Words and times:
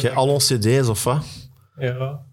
Jij 0.00 0.14
al 0.14 0.28
onze 0.28 0.58
cd's 0.58 0.88
of 0.88 1.04
wat? 1.04 1.24
Ja. 1.76 2.24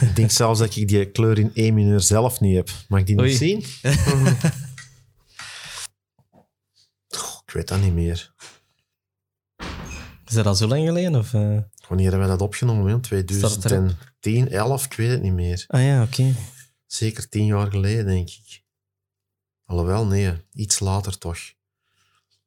Ik 0.00 0.16
denk 0.16 0.30
zelfs 0.30 0.58
dat 0.58 0.76
ik 0.76 0.88
die 0.88 1.10
kleur 1.10 1.38
in 1.38 1.50
één 1.54 1.74
mineur 1.74 2.00
zelf 2.00 2.40
niet 2.40 2.56
heb. 2.56 2.70
Mag 2.88 3.00
ik 3.00 3.06
die 3.06 3.18
Oei. 3.18 3.28
niet 3.28 3.38
zien? 3.38 3.64
Goh, 7.16 7.40
ik 7.46 7.52
weet 7.52 7.68
dat 7.68 7.80
niet 7.80 7.94
meer. 7.94 8.34
Is 10.26 10.34
dat 10.34 10.46
al 10.46 10.54
zo 10.54 10.66
lang 10.66 10.86
geleden? 10.86 11.14
Of, 11.14 11.34
eh? 11.34 11.58
Wanneer 11.88 12.10
hebben 12.10 12.20
we 12.20 12.36
dat 12.36 12.40
opgenomen? 12.40 12.92
Het 12.92 13.02
2010, 13.02 14.48
11, 14.48 14.84
ik 14.84 14.92
weet 14.92 15.10
het 15.10 15.22
niet 15.22 15.32
meer. 15.32 15.64
Ah 15.66 15.82
ja, 15.82 16.02
oké. 16.02 16.34
Zeker 16.86 17.28
tien 17.28 17.46
jaar 17.46 17.70
geleden, 17.70 18.06
denk 18.06 18.28
ik. 18.28 18.62
Alhoewel, 19.64 20.06
nee, 20.06 20.32
iets 20.52 20.80
later 20.80 21.18
toch. 21.18 21.38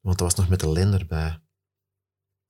Want 0.02 0.18
dat 0.18 0.28
was 0.28 0.36
nog 0.36 0.50
met 0.50 0.60
de 0.60 0.72
Lender 0.72 1.06
bij. 1.06 1.40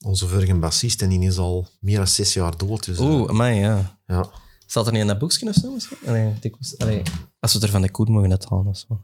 Onze 0.05 0.27
vorige 0.27 0.55
bassist, 0.55 1.01
en 1.01 1.09
die 1.09 1.19
is 1.27 1.37
al 1.37 1.67
meer 1.79 1.97
dan 1.97 2.07
zes 2.07 2.33
jaar 2.33 2.57
dood. 2.57 2.85
Dus, 2.85 2.97
eh, 2.97 3.03
Oeh, 3.05 3.29
amai, 3.29 3.59
ja. 3.59 3.97
ja. 4.07 4.29
Staat 4.65 4.85
er 4.85 4.91
niet 4.91 5.01
in 5.01 5.07
dat 5.07 5.19
boekje 5.19 5.47
of 5.47 5.55
zo? 5.55 5.71
misschien? 5.73 5.97
Allee, 6.07 6.33
ik 6.41 6.55
was- 6.59 6.77
allee, 6.77 7.01
als 7.39 7.51
we 7.53 7.57
het 7.57 7.67
er 7.67 7.73
van 7.73 7.81
de 7.81 7.91
koer 7.91 8.11
mogen 8.11 8.29
uithalen 8.29 8.67
of 8.67 8.77
zo. 8.77 9.01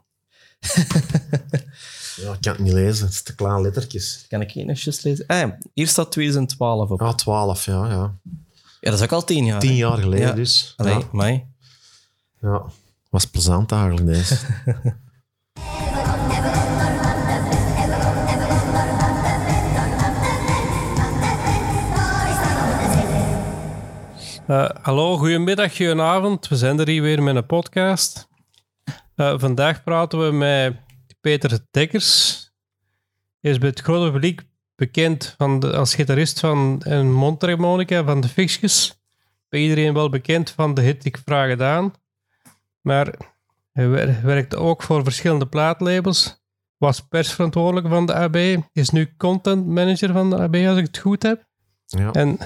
ja, 2.21 2.31
ik 2.34 2.41
kan 2.41 2.54
het 2.54 2.59
niet 2.59 2.73
lezen, 2.73 3.05
het 3.05 3.13
is 3.13 3.21
te 3.23 3.35
kleine 3.35 3.62
lettertjes. 3.62 4.26
Kan 4.27 4.41
ik 4.41 4.55
eens 4.55 5.02
lezen? 5.02 5.26
Ah, 5.27 5.38
ja, 5.38 5.58
hier 5.73 5.88
staat 5.88 6.12
2012 6.12 6.90
op. 6.90 7.02
Ah, 7.02 7.13
twaalf, 7.13 7.66
ja, 7.66 7.90
ja. 7.90 8.18
Ja, 8.82 8.91
dat 8.91 8.93
is 8.93 9.02
ook 9.02 9.12
al 9.12 9.23
tien 9.23 9.46
jaar. 9.46 9.59
Tien 9.59 9.76
jaar 9.76 9.98
geleden 9.98 10.27
Ja. 10.27 10.34
dus. 10.34 10.73
Allee, 10.77 10.93
Ja, 10.93 11.07
amai. 11.12 11.43
ja. 12.41 12.66
Was 13.09 13.26
plezant 13.26 13.71
eigenlijk, 13.71 14.05
deze. 14.07 14.38
Eh, 24.48 24.70
hallo, 24.81 25.17
goedemiddag, 25.17 25.76
goedenavond. 25.76 26.48
We 26.48 26.55
zijn 26.55 26.80
er 26.80 26.88
hier 26.88 27.01
weer 27.01 27.24
met 27.24 27.35
een 27.35 27.46
podcast. 27.46 28.27
Eh, 29.15 29.34
vandaag 29.40 29.84
praten 29.84 30.26
we 30.26 30.32
met 30.32 30.76
Peter 31.21 31.60
Dekkers. 31.71 32.34
Hij 33.41 33.51
is 33.51 33.57
bij 33.57 33.70
het 33.70 33.79
grote 33.79 34.12
publiek 34.12 34.41
bekend 34.76 35.34
van 35.38 35.60
de, 35.60 35.76
als 35.76 35.96
gitarist 35.96 36.40
van 36.40 36.82
een 36.84 37.13
mondharmonica 37.13 38.04
van 38.04 38.21
de 38.21 38.27
Fixjes. 38.27 38.99
Bij 39.49 39.60
iedereen 39.60 39.93
wel 39.93 40.10
bekend 40.10 40.49
van 40.49 40.73
de 40.73 40.82
hit 40.82 41.05
Ik 41.05 41.18
Vraag 41.26 41.49
Het 41.49 41.62
Aan. 41.62 41.93
Maar 42.82 43.13
hij 43.71 43.88
wer- 43.90 44.20
werkt 44.23 44.55
ook 44.55 44.84
voor 44.84 45.04
verschillende 45.04 45.48
plaatlabels. 45.48 46.43
Was 46.77 46.99
persverantwoordelijk 46.99 47.88
van 47.88 48.05
de 48.05 48.13
AB. 48.13 48.35
Is 48.71 48.90
nu 48.90 49.13
content 49.18 49.68
manager 49.68 50.12
van 50.12 50.29
de 50.29 50.38
AB, 50.40 50.55
als 50.55 50.77
ik 50.77 50.85
het 50.85 50.98
goed 50.98 51.23
heb. 51.23 51.46
Ja. 51.85 52.12
En 52.12 52.38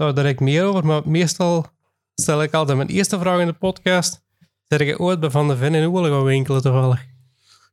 daar 0.00 0.14
direct 0.14 0.40
meer 0.40 0.64
over, 0.64 0.86
maar 0.86 1.02
meestal 1.04 1.66
stel 2.14 2.42
ik 2.42 2.54
altijd 2.54 2.76
mijn 2.76 2.88
eerste 2.88 3.18
vraag 3.18 3.40
in 3.40 3.46
de 3.46 3.52
podcast. 3.52 4.22
Zeg 4.66 4.80
je 4.84 4.98
ooit 4.98 5.20
bij 5.20 5.30
Van 5.30 5.48
de 5.48 5.56
Ven 5.56 5.74
in 5.74 5.84
Oelen 5.86 6.10
gaan 6.10 6.24
winkelen 6.24 6.62
toevallig? 6.62 7.06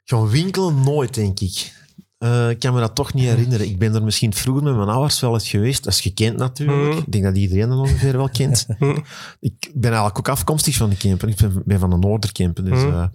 Gaan 0.03 0.30
winkelen 0.30 0.81
nooit, 0.83 1.14
denk 1.14 1.39
ik. 1.39 1.75
Eh, 2.17 2.50
ik 2.50 2.59
kan 2.59 2.73
me 2.73 2.80
dat 2.80 2.95
toch 2.95 3.14
niet 3.14 3.25
herinneren. 3.25 3.66
Ik 3.67 3.80
ben 3.80 3.95
er 3.95 4.03
misschien 4.03 4.33
vroeger 4.33 4.64
met 4.64 4.75
mijn 4.75 4.88
ouders 4.89 5.20
wel 5.20 5.33
eens 5.33 5.50
geweest. 5.50 5.83
Dat 5.83 5.94
is 5.94 6.02
gekend 6.02 6.38
natuurlijk. 6.38 6.88
Mhm. 6.89 6.98
Ik 6.98 7.11
denk 7.11 7.23
dat 7.23 7.38
iedereen 7.38 7.70
dat 7.70 7.78
ongeveer 7.78 8.17
wel 8.17 8.30
kent. 8.30 8.66
Mhm. 8.80 9.00
ik 9.39 9.72
ben 9.73 9.89
eigenlijk 9.92 10.17
ook 10.17 10.30
afkomstig 10.30 10.75
van 10.75 10.89
de 10.89 10.98
Kempen. 10.98 11.30
Ik 11.30 11.36
ben, 11.38 11.61
ben 11.66 11.80
van 11.80 11.89
de 11.89 11.98
Noorderkempen. 11.98 12.66
Dus 12.66 12.83
Mhm. 12.83 12.94
eh, 12.94 13.08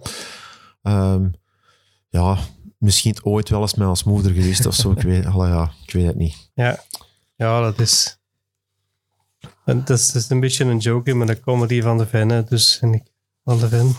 ehm, 0.81 1.27
ja, 2.09 2.37
misschien 2.77 3.15
ooit 3.23 3.49
wel 3.49 3.61
eens 3.61 3.73
met 3.75 3.87
als 3.87 4.03
moeder 4.03 4.31
geweest 4.31 4.65
of 4.65 4.73
zo. 4.73 4.91
Ik 4.91 5.01
weet, 5.01 5.23
ja, 5.35 5.71
ik 5.85 5.93
weet 5.93 6.05
het 6.05 6.15
niet. 6.15 6.51
Ja, 6.53 6.83
ja 7.35 7.61
dat 7.61 7.79
is... 7.79 8.17
Het 9.65 9.89
is, 9.89 10.07
het 10.07 10.15
is 10.15 10.29
een 10.29 10.39
beetje 10.39 10.65
een 10.65 10.77
joke, 10.77 11.13
maar 11.13 11.27
de 11.27 11.39
comedy 11.39 11.81
van 11.81 11.97
de 11.97 12.07
Ven, 12.07 12.29
hè, 12.29 12.43
dus 12.43 12.79
en 12.79 12.93
ik 12.93 13.03
van 13.43 13.59
de 13.59 13.67
Ven. 13.67 13.95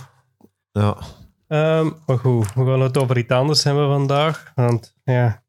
Ja, 0.73 0.97
Ehm, 1.49 1.91
maar 2.07 2.19
goed, 2.19 2.55
we 2.55 2.65
gaan 2.65 2.81
het 2.81 2.99
over 2.99 3.19
iets 3.19 3.31
anders 3.31 3.65
hebben 3.65 3.89
vandaag. 3.89 4.53
Want 4.55 4.95
ja, 5.05 5.43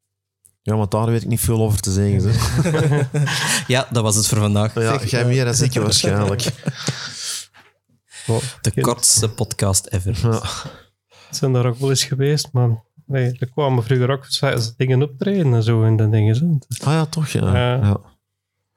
ja 0.61 0.75
want 0.75 0.91
daar 0.91 1.05
weet 1.05 1.21
ik 1.21 1.27
niet 1.27 1.39
veel 1.39 1.61
over 1.61 1.79
te 1.79 1.91
zeggen. 1.91 2.21
Zeg. 2.21 3.09
Ja, 3.67 3.87
dat 3.91 4.03
was 4.03 4.15
het 4.15 4.27
voor 4.27 4.37
vandaag. 4.37 4.73
Ja, 4.73 5.03
jij 5.03 5.21
eh, 5.21 5.27
meer 5.27 5.45
dan 5.45 5.63
ik 5.63 5.73
waarschijnlijk. 5.81 6.51
De 8.61 8.81
kortste 8.81 9.29
podcast 9.29 9.87
ever. 9.87 10.19
Ja. 10.21 10.41
zijn 11.29 11.53
daar 11.53 11.65
ook 11.65 11.77
wel 11.77 11.89
eens 11.89 12.03
geweest, 12.03 12.49
maar 12.51 12.83
nee, 13.05 13.37
er 13.39 13.49
kwamen 13.49 13.83
vroeger 13.83 14.09
ook 14.09 14.27
dingen 14.77 15.03
optreden 15.03 15.53
en 15.53 15.63
zo 15.63 15.83
en 15.83 15.95
dat 15.95 16.11
dingen. 16.11 16.35
Zo. 16.35 16.57
Ah 16.83 16.93
ja, 16.93 17.05
toch? 17.05 17.27
Ja. 17.27 17.55
Ja. 17.55 17.75
ja. 17.75 17.99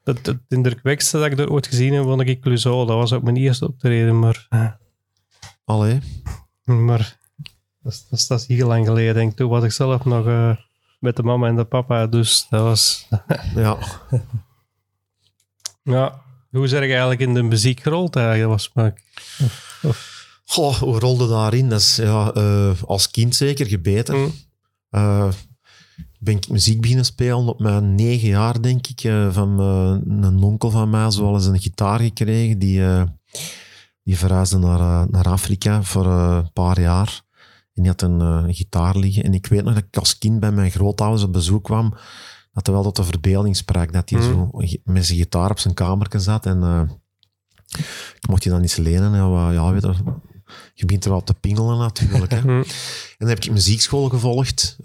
Het, 0.03 0.25
het 0.25 0.39
indrukwekkendste 0.47 1.17
dat 1.17 1.31
ik 1.31 1.39
er 1.39 1.51
ooit 1.51 1.67
gezien 1.67 1.93
heb, 1.93 2.03
vond 2.03 2.21
ik 2.21 2.41
Clouseau. 2.41 2.87
Dat 2.87 2.95
was 2.95 3.13
ook 3.13 3.23
mijn 3.23 3.37
eerste 3.37 3.67
optreden, 3.67 4.19
maar, 4.19 4.47
Allee. 5.65 5.99
maar 6.63 7.17
dat, 7.81 7.93
is, 7.93 8.07
dat, 8.09 8.19
is, 8.19 8.27
dat 8.27 8.39
is 8.39 8.47
heel 8.47 8.67
lang 8.67 8.85
geleden. 8.85 9.13
Denk 9.13 9.31
ik. 9.31 9.37
Toen 9.37 9.49
was 9.49 9.63
ik 9.63 9.71
zelf 9.71 10.05
nog 10.05 10.27
eh, 10.27 10.55
met 10.99 11.15
de 11.15 11.23
mama 11.23 11.47
en 11.47 11.55
de 11.55 11.65
papa, 11.65 12.07
dus 12.07 12.47
dat 12.49 12.61
was... 12.61 13.07
Ja. 13.55 13.77
Ja, 15.83 16.21
hoe 16.51 16.67
zeg 16.67 16.81
ik 16.81 16.89
eigenlijk 16.89 17.19
in 17.19 17.33
de 17.33 17.43
muziek 17.43 17.79
gerold 17.79 18.15
eigenlijk? 18.15 18.49
Was 18.49 18.71
maar... 18.73 18.93
Goh, 20.45 20.75
hoe 20.75 20.99
rolde 20.99 21.27
daarin? 21.27 21.69
Dat 21.69 21.79
is 21.79 21.95
ja, 21.95 22.31
eh, 22.33 22.71
als 22.85 23.11
kind 23.11 23.35
zeker 23.35 23.65
gebeten. 23.65 24.17
Mm. 24.17 24.33
Eh, 24.89 25.29
ben 26.19 26.35
ik 26.35 26.49
muziek 26.49 26.81
beginnen 26.81 27.05
spelen 27.05 27.47
op 27.47 27.59
mijn 27.59 27.95
negen 27.95 28.27
jaar, 28.27 28.61
denk 28.61 28.87
ik. 28.87 29.03
eh, 29.03 29.31
van 29.31 29.59
eh, 29.59 30.23
een 30.27 30.43
onkel 30.43 30.69
van 30.69 30.89
mij, 30.89 31.11
zoals 31.11 31.45
een 31.45 31.59
gitaar 31.59 31.99
gekregen. 31.99 32.59
Die, 32.59 32.85
eh, 32.85 33.03
die 34.03 34.17
verhuisde 34.17 34.57
naar, 34.57 35.09
naar 35.09 35.27
Afrika 35.27 35.83
voor 35.83 36.05
een 36.05 36.51
paar 36.53 36.79
jaar. 36.81 37.21
En 37.73 37.81
die 37.83 37.91
had 37.91 38.01
een, 38.01 38.19
een 38.19 38.53
gitaar 38.53 38.97
liggen. 38.97 39.23
En 39.23 39.33
ik 39.33 39.45
weet 39.47 39.63
nog 39.63 39.73
dat 39.73 39.83
ik 39.83 39.97
als 39.97 40.17
kind 40.17 40.39
bij 40.39 40.51
mijn 40.51 40.71
grootouders 40.71 41.23
op 41.23 41.33
bezoek 41.33 41.63
kwam. 41.63 41.93
Dat 42.51 42.67
er 42.67 42.73
wel 42.73 42.83
tot 42.83 42.95
de 42.95 43.03
verbeelding 43.03 43.55
sprak. 43.55 43.93
Dat 43.93 44.09
hij 44.09 44.19
Mm. 44.19 44.25
zo 44.25 44.49
met 44.83 45.05
zijn 45.05 45.17
gitaar 45.17 45.49
op 45.49 45.59
zijn 45.59 45.73
kamer 45.73 46.07
zat. 46.17 46.45
En 46.45 46.89
ik 48.19 48.27
mocht 48.29 48.41
die 48.41 48.51
dan 48.51 48.61
eens 48.61 48.75
lenen. 48.75 49.13
En, 49.13 49.53
ja, 49.53 49.71
weet 49.71 49.81
je, 49.81 49.93
je 50.73 50.85
begint 50.85 51.05
er 51.05 51.11
wel 51.11 51.23
te 51.23 51.33
pingelen 51.33 51.77
natuurlijk. 51.77 52.31
Hè. 52.31 52.39
Hm. 52.39 52.49
En 52.49 52.65
dan 53.17 53.27
heb 53.27 53.43
ik 53.43 53.51
muziekschool 53.51 54.09
gevolgd. 54.09 54.77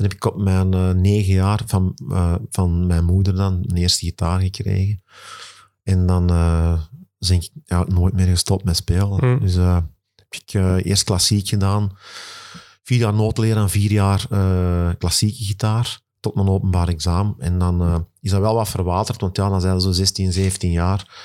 Dan 0.00 0.08
heb 0.08 0.18
ik 0.18 0.24
op 0.24 0.42
mijn 0.42 0.74
eh, 0.74 0.90
negen 0.90 1.32
jaar 1.32 1.60
van, 1.66 1.98
eh, 2.10 2.34
van 2.50 2.86
mijn 2.86 3.04
moeder 3.04 3.34
dan 3.34 3.64
een 3.66 3.76
eerste 3.76 4.04
gitaar 4.04 4.40
gekregen. 4.40 5.02
En 5.82 6.06
dan 6.06 6.30
eh 6.30 6.80
ben 7.18 7.36
ik 7.36 7.50
ja, 7.64 7.84
nooit 7.88 8.14
meer 8.14 8.26
gestopt 8.26 8.64
met 8.64 8.76
spelen. 8.76 9.18
Mm. 9.20 9.40
Dus 9.40 9.54
heb 9.54 9.84
ik 10.28 10.52
eerst 10.84 11.04
klassiek 11.04 11.48
gedaan. 11.48 11.96
Vier 12.82 12.98
jaar 12.98 13.14
noodleren 13.14 13.62
en 13.62 13.70
vier 13.70 13.92
jaar 13.92 14.26
klassieke 14.96 15.44
gitaar. 15.44 16.00
Tot 16.20 16.34
mijn 16.34 16.48
openbaar 16.48 16.88
examen. 16.88 17.34
En 17.38 17.58
dan 17.58 18.06
is 18.20 18.30
dat 18.30 18.40
wel 18.40 18.54
wat 18.54 18.68
verwaterd, 18.68 19.20
want 19.20 19.36
ja, 19.36 19.48
dan 19.48 19.60
zijn 19.60 19.80
ze 19.80 19.86
zo 19.86 19.92
16, 19.92 20.32
17 20.32 20.70
jaar. 20.70 21.20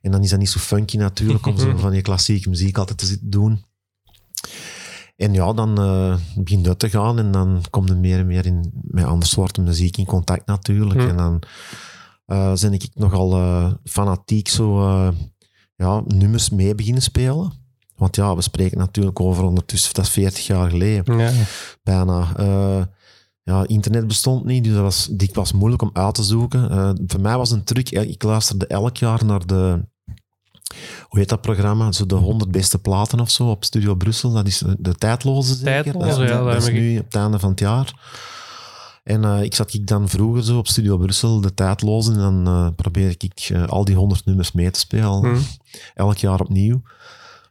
En 0.00 0.10
dan 0.10 0.22
is 0.22 0.30
dat 0.30 0.38
niet 0.38 0.50
zo 0.50 0.58
funky 0.58 0.96
natuurlijk, 0.96 1.46
om 1.46 1.58
zo 1.58 1.76
van 1.86 1.90
die 1.90 2.02
klassieke 2.02 2.48
muziek 2.48 2.78
altijd 2.78 2.98
te 2.98 3.06
zitten 3.06 3.30
doen. 3.30 3.64
En 5.16 5.32
ja, 5.32 5.52
dan 5.52 5.78
eh 5.80 6.16
begint 6.36 6.64
dat 6.64 6.78
te 6.78 6.90
gaan 6.90 7.18
en 7.18 7.30
dan 7.32 7.62
kom 7.70 7.86
je 7.86 7.94
meer 7.94 8.18
en 8.18 8.26
meer 8.26 8.46
in, 8.46 8.70
met 8.82 9.04
andere 9.04 9.30
soorten 9.30 9.62
muziek 9.62 9.96
in 9.96 10.04
contact 10.06 10.46
natuurlijk. 10.46 11.00
Hm. 11.00 11.08
En 11.08 11.16
dan 11.16 11.42
eh 12.26 12.52
ben 12.60 12.72
ik 12.72 12.88
nogal 12.94 13.32
eh, 13.34 13.72
fanatiek 13.84 14.48
zo 14.48 14.82
ja, 15.76 16.02
nummers 16.06 16.50
mee 16.50 16.74
beginnen 16.74 17.02
spelen. 17.02 17.52
Want 17.96 18.16
ja, 18.16 18.36
we 18.36 18.42
spreken 18.42 18.78
natuurlijk 18.78 19.20
over 19.20 19.44
ondertussen, 19.44 19.94
dat 19.94 20.04
is 20.04 20.10
40 20.10 20.46
jaar 20.46 20.70
geleden, 20.70 21.18
Ja. 21.18 21.30
bijna. 21.82 22.26
Ja, 23.44 23.66
internet 23.66 24.06
bestond 24.06 24.44
niet, 24.44 24.64
dus 24.64 24.72
dat 24.72 24.82
was 24.82 25.08
dikwijls 25.10 25.52
moeilijk 25.52 25.82
om 25.82 25.90
uit 25.92 26.14
te 26.14 26.22
zoeken. 26.22 26.96
Voor 27.06 27.20
mij 27.20 27.36
was 27.36 27.50
een 27.50 27.64
truc, 27.64 27.90
ik 27.90 28.22
luisterde 28.22 28.66
elk 28.66 28.96
jaar 28.96 29.24
naar 29.24 29.46
de, 29.46 29.84
hoe 31.08 31.18
heet 31.18 31.28
dat 31.28 31.40
programma? 31.40 31.92
Zo 31.92 32.06
de 32.06 32.14
100 32.14 32.50
beste 32.50 32.78
platen 32.78 33.20
of 33.20 33.30
zo 33.30 33.50
op 33.50 33.64
Studio 33.64 33.94
Brussel. 33.94 34.32
Dat 34.32 34.46
is 34.46 34.62
de 34.78 34.94
tijdloze 34.94 35.54
zeker? 35.54 35.82
Tijdloze, 35.82 36.06
dat, 36.08 36.18
is- 36.24 36.30
ja, 36.30 36.36
dat 36.36 36.52
dat 36.52 36.62
is 36.62 36.68
nu 36.72 36.98
op 36.98 37.04
het 37.04 37.14
einde 37.14 37.38
van 37.38 37.50
het 37.50 37.60
jaar. 37.60 37.92
En 39.04 39.24
eh, 39.24 39.42
ik 39.42 39.54
zat 39.54 39.74
ik 39.74 39.86
dan 39.86 40.08
vroeger 40.08 40.44
zo 40.44 40.58
op 40.58 40.68
Studio 40.68 40.96
Brussel, 40.96 41.40
de 41.40 41.54
tijdloze, 41.54 42.12
en 42.12 42.18
dan 42.18 42.46
eh, 42.46 42.68
probeerde 42.76 43.14
ik 43.18 43.48
eh, 43.52 43.66
al 43.66 43.84
die 43.84 43.94
100 43.96 44.24
nummers 44.24 44.52
mee 44.52 44.70
te 44.70 44.78
spelen. 44.78 45.20
Hm. 45.24 45.36
Elk 45.94 46.16
jaar 46.16 46.40
opnieuw. 46.40 46.82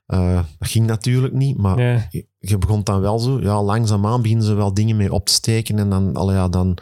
Dat 0.08 0.46
ging 0.60 0.88
natuurlijk 0.88 1.34
niet, 1.34 1.58
maar 1.58 1.80
je, 2.10 2.26
je 2.40 2.58
begon 2.58 2.84
dan 2.84 3.02
wel 3.02 3.20
zo, 3.20 3.40
ja, 3.42 3.62
langzaamaan 3.64 4.22
beginnen 4.22 4.46
ze 4.46 4.54
wel 4.54 4.74
dingen 4.74 4.98
mee 4.98 5.14
op 5.14 5.26
te 5.26 5.34
steken 5.34 5.80
en 5.80 5.90
dan, 5.90 6.16
allee, 6.16 6.36
ja, 6.36 6.48
dan, 6.48 6.78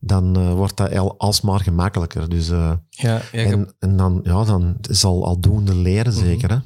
dan 0.00 0.36
eh, 0.36 0.52
wordt 0.52 0.76
dat 0.76 0.96
al, 0.96 1.14
alsmaar 1.18 1.60
gemakkelijker. 1.60 2.28
Dus, 2.28 2.50
eh, 2.50 2.72
Ja, 2.90 3.20
en, 3.32 3.74
en 3.78 3.96
dan, 3.96 4.20
ja, 4.22 4.44
dan 4.44 4.76
is 4.88 5.04
al 5.04 5.26
aldoende 5.26 5.74
leren 5.74 6.12
Mhm. 6.12 6.24
zeker, 6.24 6.50
hè? 6.50 6.56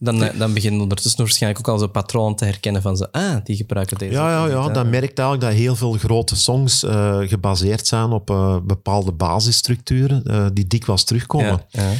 Dan, 0.00 0.22
eh, 0.22 0.38
dan 0.38 0.54
begin 0.54 0.74
je 0.74 0.80
ondertussen 0.80 1.20
waarschijnlijk 1.20 1.68
ook 1.68 1.74
al 1.74 1.80
zo'n 1.80 1.90
patroon 1.90 2.34
te 2.34 2.44
herkennen 2.44 2.82
van 2.82 2.96
ze. 2.96 3.12
Ah, 3.12 3.36
die 3.44 3.56
gebruiken 3.56 3.98
deze. 3.98 4.12
Ja, 4.12 4.30
ja, 4.30 4.46
ja. 4.46 4.68
Dan 4.68 4.90
merkt 4.90 5.18
eigenlijk 5.18 5.50
dat 5.50 5.60
heel 5.60 5.76
veel 5.76 5.92
grote 5.92 6.36
songs 6.36 6.84
gebaseerd 7.20 7.86
zijn 7.86 8.10
op 8.10 8.26
bepaalde 8.66 9.12
basisstructuren 9.12 10.54
die 10.54 10.66
dikwijls 10.66 11.04
terugkomen. 11.04 11.64
Ja. 11.68 11.92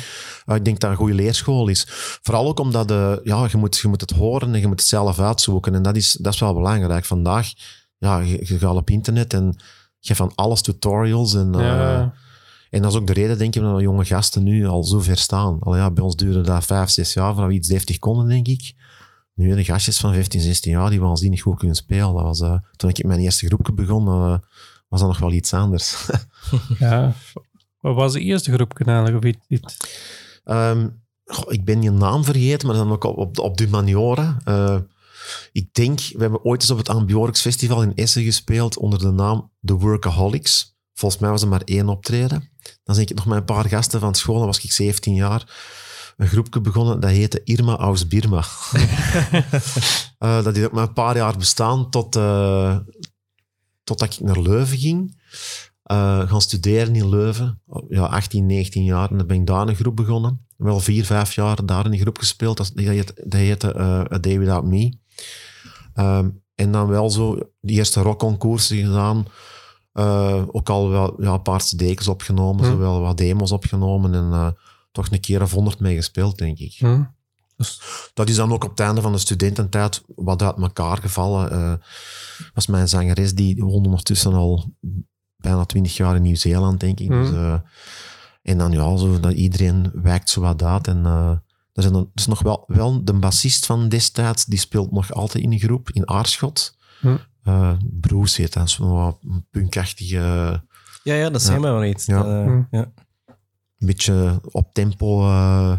Uh, 0.47 0.57
ik 0.57 0.65
denk 0.65 0.81
dat 0.81 0.91
een 0.91 0.97
goede 0.97 1.15
leerschool 1.15 1.69
is. 1.69 1.85
Vooral 2.23 2.47
ook 2.47 2.61
omdat 2.61 2.91
uh, 2.91 3.13
ja, 3.23 3.47
je, 3.51 3.57
moet, 3.57 3.79
je 3.79 3.89
moet 3.89 4.01
het 4.01 4.11
horen 4.11 4.55
en 4.55 4.61
je 4.61 4.67
moet 4.67 4.81
het 4.81 4.89
zelf 4.89 5.19
uitzoeken. 5.19 5.75
En 5.75 5.83
dat 5.83 5.97
is, 5.97 6.13
dat 6.21 6.33
is 6.35 6.41
wel 6.41 6.55
belangrijk. 6.55 7.05
Vandaag, 7.05 7.53
ja, 7.99 8.19
je, 8.19 8.39
je 8.47 8.59
gaat 8.59 8.77
op 8.77 8.91
internet 8.91 9.35
en 9.35 9.57
hebt 10.01 10.19
van 10.19 10.33
alles 10.35 10.61
tutorials. 10.63 11.35
En, 11.35 11.53
uh, 11.55 11.61
Ja. 11.61 12.13
en 12.71 12.83
dat 12.83 12.93
is 12.93 12.99
ook 12.99 13.07
de 13.07 13.13
reden, 13.13 13.39
denk 13.39 13.55
ik, 13.55 13.63
dat 13.63 13.81
jonge 13.81 14.05
gasten 14.05 14.43
nu 14.43 14.67
al 14.67 14.85
zo 14.85 15.01
ver 15.01 15.17
staan. 15.19 15.57
Al 15.61 15.77
ja, 15.77 15.91
bij 15.91 16.05
ons 16.05 16.17
duurde 16.17 16.41
dat 16.41 16.65
vijf, 16.65 16.91
zes 16.91 17.13
jaar 17.13 17.33
voordat 17.33 17.51
we 17.51 17.57
iets 17.57 17.69
deftig 17.69 17.99
konden, 17.99 18.29
denk 18.29 18.47
ik. 18.49 18.75
Nu, 19.35 19.55
de 19.55 19.65
gastjes 19.65 19.99
van 19.99 20.13
15, 20.15 20.41
16 20.41 20.73
jaar, 20.73 20.91
die 20.91 21.01
waanzinnig 21.01 21.41
goed 21.43 21.59
kunnen 21.59 21.77
spelen. 21.77 22.15
Dat 22.15 22.23
was, 22.23 22.41
uh, 22.41 22.55
toen 22.77 22.91
ik 22.91 23.05
mijn 23.05 23.21
eerste 23.21 23.47
groepje 23.47 23.73
begon, 23.73 24.07
uh, 24.07 24.37
was 24.89 25.01
dat 25.01 25.09
nog 25.09 25.19
wel 25.19 25.33
iets 25.33 25.53
anders. 25.53 26.07
ja. 26.79 27.13
Wat 27.81 27.95
was 27.95 28.13
de 28.13 28.21
eerste 28.21 28.53
groep 28.53 28.81
eigenlijk? 28.81 29.17
Of 29.17 29.25
iets, 29.25 29.39
iets? 29.49 29.77
Um, 30.45 31.03
goh, 31.25 31.53
ik 31.53 31.65
ben 31.65 31.83
je 31.83 31.91
naam 31.91 32.25
vergeten, 32.25 32.69
maar 32.69 32.77
dan 32.77 32.91
ook 32.93 33.05
op, 33.05 33.17
op, 33.19 33.39
op 33.39 33.57
de 33.57 33.69
Maniora. 33.69 34.37
Ik 35.53 35.75
denk, 35.75 36.01
we 36.01 36.21
hebben 36.21 36.45
ooit 36.45 36.61
eens 36.61 36.71
op 36.71 36.79
het 36.79 36.89
Ambiorix 36.89 37.41
Festival 37.41 37.83
in 37.83 37.95
Essen 37.95 38.23
gespeeld 38.23 38.77
onder 38.77 38.99
de 38.99 39.11
naam 39.11 39.51
The 39.61 39.75
Workaholics. 39.75 40.77
Volgens 40.95 41.21
mij 41.21 41.31
was 41.31 41.43
er 41.43 41.49
maar 41.49 41.63
één 41.65 41.89
optreden. 41.89 42.51
Dan 42.85 42.97
denk 42.97 43.11
ik 43.11 43.17
nog 43.17 43.27
met 43.27 43.39
een 43.39 43.45
paar 43.45 43.69
gasten 43.69 44.01
van 44.01 44.15
school, 44.15 44.37
dan 44.37 44.47
was 44.47 44.65
ik 44.65 44.73
17 44.73 45.15
jaar. 45.15 45.57
Een 46.17 46.29
groepje 46.29 46.61
begonnen, 46.61 47.01
dat 47.01 47.11
heette 47.11 47.41
Irma 47.45 47.77
aus 47.77 48.07
Birma. 48.09 48.45
uh, 50.19 50.43
dat 50.45 50.55
heeft 50.55 50.67
ook 50.67 50.73
maar 50.73 50.87
een 50.87 50.93
paar 50.93 51.17
jaar 51.17 51.37
bestaan, 51.37 51.91
tot, 51.91 52.17
uh, 52.17 52.79
totdat 53.85 54.13
ik 54.13 54.21
naar 54.21 54.41
Leuven 54.41 54.79
ging. 54.79 55.17
Uh, 55.93 56.29
gaan 56.29 56.41
studeren 56.41 56.95
in 56.95 57.09
Leuven. 57.09 57.63
Ja, 57.89 58.05
18, 58.05 58.47
19 58.47 58.85
jaar. 58.85 59.11
En 59.11 59.19
dan 59.19 59.27
ben 59.27 59.41
ik 59.41 59.47
daar 59.47 59.69
een 59.69 59.77
groep 59.77 59.97
begonnen. 59.97 60.47
Wel 60.57 60.81
vier, 60.81 61.05
vijf 61.05 61.35
jaar 61.35 61.67
daar 61.67 61.85
in 61.85 61.91
die 61.91 62.01
groep 62.01 62.19
gespeeld. 62.19 62.57
Dat, 62.57 62.71
dat 62.75 62.85
heette, 62.85 63.15
dat 63.25 63.41
heette 63.41 63.81
A 64.13 64.19
Day 64.19 64.39
Without 64.39 64.65
Me. 64.65 64.99
Um, 65.95 66.43
en 66.55 66.73
dan 66.73 66.87
wel 66.87 67.11
zo 67.11 67.39
die 67.61 67.77
eerste 67.77 68.01
rockconcoursen 68.01 68.77
gedaan. 68.77 69.27
Uh, 69.95 70.43
ook 70.47 70.69
al 70.69 70.89
wel 70.89 71.23
ja, 71.23 71.33
een 71.33 71.43
paar 71.43 71.61
cd's 71.61 72.09
opgenomen. 72.09 72.65
Hm. 72.65 72.71
Zowel 72.71 73.01
wat 73.01 73.17
demos 73.17 73.53
opgenomen. 73.53 74.15
En 74.15 74.29
uh, 74.31 74.49
toch 74.93 75.11
een 75.11 75.21
keer 75.21 75.43
of 75.43 75.53
honderd 75.53 75.81
mee 75.81 75.97
gespeeld, 75.97 76.39
denk 76.39 76.59
ik. 76.59 76.75
Hm. 76.79 77.03
Dus... 77.57 77.81
Dat 78.15 78.29
is 78.29 78.37
dan 78.37 78.53
ook 78.53 78.65
op 78.65 78.71
het 78.71 78.81
einde 78.81 79.01
van 79.01 79.13
de 79.13 79.19
studententijd 79.19 80.03
wat 80.15 80.43
uit 80.43 80.57
elkaar 80.57 80.97
gevallen. 80.97 81.53
Uh, 81.53 81.73
was 82.55 82.67
mijn 82.67 82.89
zangeres, 82.89 83.35
die 83.35 83.65
woonde 83.65 83.89
ondertussen 83.89 84.35
al 84.35 84.75
bijna 85.37 85.65
twintig 85.65 85.97
jaar 85.97 86.17
in 86.17 86.23
Nieuw-Zeeland, 86.23 86.81
denk 86.81 87.01
ik. 87.01 87.09
Dus, 87.09 87.31
uh, 87.31 87.55
en 88.43 88.59
dan 88.59 88.73
ja, 88.73 88.97
zo, 88.97 89.21
dat 89.21 89.33
iedereen 89.33 89.91
wijkt 89.95 90.31
zo 90.31 90.41
wat 90.41 90.63
uit. 90.63 90.87
En 90.87 90.99
uh, 90.99 91.31
er 91.79 91.85
is, 91.85 91.91
dan, 91.91 92.11
is 92.15 92.27
nog 92.27 92.43
wel, 92.43 92.65
wel 92.67 93.05
de 93.05 93.13
bassist 93.13 93.67
van 93.67 93.89
destijds, 93.89 94.45
die 94.45 94.59
speelt 94.59 94.93
nog 94.93 95.13
altijd 95.13 95.45
in 95.45 95.53
een 95.53 95.59
groep, 95.59 95.91
in 95.91 96.09
Aarschot. 96.09 96.77
Mm. 97.01 97.19
Uh, 97.45 97.73
Bruce 98.01 98.41
heet 98.41 98.53
dat, 98.53 98.71
zo'n 98.71 99.47
punkachtige... 99.51 100.17
Ja, 101.03 101.15
ja, 101.15 101.31
dat 101.31 101.47
ja. 101.47 101.59
mij 101.59 101.71
wel 101.71 101.85
iets. 101.85 102.07
Ja. 102.07 102.23
Dat, 102.23 102.47
mm. 102.47 102.69
ja. 102.71 102.93
Een 103.79 103.87
beetje 103.87 104.41
op 104.43 104.73
tempo, 104.75 105.27
uh, 105.27 105.79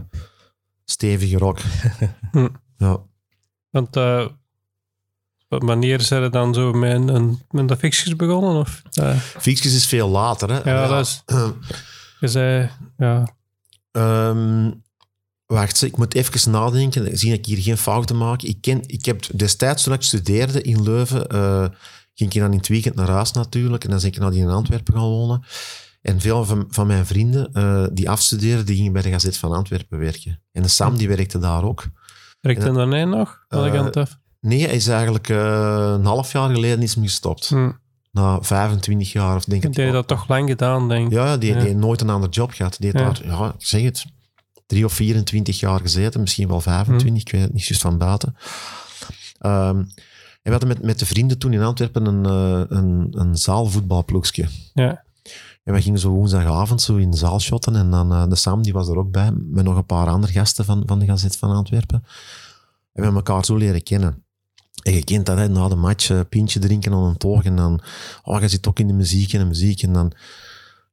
stevige 0.86 1.38
rock. 1.38 1.60
mm. 2.32 2.50
Ja. 2.78 2.98
Want 3.70 3.98
uh, 3.98 4.28
wanneer 5.48 6.02
zijn 6.02 6.24
er 6.24 6.32
dan 6.32 6.54
zo 6.54 6.74
met, 6.74 7.08
een, 7.08 7.42
met 7.50 7.68
de 7.68 7.78
fixjes 7.78 8.16
begonnen? 8.16 8.56
Of, 8.56 8.82
uh? 9.00 9.18
Fixjes 9.18 9.76
is 9.76 9.86
veel 9.86 10.10
later, 10.10 10.50
hè? 10.50 10.72
Ja, 10.72 10.82
ja. 10.82 10.88
dat 10.88 11.06
is... 11.06 11.24
Je 12.20 12.28
zei, 12.28 12.70
ja... 12.98 13.28
Um, 13.92 14.84
wacht, 15.54 15.82
ik 15.82 15.98
moet 15.98 16.14
even 16.16 16.52
nadenken. 16.52 17.18
Zie 17.18 17.34
ik 17.34 17.46
hier 17.46 17.58
geen 17.58 17.78
fouten 17.78 18.18
maak. 18.18 18.42
Ik, 18.42 18.62
ken, 18.62 18.82
ik 18.86 19.06
heb 19.06 19.26
destijds, 19.34 19.84
toen 19.84 19.94
ik 19.94 20.02
studeerde 20.02 20.62
in 20.62 20.84
Leuven, 20.84 21.36
uh, 21.36 21.66
ging 22.14 22.34
ik 22.34 22.42
dan 22.42 22.52
in 22.52 22.58
het 22.58 22.68
weekend 22.68 22.96
naar 22.96 23.10
huis 23.10 23.32
natuurlijk. 23.32 23.84
En 23.84 23.90
dan 23.90 24.00
ben 24.00 24.08
ik 24.08 24.18
naar 24.18 24.32
die 24.32 24.42
in 24.42 24.50
Antwerpen 24.50 24.94
gaan 24.94 25.04
wonen. 25.04 25.44
En 26.02 26.20
veel 26.20 26.46
van, 26.46 26.66
van 26.70 26.88
mijn 26.88 27.06
vrienden 27.06 27.50
uh, 27.54 27.86
die 27.92 28.10
afstudeerden, 28.10 28.66
die 28.66 28.76
gingen 28.76 28.94
bij 28.94 29.02
de 29.02 29.10
Gazet 29.10 29.38
van 29.38 29.52
Antwerpen 29.52 30.00
werken. 30.00 30.42
En 30.52 30.62
de 30.62 30.68
Sam, 30.68 30.98
die 30.98 31.08
werkte 31.08 31.40
daar 31.40 31.64
ook. 31.64 31.84
Werkte 32.42 32.66
er 32.66 32.74
dan 32.74 32.94
één 32.94 33.10
nog? 33.10 33.46
Uh, 33.50 33.86
nee, 34.40 34.66
hij 34.66 34.76
is 34.76 34.88
eigenlijk 34.88 35.30
een 35.30 36.06
half 36.06 36.32
jaar 36.32 36.50
geleden 36.50 36.82
is 36.82 36.94
gestopt. 36.94 37.48
Hm. 37.48 37.72
Na 38.12 38.42
25 38.42 39.12
jaar 39.12 39.36
of 39.36 39.44
denk 39.44 39.64
ik. 39.64 39.74
Die 39.74 39.82
heeft 39.82 39.96
dat 39.96 40.08
toch 40.08 40.28
lang 40.28 40.50
gedaan, 40.50 40.90
denk 40.90 41.06
ik. 41.06 41.12
Ja, 41.12 41.38
die, 41.38 41.50
ja. 41.50 41.56
die 41.56 41.66
heeft 41.66 41.80
nooit 41.80 42.02
een 42.02 42.10
ander 42.10 42.30
job 42.30 42.52
gehad. 42.52 42.76
Die 42.80 42.92
heeft 42.92 43.06
ja. 43.06 43.28
daar, 43.28 43.40
ja, 43.40 43.48
ik 43.48 43.66
zeg 43.66 43.82
het, 43.82 44.06
drie 44.70 44.86
of 44.86 44.94
24 44.94 45.60
jaar 45.60 45.80
gezeten, 45.80 46.20
misschien 46.20 46.48
wel 46.48 46.62
25, 46.62 47.10
hm. 47.10 47.16
ik 47.16 47.32
weet 47.32 47.42
het 47.42 47.54
niet 47.54 47.66
juist 47.66 47.82
van 47.82 47.98
buiten. 47.98 48.36
Um, 49.46 49.78
en 50.42 50.44
we 50.44 50.52
hadden 50.52 50.68
met, 50.68 50.82
met 50.82 51.00
de 51.00 51.06
vrienden 51.06 51.38
toen 51.38 51.54
in 51.54 51.62
Antwerpen 51.62 52.06
een, 52.06 52.28
uh, 52.28 52.78
een, 52.78 53.08
een 53.12 53.38
zaalvoetbalploegje. 53.38 54.48
Ja. 54.74 55.04
En 55.64 55.74
we 55.74 55.82
gingen 55.82 56.00
zo 56.00 56.10
woensdagavond 56.10 56.82
zo 56.82 56.96
in 56.96 57.12
de 57.12 57.18
zaal 57.18 57.40
shotten. 57.40 57.76
En 57.76 57.92
dan 57.92 58.12
uh, 58.12 58.28
de 58.28 58.36
Sam, 58.36 58.62
die 58.62 58.74
was 58.74 58.88
er 58.88 58.98
ook 58.98 59.12
bij, 59.12 59.32
met 59.32 59.64
nog 59.64 59.76
een 59.76 59.86
paar 59.86 60.08
andere 60.08 60.34
gasten 60.34 60.66
van, 60.66 60.84
van 60.86 61.00
de 61.00 61.06
Gazet 61.06 61.38
van 61.38 61.52
Antwerpen. 61.52 61.98
En 61.98 62.06
we 62.94 63.02
hebben 63.02 63.16
elkaar 63.26 63.46
zo 63.46 63.56
leren 63.56 63.84
kennen. 63.84 64.24
En 64.84 64.94
je 64.94 65.04
kent 65.04 65.26
dat, 65.26 65.38
hè, 65.38 65.48
na 65.48 65.68
de 65.68 65.76
match, 65.76 66.10
uh, 66.10 66.20
pintje 66.30 66.60
drinken 66.60 66.94
aan 66.94 67.04
een 67.04 67.18
toog. 67.18 67.44
En 67.44 67.56
dan, 67.56 67.82
oh, 68.24 68.42
je 68.42 68.48
zit 68.48 68.68
ook 68.68 68.80
in 68.80 68.88
de 68.88 68.94
muziek 68.94 69.34
en 69.34 69.40
de 69.40 69.46
muziek. 69.46 69.82
En 69.82 69.94
dan, 69.94 70.12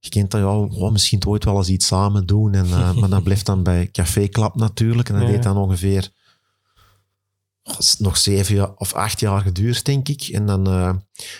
je 0.06 0.20
kent 0.20 0.30
dat, 0.30 0.40
ja, 0.40 0.56
oh, 0.56 0.92
misschien 0.92 1.26
ooit 1.26 1.44
wel 1.44 1.56
eens 1.56 1.68
iets 1.68 1.86
samen 1.86 2.26
doen. 2.26 2.54
En, 2.54 2.66
uh, 2.66 2.92
maar 3.00 3.08
dat 3.08 3.22
blijft 3.22 3.46
dan 3.46 3.62
bij 3.62 3.88
Café 3.92 4.28
Klap 4.28 4.54
natuurlijk. 4.54 5.08
En 5.08 5.14
dat 5.14 5.22
ja. 5.22 5.28
deed 5.28 5.42
dan 5.42 5.56
ongeveer 5.56 6.10
oh, 7.62 7.78
nog 7.98 8.16
zeven 8.16 8.78
of 8.80 8.92
acht 8.92 9.20
jaar 9.20 9.40
geduurd, 9.40 9.84
denk 9.84 10.08
ik. 10.08 10.22
En 10.22 10.46
dan, 10.46 10.68
uh, 10.68 10.94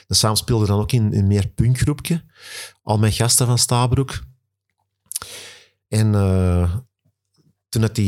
de 0.06 0.14
Sam 0.14 0.36
speelde 0.36 0.66
dan 0.66 0.80
ook 0.80 0.92
in 0.92 1.12
een 1.12 1.26
meer 1.26 1.48
punkgroepje. 1.48 2.24
Al 2.82 2.98
mijn 2.98 3.12
gasten 3.12 3.46
van 3.46 3.58
Stabroek. 3.58 4.24
En 5.88 6.12
uh, 6.12 6.74
toen 7.68 7.82
had 7.82 7.96
hij, 7.96 8.06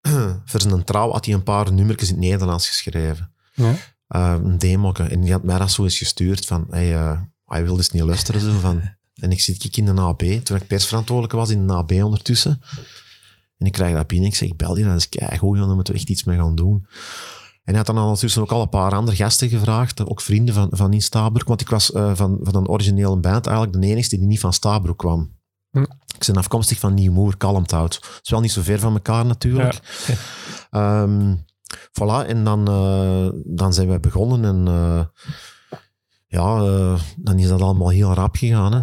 voor 0.44 0.60
zijn 0.60 0.84
trouw, 0.84 1.10
had 1.10 1.24
hij 1.24 1.34
een 1.34 1.42
paar 1.42 1.72
nummertjes 1.72 2.08
in 2.08 2.14
het 2.14 2.24
Nederlands 2.24 2.68
geschreven. 2.68 3.34
Ja. 3.52 3.74
Een 4.08 4.58
demo. 4.58 4.92
En 4.92 5.20
die 5.20 5.32
had 5.32 5.42
mij 5.42 5.58
dat 5.58 5.70
zo 5.70 5.82
eens 5.82 5.98
gestuurd 5.98 6.46
van, 6.46 6.66
hey, 6.70 7.18
hij 7.44 7.62
wilde 7.62 7.78
eens 7.78 7.90
niet 7.90 8.02
luisteren. 8.02 8.40
Zo, 8.40 8.58
van. 8.58 8.98
En 9.20 9.30
ik 9.30 9.40
zit 9.40 9.64
ik 9.64 9.76
in 9.76 9.84
de 9.84 10.00
AB, 10.00 10.22
toen 10.22 10.56
ik 10.56 10.66
persverantwoordelijke 10.66 11.36
was 11.36 11.50
in 11.50 11.66
de 11.66 11.72
AB 11.72 11.92
ondertussen. 11.92 12.60
En 13.58 13.66
ik 13.66 13.72
krijg 13.72 13.94
dat 13.94 14.06
binnen. 14.06 14.28
Ik 14.28 14.34
zeg, 14.34 14.48
ik 14.48 14.56
bel 14.56 14.74
die, 14.74 14.84
dat 14.84 14.96
is 14.96 15.08
keigoed, 15.08 15.56
daar 15.56 15.74
moeten 15.74 15.92
we 15.94 16.00
echt 16.00 16.08
iets 16.08 16.24
mee 16.24 16.38
gaan 16.38 16.54
doen. 16.54 16.86
En 17.64 17.76
hij 17.76 17.76
had 17.76 17.86
dan 17.86 18.04
ondertussen 18.04 18.42
ook 18.42 18.52
al 18.52 18.62
een 18.62 18.68
paar 18.68 18.94
andere 18.94 19.16
gasten 19.16 19.48
gevraagd, 19.48 20.06
ook 20.06 20.20
vrienden 20.20 20.54
van, 20.54 20.68
van 20.70 20.92
in 20.92 21.02
Stabroek, 21.02 21.48
want 21.48 21.60
ik 21.60 21.68
was 21.68 21.90
uh, 21.90 22.14
van, 22.14 22.38
van 22.42 22.54
een 22.54 22.68
originele 22.68 23.16
band 23.16 23.46
eigenlijk 23.46 23.80
de 23.80 23.86
enige 23.86 24.08
die 24.08 24.26
niet 24.26 24.40
van 24.40 24.52
Stabroek 24.52 24.98
kwam. 24.98 25.38
Hm. 25.70 25.82
Ik 26.18 26.26
ben 26.26 26.36
afkomstig 26.36 26.78
van 26.78 26.94
Nieuwmoer, 26.94 27.36
Kalmthout. 27.36 27.94
Het 27.94 28.20
is 28.22 28.30
wel 28.30 28.40
niet 28.40 28.52
zo 28.52 28.62
ver 28.62 28.78
van 28.78 28.92
elkaar 28.92 29.26
natuurlijk. 29.26 29.80
Ja. 30.70 31.02
Um, 31.02 31.44
voilà, 32.00 32.26
en 32.26 32.44
dan, 32.44 32.70
uh, 32.70 33.28
dan 33.44 33.72
zijn 33.72 33.90
we 33.90 34.00
begonnen 34.00 34.44
en 34.44 34.74
uh, 34.74 35.04
ja, 36.26 36.56
uh, 36.56 37.00
dan 37.16 37.38
is 37.38 37.48
dat 37.48 37.60
allemaal 37.60 37.88
heel 37.88 38.12
rap 38.12 38.36
gegaan. 38.36 38.72
Hè. 38.72 38.80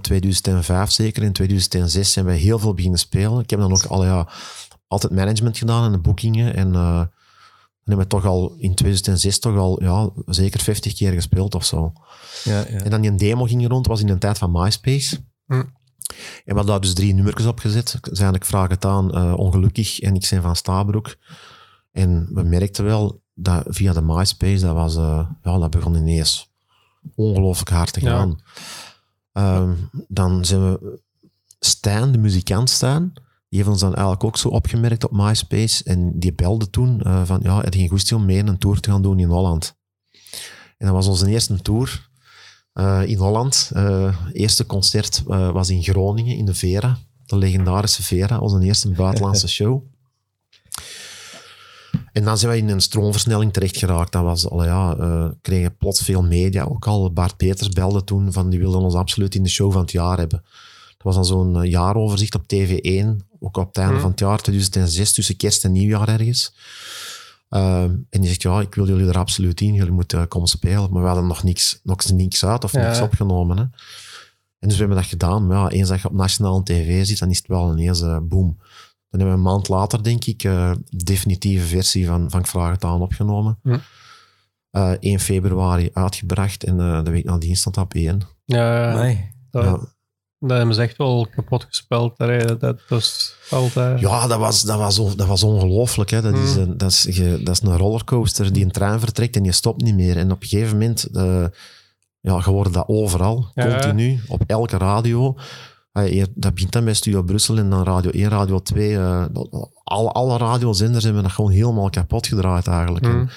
2005 0.00 0.90
zeker, 0.90 1.22
in 1.22 1.32
2006 1.32 2.12
zijn 2.12 2.24
we 2.24 2.32
heel 2.32 2.58
veel 2.58 2.74
beginnen 2.74 2.98
spelen. 2.98 3.40
Ik 3.40 3.50
heb 3.50 3.60
dan 3.60 3.72
ook 3.72 3.84
al, 3.84 4.04
ja, 4.04 4.28
altijd 4.86 5.12
management 5.12 5.58
gedaan 5.58 5.84
en 5.84 5.92
de 5.92 5.98
boekingen 5.98 6.54
en 6.54 6.72
dan 7.88 7.96
hebben 7.96 8.18
we 8.18 8.22
toch 8.22 8.24
al 8.24 8.54
in 8.58 8.74
2006 8.74 9.38
toch 9.38 9.56
al 9.56 9.82
ja, 9.82 10.10
zeker 10.26 10.60
50 10.60 10.94
keer 10.94 11.12
gespeeld 11.12 11.54
of 11.54 11.64
zo. 11.64 11.92
Ja, 12.44 12.58
ja. 12.58 12.66
En 12.66 12.90
dan 12.90 13.00
die 13.00 13.14
demo 13.14 13.44
ging 13.44 13.68
rond, 13.68 13.86
was 13.86 14.00
in 14.00 14.06
de 14.06 14.18
tijd 14.18 14.38
van 14.38 14.52
MySpace. 14.52 15.16
Hm. 15.46 15.52
En 15.54 15.64
we 16.44 16.54
hadden 16.54 16.66
daar 16.66 16.80
dus 16.80 16.94
drie 16.94 17.14
nummers 17.14 17.46
op 17.46 17.58
gezet. 17.58 17.98
Zijn 18.02 18.34
ik 18.34 18.44
vraag 18.44 18.68
het 18.68 18.84
aan, 18.84 19.18
uh, 19.18 19.38
ongelukkig 19.38 20.00
en 20.00 20.14
ik 20.14 20.24
zijn 20.24 20.42
van 20.42 20.56
Stabroek. 20.56 21.16
En 21.92 22.28
we 22.32 22.42
merkten 22.42 22.84
wel 22.84 23.22
dat 23.34 23.64
via 23.66 23.92
de 23.92 24.02
MySpace, 24.02 24.64
dat, 24.64 24.74
was, 24.74 24.96
uh, 24.96 25.28
ja, 25.42 25.58
dat 25.58 25.70
begon 25.70 25.94
ineens 25.94 26.50
ongelooflijk 27.14 27.70
hard 27.70 27.92
te 27.92 28.00
gaan. 28.00 28.28
Ja. 28.28 28.60
Um, 29.38 29.90
dan 30.08 30.44
zijn 30.44 30.60
we 30.60 31.00
Stijn, 31.60 32.12
de 32.12 32.18
muzikant 32.18 32.70
Stijn, 32.70 33.12
die 33.48 33.58
heeft 33.58 33.68
ons 33.68 33.80
dan 33.80 33.94
eigenlijk 33.94 34.24
ook 34.24 34.36
zo 34.36 34.48
opgemerkt 34.48 35.04
op 35.04 35.12
MySpace. 35.12 35.84
En 35.84 36.18
die 36.18 36.32
belde 36.32 36.70
toen 36.70 37.00
uh, 37.06 37.24
van, 37.24 37.40
ja, 37.42 37.60
het 37.60 37.74
ging 37.74 37.90
goed 37.90 38.12
om 38.12 38.24
mee 38.24 38.38
een 38.38 38.58
tour 38.58 38.80
te 38.80 38.90
gaan 38.90 39.02
doen 39.02 39.18
in 39.18 39.28
Holland. 39.28 39.76
En 40.76 40.86
dat 40.86 40.94
was 40.94 41.06
onze 41.06 41.28
eerste 41.28 41.62
tour 41.62 42.10
uh, 42.74 43.02
in 43.06 43.18
Holland. 43.18 43.70
Uh, 43.74 44.16
eerste 44.32 44.66
concert 44.66 45.22
was 45.26 45.70
in 45.70 45.82
Groningen, 45.82 46.36
in 46.36 46.44
de 46.44 46.54
Vera. 46.54 46.98
De 47.26 47.36
legendarische 47.36 48.02
Vera, 48.02 48.38
onze 48.38 48.60
eerste 48.60 48.88
buitenlandse 48.88 49.48
show. 49.58 49.82
En 52.12 52.24
dan 52.24 52.38
zijn 52.38 52.52
we 52.52 52.58
in 52.58 52.68
een 52.68 52.80
stroomversnelling 52.80 53.52
terecht 53.52 53.76
geraakt. 53.76 54.12
Dat 54.12 54.22
was 54.22 54.48
al, 54.48 54.64
ja, 54.64 54.96
eh 54.96 55.28
kregen 55.42 55.76
plots 55.76 56.02
veel 56.02 56.22
media 56.22 56.64
ook 56.64 56.86
al. 56.86 57.12
Bart 57.12 57.36
Peters 57.36 57.68
belde 57.68 58.04
toen 58.04 58.32
van 58.32 58.50
die 58.50 58.58
wilden 58.58 58.80
ons 58.80 58.94
absoluut 58.94 59.34
in 59.34 59.42
de 59.42 59.48
show 59.48 59.72
van 59.72 59.80
het 59.80 59.92
jaar 59.92 60.18
hebben. 60.18 60.42
Dat 60.88 61.02
was 61.02 61.14
dan 61.14 61.24
zo'n 61.24 61.62
eh, 61.62 61.70
jaaroverzicht 61.70 62.34
op 62.34 62.42
TV1, 62.54 63.26
ook 63.40 63.56
op 63.56 63.66
het 63.66 63.76
einde 63.76 63.92
Mhm. 63.92 64.00
van 64.02 64.10
het 64.10 64.20
jaar 64.20 64.38
2006, 64.38 65.12
tussen 65.12 65.36
kerst 65.36 65.64
en 65.64 65.72
nieuwjaar 65.72 66.08
ergens. 66.08 66.54
Ehm, 67.48 67.90
en 68.10 68.20
die 68.20 68.26
zegt, 68.26 68.42
ja, 68.42 68.60
ik 68.60 68.74
wil 68.74 68.86
jullie 68.86 69.08
er 69.08 69.18
absoluut 69.18 69.60
in, 69.60 69.74
jullie 69.74 69.92
moeten 69.92 70.20
eh, 70.20 70.26
komen 70.28 70.48
spelen. 70.48 70.90
Maar 70.92 71.00
we 71.02 71.08
hadden 71.08 71.26
nog 71.26 71.42
niks, 71.42 71.80
nog 71.82 72.10
niks 72.12 72.44
uit 72.44 72.64
of 72.64 72.72
Ja. 72.72 72.86
niks 72.86 73.00
opgenomen. 73.00 73.56
Hè. 73.56 73.62
En 74.58 74.68
dus 74.68 74.72
we 74.72 74.78
hebben 74.84 74.96
dat 75.02 75.06
gedaan. 75.10 75.46
Maar 75.46 75.56
ja, 75.58 75.68
eens 75.68 75.88
dat 75.88 76.00
je 76.00 76.08
op 76.08 76.14
nationale 76.14 76.62
tv 76.62 77.06
zit, 77.06 77.18
dan 77.18 77.30
is 77.30 77.36
het 77.38 77.46
wel 77.46 77.72
ineens 77.72 78.00
uh, 78.02 78.18
boom. 78.22 78.58
Dan 79.10 79.20
hebben 79.20 79.28
we 79.28 79.34
een 79.48 79.52
maand 79.54 79.68
later, 79.68 80.02
denk 80.02 80.24
ik, 80.24 80.44
uh, 80.44 80.72
de 80.88 81.04
definitieve 81.04 81.66
versie 81.66 82.06
van, 82.06 82.30
van 82.30 82.40
Ik 82.40 82.46
Vraag 82.46 82.70
Het 82.70 82.84
Aan 82.84 83.00
opgenomen. 83.00 83.58
Hm. 83.62 83.76
Uh, 84.72 84.90
1 85.00 85.20
februari 85.20 85.90
uitgebracht 85.92 86.64
en 86.64 86.78
uh, 86.78 87.04
de 87.04 87.10
week 87.10 87.24
nadien 87.24 87.56
stond 87.56 87.74
dat 87.74 87.84
op 87.84 87.94
1. 87.94 88.20
Ja, 88.44 88.94
Nee. 88.94 89.30
dat, 89.50 89.64
Ja. 89.64 89.70
dat 90.38 90.56
hebben 90.56 90.74
ze 90.74 90.82
echt 90.82 90.96
wel 90.96 91.26
kapot 91.30 91.64
gespeeld. 91.64 92.16
Dat, 92.18 92.60
dat 92.60 92.80
was 92.88 93.34
altijd... 93.50 94.00
Ja, 94.00 94.26
dat 94.26 94.38
was, 94.38 94.62
dat 94.62 94.78
was, 94.78 95.16
dat 95.16 95.26
was 95.26 95.42
ongelooflijk. 95.42 96.10
Hè. 96.10 96.22
Dat, 96.22 96.34
is 96.34 96.54
Mm. 96.54 96.60
een, 96.62 96.76
dat, 96.78 96.90
is, 96.90 97.02
je- 97.02 97.40
dat 97.44 97.54
is 97.54 97.68
een 97.68 97.76
rollercoaster 97.76 98.52
die 98.52 98.64
een 98.64 98.70
trein 98.70 99.00
vertrekt 99.00 99.36
en 99.36 99.44
je 99.44 99.52
stopt 99.52 99.82
niet 99.82 99.94
meer. 99.94 100.16
En 100.16 100.30
op 100.32 100.42
een 100.42 100.48
gegeven 100.48 100.72
moment, 100.78 101.04
eh 101.04 101.44
ja, 102.20 102.42
je 102.44 102.70
dat 102.72 102.88
overal, 102.88 103.50
Ja. 103.54 103.68
continu, 103.70 104.20
op 104.28 104.42
elke 104.46 104.76
radio. 104.76 105.36
Eer- 106.06 106.26
Dat 106.34 106.54
begint 106.54 106.72
dan 106.72 106.84
bij 106.84 106.94
Studio 106.94 107.22
Brussel 107.22 107.58
en 107.58 107.70
dan 107.70 107.84
Radio 107.84 108.10
1, 108.10 108.28
Radio 108.28 108.58
2. 108.62 108.96
eh, 108.96 109.24
alle, 109.84 110.10
alle 110.10 110.36
radiozenders 110.38 111.04
hebben 111.04 111.22
dat 111.22 111.32
gewoon 111.32 111.50
helemaal 111.50 111.90
kapot 111.90 112.26
gedraaid 112.26 112.66
eigenlijk. 112.66 113.04
Mm. 113.06 113.20
En 113.20 113.30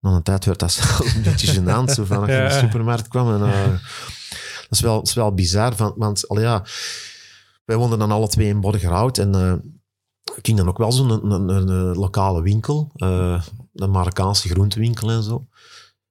na 0.00 0.10
een 0.10 0.22
tijd 0.22 0.44
werd 0.44 0.58
dat 0.58 0.72
zelfs 0.80 1.14
een 1.14 1.22
beetje 1.22 1.54
gênant, 1.60 1.90
zo 1.92 2.04
van 2.04 2.16
als 2.18 2.26
je 2.30 2.36
in 2.36 2.42
de 2.48 2.54
supermarkt 2.58 3.08
kwam. 3.08 3.42
En, 3.42 3.52
eh, 3.52 3.66
dat, 4.62 4.70
is 4.70 4.80
wel, 4.80 4.94
dat 4.98 5.06
is 5.06 5.14
wel 5.14 5.34
bizar, 5.34 5.76
van, 5.76 5.94
want 5.96 6.28
al 6.28 6.40
ja, 6.40 6.64
wij 7.64 7.76
woonden 7.76 7.98
dan 7.98 8.10
alle 8.10 8.28
twee 8.28 8.48
in 8.48 8.60
Borgerhout 8.60 9.18
en 9.18 9.34
eh 9.34 9.52
ik 10.36 10.46
ging 10.46 10.58
dan 10.58 10.68
ook 10.68 10.78
wel 10.78 10.92
zo'n 10.92 11.10
een, 11.10 11.30
een, 11.30 11.68
een, 11.68 11.96
lokale 11.96 12.42
winkel, 12.42 12.90
een 12.94 13.90
Marokkaanse 13.90 14.48
groentewinkel 14.48 15.10
en 15.10 15.22
zo. 15.22 15.46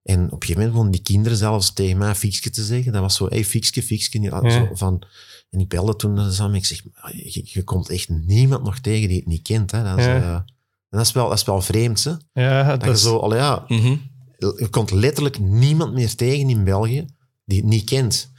En 0.04 0.20
op 0.26 0.32
een 0.32 0.38
gegeven 0.40 0.52
moment 0.54 0.70
begonnen 0.70 0.92
die 0.92 1.02
kinderen 1.02 1.38
zelfs 1.38 1.74
tegen 1.74 1.98
mij 1.98 2.16
Fiekske 2.16 2.50
te 2.50 2.64
zeggen. 2.64 2.92
Dat 2.92 3.02
was 3.02 3.16
zo, 3.16 3.28
hey, 3.28 3.46
Fiekske, 3.46 3.84
Fiekske. 3.84 4.22
Ja, 4.22 4.40
Ja. 4.44 4.50
Zo 4.50 4.70
van, 4.74 5.02
en 5.50 5.60
ik 5.60 5.68
belde 5.70 5.96
toen 5.96 6.14
naar 6.14 6.32
samen. 6.32 6.56
Ik 6.56 6.66
zeg, 6.66 6.82
je, 7.12 7.42
je 7.44 7.64
komt 7.64 7.90
echt 7.90 8.10
niemand 8.10 8.64
nog 8.64 8.80
tegen 8.80 9.08
die 9.08 9.18
het 9.18 9.28
niet 9.28 9.42
kent. 9.42 9.72
Hè. 9.72 9.84
Dat, 9.84 9.98
is, 9.98 10.06
Ja. 10.06 10.16
eh, 10.16 10.34
en 10.34 10.46
dat, 10.90 11.06
is 11.06 11.12
wel, 11.12 11.30
dat 11.30 11.38
is 11.38 11.44
wel 11.44 11.62
vreemd. 11.62 12.04
Hè. 12.04 12.12
Ja, 12.34 12.64
Dat 12.64 12.80
dat 12.80 12.90
je 12.90 12.96
is, 12.96 13.02
zo, 13.02 13.36
ja, 13.36 13.66
Mhm. 13.68 13.96
je 14.38 14.68
komt 14.70 14.92
letterlijk 14.92 15.40
niemand 15.40 15.94
meer 15.94 16.16
tegen 16.16 16.50
in 16.50 16.64
België 16.64 17.06
die 17.46 17.58
het 17.60 17.68
niet 17.70 17.84
kent. 17.84 18.32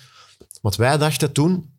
Want 0.61 0.77
wij 0.77 0.99
dachten 0.99 1.33
toen, 1.33 1.71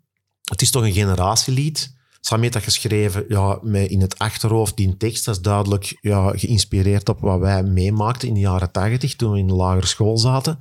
het 0.44 0.62
is 0.62 0.72
toch 0.72 0.84
een 0.84 0.94
generatielied. 0.94 1.96
Sam 2.22 2.42
heeft 2.42 2.54
dat 2.54 2.64
geschreven 2.64 3.26
ja, 3.28 3.60
met 3.62 3.90
in 3.90 4.02
het 4.02 4.18
achterhoofd 4.20 4.76
die 4.78 4.98
tekst. 4.98 5.26
Dat 5.26 5.36
is 5.36 5.42
duidelijk 5.42 5.98
ja, 6.02 6.32
geïnspireerd 6.38 7.10
op 7.10 7.20
wat 7.20 7.40
wij 7.40 7.64
meemaakten 7.64 8.28
in 8.28 8.34
de 8.34 8.40
jaren 8.40 8.72
tachtig, 8.72 9.16
toen 9.16 9.32
we 9.32 9.38
in 9.40 9.48
de 9.48 9.54
lagere 9.54 9.86
school 9.86 10.18
zaten. 10.18 10.60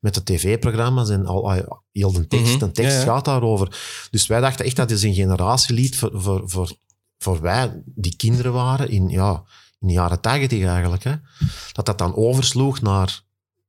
Met 0.00 0.14
de 0.14 0.22
tv-programma's 0.22 1.08
en 1.08 1.26
al, 1.26 1.50
al- 1.52 1.82
heel 1.92 2.12
de 2.12 2.26
tekst. 2.26 2.60
De 2.60 2.70
tekst 2.70 2.92
ja, 2.92 2.98
ja. 2.98 3.04
gaat 3.04 3.24
daarover. 3.24 3.78
Dus 4.10 4.26
wij 4.26 4.40
dachten 4.40 4.64
echt 4.64 4.76
dat 4.76 4.90
is 4.90 5.02
een 5.02 5.14
generatielied 5.14 5.96
voor, 5.96 6.10
voor, 6.14 6.42
voor, 6.44 6.72
voor 7.18 7.40
wij 7.40 7.82
die 7.84 8.16
kinderen 8.16 8.52
waren 8.52 8.88
in, 8.90 9.08
ja, 9.08 9.42
in 9.78 9.86
de 9.86 9.92
jaren 9.92 10.20
tachtig 10.20 10.64
eigenlijk. 10.64 11.04
Hè. 11.04 11.14
Dat 11.72 11.86
dat 11.86 11.98
dan 11.98 12.14
oversloeg 12.14 12.80
naar 12.80 13.22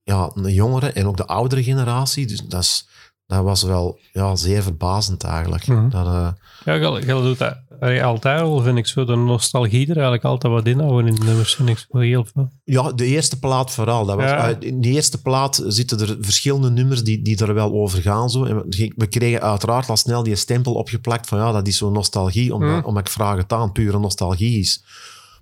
ja, 0.04 0.32
de 0.36 0.54
jongere 0.54 0.92
en 0.92 1.06
ook 1.08 1.18
de 1.18 1.26
oudere 1.26 1.64
generatie. 1.64 2.28
Dus 2.28 2.40
dat, 2.40 2.62
is, 2.62 2.88
dat 3.36 3.44
was 3.44 3.64
wel 3.64 4.00
ja, 4.14 4.36
zeer 4.36 4.64
verbazend 4.64 5.24
eigenlijk. 5.24 5.68
Mhm. 5.68 5.90
Dat, 5.90 6.06
eh, 6.06 6.28
ja, 6.66 6.74
je, 6.74 7.02
je 7.06 7.06
doet 7.06 7.38
dat 7.38 7.56
altijd 8.04 8.42
al, 8.42 8.60
vind 8.62 8.78
ik 8.78 8.88
zo. 8.88 9.06
De 9.06 9.16
nostalgie 9.16 9.82
er 9.82 9.94
eigenlijk 9.94 10.24
altijd 10.24 10.54
wat 10.54 10.66
inhouden 10.68 11.08
in 11.08 11.16
de 11.20 11.26
nummers, 11.26 11.56
vind 11.56 11.70
ik 11.70 11.86
zo 11.92 11.98
heel 11.98 12.26
veel. 12.34 12.52
Ja, 12.64 12.92
de 12.92 13.06
eerste 13.06 13.40
plaat 13.40 13.72
vooral. 13.72 14.06
Dat 14.06 14.16
was, 14.16 14.26
Ja. 14.26 14.38
uit- 14.38 14.64
in 14.64 14.82
de 14.82 14.88
eerste 14.90 15.22
plaat 15.22 15.64
zitten 15.68 16.00
er 16.00 16.18
verschillende 16.22 16.70
nummers 16.70 17.04
die, 17.04 17.22
die 17.22 17.38
er 17.46 17.54
wel 17.54 17.72
over 17.74 18.02
gaan. 18.02 18.30
Zo. 18.30 18.44
En 18.44 18.64
we, 18.96 19.08
kregen 19.08 19.42
uiteraard 19.42 19.90
al 19.90 19.98
snel 19.98 20.24
die 20.24 20.36
stempel 20.36 20.74
opgeplakt 20.74 21.28
van 21.28 21.38
ja, 21.40 21.52
dat 21.52 21.68
is 21.68 21.78
zo'n 21.78 21.94
nostalgie, 21.94 22.54
omdat, 22.54 22.70
Hmm. 22.70 22.84
omdat 22.84 23.08
ik 23.08 23.14
vraag 23.14 23.38
het 23.38 23.54
aan, 23.54 23.72
pure 23.72 24.00
nostalgie 24.00 24.60
is. 24.60 24.84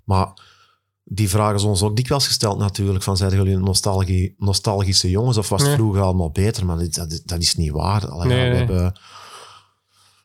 Maar 0.04 0.28
die 1.12 1.28
vragen 1.28 1.54
is 1.54 1.62
ons 1.62 1.82
ook 1.82 1.96
dikwijls 1.96 2.26
gesteld 2.26 2.58
natuurlijk, 2.58 3.04
van 3.04 3.16
zijn 3.16 3.30
jullie 3.32 3.56
nostalgie, 3.58 4.34
nostalgische 4.38 5.10
jongens 5.10 5.36
of 5.36 5.48
was 5.48 5.60
het 5.60 5.68
Nee. 5.68 5.78
vroeger 5.78 6.02
allemaal 6.02 6.30
beter? 6.30 6.66
Maar 6.66 6.78
dit- 6.78 6.94
dat, 6.94 7.20
dat 7.24 7.40
is 7.42 7.54
niet 7.56 7.70
waar. 7.70 8.08
Allee, 8.08 8.28
Nee, 8.28 8.36
ja, 8.38 8.44
we 8.44 8.48
nee. 8.50 8.58
hebben... 8.58 8.92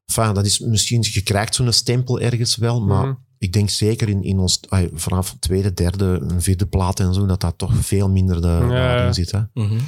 Enfin, 0.05 0.33
dat 0.33 0.45
is 0.45 0.59
misschien, 0.59 1.05
je 1.11 1.21
krijgt 1.21 1.55
zo'n 1.55 1.71
stempel 1.71 2.19
ergens 2.19 2.55
wel, 2.55 2.81
maar 2.81 3.05
Mhm. 3.07 3.15
ik 3.37 3.53
denk 3.53 3.69
zeker 3.69 4.09
in, 4.09 4.23
in 4.23 4.39
ons, 4.39 4.59
ay, 4.69 4.89
vanaf 4.93 5.35
tweede, 5.39 5.73
derde, 5.73 6.25
vierde 6.37 6.65
plaat 6.65 6.99
en 6.99 7.13
zo, 7.13 7.25
dat 7.25 7.41
dat 7.41 7.57
toch 7.57 7.71
veel 7.75 8.09
minder 8.09 8.41
de, 8.41 8.47
Ja. 8.47 8.67
daarin 8.67 9.13
zit. 9.13 9.31
Hè? 9.31 9.39
Mhm. 9.53 9.79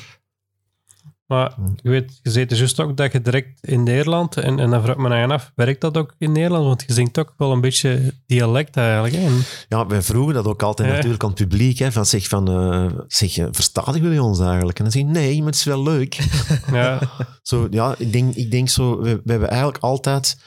Maar 1.27 1.55
je 1.81 1.89
weet, 1.89 2.19
je 2.23 2.29
zei 2.31 2.45
dus 2.45 2.57
juist 2.57 2.79
ook 2.79 2.97
dat 2.97 3.11
je 3.11 3.21
direct 3.21 3.67
in 3.67 3.83
Nederland, 3.83 4.37
en, 4.37 4.59
en 4.59 4.69
dan 4.69 4.81
vraag 4.81 4.95
ik 4.95 5.01
me 5.01 5.09
aan 5.09 5.31
af, 5.31 5.51
werkt 5.55 5.81
dat 5.81 5.97
ook 5.97 6.15
in 6.17 6.31
Nederland? 6.31 6.65
Want 6.65 6.83
je 6.87 6.93
zingt 6.93 7.17
ook 7.19 7.33
wel 7.37 7.51
een 7.51 7.61
beetje 7.61 8.13
dialect 8.25 8.77
eigenlijk. 8.77 9.15
Hè? 9.15 9.25
En- 9.25 9.41
Ja, 9.69 9.87
wij 9.87 10.01
vroegen 10.01 10.33
dat 10.33 10.45
ook 10.45 10.63
altijd 10.63 10.89
Ja. 10.89 10.95
natuurlijk 10.95 11.23
aan 11.23 11.29
het 11.29 11.39
publiek, 11.39 11.77
hè, 11.77 11.91
van 11.91 12.05
zeg 12.05 12.27
van, 12.27 12.47
eh, 12.49 12.99
zeg, 13.07 13.47
verstaan 13.51 14.01
jullie 14.01 14.21
ons 14.23 14.39
eigenlijk? 14.39 14.77
En 14.77 14.83
dan 14.83 14.93
zeg 14.93 15.01
je, 15.01 15.07
nee, 15.07 15.37
maar 15.37 15.45
het 15.45 15.55
is 15.55 15.63
wel 15.63 15.83
leuk. 15.83 16.13
ja, 16.71 16.99
zo, 17.41 17.67
ja, 17.71 17.95
ik 17.97 18.11
denk, 18.13 18.35
ik 18.35 18.51
denk 18.51 18.69
zo, 18.69 19.01
we, 19.01 19.21
we 19.23 19.31
hebben 19.31 19.49
eigenlijk 19.49 19.83
altijd 19.83 20.37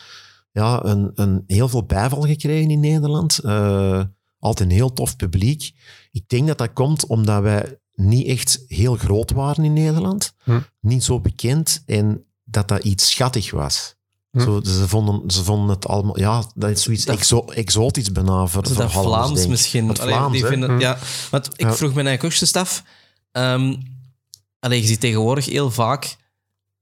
ja, 0.53 0.85
een, 0.85 1.11
een 1.15 1.45
heel 1.47 1.69
veel 1.69 1.85
bijval 1.85 2.21
gekregen 2.23 2.71
in 2.71 2.81
Nederland. 2.81 3.39
Eh, 3.39 4.03
altijd 4.39 4.71
een 4.71 4.77
heel 4.77 4.93
tof 4.93 5.17
publiek. 5.17 5.71
Ik 6.11 6.29
denk 6.29 6.47
dat 6.47 6.59
dat 6.59 6.73
komt 6.73 7.07
omdat 7.07 7.43
wij 7.43 7.79
niet 8.01 8.27
echt 8.27 8.65
heel 8.67 8.97
groot 8.97 9.31
waren 9.31 9.65
in 9.65 9.73
Nederland. 9.73 10.33
Hm. 10.45 10.61
Niet 10.81 11.05
zo 11.05 11.21
bekend 11.21 11.83
en 11.87 12.25
dat 12.45 12.69
dat 12.69 12.85
iets 12.85 13.11
schattig 13.11 13.51
was. 13.51 13.95
Hm. 14.31 14.41
Zo, 14.41 14.61
ze, 14.65 14.89
vonden, 14.89 15.31
ze 15.31 15.45
vonden 15.45 15.69
het 15.75 15.87
allemaal... 15.87 16.19
Ja, 16.19 16.45
dat 16.55 16.71
is 16.71 16.83
zoiets 16.83 17.05
Dat- 17.05 17.17
exo- 17.17 17.45
exotisch 17.45 18.13
bijna 18.13 18.47
voor, 18.47 18.63
dat 18.63 18.73
Hollanders, 18.73 18.93
Vlaams 19.07 19.35
denk 19.39 19.49
misschien. 19.49 19.89
Het 19.89 20.01
Allee, 20.01 20.15
Vlaams, 20.15 20.33
die 20.33 20.47
vinden, 20.47 20.71
Hm. 20.71 20.79
ja, 20.81 20.99
want 21.31 21.47
ik 21.57 21.61
Ja. 21.67 21.75
vroeg 21.75 21.95
me 21.95 22.03
eigenlijk 22.03 22.43
ook 22.45 22.55
af. 22.57 22.83
ehm, 23.33 23.75
allee, 24.59 24.81
je 24.81 24.87
ziet 24.87 25.01
tegenwoordig 25.01 25.45
heel 25.47 25.71
vaak 25.71 26.17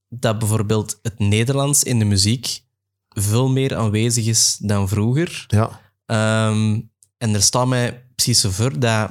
dat 0.09 0.39
bijvoorbeeld 0.39 0.99
het 1.03 1.19
Nederlands 1.19 1.83
in 1.83 1.99
de 1.99 2.05
muziek 2.05 2.61
veel 3.09 3.49
meer 3.49 3.77
aanwezig 3.77 4.27
is 4.27 4.57
dan 4.61 4.89
vroeger. 4.89 5.45
Ja. 5.47 5.81
Ehm, 6.07 6.81
en 7.19 7.35
er 7.35 7.43
staat 7.43 7.67
mij 7.67 8.07
precies 8.15 8.41
zo 8.41 8.51
voor 8.51 8.79
dat 8.79 9.11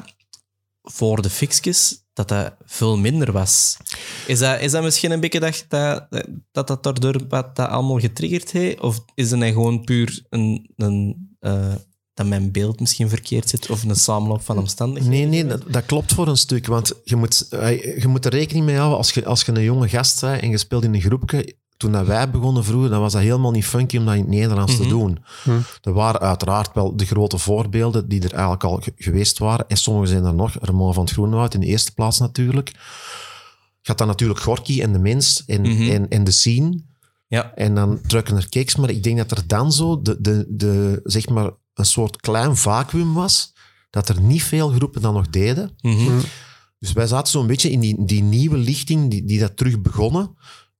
voor 0.92 1.22
de 1.22 1.30
fixjes 1.30 2.06
dat 2.14 2.28
dat 2.28 2.56
veel 2.66 2.98
minder 2.98 3.32
was. 3.32 3.78
Is 4.28 4.40
dat, 4.40 4.62
is 4.62 4.72
dat 4.72 4.84
misschien 4.84 5.12
een 5.12 5.20
beetje 5.20 5.40
dat 5.40 5.66
dat, 5.68 6.08
dat, 6.52 6.68
dat 6.68 6.84
daardoor 6.84 7.28
wat 7.30 7.56
dat 7.56 7.70
allemaal 7.70 8.00
getriggerd 8.00 8.52
heeft? 8.52 8.80
Of 8.80 9.04
is 9.14 9.32
het 9.32 9.44
gewoon 9.44 9.84
puur 9.84 10.26
een, 10.30 10.74
een, 10.76 11.30
eh, 11.40 11.76
dat 12.14 12.26
mijn 12.26 12.52
beeld 12.52 12.80
misschien 12.80 13.10
verkeerd 13.10 13.50
zit 13.50 13.70
of 13.70 13.84
een 13.84 13.96
samenloop 13.96 14.42
van 14.42 14.58
omstandigheden? 14.58 15.18
Nee, 15.18 15.26
nee, 15.26 15.46
dat, 15.46 15.62
dat 15.68 15.86
klopt 15.86 16.14
voor 16.14 16.28
een 16.28 16.38
stuk. 16.38 16.68
Want 16.68 16.94
je 17.04 17.16
moet, 17.16 17.48
eh, 17.50 18.00
je 18.02 18.08
moet 18.08 18.26
er 18.26 18.32
rekening 18.32 18.66
mee 18.66 18.76
houden 18.76 18.98
als 18.98 19.12
je, 19.12 19.26
als 19.26 19.42
je 19.42 19.52
een 19.52 19.64
jonge 19.64 19.90
gast 19.90 20.22
bent 20.22 20.42
en 20.42 20.50
je 20.50 20.58
speelt 20.58 20.84
in 20.84 20.94
een 20.94 21.02
groepje. 21.02 21.56
Toen 21.78 21.92
dat 21.92 22.06
wij 22.06 22.30
begonnen 22.30 22.64
vroeger, 22.64 22.90
dan 22.90 23.02
was 23.02 23.14
dat 23.14 23.22
helemaal 23.22 23.52
niet 23.52 23.66
funky 23.66 23.98
om 23.98 24.06
dat 24.06 24.14
in 24.14 24.20
het 24.20 24.30
Nederlands 24.30 24.74
Mhm. 24.74 24.82
te 24.82 24.88
doen. 24.88 25.24
Hm. 25.44 25.50
Er 25.82 25.94
waren 25.94 26.20
uiteraard 26.22 26.74
wel 26.74 26.96
de 26.98 27.06
grote 27.06 27.38
voorbeelden 27.38 28.08
die 28.08 28.22
er 28.24 28.32
eigenlijk 28.34 28.64
al 28.64 28.80
ge- 28.82 28.94
geweest 28.96 29.38
waren. 29.38 29.68
En 29.68 29.78
sommige 29.78 30.08
zijn 30.08 30.26
er 30.26 30.34
nog. 30.34 30.56
Ramon 30.62 30.94
van 30.94 31.04
het 31.04 31.14
Groenwoud 31.14 31.54
in 31.54 31.60
de 31.60 31.66
eerste 31.66 31.94
plaats 31.94 32.20
natuurlijk. 32.20 32.72
Gaat 33.82 33.98
dan 33.98 34.08
natuurlijk 34.08 34.40
Gorky 34.40 34.82
en 34.82 34.92
de 34.94 35.00
Mens 35.00 35.44
en, 35.46 35.62
Mhm. 35.62 35.90
en, 35.92 36.10
en 36.10 36.24
de 36.24 36.32
Scene. 36.32 36.80
Ja. 37.28 37.54
En 37.56 37.76
dan 37.76 38.00
Truckener 38.08 38.50
Keks. 38.50 38.76
Maar 38.76 38.90
ik 38.90 39.04
denk 39.04 39.18
dat 39.18 39.32
er 39.32 39.48
dan 39.48 39.72
zo 39.72 40.02
de, 40.02 40.18
de, 40.22 40.46
de, 40.50 41.00
zeg 41.04 41.30
maar 41.30 41.52
een 41.74 41.86
soort 41.86 42.18
klein 42.22 42.56
vacuüm 42.58 43.14
was. 43.14 43.54
Dat 43.90 44.10
er 44.10 44.22
niet 44.22 44.44
veel 44.44 44.70
groepen 44.70 45.02
dat 45.02 45.14
nog 45.14 45.28
deden. 45.30 45.72
Mhm. 45.82 46.20
Dus 46.80 46.92
wij 46.94 47.08
zaten 47.08 47.32
zo'n 47.32 47.48
beetje 47.48 47.72
in 47.72 47.80
die, 47.80 48.06
die 48.06 48.24
nieuwe 48.24 48.58
lichting, 48.58 49.10
die, 49.10 49.26
die 49.26 49.40
dat 49.40 49.58
terug 49.58 49.82
begonnen. 49.82 50.36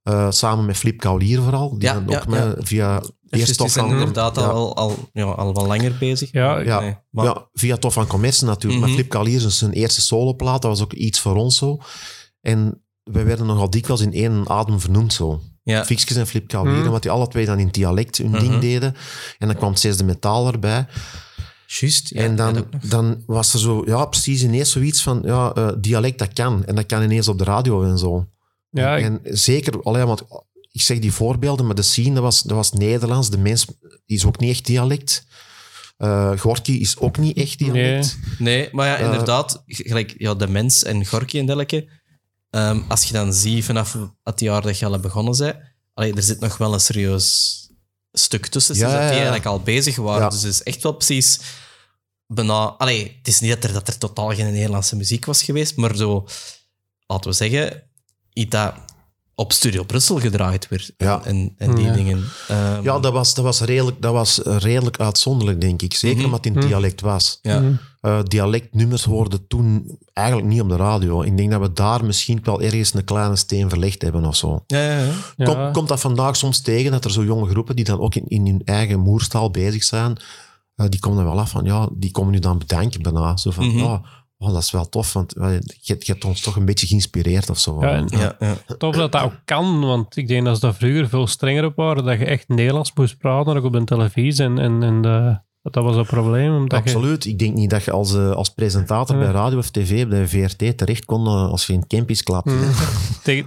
Eh, 0.08 0.32
samen 0.32 0.66
met 0.66 0.78
Flip 0.78 1.00
Kaulier 1.00 1.42
vooral. 1.42 1.70
Die 1.80 1.88
Ja, 1.90 1.96
ook 1.96 2.28
met, 2.28 2.40
ja. 2.40 2.56
via 2.58 3.00
Dus 3.00 3.40
eerst 3.40 3.58
toch 3.58 3.70
zijn 3.70 3.88
inderdaad 3.90 4.36
ja, 4.36 4.42
al, 4.42 4.76
al, 4.76 5.10
ja, 5.14 5.24
al 5.24 5.54
wel 5.54 5.68
langer 5.68 5.96
bezig. 6.00 6.32
Ja, 6.32 6.60
ja, 6.60 6.80
Nee, 6.80 6.98
maar- 7.10 7.26
ja, 7.26 7.50
via 7.54 7.78
Tof 7.78 7.94
van 7.94 8.08
Commerce 8.08 8.46
natuurlijk. 8.46 8.74
Mhm. 8.82 8.90
Maar 8.90 8.98
Flip 9.00 9.10
Kaulier 9.10 9.46
is 9.46 9.58
zijn 9.58 9.72
eerste 9.72 10.02
soloplaat. 10.02 10.62
Dat 10.62 10.72
was 10.72 10.82
ook 10.84 10.94
iets 10.94 11.20
voor 11.20 11.36
ons 11.36 11.58
zo. 11.58 11.78
En 12.42 12.84
wij 13.04 13.26
werden 13.26 13.46
nogal 13.46 13.70
dikwijls 13.70 14.02
in 14.02 14.14
één 14.14 14.50
adem 14.50 14.80
vernoemd 14.80 15.14
zo. 15.14 15.42
ja. 15.64 15.86
Fixkes 15.86 16.16
en 16.16 16.28
Flip 16.28 16.48
Kaulier, 16.48 16.76
Mhm. 16.78 16.86
omdat 16.86 17.02
die 17.02 17.12
alle 17.12 17.28
twee 17.28 17.46
dan 17.46 17.60
in 17.60 17.68
dialect 17.72 18.18
hun 18.18 18.30
Mhm. 18.30 18.40
ding 18.40 18.60
deden. 18.60 18.96
En 19.38 19.48
dan 19.48 19.56
kwam 19.56 19.70
het 19.70 19.80
zesde 19.80 20.04
metaal 20.04 20.48
erbij. 20.48 20.86
Juist. 21.66 22.10
ja, 22.10 22.22
en 22.22 22.36
dan, 22.36 22.66
dan 22.90 23.24
was 23.26 23.54
er 23.54 23.60
zo, 23.60 23.82
ja, 23.86 24.06
precies 24.06 24.44
ineens 24.44 24.72
zoiets 24.72 25.04
van, 25.04 25.22
ja, 25.26 25.54
eh, 25.54 25.68
dialect 25.80 26.20
dat 26.20 26.34
kan. 26.34 26.66
En 26.66 26.76
dat 26.76 26.86
kan 26.86 27.04
ineens 27.04 27.28
op 27.28 27.38
de 27.38 27.44
radio 27.44 27.84
en 27.84 27.98
zo. 27.98 28.28
Ja, 28.82 28.98
ik- 28.98 29.04
en 29.04 29.20
zeker, 29.24 29.82
allee, 29.84 30.04
want 30.04 30.24
ik 30.72 30.82
zeg 30.82 31.00
die 31.00 31.12
voorbeelden, 31.14 31.66
maar 31.66 31.76
de 31.76 31.82
scene, 31.82 32.14
dat 32.14 32.24
was, 32.24 32.42
dat 32.42 32.56
was 32.58 32.72
Nederlands. 32.72 33.30
De 33.30 33.38
mens 33.38 33.66
die 34.06 34.18
is 34.18 34.26
ook 34.26 34.40
niet 34.40 34.50
echt 34.52 34.66
dialect. 34.66 35.26
Eh 35.98 36.40
Gorky 36.40 36.72
is 36.72 36.98
ook 36.98 37.18
niet 37.18 37.38
echt 37.38 37.58
dialect. 37.60 38.18
Nee, 38.40 38.70
maar 38.72 38.88
ja, 38.88 38.98
Eh, 38.98 39.06
inderdaad, 39.06 39.64
gelijk 39.66 40.16
ja, 40.18 40.34
de 40.34 40.48
mens 40.48 40.84
en 40.84 41.06
Gorky 41.06 41.38
en 41.40 41.46
dergelijke. 41.46 41.90
Ehm, 42.50 42.82
als 42.88 43.04
je 43.04 43.14
dan 43.14 43.34
ziet 43.34 43.64
vanaf 43.66 43.98
het 44.24 44.40
jaar 44.40 44.62
dat 44.62 44.80
je 44.80 44.86
al 44.86 45.00
begonnen 45.00 45.38
bent, 45.38 45.56
allee, 45.94 46.14
er 46.14 46.24
zit 46.24 46.40
nog 46.40 46.58
wel 46.58 46.74
een 46.74 46.80
serieus 46.80 47.56
stuk 48.12 48.48
tussen 48.48 48.76
Ja, 48.76 48.82
dat 48.92 49.00
die 49.02 49.10
eigenlijk 49.10 49.46
al 49.46 49.62
bezig 49.62 49.96
waren. 49.96 50.22
Ja. 50.24 50.30
Dus 50.30 50.42
het 50.42 50.52
is 50.54 50.64
echt 50.64 50.84
wel 50.84 50.92
precies 50.92 51.40
bijna... 52.28 52.54
Allee, 52.68 53.16
het 53.18 53.28
is 53.28 53.40
niet 53.40 53.52
dat 53.54 53.64
er, 53.64 53.74
dat 53.74 53.88
er 53.88 53.98
totaal 53.98 54.34
geen 54.36 54.52
Nederlandse 54.54 54.96
muziek 54.96 55.26
was 55.26 55.44
geweest, 55.44 55.76
maar 55.76 55.96
zo, 55.96 56.28
laten 57.08 57.30
we 57.30 57.36
zeggen, 57.36 57.87
iets 58.38 58.50
dat 58.50 58.74
op 59.36 59.54
Studio 59.54 59.84
Brussel 59.84 60.20
gedraaid 60.20 60.68
werd. 60.68 60.92
Ja. 60.98 61.22
En, 61.24 61.54
en 61.58 61.76
die 61.76 61.86
Ja. 61.86 61.94
dingen. 61.94 62.24
Ehm, 62.48 62.84
Ja, 62.84 63.00
dat 63.00 63.14
was, 63.14 63.34
dat 63.34 63.44
was, 63.44 63.60
redelijk, 63.62 64.02
dat 64.02 64.14
was 64.14 64.40
redelijk 64.44 65.00
uitzonderlijk, 65.00 65.62
denk 65.62 65.82
ik. 65.82 65.94
Zeker 65.94 66.16
Mhm. 66.18 66.26
omdat 66.26 66.44
het 66.44 66.54
in 66.54 66.60
Mhm. 66.60 66.68
dialect 66.68 67.02
was. 67.02 67.40
ja. 67.42 67.60
Mhm. 67.60 67.72
Eh, 68.02 68.20
dialectnummers 68.24 69.04
hoorden 69.04 69.48
toen 69.48 69.98
eigenlijk 70.14 70.48
niet 70.48 70.62
op 70.62 70.70
de 70.70 70.76
radio. 70.76 71.22
Ik 71.22 71.38
denk 71.38 71.52
dat 71.52 71.62
we 71.62 71.74
daar 71.74 72.06
misschien 72.06 72.40
wel 72.44 72.62
ergens 72.62 72.94
een 72.94 73.04
kleine 73.04 73.36
steen 73.36 73.70
verlegd 73.70 74.02
hebben 74.02 74.26
of 74.26 74.36
zo. 74.36 74.64
Ja, 74.68 74.78
ja, 74.84 74.98
ja. 75.00 75.12
Ja. 75.36 75.46
Kom- 75.46 75.72
komt 75.74 75.88
dat 75.88 76.00
vandaag 76.00 76.36
soms 76.36 76.62
tegen, 76.62 76.92
dat 76.92 77.06
er 77.06 77.12
zo 77.12 77.24
jonge 77.24 77.50
groepen 77.50 77.76
die 77.76 77.86
dan 77.86 78.00
ook 78.00 78.16
in, 78.16 78.28
in 78.28 78.46
hun 78.46 78.62
eigen 78.66 79.00
moerstaal 79.00 79.52
bezig 79.52 79.84
zijn, 79.84 80.18
eh, 80.76 80.86
die 80.90 81.00
komen 81.00 81.20
er 81.20 81.26
wel 81.30 81.40
af 81.40 81.50
van, 81.50 81.66
ja, 81.66 81.90
die 81.94 82.12
komen 82.12 82.32
nu 82.32 82.40
dan 82.40 82.58
bedanken 82.58 83.02
bijna. 83.02 83.38
Zo 83.38 83.52
van, 83.52 83.72
ja, 83.72 83.84
oh, 83.84 84.06
dat 84.38 84.62
is 84.64 84.72
wel 84.72 84.90
tof, 84.90 85.14
want 85.14 85.34
je, 85.38 85.96
je 86.00 86.12
hebt 86.12 86.26
ons 86.26 86.42
toch 86.42 86.56
een 86.56 86.66
beetje 86.66 86.88
geïnspireerd 86.88 87.50
of 87.50 87.60
zo. 87.60 87.82
Ja, 87.82 87.90
en- 87.92 88.08
ja, 88.10 88.36
ja. 88.40 88.56
Tof 88.78 88.96
dat 88.96 89.12
dat 89.12 89.22
ook 89.22 89.40
kan, 89.46 89.80
want 89.80 90.18
ik 90.18 90.28
denk 90.28 90.46
dat 90.46 90.56
ze 90.56 90.62
daar 90.62 90.74
vroeger 90.76 91.10
veel 91.10 91.28
strenger 91.28 91.66
op 91.66 91.76
waren, 91.76 92.04
dat 92.06 92.20
je 92.20 92.26
echt 92.26 92.48
Nederlands 92.48 92.92
moest 92.94 93.18
praten, 93.18 93.56
ook 93.58 93.64
op 93.64 93.74
de 93.74 93.84
televisie. 93.84 94.44
En, 94.44 94.58
en, 94.60 94.84
en 94.84 95.02
de, 95.02 95.40
dat, 95.72 95.84
was 95.84 95.96
een 95.96 96.06
probleem. 96.06 96.56
Omdat 96.56 96.84
je, 96.84 96.96
Absoluut. 96.96 97.26
Ik 97.26 97.40
denk 97.40 97.54
niet 97.56 97.70
dat 97.70 97.84
je 97.84 97.92
als, 97.92 98.16
eh, 98.16 98.32
als 98.32 98.50
presentator 98.50 99.16
Ja. 99.16 99.22
bij 99.22 99.32
radio 99.32 99.58
of 99.58 99.70
tv, 99.70 100.08
bij 100.08 100.28
VRT, 100.28 100.78
terecht 100.78 101.06
kon 101.06 101.26
eh, 101.26 101.50
als 101.50 101.68
je 101.68 101.74
in 101.74 101.88
campies 101.88 102.24
klapt. 102.24 102.46
Mm. 102.46 102.60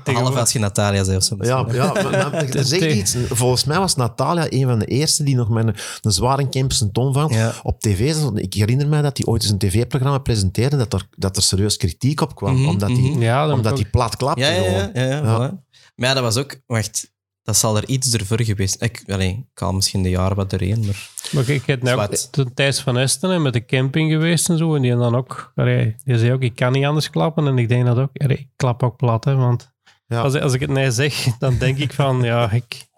Half 0.15 0.37
als 0.37 0.53
je 0.53 0.59
Natalia 0.59 1.05
zei 1.05 1.17
of 1.17 1.25
zo. 1.25 1.37
Ja, 1.41 1.67
ja 1.73 1.93
maar, 1.93 2.33
er 2.33 2.89
iets. 2.97 3.17
Volgens 3.29 3.65
mij 3.65 3.79
was 3.79 3.97
Natalia 3.97 4.47
een 4.49 4.67
van 4.67 4.79
de 4.79 4.87
eerste 4.87 5.23
die 5.23 5.35
nog 5.37 5.49
met 5.49 5.67
een, 5.67 5.75
een 6.03 6.13
zware 6.13 6.49
Kempische 6.49 6.91
toon 6.93 7.13
van 7.13 7.29
Ja. 7.33 7.53
op 7.63 7.81
tv 7.81 8.15
zat. 8.15 8.39
Ik 8.39 8.55
herinner 8.55 8.89
mij 8.89 9.03
dat 9.03 9.17
hij 9.17 9.27
ooit 9.27 9.43
eens 9.43 9.51
een 9.51 9.59
tv-programma 9.59 10.19
presenteerde, 10.19 10.77
dat 10.77 10.93
er, 10.93 11.07
dat 11.17 11.37
er 11.37 11.43
serieus 11.43 11.77
kritiek 11.77 12.21
op 12.21 12.35
kwam, 12.35 12.55
Mhm, 12.55 12.69
omdat 12.69 12.89
hij 12.89 12.99
mhm. 12.99 13.23
ja, 13.23 13.47
dat 13.47 13.57
omdat 13.57 13.91
plat 13.91 14.17
klapte. 14.17 14.41
Ja, 14.41 14.49
ja, 14.51 14.63
ja. 14.63 14.69
gewoon. 14.69 14.91
ja, 14.95 15.03
ja, 15.03 15.17
Ja. 15.17 15.23
voilà. 15.51 15.69
Maar 15.97 16.09
ja, 16.09 16.15
dat 16.15 16.23
was 16.23 16.37
ook... 16.37 16.61
Wacht, 16.67 17.11
dat 17.51 17.59
zal 17.59 17.77
er 17.77 17.89
iets 17.89 18.13
ervoor 18.13 18.43
geweest. 18.43 18.83
Ik, 18.83 19.03
allee, 19.07 19.47
ik 19.53 19.59
haal 19.61 19.73
misschien 19.73 20.03
de 20.03 20.11
jaren 20.11 20.37
wat 20.37 20.51
doorheen, 20.51 20.85
maar... 20.87 21.09
Maar 21.31 21.49
ik 21.49 21.67
heb 21.67 21.83
nou 21.83 21.97
ook 22.01 22.05
Zwart. 22.05 22.33
toen 22.33 22.55
Thijs 22.55 22.81
van 22.81 22.99
Esten 22.99 23.31
hè, 23.31 23.39
met 23.39 23.53
de 23.53 23.65
camping 23.65 24.11
geweest 24.11 24.49
en 24.49 24.59
zo. 24.59 24.75
En 24.75 24.83
die 24.83 24.97
dan 24.97 25.15
ook, 25.15 25.53
allee, 25.55 25.95
die 26.05 26.19
zei 26.19 26.33
ook, 26.33 26.43
ik 26.43 26.55
kan 26.55 26.73
niet 26.73 26.85
anders 26.85 27.11
klappen. 27.11 27.47
En 27.47 27.59
ik 27.59 27.69
denk 27.69 27.87
dat 27.87 27.99
ook, 27.99 28.11
allee, 28.13 28.37
ik 28.39 28.49
klap 28.57 28.83
ook 28.83 28.97
plat. 28.97 29.25
Hè, 29.25 29.35
want 29.35 29.73
Ja. 30.07 30.21
als, 30.21 30.35
als 30.41 30.53
ik 30.55 30.61
het 30.61 30.71
nee 30.71 30.91
zeg, 30.91 31.25
dan 31.39 31.59
denk 31.59 31.79
ik 31.79 31.93
van, 31.93 32.23
ja, 32.23 32.51
ik... 32.51 32.89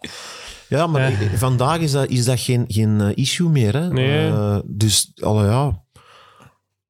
Ja, 0.68 0.86
maar 0.86 1.10
Ja. 1.10 1.36
vandaag 1.36 1.78
is 1.78 1.92
dat, 1.92 2.08
is 2.08 2.24
dat 2.24 2.40
geen, 2.40 2.64
geen 2.68 3.00
eh, 3.00 3.16
issue 3.16 3.48
meer. 3.48 3.74
Hè? 3.76 3.88
Nee. 3.92 4.28
Eh, 4.28 4.58
dus, 4.64 5.12
alle, 5.20 5.44
ja, 5.46 5.82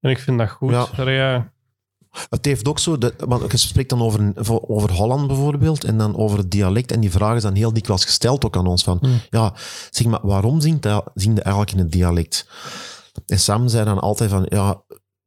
En 0.00 0.10
ik 0.10 0.18
vind 0.18 0.38
dat 0.38 0.50
goed. 0.50 0.70
Ja. 0.70 0.86
Allee, 0.96 1.14
ja. 1.16 1.52
Het 2.28 2.44
heeft 2.44 2.68
ook 2.68 2.78
zo, 2.78 2.98
de, 2.98 3.14
want 3.18 3.52
je 3.52 3.56
spreekt 3.56 3.90
dan 3.90 4.02
over, 4.02 4.32
over 4.68 4.92
Holland 4.92 5.26
bijvoorbeeld 5.26 5.84
en 5.84 5.98
dan 5.98 6.16
over 6.16 6.38
het 6.38 6.50
dialect. 6.50 6.92
En 6.92 7.00
die 7.00 7.10
vraag 7.10 7.36
is 7.36 7.42
dan 7.42 7.54
heel 7.54 7.72
dikwijls 7.72 8.04
gesteld 8.04 8.44
ook 8.44 8.56
aan 8.56 8.66
ons: 8.66 8.82
van 8.82 8.98
Hmm. 9.00 9.20
ja, 9.30 9.54
zeg 9.90 10.06
maar, 10.06 10.20
waarom 10.22 10.60
zingt 10.60 10.82
dat, 10.82 11.10
zing 11.14 11.36
je 11.36 11.42
eigenlijk 11.42 11.74
in 11.74 11.78
het 11.78 11.92
dialect? 11.92 12.48
En 13.26 13.38
Sam 13.38 13.68
zei 13.68 13.84
dan 13.84 14.00
altijd 14.00 14.30
van 14.30 14.46
ja, 14.48 14.82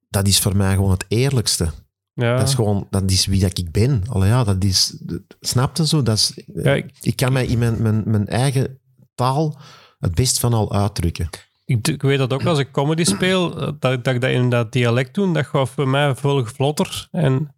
dat 0.09 0.27
is 0.27 0.39
voor 0.39 0.55
mij 0.55 0.73
gewoon 0.73 0.91
het 0.91 1.05
eerlijkste. 1.07 1.69
Ja. 2.13 2.37
Dat 2.37 2.47
is 2.47 2.53
gewoon, 2.53 2.87
dat 2.89 3.11
is 3.11 3.25
wie 3.25 3.39
dat 3.39 3.57
ik 3.57 3.71
ben. 3.71 4.03
Allee, 4.09 4.29
ja, 4.29 4.43
dat 4.43 4.63
is, 4.63 4.97
snap 5.39 5.77
je 5.77 5.87
zo? 5.87 6.03
Dat 6.03 6.15
is, 6.15 6.41
Ja, 6.53 6.73
ik, 6.73 6.91
ik 7.01 7.15
kan 7.15 7.33
mij 7.33 7.45
in 7.45 7.57
mijn, 7.57 7.81
mijn, 7.81 8.03
mijn 8.05 8.27
eigen 8.27 8.79
taal 9.15 9.57
het 9.99 10.15
best 10.15 10.39
van 10.39 10.53
al 10.53 10.73
uitdrukken. 10.73 11.29
Ik, 11.65 11.87
ik 11.87 12.01
weet 12.01 12.17
dat 12.17 12.33
ook 12.33 12.45
als 12.51 12.59
ik 12.59 12.71
comedy 12.71 13.03
speel, 13.03 13.59
eh, 13.59 13.65
dat, 13.79 14.03
dat 14.03 14.07
ik 14.07 14.21
dat 14.21 14.29
in 14.29 14.49
dat 14.49 14.71
dialect 14.71 15.13
doe, 15.15 15.33
dat 15.33 15.45
gaat 15.45 15.69
voor 15.69 15.87
mij 15.87 16.15
veel 16.15 16.45
vlotter. 16.45 17.07
En 17.11 17.55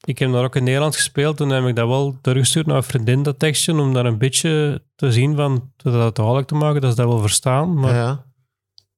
ik 0.00 0.18
heb 0.18 0.32
daar 0.32 0.44
ook 0.44 0.56
in 0.56 0.64
Nederland 0.64 0.94
gespeeld, 0.96 1.36
toen 1.36 1.48
heb 1.48 1.64
ik 1.64 1.76
dat 1.76 1.88
wel 1.88 2.18
teruggestuurd 2.20 2.66
naar 2.66 2.76
een 2.76 2.82
vriendin, 2.82 3.22
dat 3.22 3.38
tekstje, 3.38 3.80
om 3.80 3.92
daar 3.92 4.06
een 4.06 4.18
beetje 4.18 4.82
te 4.94 5.12
zien 5.12 5.36
van, 5.36 5.72
dat 5.76 6.16
duidelijk 6.16 6.46
te 6.46 6.54
maken, 6.54 6.80
dat 6.80 6.90
ze 6.90 6.96
dat 6.96 7.08
wel 7.08 7.20
verstaan, 7.20 7.78
maar 7.78 7.94
Ja, 7.94 8.24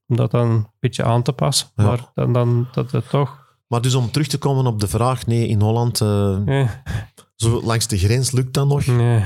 om 0.06 0.16
dat 0.16 0.30
dan 0.30 0.50
een 0.50 0.66
beetje 0.80 1.04
aan 1.04 1.22
te 1.22 1.32
passen. 1.32 1.68
Ja. 1.76 1.84
Maar 1.84 2.10
dan, 2.14 2.32
dan 2.32 2.68
dat 2.72 2.90
het 2.90 3.08
toch... 3.08 3.46
Maar 3.66 3.80
dus 3.80 3.94
om 3.94 4.10
terug 4.10 4.26
te 4.26 4.38
komen 4.38 4.66
op 4.66 4.80
de 4.80 4.88
vraag, 4.88 5.26
nee, 5.26 5.48
in 5.48 5.60
Holland, 5.60 6.00
eh, 6.00 6.68
zo 7.34 7.62
langs 7.62 7.86
de 7.86 7.98
grens 7.98 8.30
lukt 8.30 8.54
dat 8.54 8.66
nog. 8.66 8.86
nee. 8.86 9.22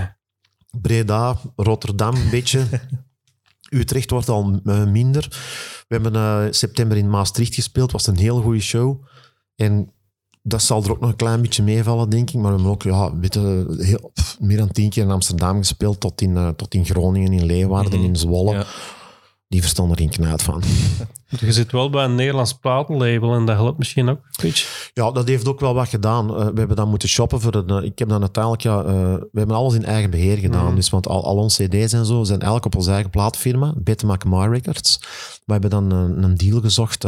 Breda, 0.80 1.36
Rotterdam 1.56 2.14
een 2.14 2.30
beetje. 2.30 2.66
Utrecht 3.74 4.10
wordt 4.10 4.28
al 4.28 4.60
eh, 4.64 4.84
minder. 4.84 5.26
We 5.88 5.94
hebben 5.98 6.14
eh, 6.14 6.44
september 6.50 6.96
in 6.96 7.10
Maastricht 7.10 7.54
gespeeld. 7.54 7.92
was 7.92 8.06
een 8.06 8.16
heel 8.18 8.40
goede 8.40 8.60
show. 8.60 9.02
En 9.56 9.92
dat 10.42 10.62
zal 10.62 10.82
er 10.84 10.90
ook 10.90 11.00
nog 11.00 11.10
een 11.10 11.16
klein 11.16 11.42
beetje 11.42 11.62
meevallen, 11.62 12.08
denk 12.10 12.28
ik. 12.30 12.34
Maar 12.34 12.44
we 12.44 12.48
hebben 12.56 12.70
ook 12.70 12.82
ja, 12.82 13.16
weet 13.18 13.34
je, 13.34 13.74
heel, 13.78 14.10
pff, 14.14 14.40
meer 14.40 14.56
dan 14.56 14.70
tien 14.72 14.90
keer 14.90 15.02
in 15.02 15.10
Amsterdam 15.10 15.56
gespeeld. 15.56 16.00
Tot 16.00 16.20
in, 16.20 16.36
eh, 16.36 16.48
tot 16.48 16.74
in 16.74 16.84
Groningen, 16.84 17.32
in 17.32 17.44
Leeuwarden, 17.46 17.98
Mhm. 17.98 18.08
in 18.08 18.16
Zwolle. 18.16 18.52
Ja. 18.52 18.64
Die 19.52 19.60
verstaan 19.60 19.90
er 19.90 19.96
geen 19.96 20.08
knuit 20.08 20.42
van. 20.42 20.62
Je 21.40 21.52
zit 21.52 21.72
wel 21.72 21.90
bij 21.90 22.04
een 22.04 22.14
Nederlands 22.14 22.52
platenlabel 22.52 23.34
en 23.34 23.46
dat 23.46 23.56
helpt 23.56 23.78
misschien 23.78 24.08
ook 24.08 24.16
een 24.16 24.42
beetje. 24.42 24.66
Ja, 24.94 25.10
dat 25.10 25.28
heeft 25.28 25.48
ook 25.48 25.60
wel 25.60 25.74
wat 25.74 25.88
gedaan. 25.88 26.28
Eh, 26.28 26.46
we 26.46 26.58
hebben 26.58 26.76
dan 26.76 26.88
moeten 26.88 27.08
shoppen 27.08 27.40
voor 27.40 27.54
een... 27.54 27.68
eh, 27.68 27.84
ik 27.84 27.98
heb 27.98 28.08
dan 28.08 28.20
uiteindelijk... 28.20 28.62
Ja, 28.62 28.78
eh, 28.78 29.14
we 29.14 29.38
hebben 29.38 29.56
alles 29.56 29.74
in 29.74 29.84
eigen 29.84 30.10
beheer 30.10 30.36
gedaan. 30.36 30.66
Mhm. 30.66 30.74
Dus, 30.74 30.90
want 30.90 31.08
al, 31.08 31.24
al 31.24 31.36
onze 31.36 31.66
cd's 31.66 31.92
en 31.92 32.06
zo 32.06 32.24
zijn 32.24 32.40
eigenlijk 32.40 32.64
op 32.64 32.76
onze 32.76 32.90
eigen 32.90 33.10
plaatfirma, 33.10 33.74
Betamac 33.76 34.24
My 34.24 34.46
Records. 34.46 34.98
We 35.44 35.52
hebben 35.52 35.70
dan 35.70 35.90
een, 35.90 36.22
een 36.22 36.36
deal 36.36 36.60
gezocht 36.60 37.04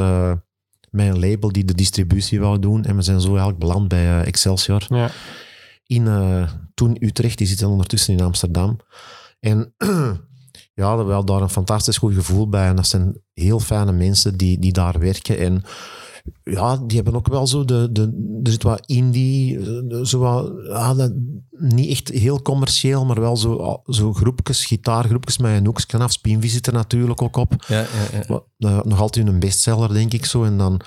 met 0.90 1.06
een 1.06 1.18
label 1.18 1.52
die 1.52 1.64
de 1.64 1.74
distributie 1.74 2.40
wou 2.40 2.58
doen. 2.58 2.84
En 2.84 2.96
we 2.96 3.02
zijn 3.02 3.20
zo 3.20 3.28
eigenlijk 3.28 3.58
beland 3.58 3.88
bij 3.88 4.24
Excelsior. 4.24 4.86
Ja. 4.88 5.10
In 5.86 6.08
toen 6.74 6.96
Utrecht, 7.00 7.38
die 7.38 7.46
zitten 7.46 7.68
ondertussen 7.68 8.14
in 8.14 8.24
Amsterdam. 8.24 8.76
En 9.40 9.74
ja, 10.74 11.04
we 11.04 11.12
hadden 11.12 11.34
daar 11.34 11.42
een 11.42 11.50
fantastisch 11.50 11.98
goed 11.98 12.14
gevoel 12.14 12.48
bij. 12.48 12.68
En 12.68 12.76
dat 12.76 12.86
zijn 12.86 13.20
heel 13.32 13.60
fijne 13.60 13.92
mensen 13.92 14.36
die, 14.36 14.58
die 14.58 14.72
daar 14.72 14.98
werken. 14.98 15.38
En 15.38 15.62
ja, 16.42 16.76
die 16.76 16.96
hebben 16.96 17.14
ook 17.14 17.28
wel 17.28 17.46
zo 17.46 17.64
de, 17.64 17.88
de 17.92 18.02
er 18.42 18.50
zit 18.50 18.62
wat 18.62 18.86
indie, 18.86 19.58
eh, 19.58 20.04
zo 20.04 20.18
wat, 20.18 20.52
ja, 20.68 20.94
dat, 20.94 21.12
niet 21.50 21.90
echt 21.90 22.08
heel 22.08 22.42
commercieel, 22.42 23.04
maar 23.04 23.20
wel 23.20 23.36
zo, 23.36 23.82
zo 23.86 24.12
groepjes, 24.12 24.64
gitaargroepjes 24.64 25.38
met 25.38 25.56
een 25.56 25.66
hoekje 25.66 25.98
af. 25.98 26.12
Spinvis 26.12 26.52
zit 26.52 26.66
er 26.66 26.72
natuurlijk 26.72 27.22
ook 27.22 27.36
op. 27.36 27.64
Ja, 27.66 27.80
ja, 27.80 28.22
ja. 28.28 28.42
Eh, 28.58 28.84
nog 28.84 29.00
altijd 29.00 29.26
een 29.26 29.38
bestseller, 29.38 29.92
denk 29.92 30.12
ik 30.12 30.24
zo. 30.24 30.44
En 30.44 30.58
dan 30.58 30.80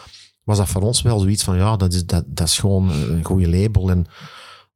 was 0.44 0.58
dat 0.58 0.68
voor 0.68 0.82
ons 0.82 1.02
wel 1.02 1.20
zoiets 1.20 1.44
van, 1.44 1.58
ja, 1.58 1.76
dat 1.76 1.94
is, 1.94 2.06
dat, 2.06 2.24
dat 2.28 2.48
is 2.48 2.60
gewoon 2.60 2.90
een 2.90 3.26
goede 3.26 3.50
label. 3.50 3.90
En, 3.90 4.08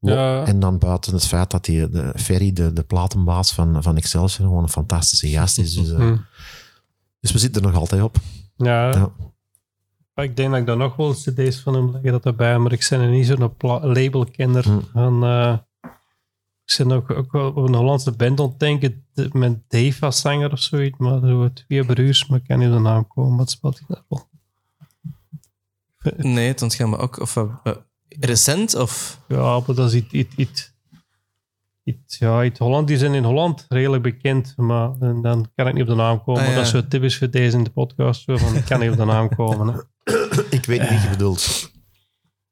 Ja. 0.04 0.46
en 0.46 0.60
dan 0.60 0.78
buiten 0.78 1.14
het 1.14 1.28
feit 1.28 1.52
dat 1.52 1.66
die, 1.66 1.90
de 1.90 2.14
Ferry, 2.16 2.54
de, 2.54 2.74
de 2.74 2.84
platenbaas 2.84 3.54
van, 3.54 3.84
van 3.84 3.98
Excelsior, 3.98 4.48
gewoon 4.48 4.64
een 4.64 4.70
fantastische 4.70 5.28
gast 5.28 5.58
is. 5.60 5.74
Dus, 5.74 5.90
eh, 5.92 5.98
Hm. 5.98 6.18
dus 7.20 7.32
we 7.32 7.38
zitten 7.40 7.62
er 7.62 7.68
nog 7.68 7.78
altijd 7.80 8.02
op. 8.02 8.16
Ja. 8.56 8.90
Ja. 8.92 9.12
Maar 10.14 10.26
Ik 10.26 10.36
denk 10.36 10.50
dat 10.52 10.60
ik 10.60 10.66
daar 10.66 10.78
nog 10.78 10.96
wel 10.96 11.14
cd's 11.14 11.60
van 11.60 11.74
hem 11.74 11.92
leggen 11.92 12.12
dat 12.12 12.26
erbij, 12.26 12.58
maar 12.58 12.72
ik 12.72 12.88
ben 12.90 13.00
er 13.00 13.10
niet 13.10 13.26
zo'n 13.26 13.54
labelkenner. 13.82 14.64
Hm. 14.64 14.80
Van, 14.94 15.24
eh, 15.24 15.58
ik 16.66 16.78
ben 16.78 16.92
ook, 16.92 17.10
ook 17.12 17.32
wel 17.32 17.48
op 17.48 17.56
een 17.56 17.76
Hollandse 17.76 18.12
band 18.12 18.40
ontdenken 18.40 19.06
met 19.32 19.60
Dave 19.70 20.06
als 20.06 20.22
zanger 20.22 20.52
of 20.52 20.60
zoiets, 20.60 20.98
maar 20.98 21.20
zo 21.20 21.54
twee 21.54 21.86
broers, 21.86 22.28
maar 22.28 22.40
ik 22.40 22.48
kan 22.48 22.60
niet 22.60 22.72
de 22.72 22.80
naam 22.80 23.08
komen. 23.08 23.38
Wat 23.38 23.52
speelt 23.52 23.78
hij 23.80 23.86
daar 23.88 24.04
wel? 24.08 24.30
Nee, 26.18 26.48
het 26.48 26.62
ontgaan 26.62 26.90
me 26.90 26.98
ook. 26.98 27.20
Of, 27.20 27.36
eh, 27.36 27.56
recent 28.20 28.76
of... 28.76 29.20
Ja, 29.28 29.60
maar 29.60 29.76
dat 29.76 29.94
is 29.94 29.94
iets, 29.94 30.14
iets, 30.14 30.36
iets, 30.36 30.74
iets- 31.84 32.18
ja, 32.18 32.44
iets 32.44 32.60
Holland. 32.60 32.88
Die 32.88 32.98
zijn 32.98 33.14
in 33.14 33.24
Holland 33.24 33.66
redelijk 33.70 34.04
bekend, 34.04 34.54
maar 34.58 34.92
en 35.00 35.22
dan 35.22 35.52
kan 35.56 35.68
ik 35.68 35.74
niet 35.74 35.84
op 35.84 35.90
de 35.90 35.96
naam 35.96 36.24
komen. 36.24 36.42
Ah, 36.42 36.48
ja. 36.48 36.56
Dat 36.56 36.64
is 36.64 36.70
zo 36.72 36.88
typisch 36.88 37.18
voor 37.18 37.30
deze 37.30 37.58
in 37.58 37.64
de 37.64 37.70
podcast, 37.70 38.24
zo 38.24 38.38
van, 38.38 38.56
ik 38.56 38.66
kan 38.66 38.80
niet 38.80 38.92
op 38.92 38.98
de 38.98 39.06
naam 39.06 39.36
komen. 39.36 39.68
Hè. 39.74 39.80
Ik 40.58 40.66
weet 40.66 40.80
niet 40.80 40.90
wie 40.90 41.00
je 41.00 41.10
bedoelt. 41.10 41.72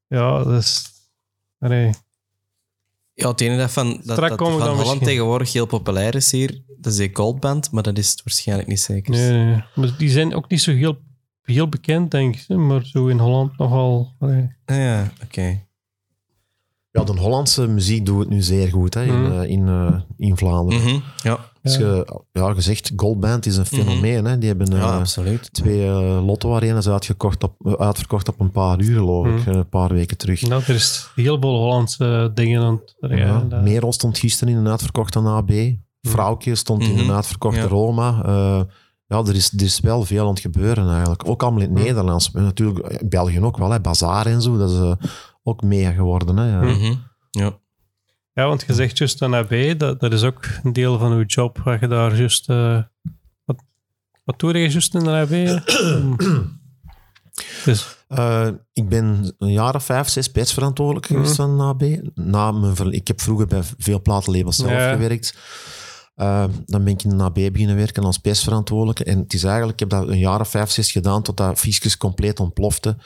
Ja, 0.08 0.44
dat 0.44 0.62
is... 0.62 0.86
Nee. 1.60 1.94
Ja, 3.14 3.28
het 3.30 3.42
ene 3.42 3.58
dat 3.58 3.72
van, 3.72 4.02
dat, 4.04 4.18
van 4.18 4.38
Holland 4.38 4.78
misschien. 4.78 5.00
tegenwoordig 5.00 5.54
heel 5.54 5.66
populair 5.66 6.16
is 6.16 6.32
hier, 6.32 6.62
dat 6.78 6.92
is 6.92 6.98
die 6.98 7.10
Goldband, 7.16 7.72
maar 7.72 7.84
dat 7.84 7.98
is 7.98 8.10
het 8.12 8.24
waarschijnlijk 8.24 8.68
niet 8.70 8.80
zeker. 8.80 9.12
Nee, 9.12 9.32
nee, 9.32 9.46
nee. 9.46 9.64
Maar 9.76 9.98
die 9.98 10.10
zijn 10.10 10.36
ook 10.36 10.50
niet 10.50 10.62
zo 10.62 10.72
heel 10.72 11.00
veel 11.54 11.70
bekend, 11.70 12.12
denk 12.12 12.36
ik. 12.36 12.44
hè, 12.48 12.56
Maar 12.58 12.86
zo 12.86 13.08
in 13.08 13.20
Holland 13.20 13.58
nogal... 13.58 14.14
allee. 14.20 14.56
Ah, 14.66 14.76
ja, 14.78 15.12
oké. 15.24 15.68
Ja, 16.92 17.04
de 17.04 17.20
Hollandse 17.20 17.68
muziek 17.68 18.06
doet 18.06 18.20
het 18.20 18.30
nu 18.30 18.42
zeer 18.42 18.68
goed 18.68 18.94
hè, 18.94 19.04
in, 19.04 19.22
Mhm. 19.24 19.32
eh, 19.42 19.50
in, 19.50 19.68
eh, 19.68 20.00
in 20.18 20.38
Vlaanderen. 20.38 20.84
Mhm, 20.84 21.00
Ja, 21.24 21.40
je, 21.62 22.08
ja, 22.32 22.54
gezegd, 22.54 22.92
Goldband 22.96 23.46
is 23.46 23.58
een 23.58 23.66
fenomeen. 23.66 24.26
Hè. 24.26 24.38
Die 24.38 24.48
hebben 24.48 24.68
eh, 24.74 24.80
ja 24.80 25.38
twee 25.52 25.88
lotto-arenas 26.22 26.88
uitgekocht 26.90 27.44
op, 27.44 27.76
uitverkocht 27.80 28.28
op 28.30 28.40
een 28.40 28.52
paar 28.52 28.80
uur, 28.82 28.98
geloof 28.98 29.28
ik. 29.28 29.34
Mhm. 29.46 29.50
Een 29.50 29.70
paar 29.70 29.94
weken 29.94 30.18
terug. 30.18 30.42
Nou, 30.42 30.64
er 30.68 30.76
is 30.76 31.10
heel 31.16 31.40
veel 31.40 31.56
Hollandse 31.58 32.32
dingen 32.34 32.62
aan 32.62 32.82
het... 33.00 33.18
Ja, 33.18 33.48
Merel 33.64 33.94
stond 33.94 34.18
gisteren 34.18 34.54
in 34.54 34.60
een 34.60 34.68
uitverkochte 34.68 35.20
AB. 35.20 35.52
Vrouwtje 36.02 36.56
stond 36.56 36.84
in 36.84 36.92
Mhm. 36.94 37.00
een 37.00 37.12
uitverkochte 37.12 37.60
Ja. 37.60 37.66
Roma. 37.68 38.22
Ja, 39.10 39.18
er 39.18 39.36
is, 39.36 39.52
er 39.54 39.62
is 39.62 39.80
wel 39.80 40.04
veel 40.04 40.24
aan 40.24 40.30
het 40.34 40.40
gebeuren 40.40 40.90
eigenlijk. 40.90 41.28
Ook 41.28 41.44
allemaal 41.44 41.62
in 41.62 41.66
het 41.68 41.76
Mhm. 41.78 41.86
Nederlands. 41.86 42.32
En 42.34 42.44
natuurlijk, 42.44 42.86
eh, 42.88 43.08
België 43.08 43.42
ook 43.42 43.58
wel. 43.58 43.70
Hè. 43.72 43.80
Bazaar 43.80 44.26
en 44.26 44.42
zo, 44.42 44.58
dat 44.58 44.72
is 44.72 44.78
eh, 44.78 44.94
ook 45.44 45.62
mega 45.62 45.92
geworden. 45.92 46.38
Hè. 46.38 46.50
Ja. 46.50 46.62
Mhm, 46.62 46.94
Ja. 47.32 47.58
Ja, 48.34 48.48
want 48.48 48.64
je 48.68 48.74
zegt 48.74 48.98
juist 48.98 49.22
een 49.22 49.34
AB, 49.34 49.80
dat, 49.80 50.00
dat 50.00 50.14
is 50.14 50.24
ook 50.24 50.46
een 50.64 50.74
deel 50.74 50.98
van 50.98 51.12
uw 51.12 51.24
job, 51.26 51.60
waar 51.64 51.78
je 51.82 51.88
daar 51.88 52.16
juist... 52.16 52.50
eh, 52.50 52.82
wat, 53.46 53.64
wat 54.24 54.40
doe 54.40 54.54
je 54.58 54.70
juist 54.70 54.96
in 54.96 55.06
een 55.06 55.28
AB? 55.28 55.32
dus, 57.66 57.98
Eh, 58.08 58.48
ik 58.74 58.90
ben 58.90 59.34
een 59.38 59.52
jaar 59.52 59.76
of 59.76 59.84
vijf, 59.84 60.10
zes 60.10 60.28
persverantwoordelijk 60.32 61.06
geweest 61.06 61.38
Mhm. 61.38 61.48
van 61.58 61.62
AB. 61.62 61.84
Na 62.16 62.52
mijn 62.52 62.92
ik 62.92 63.08
heb 63.08 63.22
vroeger 63.22 63.48
bij 63.48 63.62
veel 63.78 64.02
platenlabels 64.02 64.56
zelf 64.56 64.72
Ja. 64.72 64.92
gewerkt. 64.92 65.38
Eh, 66.20 66.44
dan 66.66 66.84
ben 66.84 66.94
ik 66.94 67.04
in 67.04 67.12
een 67.12 67.22
AB 67.22 67.34
beginnen 67.34 67.76
werken 67.76 68.04
als 68.04 68.18
persverantwoordelijke. 68.18 69.04
En 69.04 69.20
het 69.20 69.34
is 69.34 69.44
eigenlijk, 69.44 69.82
ik 69.82 69.90
heb 69.90 70.00
dat 70.00 70.10
een 70.10 70.20
jaar 70.20 70.40
of 70.40 70.50
vijf, 70.50 70.70
zes 70.72 70.92
gedaan, 70.92 71.22
totdat 71.22 71.60
Fiscus 71.60 71.98
compleet 71.98 72.40
ontplofte. 72.40 72.98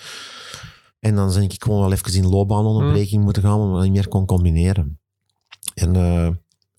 En 0.99 1.15
dan 1.15 1.33
ben 1.33 1.43
ik 1.43 1.63
gewoon 1.63 1.79
wel 1.79 1.91
even 1.91 2.13
in 2.13 2.27
loopbaanonderbreking 2.29 3.23
moeten 3.23 3.41
gaan, 3.43 3.59
omdat 3.59 3.77
ik 3.77 3.83
niet 3.89 3.93
meer 3.93 4.07
kon 4.07 4.25
combineren. 4.25 4.99
En 5.73 5.95
eh, 5.95 6.25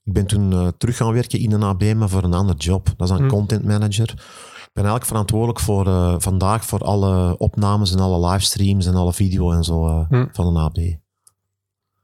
ik 0.05 0.13
ben 0.13 0.27
toen 0.27 0.53
eh, 0.53 0.69
terug 0.79 0.97
gaan 0.97 1.13
werken 1.13 1.39
in 1.41 1.53
een 1.53 1.63
AB, 1.63 1.95
maar 1.95 2.09
voor 2.09 2.23
een 2.25 2.35
ander 2.35 2.57
job. 2.57 2.95
Dat 2.97 3.09
is 3.11 3.15
een 3.15 3.21
Mhm. 3.25 3.35
content 3.35 3.65
manager. 3.65 4.11
Ik 4.11 4.71
ben 4.73 4.85
eigenlijk 4.85 5.05
verantwoordelijk 5.07 5.61
voor 5.61 5.87
eh, 5.87 6.15
vandaag 6.19 6.65
voor 6.65 6.81
alle 6.81 7.39
opnames 7.39 7.93
en 7.93 7.99
alle 7.99 8.29
livestreams 8.31 8.87
en 8.87 8.95
alle 8.95 9.13
video 9.13 9.53
en 9.53 9.65
zo 9.65 9.87
Mhm. 10.09 10.27
van 10.33 10.47
een 10.47 10.57
AB. 10.63 10.77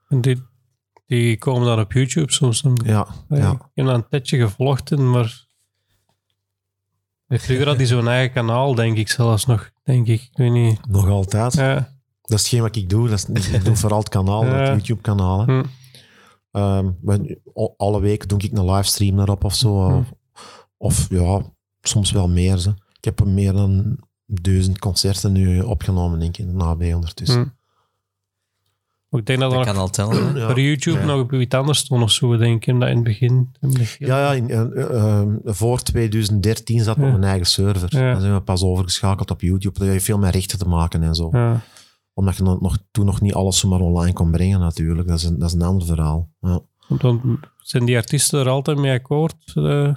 en 0.09 0.21
die, 0.21 0.43
die 1.19 1.39
komen 1.39 1.67
dan 1.67 1.81
op 1.81 1.93
YouTube 1.93 2.33
soms. 2.33 2.63
Dan, 2.63 2.81
Ja, 2.85 3.07
Ja. 3.29 3.51
Ik 3.53 3.59
heb 3.75 3.87
dat 3.87 3.95
een 3.95 4.09
tijdje 4.09 4.39
gevlogd, 4.39 4.97
maar... 4.97 5.49
Vroeger 7.29 7.67
had 7.67 7.77
hij 7.77 7.87
zo'n 7.87 8.09
eigen 8.09 8.33
kanaal, 8.35 8.75
denk 8.75 8.97
ik 8.97 9.09
zelfs 9.09 9.47
nog. 9.47 9.71
Denk 9.85 10.07
ik, 10.07 10.21
ik 10.23 10.31
weet 10.37 10.51
niet. 10.53 10.87
nog 10.87 11.09
altijd. 11.09 11.53
Ja, 11.55 11.75
Dat 12.23 12.39
is 12.39 12.41
hetgeen 12.45 12.61
wat 12.61 12.77
ik 12.77 12.89
doe. 12.89 13.09
Dat 13.09 13.29
is, 13.33 13.49
ik 13.49 13.65
doe 13.65 13.77
vooral 13.83 13.99
het 13.99 14.09
kanaal, 14.09 14.45
Ja. 14.45 14.53
het 14.53 14.87
YouTube-kanaal. 14.87 15.47
hè. 15.47 15.59
hm, 15.61 15.65
Ehm, 16.51 16.91
alle 17.77 18.01
weken 18.01 18.29
doe 18.29 18.39
ik 18.39 18.53
een 18.53 18.71
livestream 18.71 19.19
erop 19.21 19.45
of 19.45 19.55
zo. 19.55 19.89
Mhm. 19.89 19.99
Of, 19.99 20.13
of 20.77 21.07
ja, 21.11 21.43
soms 21.81 22.11
wel 22.11 22.29
meer. 22.29 22.57
Ze. 22.59 22.71
Ik 22.71 23.05
heb 23.05 23.25
meer 23.25 23.53
dan 23.53 23.99
duizend 24.27 24.79
concerten 24.79 25.33
nu 25.33 25.61
opgenomen, 25.61 26.19
denk 26.21 26.37
ik, 26.39 26.47
in 26.47 26.59
de 26.59 26.65
AB 26.65 26.83
ondertussen. 26.83 27.43
hm. 27.43 27.49
Maar 29.11 29.21
ik 29.21 29.27
denk 29.27 29.39
dat 29.41 29.51
Dat 29.51 29.59
dat 29.59 29.67
kan 29.67 29.75
nog 29.75 29.83
al 29.85 29.91
tellen. 29.91 30.35
Ja. 30.41 30.47
voor 30.47 30.61
YouTube 30.61 30.99
Ja. 30.99 31.05
nog 31.05 31.21
op 31.21 31.33
iets 31.33 31.55
anders 31.55 31.79
stond 31.79 32.03
of 32.03 32.11
zo, 32.11 32.37
denk 32.37 32.67
ik. 32.67 32.81
Dat 32.81 32.89
in 32.89 32.95
het 32.95 33.05
begin... 33.05 33.51
Ja, 33.99 34.19
ja 34.19 34.33
in, 34.33 34.51
eh, 34.51 34.95
eh, 35.21 35.27
voor 35.45 35.83
2013 35.83 36.81
zat 36.81 36.97
Ja. 36.97 37.03
op 37.03 37.09
mijn 37.11 37.25
eigen 37.25 37.47
server. 37.47 37.97
Ja. 37.99 38.13
Dan 38.13 38.21
zijn 38.21 38.35
we 38.35 38.41
pas 38.41 38.63
overgeschakeld 38.63 39.31
op 39.31 39.41
YouTube. 39.41 39.79
Dat 39.79 39.89
heeft 39.89 40.05
veel 40.05 40.19
meer 40.19 40.31
rechten 40.31 40.59
te 40.59 40.69
maken 40.69 41.03
en 41.03 41.15
zo. 41.15 41.29
Ja. 41.33 41.61
Omdat 42.15 42.37
je 42.37 42.43
nog, 42.43 42.61
nog- 42.61 42.79
toen 42.91 43.07
nog 43.07 43.21
niet 43.21 43.35
alles 43.35 43.59
zomaar 43.59 43.81
online 43.81 44.13
kon 44.13 44.31
brengen, 44.31 44.61
natuurlijk. 44.61 45.09
Dat 45.09 45.19
is 45.19 45.25
een, 45.25 45.39
dat 45.39 45.49
is 45.49 45.55
een 45.55 45.63
ander 45.63 45.87
verhaal. 45.87 46.29
Ja. 46.41 46.61
Want 46.89 47.01
dan 47.01 47.41
zijn 47.59 47.85
die 47.85 47.97
artiesten 47.97 48.41
er 48.41 48.49
altijd 48.49 48.79
mee 48.79 48.93
akkoord. 48.93 49.53
eh. 49.55 49.95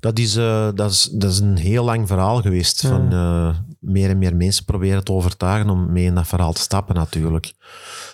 Dat, 0.00 0.18
is, 0.18 0.36
eh, 0.36 0.68
dat, 0.74 0.90
is, 0.90 1.02
dat 1.12 1.30
is 1.30 1.38
een 1.38 1.56
heel 1.56 1.84
lang 1.84 2.06
verhaal 2.06 2.40
geweest. 2.40 2.82
Ja. 2.82 2.88
Van 2.88 3.12
eh, 3.12 3.56
meer 3.80 4.10
en 4.10 4.18
meer 4.18 4.36
mensen 4.36 4.64
proberen 4.64 5.04
te 5.04 5.12
overtuigen 5.12 5.70
om 5.70 5.92
mee 5.92 6.04
in 6.04 6.14
dat 6.14 6.26
verhaal 6.26 6.52
te 6.52 6.60
stappen, 6.60 6.94
natuurlijk. 6.94 7.52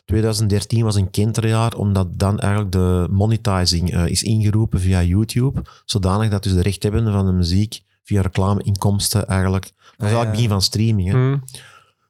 2013 0.05 0.85
was 0.85 0.95
een 0.95 1.11
kinderjaar, 1.11 1.75
omdat 1.75 2.18
dan 2.18 2.38
eigenlijk 2.38 2.73
de 2.73 3.07
monetizing 3.11 3.92
eh, 3.92 4.07
is 4.07 4.23
ingeroepen 4.23 4.81
via 4.81 5.03
YouTube. 5.03 5.62
Zodanig 5.85 6.31
dat 6.31 6.42
dus 6.42 6.55
de 6.55 6.62
rechthebbenden 6.62 7.12
van 7.12 7.27
de 7.27 7.33
muziek 7.33 7.81
via 8.03 8.21
reclameinkomsten 8.21 9.27
eigenlijk... 9.27 9.64
Dat 9.64 9.73
was 9.97 10.07
eigenlijk 10.11 10.27
het 10.27 10.37
begin 10.37 10.51
van 10.51 10.62
streaming. 10.62 11.09
Hè. 11.09 11.14
Hm. 11.14 11.38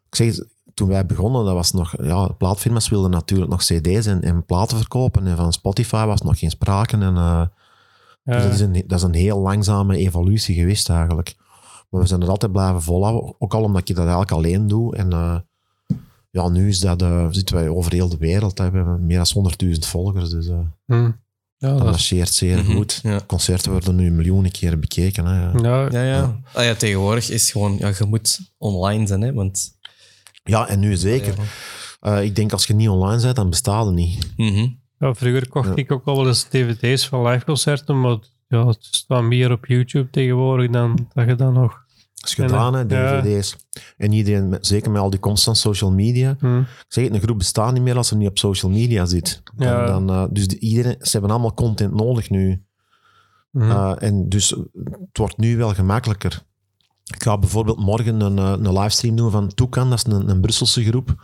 Ik 0.08 0.14
zeg, 0.14 0.38
toen 0.74 0.88
wij 0.88 1.06
begonnen, 1.06 1.44
dat 1.44 1.54
was 1.54 1.72
nog, 1.72 1.94
ja, 2.02 2.28
plaatfirma's 2.28 2.88
wilden 2.88 3.11
natuurlijk 3.11 3.50
nog 3.50 3.61
cd's 3.62 4.06
en, 4.06 4.22
en 4.22 4.44
platen 4.44 4.76
verkopen. 4.76 5.26
En 5.26 5.37
van 5.37 5.52
Spotify 5.52 6.04
was 6.06 6.22
nog 6.22 6.38
geen 6.38 6.50
sprake. 6.50 6.96
En. 6.96 7.50
Dus 8.24 8.42
dat, 8.42 8.52
is 8.52 8.61
een, 8.61 8.85
dat 8.87 8.98
is 8.98 9.04
een 9.04 9.14
heel 9.14 9.38
langzame 9.38 9.96
evolutie 9.96 10.54
geweest 10.54 10.88
eigenlijk. 10.88 11.35
Maar 11.90 12.00
we 12.00 12.06
zijn 12.06 12.22
er 12.22 12.28
altijd 12.28 12.52
blijven 12.52 12.82
volhouden. 12.82 13.35
Ook 13.38 13.54
al 13.54 13.62
omdat 13.62 13.88
je 13.88 13.94
dat 13.94 14.02
eigenlijk 14.02 14.32
alleen 14.32 14.66
doe. 14.66 14.96
En 14.96 15.12
eh, 15.12 15.37
ja, 16.30 16.48
nu 16.48 16.68
is 16.68 16.80
dat, 16.80 17.02
eh, 17.02 17.26
zitten 17.30 17.56
wij 17.56 17.68
over 17.68 17.92
heel 17.92 18.08
de 18.08 18.16
wereld. 18.16 18.58
hè. 18.58 18.70
We 18.70 18.76
hebben 18.76 19.06
meer 19.06 19.16
dan 19.16 19.26
100.000 19.72 19.78
volgers. 19.87 20.30
Dus 20.30 20.48
eh, 20.48 20.58
Hm. 20.87 21.11
Ja, 21.56 21.68
dat 21.68 21.78
dat 21.78 21.87
is... 21.87 21.90
marcheert 21.90 22.35
zeer 22.35 22.58
Mhm, 22.58 22.72
goed. 22.72 23.00
ja. 23.02 23.20
Concerten 23.26 23.72
worden 23.72 23.94
nu 23.96 24.11
miljoenen 24.11 24.50
keren 24.50 24.80
bekeken. 24.80 25.26
Hè. 25.26 25.50
Ja, 25.68 25.88
Ja, 25.90 26.02
ja. 26.02 26.40
Ah, 26.52 26.64
ja, 26.64 26.74
tegenwoordig 26.74 27.30
is 27.30 27.50
gewoon, 27.50 27.76
ja, 27.78 27.88
je 27.98 28.04
moet 28.04 28.52
online 28.58 29.06
zijn, 29.06 29.20
hè, 29.20 29.32
want... 29.32 29.76
Ja, 30.44 30.68
en 30.68 30.80
nu 30.80 30.96
zeker. 30.96 31.35
Eh, 32.00 32.22
ik 32.22 32.37
denk 32.37 32.52
als 32.52 32.66
je 32.66 32.74
niet 32.74 32.88
online 32.88 33.22
bent, 33.22 33.37
dan 33.37 33.50
bestaat 33.50 33.85
het 33.87 33.94
niet. 33.94 34.32
Mhm. 34.37 34.68
Ja, 35.02 35.14
vroeger 35.14 35.48
kocht 35.48 35.68
Ja. 35.68 35.74
ik 35.76 35.92
ook 35.92 36.04
al 36.04 36.16
wel 36.16 36.26
eens 36.26 36.42
dvd's 36.42 37.08
van 37.08 37.26
liveconcerten, 37.26 38.00
maar 38.00 38.18
ja, 38.48 38.66
het 38.66 38.78
staat 38.90 39.22
meer 39.22 39.50
op 39.52 39.66
YouTube 39.66 40.10
tegenwoordig 40.10 40.70
dan 40.70 41.08
dat 41.14 41.26
je 41.28 41.34
dan 41.34 41.52
nog... 41.52 41.80
Dat 42.14 42.28
is 42.30 42.34
gedaan, 42.34 42.74
hè, 42.74 42.80
Ja. 42.80 43.20
dvd's. 43.20 43.56
En 43.96 44.12
iedereen, 44.12 44.48
met- 44.48 44.66
zeker 44.66 44.90
met 44.90 45.00
al 45.02 45.10
die 45.10 45.20
constant 45.20 45.56
social 45.56 45.90
media. 45.90 46.36
Hm. 46.38 46.58
Ik 46.58 46.66
zeg 46.88 47.08
een 47.10 47.20
groep 47.20 47.38
bestaat 47.38 47.72
niet 47.72 47.82
meer 47.82 47.96
als 47.96 48.08
ze 48.08 48.16
niet 48.16 48.28
op 48.28 48.38
social 48.38 48.72
media 48.72 49.04
zit. 49.04 49.42
Dan, 49.56 49.68
Ja. 49.68 49.86
dan, 49.86 50.10
eh, 50.10 50.24
dus 50.30 50.48
de- 50.48 50.58
iedereen, 50.58 50.96
ze 51.00 51.10
hebben 51.12 51.30
allemaal 51.30 51.54
content 51.54 51.94
nodig 51.94 52.30
nu. 52.30 52.62
Hm. 53.50 53.60
Eh, 53.60 53.92
en 53.98 54.28
dus 54.28 54.50
het 54.50 55.18
wordt 55.18 55.36
nu 55.36 55.56
wel 55.56 55.74
gemakkelijker. 55.74 56.42
Ik 57.14 57.22
ga 57.22 57.38
bijvoorbeeld 57.38 57.78
morgen 57.78 58.20
een, 58.20 58.38
eh, 58.38 58.54
een 58.66 58.72
livestream 58.78 59.16
doen 59.16 59.30
van 59.30 59.48
Toucan, 59.54 59.90
dat 59.90 59.98
is 60.06 60.12
een, 60.12 60.28
een 60.28 60.40
Brusselse 60.40 60.84
groep. 60.84 61.14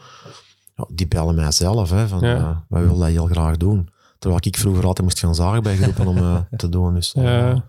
Ja, 0.78 0.84
die 0.88 1.08
bellen 1.08 1.34
mij 1.34 1.50
zelf, 1.52 1.90
hè, 1.90 2.08
van 2.08 2.20
Ja. 2.20 2.36
eh, 2.36 2.56
wij 2.68 2.82
willen 2.82 2.98
dat 2.98 3.08
heel 3.08 3.26
graag 3.26 3.56
doen. 3.56 3.88
Terwijl 4.18 4.40
ik 4.44 4.56
vroeger 4.56 4.84
altijd 4.86 5.06
moest 5.06 5.18
gaan 5.18 5.34
zagen 5.34 5.62
bij 5.62 5.76
groepen 5.76 6.06
om 6.06 6.16
eh, 6.16 6.36
te 6.56 6.68
doen. 6.68 6.94
Dus, 6.94 7.12
eh, 7.14 7.22
Ja. 7.22 7.64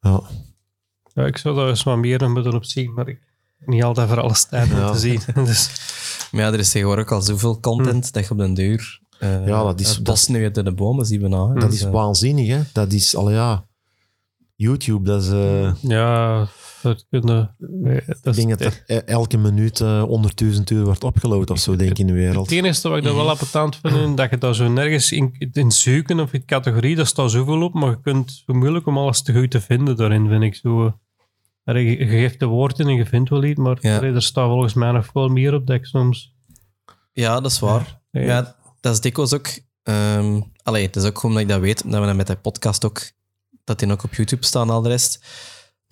ja. 0.00 0.20
Ja, 1.14 1.24
ik 1.26 1.36
zou 1.36 1.56
daar 1.56 1.68
eens 1.68 1.82
wat 1.82 1.96
meer 1.98 2.22
aan 2.22 2.32
moeten 2.32 2.54
op 2.54 2.64
zien, 2.64 2.94
maar 2.94 3.08
ik 3.08 3.20
niet 3.58 3.82
altijd 3.82 4.08
voor 4.08 4.20
alles 4.20 4.44
tijd 4.44 4.70
om 4.72 4.76
Ja. 4.78 4.90
te 4.92 4.98
zien. 4.98 5.20
Dus, 5.44 5.70
Maar 6.32 6.42
ja, 6.42 6.52
er 6.52 6.58
is 6.58 6.70
tegenwoordig 6.70 7.04
ook 7.04 7.12
al 7.12 7.22
zoveel 7.22 7.60
content 7.60 8.12
dat 8.12 8.24
je 8.24 8.30
op 8.30 8.38
den 8.38 8.54
deur... 8.54 9.00
eh 9.18 9.46
Ja, 9.46 9.62
dat 9.62 9.80
is- 9.80 9.94
Het 9.94 10.02
bos 10.04 10.26
nu 10.28 10.42
uit 10.42 10.54
de 10.54 10.72
bomen 10.74 11.04
zien 11.06 11.20
we 11.20 11.28
nou. 11.28 11.54
hè. 11.54 11.60
Dat 11.60 11.70
Dus, 11.70 11.80
is 11.82 11.88
waanzinnig, 11.90 12.48
hè. 12.48 12.62
Dat 12.72 12.92
is, 12.92 13.16
al 13.16 13.30
ja... 13.30 13.64
YouTube, 14.56 15.04
dat 15.04 15.22
is... 15.22 15.28
eh, 15.30 15.74
ja, 15.80 16.46
dat 16.84 17.06
kunnen... 17.10 17.54
nee, 17.58 17.96
ik 17.96 18.06
Dat 18.06 18.36
is, 18.36 18.44
denk 18.44 18.58
dat 18.58 18.82
er 18.86 19.04
elke 19.04 19.36
minuut 19.36 19.80
eh 19.80 20.04
100.000 20.44 20.62
uur 20.72 20.84
wordt 20.84 21.04
opgeload 21.04 21.50
of 21.50 21.58
zo, 21.58 21.76
denk 21.76 21.90
ik, 21.90 21.98
in 21.98 22.06
de 22.06 22.12
wereld. 22.12 22.50
het 22.50 22.58
enige 22.58 22.88
wat 22.88 22.98
ik 22.98 23.04
daar 23.04 23.14
wel 23.14 23.30
appetant 23.30 23.76
vind, 23.82 23.96
is 23.96 24.14
dat 24.14 24.30
je 24.30 24.38
daar 24.38 24.54
zo 24.54 24.68
nergens 24.68 25.12
in, 25.12 25.48
in 25.52 25.72
zoeken 25.72 26.20
of 26.20 26.32
in 26.32 26.44
categorie, 26.44 26.96
daar 26.96 27.06
staat 27.06 27.30
zoveel 27.30 27.62
op, 27.62 27.74
maar 27.74 27.90
je 27.90 28.00
kunt 28.00 28.42
zo 28.46 28.54
moeilijk 28.54 28.86
om 28.86 28.98
alles 28.98 29.22
te 29.22 29.32
goed 29.32 29.50
te 29.50 29.60
vinden 29.60 29.96
daarin, 29.96 30.28
vind 30.28 30.42
ik 30.42 30.54
zo. 30.54 30.98
Je, 31.64 32.06
geeft 32.06 32.40
de 32.40 32.46
woorden 32.46 32.86
en 32.86 32.94
je 32.94 33.06
vindt 33.06 33.30
wel 33.30 33.44
iets, 33.44 33.60
maar 33.60 33.78
Ja. 33.80 34.02
er 34.02 34.22
staat 34.22 34.48
volgens 34.48 34.74
mij 34.74 34.90
nog 34.90 35.06
veel 35.06 35.28
meer 35.28 35.54
op 35.54 35.66
dat 35.66 35.76
ik 35.76 35.86
soms... 35.86 36.34
Ja, 37.12 37.40
dat 37.40 37.50
is 37.50 37.58
waar. 37.58 38.00
Ja. 38.10 38.20
Ja, 38.20 38.56
dat 38.80 38.92
is 38.92 39.00
dikwijls 39.00 39.34
ook... 39.34 39.48
ehm 39.82 40.40
allee, 40.62 40.86
het 40.86 40.96
is 40.96 41.04
ook 41.04 41.22
omdat 41.22 41.42
ik 41.42 41.48
dat 41.48 41.60
weet, 41.60 41.90
dat 41.90 42.00
we 42.00 42.06
dat 42.06 42.16
met 42.16 42.26
de 42.26 42.36
podcast 42.36 42.84
ook... 42.84 43.10
Dat 43.64 43.78
die 43.78 43.92
ook 43.92 44.04
op 44.04 44.14
YouTube 44.14 44.44
staan 44.44 44.70
al 44.70 44.82
de 44.82 44.88
rest. 44.88 45.24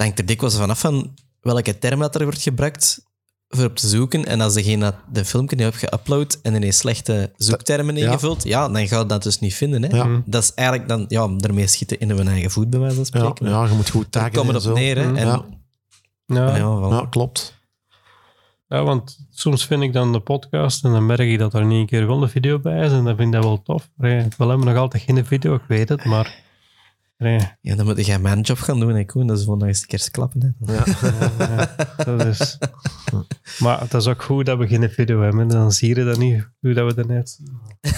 Dat 0.03 0.11
hangt 0.11 0.19
er 0.19 0.27
dikwijls 0.27 0.57
vanaf 0.57 0.81
van 0.81 1.15
welke 1.41 1.79
term 1.79 2.01
dat 2.01 2.15
er 2.15 2.23
wordt 2.23 2.43
gebruikt 2.43 3.05
voor 3.49 3.65
op 3.65 3.77
te 3.77 3.89
zoeken. 3.89 4.25
En 4.25 4.41
als 4.41 4.55
degene 4.55 4.81
dat 4.85 4.95
de 5.13 5.25
filmpje 5.25 5.57
die 5.57 5.65
hebt 5.67 5.79
geüpload 5.85 6.41
en 6.43 6.55
in 6.55 6.63
een 6.63 6.73
slechte 6.73 7.33
zoektermen 7.37 7.97
Ja. 7.97 8.07
ingevuld, 8.07 8.43
ja, 8.43 8.69
dan 8.69 8.89
ga 8.89 8.99
je 8.99 9.07
dat 9.07 9.23
dus 9.23 9.39
niet 9.41 9.55
vinden. 9.55 9.83
Hè? 9.83 9.97
Ja. 9.97 10.23
Dat 10.25 10.43
is 10.43 10.55
eigenlijk 10.55 10.89
dan, 10.89 11.05
ja, 11.09 11.29
daarmee 11.37 11.67
schieten 11.67 12.01
in 12.01 12.11
hun 12.11 12.29
eigen 12.29 12.51
voet, 12.51 12.71
bij 12.71 12.81
wijze 12.81 12.95
van 12.97 13.05
spreken. 13.07 13.49
ja, 13.49 13.65
je 13.67 13.75
moet 13.75 13.91
goed 13.91 14.13
taggen 14.13 14.33
komt 14.33 14.49
en 14.49 14.55
het 14.55 14.67
op 14.67 14.71
zo. 14.71 14.77
neer. 14.79 14.97
Hè? 14.99 15.09
Mm. 15.09 15.17
En, 15.17 15.27
Ja. 15.27 15.45
Ja, 16.27 16.47
ja, 16.49 16.57
ja. 16.57 16.81
wel. 16.81 16.93
Ja, 16.93 17.07
klopt. 17.11 17.61
want 18.69 19.19
soms 19.31 19.67
vind 19.67 19.83
ik 19.83 19.93
dan 19.93 20.13
de 20.13 20.21
podcast 20.21 20.85
en 20.85 20.93
dan 20.93 21.07
merk 21.07 21.21
ik 21.31 21.39
dat 21.39 21.55
er 21.55 21.65
niet 21.65 21.81
een 21.81 21.87
keer 21.87 22.07
wel 22.07 22.23
een 22.23 22.29
video 22.29 22.59
bij 22.59 22.85
is 22.85 22.93
en 22.93 23.05
dan 23.05 23.17
vind 23.17 23.29
ik 23.29 23.33
dat 23.33 23.45
wel 23.45 23.63
tof. 23.63 23.89
Ik 24.01 24.35
wil 24.39 24.49
hem 24.49 24.65
nog 24.65 24.77
altijd 24.77 25.03
geen 25.03 25.27
video, 25.27 25.55
ik 25.55 25.63
weet 25.69 25.89
het, 25.89 26.05
maar 26.05 26.43
Nee, 27.23 27.41
Ja, 27.61 27.75
dan 27.77 27.87
moet 27.87 28.07
jij 28.07 28.19
mijn 28.19 28.41
job 28.41 28.59
gaan 28.59 28.81
doen, 28.81 28.95
hè, 28.95 29.05
Koen. 29.05 29.27
Dat 29.27 29.39
is 29.39 29.45
gewoon 29.45 29.59
nog 29.59 29.69
eens 29.69 29.81
een 29.81 29.87
keer 29.87 30.09
klappen. 30.11 30.57
Hè. 30.65 30.79
dat 32.05 32.27
is... 32.27 32.59
Maar 33.59 33.81
het 33.81 33.95
is 33.95 34.07
ook 34.07 34.23
goed 34.23 34.47
dat 34.47 34.59
we 34.59 34.67
geen 34.67 34.91
video 34.91 35.23
hebben. 35.23 35.49
Dan 35.49 35.73
zie 35.73 35.97
je 35.97 36.05
dat 36.05 36.19
niet, 36.19 36.49
hoe 36.61 36.73
dat 36.75 36.95
we 36.95 37.03
eruit 37.05 37.31
zien. 37.31 37.61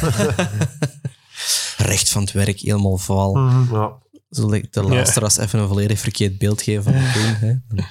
Recht 1.77 2.09
van 2.11 2.23
het 2.23 2.33
werk, 2.33 2.59
helemaal 2.61 2.99
vaal. 2.99 3.39
Ja. 3.73 3.93
Zal 4.29 4.55
ik 4.55 4.73
de 4.73 4.83
luisteraars 4.83 5.37
even 5.37 5.59
een 5.59 5.69
volledig 5.69 5.99
verkeerd 5.99 6.39
beeld 6.39 6.63
geven 6.63 6.83
van 6.83 6.93
de 6.93 7.11
Koen? 7.13 7.49
Hè? 7.49 7.55
Dan- 7.69 7.87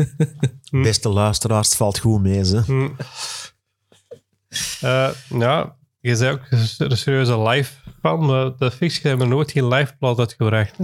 Beste 0.82 1.08
luisteraars, 1.08 1.68
het 1.68 1.76
valt 1.76 1.98
goed 1.98 2.22
mee. 2.22 2.44
Ze. 2.44 2.62
Hm. 2.66 2.88
Eh, 4.80 5.08
ja, 5.38 5.76
je 6.00 6.16
zei 6.16 6.32
ook 6.32 6.40
een 6.78 6.96
serieuze 6.96 7.40
live 7.40 7.72
van, 8.02 8.26
maar 8.26 8.56
de 8.56 8.70
Fix 8.70 9.02
hebben 9.02 9.28
nooit 9.28 9.50
geen 9.52 9.68
live 9.68 9.96
plaat 9.98 10.18
uitgebracht. 10.18 10.76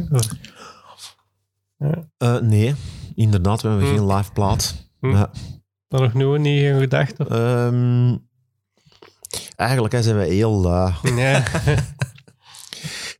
Eh, 2.18 2.38
nee, 2.40 2.74
inderdaad, 3.14 3.62
we 3.62 3.68
hebben 3.68 3.86
Hm. 3.88 3.94
geen 3.94 4.06
live 4.06 4.32
plaat. 4.32 4.74
Hm. 5.00 5.10
Ja. 5.10 5.30
Daar 5.88 6.00
nog 6.00 6.12
nooit 6.14 6.40
niet 6.40 6.72
aan 6.72 6.80
gedacht? 6.80 7.18
Ehm, 7.18 8.16
eigenlijk 9.56 9.94
hè, 9.94 10.02
zijn 10.02 10.16
we 10.18 10.24
heel 10.24 10.60
lui. 10.60 10.92
Nee. 11.14 11.42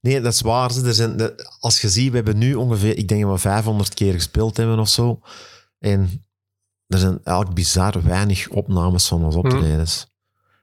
Nee, 0.00 0.20
dat 0.20 0.32
is 0.32 0.40
waar. 0.40 0.72
ze. 0.72 0.86
Er 0.86 0.94
zijn, 0.94 1.16
de- 1.16 1.48
als 1.60 1.80
je 1.80 1.88
ziet, 1.88 2.10
we 2.10 2.16
hebben 2.16 2.38
nu 2.38 2.54
ongeveer, 2.54 2.96
ik 2.98 3.08
denk 3.08 3.22
dat 3.22 3.30
we 3.32 3.38
500 3.38 3.94
keer 3.94 4.12
gespeeld 4.12 4.56
hebben 4.56 4.78
of 4.78 4.88
zo. 4.88 5.20
En 5.78 6.24
er 6.86 6.98
zijn 6.98 7.20
eigenlijk 7.24 7.56
bizar 7.56 8.02
weinig 8.02 8.48
opnames 8.48 9.08
van 9.08 9.24
onze 9.24 9.38
optredens. 9.38 10.12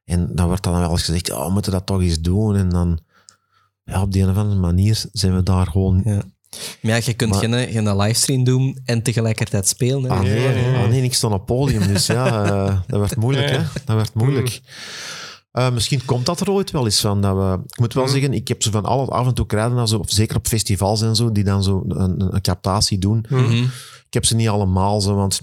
En 0.04 0.36
dan 0.36 0.48
wordt 0.48 0.64
dan 0.64 0.80
wel 0.80 0.90
eens 0.90 1.04
gezegd, 1.04 1.32
oh, 1.32 1.46
we 1.46 1.52
moeten 1.52 1.72
dat 1.72 1.86
toch 1.86 2.02
eens 2.02 2.22
doen. 2.22 2.56
En 2.56 2.70
dan, 2.70 3.00
ja, 3.86 4.02
op 4.02 4.12
die 4.12 4.24
een 4.24 4.30
of 4.30 4.38
andere 4.38 4.60
manier 4.60 5.04
zijn 5.12 5.36
we 5.36 5.44
daar 5.44 5.68
gewoon... 5.68 6.02
Ja. 6.06 6.22
Maar 6.82 6.92
ja, 6.92 7.02
je 7.06 7.14
kunt 7.14 7.32
Maar- 7.32 7.40
geen, 7.40 7.54
geen 7.72 7.96
livestream 7.98 8.44
doen 8.44 8.80
en 8.86 9.02
tegelijkertijd 9.02 9.68
spelen. 9.68 10.04
Hè. 10.04 10.10
Ah 10.10 10.22
nee, 10.22 10.76
ah, 10.76 10.88
nee, 10.90 11.04
ik 11.04 11.14
stond 11.14 11.34
op 11.34 11.40
het 11.40 11.48
podium, 11.58 11.88
dus 11.88 12.06
ja, 12.06 12.44
eh, 12.68 12.80
dat 12.88 13.00
werd 13.00 13.16
moeilijk, 13.16 13.50
hè. 13.50 13.58
Dat 13.86 13.96
werd 13.96 14.14
moeilijk. 14.14 14.62
Eh, 15.52 15.72
misschien 15.72 16.06
komt 16.06 16.26
dat 16.26 16.40
er 16.40 16.52
ooit 16.52 16.72
wel 16.72 16.86
eens 16.86 17.00
van. 17.02 17.22
Dat 17.22 17.36
we, 17.36 17.60
ik 17.68 17.80
moet 17.80 17.94
wel 17.94 18.04
Mhm. 18.04 18.12
zeggen, 18.14 18.34
ik 18.34 18.48
heb 18.48 18.64
zo 18.64 18.72
van 18.72 18.86
alle 18.86 19.06
af 19.06 19.28
en 19.28 19.34
toe 19.34 19.46
krijgen, 19.46 19.88
zo, 19.88 19.98
of 19.98 20.10
zeker 20.12 20.36
op 20.36 20.48
festivals 20.48 21.02
en 21.02 21.16
zo, 21.16 21.32
die 21.32 21.44
dan 21.44 21.64
zo 21.64 21.84
een, 21.88 22.34
een 22.36 22.42
captatie 22.42 22.98
doen. 22.98 23.26
Hm. 23.28 23.36
Mhm. 23.36 23.64
Ik 24.08 24.14
heb 24.14 24.26
ze 24.26 24.36
niet 24.36 24.50
allemaal 24.50 25.02
zo, 25.02 25.16
want 25.16 25.42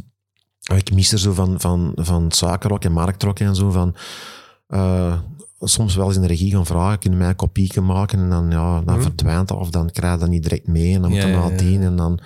ik 0.74 0.92
mis 0.94 1.12
er 1.12 1.18
zo 1.18 1.32
van, 1.32 1.60
van, 1.60 1.92
van 1.94 2.30
suikerrok 2.32 2.84
en 2.84 2.92
marktrok 2.92 3.38
en 3.38 3.54
zo. 3.54 3.70
Van, 3.70 3.94
eh, 4.66 5.14
soms 5.68 5.94
wel 5.94 6.06
eens 6.06 6.14
in 6.16 6.22
de 6.22 6.28
regie 6.28 6.50
gaan 6.52 6.66
vragen, 6.66 6.98
kunnen 6.98 7.18
mij 7.18 7.28
een 7.28 7.36
kopieke 7.36 7.80
maken? 7.80 8.18
En 8.18 8.30
dan, 8.30 8.50
ja, 8.50 8.80
dan 8.80 8.94
Mhm. 8.94 9.02
verdwijnt 9.02 9.48
dat, 9.48 9.58
of 9.58 9.70
dan 9.70 9.90
krijg 9.90 10.12
je 10.14 10.18
dat 10.20 10.28
niet 10.28 10.42
direct 10.42 10.66
mee. 10.66 10.94
En 10.94 11.00
dan 11.02 11.10
moet 11.10 11.22
je 11.22 11.28
ja, 11.28 11.48
nadien. 11.48 11.80
ja. 11.80 11.86
En 11.86 11.96
dan, 11.96 12.20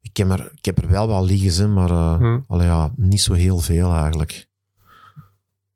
ik, 0.00 0.16
heb 0.16 0.30
er, 0.30 0.50
ik 0.54 0.64
heb 0.64 0.82
er 0.82 0.88
wel 0.88 1.06
wat 1.08 1.24
liggen, 1.24 1.72
maar 1.72 1.88
Hm. 2.18 2.38
allee, 2.46 2.66
ja, 2.66 2.92
niet 2.96 3.20
zo 3.20 3.32
heel 3.32 3.58
veel 3.58 3.92
eigenlijk. 3.94 4.48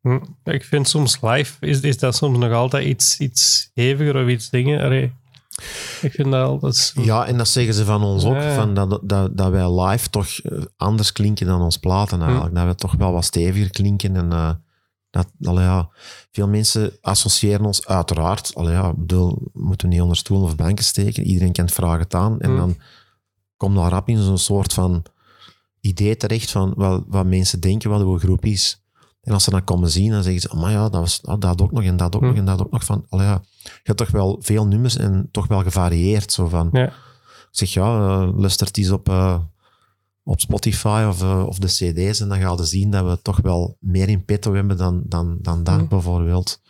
Hm. 0.01 0.19
Ik 0.45 0.65
vind 0.65 0.89
soms 0.89 1.19
live, 1.21 1.67
is, 1.67 1.81
is 1.81 1.99
dat 1.99 2.15
soms 2.17 2.39
nog 2.39 2.53
altijd 2.53 2.87
iets, 2.87 3.19
iets 3.19 3.71
heviger 3.75 4.23
of 4.23 4.29
iets 4.29 4.51
dingen. 4.51 4.81
Allee, 4.85 5.13
ik 6.03 6.13
vind 6.13 6.31
dat 6.31 6.47
altijd... 6.49 6.93
Ja, 6.95 7.27
en 7.27 7.39
dat 7.39 7.49
zeggen 7.49 7.75
ze 7.75 7.85
van 7.85 8.03
ons 8.03 8.25
ook, 8.25 8.35
Ja. 8.35 8.55
van 8.55 8.75
dat, 8.75 9.01
dat, 9.03 9.37
dat 9.37 9.51
wij 9.51 9.71
live 9.81 10.09
toch 10.11 10.27
eh, 10.29 10.59
anders 10.77 11.13
klinken 11.13 11.47
dan 11.47 11.61
ons 11.61 11.77
platen 11.77 12.23
eigenlijk. 12.23 12.55
Dat 12.55 12.67
we 12.67 12.75
toch 12.75 12.95
wel 12.95 13.13
wat 13.13 13.25
steviger 13.25 13.71
klinken. 13.71 14.17
En 14.17 14.33
eh, 14.33 14.51
dat, 15.11 15.29
ja, 15.39 15.89
veel 16.33 16.49
mensen 16.49 16.93
associëren 17.01 17.65
ons 17.67 17.87
uiteraard, 17.87 18.55
allee, 18.55 18.73
ja, 18.73 18.95
bedoel, 18.95 19.39
moeten 19.53 19.89
we 19.89 19.93
niet 19.95 20.03
onder 20.03 20.17
stoelen 20.17 20.47
of 20.47 20.57
banken 20.57 20.85
steken. 20.85 21.25
Iedereen 21.25 21.53
kent 21.53 21.73
vragen 21.73 22.01
het 22.01 22.15
aan. 22.15 22.41
En 22.41 22.51
Hm. 22.51 22.57
dan 22.57 22.77
komt 23.57 23.77
daar 23.77 23.91
rap 23.91 24.09
in 24.09 24.23
zo'n 24.23 24.39
soort 24.39 24.73
van 24.73 25.03
idee 25.81 26.17
terecht 26.17 26.51
van 26.51 26.73
wat, 26.77 27.05
wat 27.07 27.27
mensen 27.27 27.61
denken 27.61 27.91
wat 27.91 28.01
een 28.01 28.19
groep 28.19 28.45
is. 28.45 28.83
En 29.23 29.33
als 29.33 29.45
ze 29.45 29.51
dan 29.51 29.65
komen 29.65 29.91
zien, 29.91 30.11
dan 30.11 30.23
zeggen 30.23 30.41
ze, 30.41 30.57
maar 30.57 30.71
ja, 30.71 30.83
dat, 30.89 31.01
was, 31.01 31.21
ah, 31.25 31.41
dat 31.41 31.63
ook 31.63 31.73
nog 31.73 31.85
en 31.85 31.97
dat 31.97 32.15
ook 32.17 32.23
nog 32.23 32.37
en 32.37 32.45
dat 32.45 32.61
ook 32.61 32.71
nog. 32.71 32.85
Van, 32.85 33.07
allee, 33.09 33.27
ja, 33.27 33.43
je 33.63 33.71
hebt 33.83 33.99
toch 33.99 34.11
wel 34.11 34.37
veel 34.41 34.67
nummers 34.67 34.97
en 34.97 35.29
toch 35.31 35.47
wel 35.47 35.63
gevarieerd. 35.63 36.33
Zo 36.33 36.47
van, 36.49 36.69
Ja. 36.73 36.87
ik 36.87 36.93
zeg 37.51 37.69
ja, 37.73 37.99
uh, 38.23 38.39
luistert 38.39 38.77
eens 38.79 38.91
op, 38.91 39.09
eh, 39.09 39.39
op 40.29 40.41
Spotify 40.41 41.05
of, 41.09 41.23
eh, 41.23 41.45
of 41.47 41.59
de 41.59 41.67
CD's 41.67 42.21
en 42.21 42.29
dan 42.29 42.39
ga 42.41 42.51
je 42.57 42.65
zien 42.65 42.91
dat 42.91 43.05
we 43.05 43.23
toch 43.23 43.41
wel 43.41 43.77
meer 43.81 44.09
in 44.09 44.25
petto 44.25 44.55
hebben 44.55 44.77
dan, 44.77 45.03
dan, 45.07 45.39
dan 45.41 45.65
dat 45.65 45.79
Hm. 45.81 45.87
bijvoorbeeld. 45.89 46.61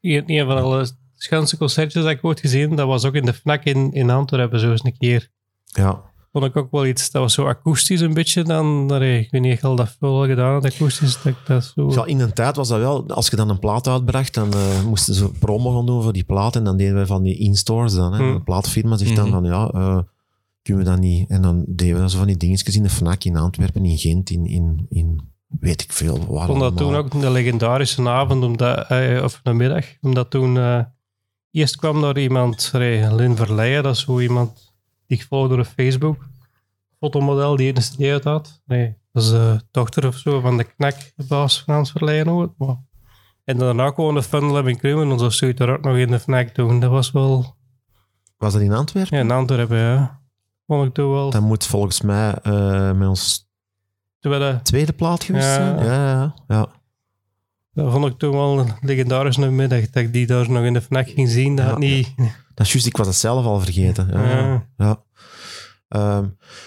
Een, 0.00 0.22
een 0.26 0.46
van 0.46 0.56
alle 0.62 0.88
schanse 1.16 1.56
concertjes 1.56 2.02
dat 2.02 2.12
ik 2.12 2.24
ooit 2.24 2.40
gezien, 2.40 2.76
dat 2.76 2.86
was 2.86 3.04
ook 3.04 3.14
in 3.14 3.24
de 3.24 3.32
FNAC 3.32 3.64
in, 3.64 3.92
in 3.92 4.10
Antwerpen 4.10 4.60
zo 4.60 4.70
eens 4.70 4.84
een 4.84 4.98
keer. 4.98 5.30
Ja, 5.64 6.00
Vond 6.32 6.48
ik 6.48 6.56
ook 6.56 6.70
wel 6.70 6.86
iets, 6.86 7.10
dat 7.10 7.22
was 7.22 7.34
zo 7.34 7.46
akoestisch 7.46 8.00
een 8.00 8.14
beetje 8.14 8.42
dan, 8.44 8.90
allee, 8.90 9.20
ik 9.20 9.30
weet 9.30 9.40
niet 9.40 9.52
of 9.54 9.60
je 9.60 9.66
al 9.66 9.76
dat 9.76 9.96
veel 9.98 10.26
gedaan 10.26 10.52
had, 10.52 10.64
akoestisch, 10.64 11.18
dat 11.22 11.34
dat 11.46 11.72
zo... 11.74 11.90
ja, 11.90 12.04
in 12.04 12.20
een 12.20 12.32
tijd 12.32 12.56
was 12.56 12.68
dat 12.68 12.78
wel, 12.78 13.06
als 13.08 13.28
je 13.28 13.36
dan 13.36 13.48
een 13.48 13.58
plaat 13.58 13.88
uitbracht, 13.88 14.34
dan 14.34 14.52
eh, 14.52 14.82
moesten 14.84 15.14
ze 15.14 15.30
promo 15.30 15.76
gaan 15.76 15.86
doen 15.86 16.02
voor 16.02 16.12
die 16.12 16.24
plaat 16.24 16.56
en 16.56 16.64
dan 16.64 16.76
deden 16.76 16.94
wij 16.94 17.06
van 17.06 17.22
die 17.22 17.38
in-stores 17.38 17.94
dan. 17.94 18.12
Hè. 18.12 18.32
De 18.32 18.40
plaatfirma 18.42 18.96
zegt 18.96 19.16
dan 19.16 19.24
Mhm. 19.28 19.34
van 19.34 19.44
ja, 19.44 19.68
eh, 19.68 19.98
kunnen 20.66 20.84
we 20.84 20.90
dat 20.90 21.00
niet? 21.00 21.28
En 21.30 21.42
dan 21.42 21.64
deden 21.68 21.94
we 21.94 22.00
dan 22.00 22.10
zo 22.10 22.18
van 22.18 22.26
die 22.26 22.36
dingetjes 22.36 22.76
in 22.76 22.82
de 22.82 22.88
FNAC 22.88 23.24
in 23.24 23.36
Antwerpen, 23.36 23.84
in 23.84 23.98
Gent, 23.98 24.30
in, 24.30 24.46
in, 24.46 24.86
in 24.88 25.20
weet 25.60 25.82
ik 25.82 25.92
veel. 25.92 26.26
Waar 26.26 26.40
Ik 26.42 26.46
vond 26.48 26.60
dat 26.60 26.76
toen 26.76 26.94
ook 26.94 27.14
een 27.14 27.32
legendarische 27.32 28.08
avond, 28.08 28.44
omdat, 28.44 28.86
eh, 28.88 29.22
of 29.24 29.40
een 29.42 29.56
middag, 29.56 29.84
omdat 30.00 30.30
toen 30.30 30.56
eh, 30.56 30.80
eerst 31.50 31.76
kwam 31.76 32.04
er 32.04 32.18
iemand, 32.18 32.70
Lin 32.72 33.36
Verleijen, 33.36 33.82
dat 33.82 33.94
is 33.94 34.00
zo 34.00 34.20
iemand 34.20 34.74
die 35.06 35.18
ik 35.18 35.26
volgde 35.28 35.58
op 35.58 35.66
Facebook, 35.66 36.28
fotomodel 37.00 37.56
die 37.56 37.74
een 37.98 38.06
uit 38.10 38.24
had. 38.24 38.62
Nee, 38.64 38.94
dat 39.12 39.22
is 39.22 39.30
de 39.30 39.60
dochter 39.70 40.06
of 40.06 40.16
zo 40.16 40.40
van 40.40 40.56
de 40.56 40.64
knakbaas 40.64 41.58
Frans 41.60 41.90
Verleijen 41.90 42.28
ook. 42.28 42.54
Maar- 42.58 42.84
En 43.44 43.58
daarna 43.58 43.90
kwam 43.90 44.14
de 44.14 44.22
Funnel 44.22 44.66
in 44.66 44.78
Criminals 44.78 45.22
of 45.22 45.32
zoiets 45.32 45.60
er 45.60 45.70
ook 45.72 45.84
nog 45.84 45.96
in 45.96 46.10
de 46.10 46.18
FNAC 46.18 46.54
doen. 46.54 46.80
Dat 46.80 46.90
was 46.90 47.10
wel, 47.10 47.56
Was 48.36 48.52
dat 48.52 48.62
in 48.62 48.72
Antwerpen? 48.72 49.16
ja, 49.16 49.22
in 49.24 49.30
Antwerpen, 49.30 49.78
ja. 49.78 50.24
Vond 50.66 50.86
ik 50.86 50.94
toen 50.94 51.10
wel. 51.10 51.30
Dat 51.30 51.42
moet 51.42 51.66
volgens 51.66 52.00
mij 52.00 52.34
eh, 52.42 52.92
met 52.92 53.08
ons 53.08 53.48
eh, 54.20 54.56
tweede 54.62 54.92
plaat 54.92 55.24
geweest 55.24 55.46
Ja. 55.46 55.54
zijn. 55.54 55.84
Ja, 55.84 56.08
ja, 56.08 56.34
ja. 56.48 56.66
dat 57.72 57.92
vond 57.92 58.06
ik 58.06 58.18
toen 58.18 58.30
wel 58.32 58.58
een 58.58 58.72
legendarische 58.80 59.50
middag, 59.50 59.80
dat 59.90 60.02
ik 60.02 60.12
die 60.12 60.26
daar 60.26 60.50
nog 60.50 60.64
in 60.64 60.72
de 60.72 60.80
FNAC 60.80 61.08
ging 61.08 61.28
zien. 61.28 61.56
Dat 61.56 61.64
Ja. 61.64 61.70
had 61.70 61.80
niet... 61.80 62.14
Dat 62.54 62.66
is 62.66 62.72
juist, 62.72 62.86
ik 62.86 62.96
was 62.96 63.06
het 63.06 63.16
zelf 63.16 63.44
al 63.44 63.60
vergeten. 63.60 64.08
Ja, 64.12 64.66
Ja. 64.76 65.04
Ehm, 65.88 66.24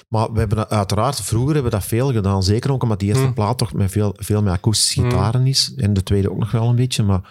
maar 0.10 0.32
we 0.34 0.40
hebben 0.40 0.58
dat, 0.58 0.70
uiteraard, 0.70 1.22
vroeger 1.22 1.54
hebben 1.54 1.72
we 1.72 1.78
dat 1.78 1.88
veel 1.88 2.12
gedaan. 2.12 2.44
Zeker 2.44 2.72
ook 2.72 2.84
omdat 2.84 3.00
die 3.00 3.08
eerste 3.08 3.24
Hmm. 3.24 3.34
plaat 3.34 3.58
toch 3.58 3.74
met 3.74 3.92
veel, 3.92 4.14
veel 4.18 4.42
met 4.42 4.54
akoestische 4.54 5.00
Hmm. 5.02 5.10
gitaren 5.10 5.48
is. 5.48 5.74
En 5.76 5.94
de 5.94 6.04
tweede 6.04 6.32
ook 6.32 6.38
nog 6.38 6.52
wel 6.52 6.70
een 6.70 6.76
beetje. 6.76 7.04
Maar 7.04 7.22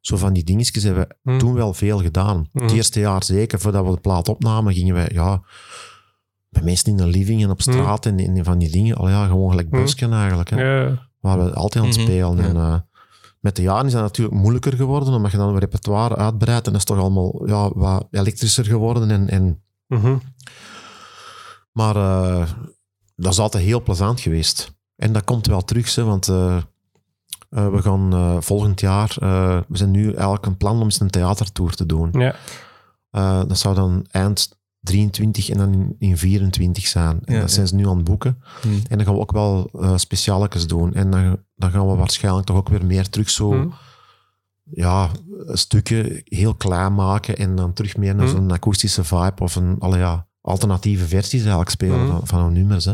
zo 0.00 0.16
van 0.16 0.32
die 0.32 0.44
dingetjes 0.44 0.82
hebben 0.82 1.06
we 1.08 1.30
Hmm. 1.30 1.38
toen 1.38 1.54
wel 1.54 1.74
veel 1.74 1.98
gedaan. 1.98 2.48
Het 2.52 2.72
eerste 2.72 3.00
jaar 3.00 3.24
zeker, 3.24 3.60
voordat 3.60 3.84
we 3.84 3.90
de 3.90 4.00
plaat 4.00 4.28
opnamen, 4.28 4.74
gingen 4.74 4.94
wij 4.94 5.08
ja, 5.12 5.42
bij 6.56 6.64
mensen 6.64 6.90
in 6.90 6.96
de 6.96 7.06
living 7.06 7.42
en 7.42 7.50
op 7.50 7.60
straat 7.62 8.06
en, 8.06 8.18
en 8.18 8.44
van 8.44 8.58
die 8.58 8.70
dingen. 8.70 8.96
Al 8.96 9.08
ja, 9.08 9.26
gewoon 9.26 9.50
gelijk 9.50 9.68
Hmm. 9.70 9.80
busken 9.80 10.12
eigenlijk. 10.12 10.50
Hè, 10.50 10.62
Ja. 10.62 11.08
Waar 11.20 11.44
we 11.44 11.52
altijd 11.52 11.84
aan 11.84 11.90
het 11.90 11.98
Mhm, 11.98 12.06
spelen. 12.06 12.38
En, 12.40 12.56
eh, 12.56 12.74
met 13.40 13.56
de 13.56 13.62
jaren 13.62 13.86
is 13.86 13.92
dat 13.92 14.02
natuurlijk 14.02 14.36
moeilijker 14.36 14.72
geworden, 14.72 15.14
omdat 15.14 15.30
je 15.30 15.36
dan 15.36 15.48
een 15.48 15.58
repertoire 15.58 16.16
uitbreidt 16.16 16.66
en 16.66 16.72
dat 16.72 16.80
is 16.80 16.86
toch 16.86 16.98
allemaal 16.98 17.42
ja, 17.46 17.70
wat 17.74 18.06
elektrischer 18.10 18.64
geworden. 18.64 19.10
En, 19.10 19.28
en, 19.28 19.60
Mhm. 19.86 20.16
maar 21.72 21.96
eh, 21.96 22.48
dat 23.16 23.32
is 23.32 23.38
altijd 23.38 23.64
heel 23.64 23.82
plezant 23.82 24.20
geweest. 24.20 24.74
En 24.96 25.12
dat 25.12 25.24
komt 25.24 25.46
wel 25.46 25.64
terug, 25.64 25.94
hè, 25.94 26.04
want 26.04 26.28
eh, 26.28 26.56
eh, 27.50 27.68
we 27.68 27.82
gaan 27.82 28.12
eh, 28.12 28.36
volgend 28.40 28.80
jaar, 28.80 29.16
eh, 29.20 29.60
we 29.68 29.76
zijn 29.76 29.90
nu 29.90 30.12
eigenlijk 30.12 30.46
een 30.46 30.56
plan 30.56 30.76
om 30.76 30.82
eens 30.82 31.00
een 31.00 31.10
theatertour 31.10 31.74
te 31.74 31.86
doen. 31.86 32.08
Ja. 32.12 32.34
Eh, 33.10 33.38
dat 33.48 33.58
zou 33.58 33.74
dan 33.74 34.06
eind 34.10 34.58
23 34.86 35.48
en 35.50 35.58
dan 35.58 35.72
in, 35.72 35.96
in 35.98 36.18
24 36.18 36.86
zijn. 36.86 37.18
En 37.24 37.34
Ja, 37.34 37.40
dat 37.40 37.48
ja. 37.48 37.54
zijn 37.54 37.68
ze 37.68 37.74
nu 37.74 37.88
aan 37.88 37.96
het 37.96 38.04
boeken. 38.04 38.42
Hm. 38.62 38.68
En 38.68 38.96
dan 38.96 39.06
gaan 39.06 39.14
we 39.14 39.20
ook 39.20 39.32
wel 39.32 39.70
uh, 39.74 39.96
specialetjes 39.96 40.66
doen. 40.66 40.94
En 40.94 41.10
dan, 41.10 41.38
dan 41.56 41.70
gaan 41.70 41.88
we 41.88 41.94
waarschijnlijk 41.94 42.46
toch 42.46 42.56
ook 42.56 42.68
weer 42.68 42.84
meer 42.84 43.08
terug 43.08 43.30
zo... 43.30 43.52
Hm. 43.52 43.68
Ja, 44.70 45.10
stukken 45.46 46.22
heel 46.24 46.54
klein 46.54 46.94
maken 46.94 47.36
en 47.36 47.56
dan 47.56 47.72
terug 47.72 47.96
meer 47.96 48.14
naar 48.14 48.26
Hm. 48.26 48.32
zo'n 48.32 48.50
akoestische 48.50 49.04
vibe 49.04 49.42
of 49.42 49.56
een 49.56 49.76
alle, 49.78 49.98
ja, 49.98 50.26
alternatieve 50.40 51.06
versies 51.06 51.40
eigenlijk 51.40 51.70
spelen 51.70 52.06
van, 52.06 52.26
van 52.26 52.42
hun 52.42 52.52
nummers. 52.52 52.84
Hè. 52.84 52.92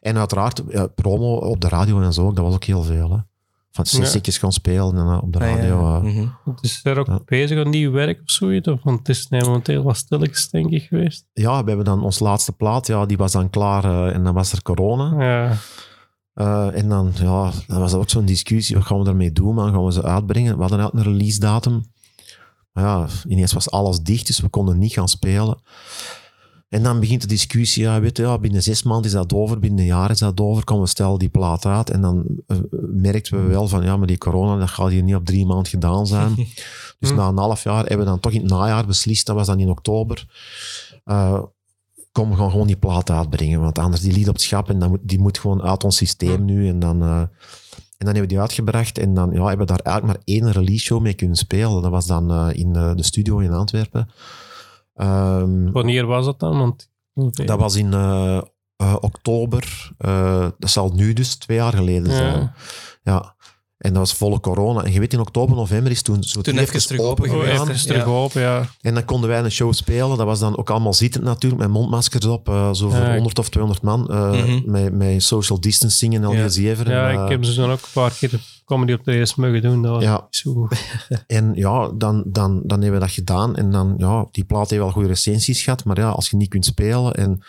En 0.00 0.16
uiteraard, 0.18 0.62
ja, 0.68 0.86
promo 0.86 1.36
op 1.36 1.60
de 1.60 1.68
radio 1.68 2.00
en 2.00 2.12
zo, 2.12 2.32
dat 2.32 2.44
was 2.44 2.54
ook 2.54 2.64
heel 2.64 2.82
veel. 2.82 3.10
Hè. 3.10 3.18
Van 3.76 3.84
Ja. 4.02 4.02
cd's 4.18 4.38
gaan 4.38 4.52
spelen 4.52 4.96
en 4.96 5.06
eh, 5.06 5.18
op 5.22 5.32
de 5.32 5.38
Ah, 5.38 5.48
ja. 5.50 5.56
radio. 5.56 6.02
Het 6.44 6.62
is 6.62 6.80
er 6.84 6.98
ook 6.98 7.24
bezig 7.24 7.64
aan 7.64 7.70
nieuw 7.70 7.90
werk 7.90 8.20
of 8.24 8.30
zoiets? 8.30 8.68
Of, 8.68 8.82
want 8.82 8.98
het 8.98 9.08
is 9.08 9.28
nee, 9.28 9.40
momenteel 9.44 9.82
wat 9.82 9.96
stilletjes, 9.96 10.48
denk 10.50 10.70
ik, 10.70 10.82
geweest. 10.82 11.24
ja, 11.32 11.60
we 11.62 11.68
hebben 11.68 11.84
dan 11.86 12.02
ons 12.02 12.18
laatste 12.18 12.52
plaat, 12.52 12.86
ja, 12.86 13.06
die 13.06 13.16
was 13.16 13.32
dan 13.32 13.50
klaar 13.50 13.84
eh, 13.84 14.14
en 14.14 14.24
dan 14.24 14.34
was 14.34 14.52
er 14.52 14.62
corona. 14.62 15.24
Ja. 15.24 15.56
Eh, 16.34 16.78
en 16.78 16.88
dan, 16.88 17.12
ja, 17.14 17.50
dan 17.66 17.80
was 17.80 17.92
er 17.92 17.98
ook 17.98 18.10
zo'n 18.10 18.24
discussie, 18.24 18.76
wat 18.76 18.84
gaan 18.84 18.98
we 18.98 19.04
daarmee 19.04 19.32
doen, 19.32 19.54
man? 19.54 19.72
Gaan 19.72 19.84
we 19.84 19.92
ze 19.92 20.02
uitbrengen? 20.02 20.54
We 20.56 20.60
hadden 20.60 20.80
een 20.92 21.02
release 21.02 21.38
datum. 21.40 21.82
Maar 22.72 22.84
ja, 22.84 23.06
ineens 23.28 23.52
was 23.52 23.70
alles 23.70 23.98
dicht, 24.00 24.26
dus 24.26 24.40
we 24.40 24.48
konden 24.48 24.78
niet 24.78 24.92
gaan 24.92 25.08
spelen. 25.08 25.58
En 26.68 26.82
dan 26.82 27.00
begint 27.00 27.20
de 27.20 27.26
discussie, 27.26 27.82
ja, 27.82 28.00
weet 28.00 28.16
je, 28.16 28.22
ja, 28.22 28.38
binnen 28.38 28.62
zes 28.62 28.82
maanden 28.82 29.04
is 29.04 29.12
dat 29.12 29.32
over, 29.32 29.58
binnen 29.58 29.78
een 29.78 29.86
jaar 29.86 30.10
is 30.10 30.18
dat 30.18 30.40
over, 30.40 30.64
komen 30.64 30.84
we 30.84 30.88
stel 30.88 31.18
die 31.18 31.28
plaat 31.28 31.66
uit. 31.66 31.90
En 31.90 32.00
dan 32.00 32.24
uh, 32.46 32.58
merkten 32.88 33.42
we 33.42 33.48
wel 33.48 33.68
van, 33.68 33.84
ja, 33.84 33.96
maar 33.96 34.06
die 34.06 34.18
corona, 34.18 34.58
dat 34.58 34.68
gaat 34.68 34.90
hier 34.90 35.02
niet 35.02 35.14
op 35.14 35.24
drie 35.24 35.46
maanden 35.46 35.66
gedaan 35.66 36.06
zijn. 36.06 36.34
dus 37.00 37.12
na 37.12 37.28
een 37.28 37.36
half 37.36 37.62
jaar 37.62 37.78
hebben 37.78 37.98
we 37.98 38.04
dan 38.04 38.20
toch 38.20 38.32
in 38.32 38.40
het 38.40 38.50
najaar 38.50 38.86
beslist, 38.86 39.26
dat 39.26 39.36
was 39.36 39.46
dan 39.46 39.60
in 39.60 39.68
oktober, 39.68 40.26
uh, 41.04 41.42
kom, 42.12 42.30
we 42.30 42.36
gaan 42.36 42.50
gewoon 42.50 42.66
die 42.66 42.76
plaat 42.76 43.10
uitbrengen, 43.10 43.60
want 43.60 43.78
anders 43.78 44.02
die 44.02 44.12
lied 44.12 44.28
op 44.28 44.34
het 44.34 44.42
schap 44.42 44.68
en 44.68 44.78
dan 44.78 44.88
moet, 44.88 45.00
die 45.02 45.18
moet 45.18 45.38
gewoon 45.38 45.62
uit 45.62 45.84
ons 45.84 45.96
systeem 45.96 46.44
nu. 46.44 46.68
En 46.68 46.78
dan, 46.78 47.02
uh, 47.02 47.18
en 47.18 48.04
dan 48.04 48.14
hebben 48.14 48.22
we 48.22 48.28
die 48.28 48.40
uitgebracht 48.40 48.98
en 48.98 49.14
dan 49.14 49.30
ja, 49.32 49.46
hebben 49.46 49.66
we 49.66 49.72
daar 49.72 49.84
eigenlijk 49.84 50.18
maar 50.18 50.34
één 50.34 50.52
release 50.52 50.84
show 50.84 51.00
mee 51.00 51.14
kunnen 51.14 51.36
spelen. 51.36 51.82
Dat 51.82 51.90
was 51.90 52.06
dan 52.06 52.52
in 52.52 52.72
de 52.72 53.02
studio 53.02 53.38
in 53.38 53.52
Antwerpen. 53.52 54.08
Um, 54.96 55.72
Wanneer 55.72 56.06
was 56.06 56.24
dat 56.24 56.40
dan? 56.40 56.58
Want, 56.58 56.90
okay. 57.14 57.46
Dat 57.46 57.58
was 57.58 57.76
in 57.76 57.92
uh, 57.92 58.42
oktober. 59.00 59.92
dat 60.58 60.70
zal 60.70 60.92
nu 60.94 61.12
dus 61.12 61.36
twee 61.36 61.56
jaar 61.56 61.72
geleden 61.72 62.12
zijn. 62.12 62.40
Ja. 62.40 62.54
ja. 63.02 63.35
En 63.86 63.92
dat 63.92 64.00
was 64.08 64.12
volle 64.18 64.40
corona. 64.40 64.82
En 64.84 64.92
je 64.92 65.00
weet, 65.00 65.12
in 65.12 65.20
oktober, 65.20 65.56
november 65.56 65.92
is 65.92 66.02
toen 66.02 66.22
zo 66.22 66.40
toen 66.40 66.58
even 66.58 66.86
terug 66.86 67.00
open 67.00 67.28
gegaan. 67.30 67.68
Even 67.68 67.86
terug 67.86 68.04
open, 68.04 68.40
ja. 68.40 68.66
En 68.80 68.94
dan 68.94 69.04
konden 69.04 69.28
wij 69.28 69.38
een 69.38 69.50
show 69.50 69.72
spelen. 69.72 70.16
Dat 70.16 70.26
was 70.26 70.38
dan 70.38 70.56
ook 70.58 70.70
allemaal 70.70 70.94
zittend 70.94 71.24
natuurlijk, 71.24 71.62
met 71.62 71.70
mondmaskers 71.70 72.24
op. 72.26 72.48
Uh, 72.48 72.72
zo 72.72 72.88
voor 72.90 72.98
Ja, 72.98 73.06
ik- 73.08 73.12
100 73.14 73.38
of 73.38 73.48
200 73.48 73.84
man. 73.84 74.08
uh, 74.10 74.30
Mhm. 74.30 74.60
met, 74.70 74.92
met 74.92 75.22
social 75.22 75.60
distancing 75.60 76.14
en 76.14 76.24
al 76.24 76.32
Ja. 76.32 76.40
die 76.40 76.50
zeven. 76.50 76.90
Ja, 76.90 77.08
ik 77.24 77.28
heb 77.28 77.44
ze 77.44 77.54
dan 77.54 77.70
ook 77.70 77.78
een 77.82 77.88
paar 77.92 78.10
keer 78.10 78.30
de 78.30 78.38
comedy 78.64 78.92
op 78.92 79.04
de 79.04 79.12
eerste 79.16 79.40
mogen 79.40 79.62
doen. 79.62 79.82
Dat 79.82 79.90
was 79.92 80.02
Ja. 80.02 80.12
niet 80.12 80.36
zo 80.36 80.52
goed. 80.52 80.76
En 81.26 81.52
ja, 81.54 81.90
dan, 81.94 82.22
dan, 82.26 82.60
dan 82.64 82.80
hebben 82.82 83.00
we 83.00 83.06
dat 83.06 83.14
gedaan. 83.14 83.56
En 83.56 83.70
dan, 83.70 83.94
ja, 83.96 84.26
die 84.30 84.44
plaat 84.44 84.70
heeft 84.70 84.82
wel 84.82 84.90
goede 84.92 85.08
recensies 85.08 85.62
gehad. 85.62 85.84
Maar 85.84 85.98
ja, 85.98 86.08
als 86.08 86.30
je 86.30 86.36
niet 86.36 86.48
kunt 86.48 86.64
spelen 86.64 87.14
en... 87.14 87.42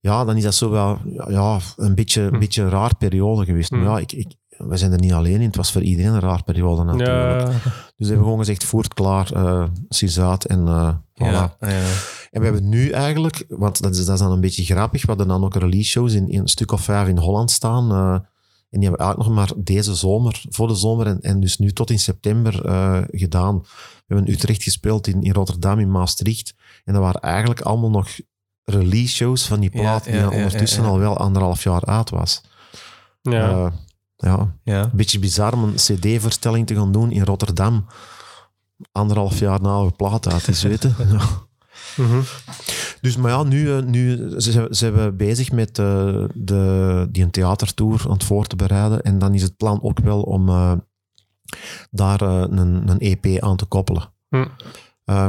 Ja, 0.00 0.24
dan 0.24 0.36
is 0.36 0.42
dat 0.42 0.54
zo 0.54 0.70
wel 0.70 0.98
ja, 1.28 1.58
een, 1.76 1.94
beetje, 1.94 2.20
een 2.22 2.32
Hm. 2.32 2.38
beetje 2.38 2.62
een 2.62 2.70
raar 2.70 2.96
periode 2.96 3.44
geweest. 3.44 3.70
Hm. 3.70 3.76
Maar 3.76 3.84
ja, 3.86 3.98
ik, 3.98 4.12
ik, 4.12 4.32
we 4.58 4.76
zijn 4.76 4.92
er 4.92 4.98
niet 5.00 5.12
alleen 5.12 5.40
in. 5.40 5.46
Het 5.46 5.56
was 5.56 5.72
voor 5.72 5.82
iedereen 5.82 6.12
een 6.12 6.20
raar 6.20 6.42
periode 6.44 6.84
natuurlijk. 6.84 7.40
Ja, 7.40 7.46
Dus 7.46 7.62
we 7.96 8.06
hebben 8.06 8.22
gewoon 8.24 8.38
gezegd, 8.38 8.64
voert 8.64 8.94
klaar, 8.94 9.30
uit 10.18 10.44
en 10.46 10.66
eh 10.66 10.94
voilà. 11.14 11.24
Ja, 11.24 11.56
ja. 11.60 11.68
En 12.30 12.40
we 12.40 12.44
hebben 12.44 12.68
nu 12.68 12.90
eigenlijk, 12.90 13.44
want 13.48 13.82
dat 13.82 13.94
is, 13.96 14.04
dat 14.04 14.14
is 14.14 14.20
dan 14.20 14.32
een 14.32 14.40
beetje 14.40 14.64
grappig, 14.64 15.00
we 15.02 15.08
hadden 15.08 15.28
dan 15.28 15.44
ook 15.44 15.54
release 15.54 15.88
shows 15.90 16.12
in, 16.12 16.28
in 16.28 16.40
een 16.40 16.48
stuk 16.48 16.72
of 16.72 16.80
vijf 16.80 17.08
in 17.08 17.18
Holland 17.18 17.50
staan. 17.50 17.90
eh, 17.90 18.12
en 18.70 18.80
die 18.80 18.88
hebben 18.88 19.06
we 19.06 19.06
eigenlijk 19.06 19.36
nog 19.36 19.38
maar 19.38 19.64
deze 19.64 19.94
zomer, 19.94 20.42
voor 20.48 20.68
de 20.68 20.74
zomer 20.74 21.06
en, 21.06 21.20
en 21.20 21.40
dus 21.40 21.58
nu 21.58 21.72
tot 21.72 21.90
in 21.90 21.98
september 21.98 22.52
gedaan. 23.10 23.58
We 23.58 23.66
hebben 24.06 24.26
in 24.26 24.32
Utrecht 24.32 24.62
gespeeld, 24.62 25.06
in, 25.06 25.22
in 25.22 25.32
Rotterdam, 25.32 25.78
in 25.78 25.90
Maastricht. 25.90 26.54
En 26.84 26.92
dat 26.92 27.02
waren 27.02 27.20
eigenlijk 27.20 27.60
allemaal 27.60 27.90
nog 27.90 28.08
release 28.64 29.14
shows 29.14 29.46
van 29.46 29.60
die 29.60 29.70
plaat 29.70 30.04
die 30.04 30.30
ondertussen 30.30 30.84
al 30.84 30.98
wel 30.98 31.16
anderhalf 31.16 31.62
jaar 31.62 31.84
uit 31.84 32.10
was. 32.10 32.40
ja. 33.22 33.72
Ja, 34.18 34.54
ja. 34.62 34.82
een 34.82 34.90
beetje 34.94 35.18
bizar 35.18 35.52
om 35.52 35.62
een 35.62 35.74
cd-verstelling 35.74 36.66
te 36.66 36.74
gaan 36.74 36.92
doen 36.92 37.10
in 37.10 37.24
Rotterdam. 37.24 37.86
Anderhalf 38.92 39.38
jaar 39.38 39.60
na 39.60 39.84
we 39.84 39.90
plaat 39.90 40.32
uit 40.32 40.48
is, 40.48 40.62
weten. 40.62 40.94
Ja. 41.96 42.04
Mhm. 42.04 42.20
Dus, 43.00 43.16
maar 43.16 43.30
ja, 43.30 43.42
nu, 43.42 43.76
eh, 43.76 43.82
nu 43.82 44.30
zijn 44.70 44.94
we 44.94 45.12
bezig 45.16 45.52
met 45.52 45.78
eh, 45.78 46.24
de, 46.34 47.06
die 47.10 47.22
een 47.24 47.30
theatertour 47.30 48.02
aan 48.04 48.12
het 48.12 48.24
voor 48.24 48.46
te 48.46 48.56
bereiden. 48.56 49.02
En 49.02 49.18
dan 49.18 49.34
is 49.34 49.42
het 49.42 49.56
plan 49.56 49.82
ook 49.82 50.00
wel 50.00 50.22
om 50.22 50.48
eh, 50.48 50.72
daar 51.90 52.20
een, 52.20 52.88
een 52.88 52.98
EP 52.98 53.42
aan 53.42 53.56
te 53.56 53.64
koppelen. 53.64 54.12
Hm. 54.28 54.44
Eh, 55.08 55.28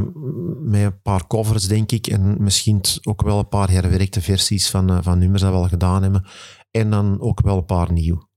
met 0.60 0.82
een 0.82 1.02
paar 1.02 1.28
covers, 1.28 1.67
denk 1.67 1.91
ik. 1.91 2.08
En 2.08 2.43
misschien 2.43 2.82
ook 3.04 3.21
wel 3.21 3.39
een 3.39 3.47
paar 3.47 3.69
herwerkte 3.69 4.21
versies 4.21 4.69
van, 4.69 5.04
van 5.04 5.19
nummers 5.19 5.41
dat 5.41 5.52
we 5.52 5.58
al 5.58 5.67
gedaan 5.67 6.02
hebben. 6.02 6.25
En 6.71 6.89
dan 6.89 7.21
ook 7.21 7.41
wel 7.41 7.58
een 7.58 7.65
paar 7.65 7.91
nieuw. 7.91 8.29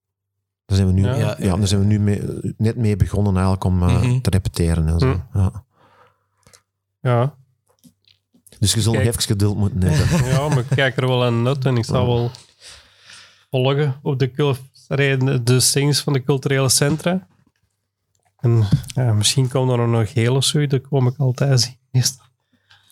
Daar 0.66 0.76
zijn 0.76 0.86
we 0.86 0.92
nu, 0.94 1.02
Ja. 1.02 1.14
ja, 1.14 1.18
Ja, 1.18 1.36
ja, 1.38 1.56
daar 1.56 1.66
zijn 1.68 1.80
we 1.80 1.86
nu 1.86 1.98
mee, 2.00 2.22
net 2.56 2.76
mee 2.76 2.96
begonnen 2.96 3.32
eigenlijk 3.32 3.64
om 3.64 3.82
eh, 3.82 4.02
Mhm. 4.02 4.20
te 4.20 4.30
repeteren 4.30 4.88
en 4.88 4.98
zo. 4.98 5.12
Hm. 5.32 5.38
Ja. 5.38 5.64
ja. 7.00 7.34
Dus 8.58 8.74
je 8.74 8.80
zult 8.80 8.96
nog 8.96 9.04
even 9.04 9.22
geduld 9.22 9.56
moeten 9.56 9.82
hebben. 9.82 10.24
ja, 10.32 10.48
maar 10.48 10.58
ik 10.58 10.66
kijk 10.68 10.96
er 10.96 11.06
wel 11.08 11.24
aan 11.24 11.46
uit 11.46 11.64
en 11.64 11.76
ik 11.76 11.84
zal 11.84 12.06
wel 12.06 12.30
volgen 13.50 13.98
op 14.02 14.18
de, 14.18 15.40
de 15.42 15.68
things 15.72 16.00
van 16.00 16.12
de 16.12 16.22
culturele 16.22 16.68
centra. 16.68 17.26
En 18.40 18.64
ja, 18.86 19.12
misschien 19.12 19.48
komt 19.48 19.70
er 19.70 19.88
nog 19.88 20.12
heel 20.12 20.36
of 20.36 20.44
zo, 20.44 20.66
dat 20.66 20.80
kom 20.88 21.06
ik 21.06 21.18
altijd 21.18 21.60
zien. 21.60 22.02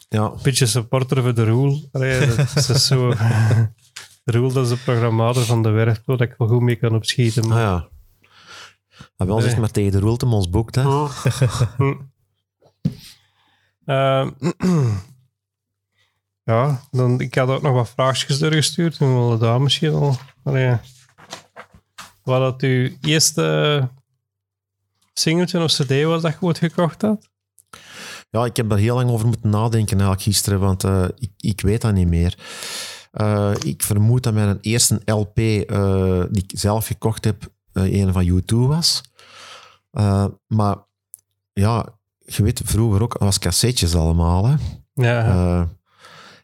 Ja, 0.09 0.24
Een 0.24 0.38
beetje 0.42 0.66
supporter 0.66 1.22
voor 1.22 1.35
de 1.35 1.44
Roel. 1.44 1.88
Allee, 1.92 2.35
dat 2.37 2.68
is 2.68 2.87
zo... 2.87 3.12
De 4.22 4.33
Roel, 4.33 4.52
dat 4.52 4.64
is 4.64 4.70
de 4.70 4.76
programmator 4.85 5.42
van 5.44 5.62
de 5.62 5.68
werf, 5.70 6.02
waar 6.04 6.20
ik 6.20 6.35
wel 6.38 6.48
goed 6.48 6.61
mee 6.61 6.76
kan 6.76 6.94
opschieten. 6.94 7.42
Ah 7.42 7.48
Maar, 7.48 7.61
ja. 7.61 7.88
Maar 9.16 9.26
wel 9.26 9.38
Nee. 9.38 9.48
zeg 9.48 9.59
maar 9.59 9.70
tegen 9.70 9.92
de 9.92 9.98
Roeltem 9.98 10.33
ons 10.35 10.50
boekt, 10.50 10.74
hè. 10.74 10.83
Hm. 11.76 11.94
Ehm, 13.85 14.30
ja, 16.50 16.80
dan, 16.90 17.20
ik 17.20 17.35
had 17.35 17.48
ook 17.48 17.62
nog 17.62 17.72
wat 17.72 17.88
vraagjes 17.90 18.38
doorgestuurd. 18.38 18.98
En 18.98 19.14
willen 19.14 19.38
daar 19.38 19.61
misschien 19.61 19.92
al... 19.92 20.16
Allee, 20.44 20.76
wat 22.22 22.40
dat 22.40 22.62
uw 22.62 22.90
eerste 23.00 23.88
singeltje 25.12 25.62
of 25.62 25.72
cd 25.72 26.02
was 26.04 26.22
dat 26.22 26.33
je 26.33 26.40
ooit 26.40 26.59
gekocht 26.59 27.02
had? 27.02 27.28
Ja, 28.30 28.44
ik 28.44 28.56
heb 28.56 28.68
daar 28.68 28.78
heel 28.78 28.94
lang 28.94 29.11
over 29.11 29.26
moeten 29.26 29.50
nadenken 29.50 29.96
eigenlijk 29.96 30.22
gisteren, 30.22 30.61
want 30.61 30.85
eh, 30.85 31.04
ik, 31.18 31.30
ik 31.37 31.61
weet 31.61 31.80
dat 31.80 31.92
niet 31.94 32.09
meer. 32.09 32.38
Eh, 33.10 33.52
ik 33.64 33.82
vermoed 33.82 34.22
dat 34.22 34.34
mijn 34.34 34.58
eerste 34.60 35.00
LP 35.04 35.38
eh, 35.38 36.22
die 36.30 36.42
ik 36.42 36.58
zelf 36.58 36.86
gekocht 36.86 37.24
heb, 37.24 37.52
eh, 37.72 37.92
een 37.92 38.12
van 38.12 38.26
U2 38.26 38.56
was. 38.56 39.02
Maar 40.46 40.76
ja, 41.52 41.86
je 42.18 42.42
weet, 42.42 42.60
vroeger 42.64 43.02
ook, 43.02 43.18
was 43.18 43.38
cassettes 43.38 43.94
allemaal, 43.94 44.46
hè. 44.46 44.54
Ja, 44.94 45.68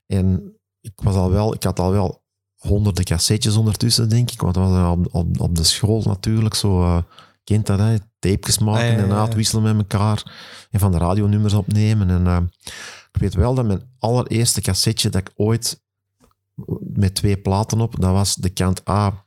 en 0.07 0.57
ik, 0.81 0.93
was 0.95 1.15
al 1.15 1.31
wel, 1.31 1.55
ik 1.55 1.63
had 1.63 1.79
al 1.79 1.91
wel 1.91 2.25
honderden 2.57 3.05
cassettes 3.05 3.57
ondertussen, 3.57 4.09
denk 4.09 4.31
ik. 4.31 4.41
Want 4.41 4.55
dat 4.55 4.69
was 4.69 4.91
op, 4.91 5.15
op, 5.15 5.41
op 5.41 5.57
de 5.57 5.65
school 5.65 6.03
natuurlijk 6.03 6.55
zo. 6.55 7.03
kent 7.45 7.67
dat, 7.67 7.79
hè? 7.79 7.97
Tapejes 8.19 8.59
maken 8.59 8.97
Ah, 8.97 9.03
en 9.03 9.13
uitwisselen 9.13 9.63
met 9.63 9.77
elkaar. 9.77 10.23
En 10.71 10.81
van 10.81 10.93
de 10.93 10.99
radionummers 10.99 11.55
opnemen. 11.55 12.11
En 12.11 12.51
ik 13.13 13.21
weet 13.21 13.35
wel 13.35 13.55
dat 13.55 13.67
mijn 13.67 13.83
allereerste 13.99 14.61
cassetje 14.61 15.09
dat 15.09 15.21
ik 15.21 15.33
ooit 15.37 15.85
met 16.81 17.15
twee 17.15 17.37
platen 17.37 17.81
op, 17.81 17.95
dat 18.01 18.13
was 18.13 18.35
de 18.35 18.49
kant 18.51 18.89
A. 18.89 19.25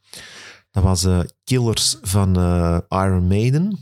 Dat 0.72 0.84
was 0.84 1.04
eh, 1.06 1.20
Killers 1.44 1.98
van 2.02 2.36
eh, 2.38 2.78
Iron 2.90 3.28
Maiden. 3.28 3.80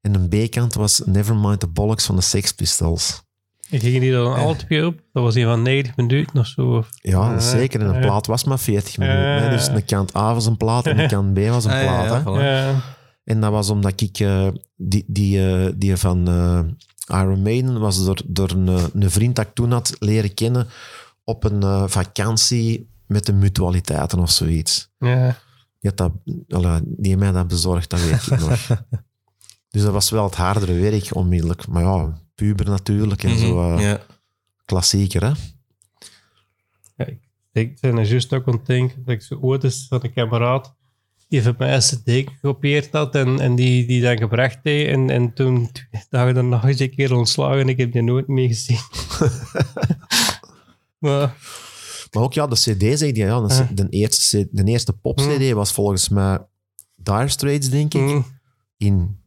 En 0.00 0.12
de 0.12 0.46
B-kant 0.46 0.74
was 0.74 1.02
Nevermind 1.04 1.60
the 1.60 1.66
Bollocks 1.66 2.06
van 2.06 2.16
de 2.16 2.22
Sex 2.22 2.52
Pistols. 2.52 3.22
ik 3.70 3.80
ging 3.80 4.00
die 4.00 4.12
dan 4.12 4.34
alle 4.34 4.56
twee 4.56 4.86
op. 4.86 5.00
Dat 5.12 5.22
was 5.22 5.34
een 5.34 5.44
van 5.44 5.62
90 5.62 5.96
minuten 5.96 6.38
of 6.40 6.46
zo. 6.46 6.76
Of- 6.76 6.88
Ja, 7.02 7.30
Ja, 7.32 7.38
zeker. 7.40 7.80
En 7.80 7.94
een 7.94 8.00
plaat 8.00 8.26
was 8.26 8.44
maar 8.44 8.58
40 8.58 8.98
minuten. 8.98 9.42
Hè. 9.42 9.50
Dus 9.50 9.66
een 9.66 9.84
kant 9.84 10.16
A 10.16 10.34
was 10.34 10.46
een 10.46 10.56
plaat 10.56 10.86
en 10.86 10.98
een 10.98 11.08
kant 11.16 11.34
B 11.34 11.38
was 11.38 11.64
een 11.64 11.70
Ah, 11.70 11.80
plaat. 11.82 12.04
ja, 12.04 12.14
hè. 12.14 12.20
voilà. 12.22 12.42
Ja, 12.74 12.80
En 13.24 13.40
dat 13.40 13.50
was 13.50 13.70
omdat 13.70 14.00
ik 14.00 14.18
eh, 14.18 14.48
die, 14.76 15.04
die, 15.06 15.46
eh, 15.52 15.72
die 15.76 15.96
van 15.96 16.28
eh, 16.28 16.60
Iron 17.20 17.42
Maiden 17.42 17.80
was 17.80 18.04
door, 18.04 18.20
door 18.26 18.50
een, 18.50 18.68
eh, 18.68 18.82
een 18.94 19.10
vriend 19.10 19.36
dat 19.36 19.46
ik 19.46 19.54
toen 19.54 19.72
had 19.72 19.96
leren 19.98 20.34
kennen 20.34 20.66
op 21.28 21.44
een 21.44 21.62
eh, 21.62 21.84
vakantie 21.86 22.90
met 23.06 23.26
de 23.26 23.32
mutualiteiten 23.32 24.18
of 24.18 24.30
zoiets. 24.30 24.90
ja. 24.98 25.36
Die, 25.80 25.94
dat, 25.94 26.12
allee, 26.48 26.80
die 26.84 27.16
mij 27.16 27.32
dat 27.32 27.48
bezorgd, 27.48 27.90
dat 27.90 28.00
weet 28.00 28.26
ik 28.26 28.40
nog. 28.40 28.66
Dus 29.70 29.82
dat 29.82 29.92
was 29.92 30.10
wel 30.10 30.24
het 30.24 30.34
hardere 30.34 30.72
werk 30.72 31.14
onmiddellijk. 31.14 31.66
Maar 31.66 31.82
ja, 31.82 32.20
puber 32.34 32.66
natuurlijk 32.66 33.22
en 33.22 33.38
zo. 33.38 33.62
Mhm, 33.62 33.78
eh, 33.78 33.84
ja. 33.84 34.00
Klassieker, 34.64 35.24
hè? 35.24 35.32
Ik 37.52 37.80
ben 37.80 37.98
er 37.98 38.04
juist 38.04 38.32
ook 38.32 38.46
aan 38.46 38.54
het 38.54 38.66
denken 38.66 39.04
dat 39.04 39.14
ik 39.14 39.22
zo 39.22 39.38
ooit 39.40 39.64
eens 39.64 39.86
van 39.88 40.00
een 40.02 40.12
kameraad 40.12 40.74
die 41.28 41.42
van 41.42 41.54
mij 41.58 41.78
cd 41.78 42.02
gekopieerd 42.04 42.92
had 42.92 43.14
en, 43.14 43.40
en 43.40 43.54
die, 43.54 43.86
die 43.86 44.02
dan 44.02 44.18
gebracht 44.18 44.58
deed. 44.62 44.88
En, 44.88 45.10
en 45.10 45.32
toen 45.32 45.70
dagen 46.10 46.34
daarna 46.34 46.64
is 46.64 46.80
ik 46.80 46.90
een 46.90 46.96
keer 46.96 47.16
ontslagen 47.16 47.60
en 47.60 47.68
ik 47.68 47.78
heb 47.78 47.92
die 47.92 48.02
nooit 48.02 48.28
meer 48.28 48.48
gezien. 48.48 48.78
maar 50.98 51.36
Maar 52.10 52.22
ook 52.22 52.32
ja, 52.32 52.46
de 52.46 52.54
CD 52.54 52.98
zeg 52.98 53.16
je, 53.16 53.16
ja, 53.16 53.40
de, 53.74 53.86
eerste, 53.88 54.48
de 54.50 54.64
eerste 54.64 54.92
pop-CD 54.92 55.52
was 55.52 55.72
volgens 55.72 56.08
mij 56.08 56.38
Dire 56.96 57.28
Straits, 57.28 57.70
denk 57.70 57.94
ik, 57.94 58.00
mm, 58.00 58.24
in. 58.76 59.20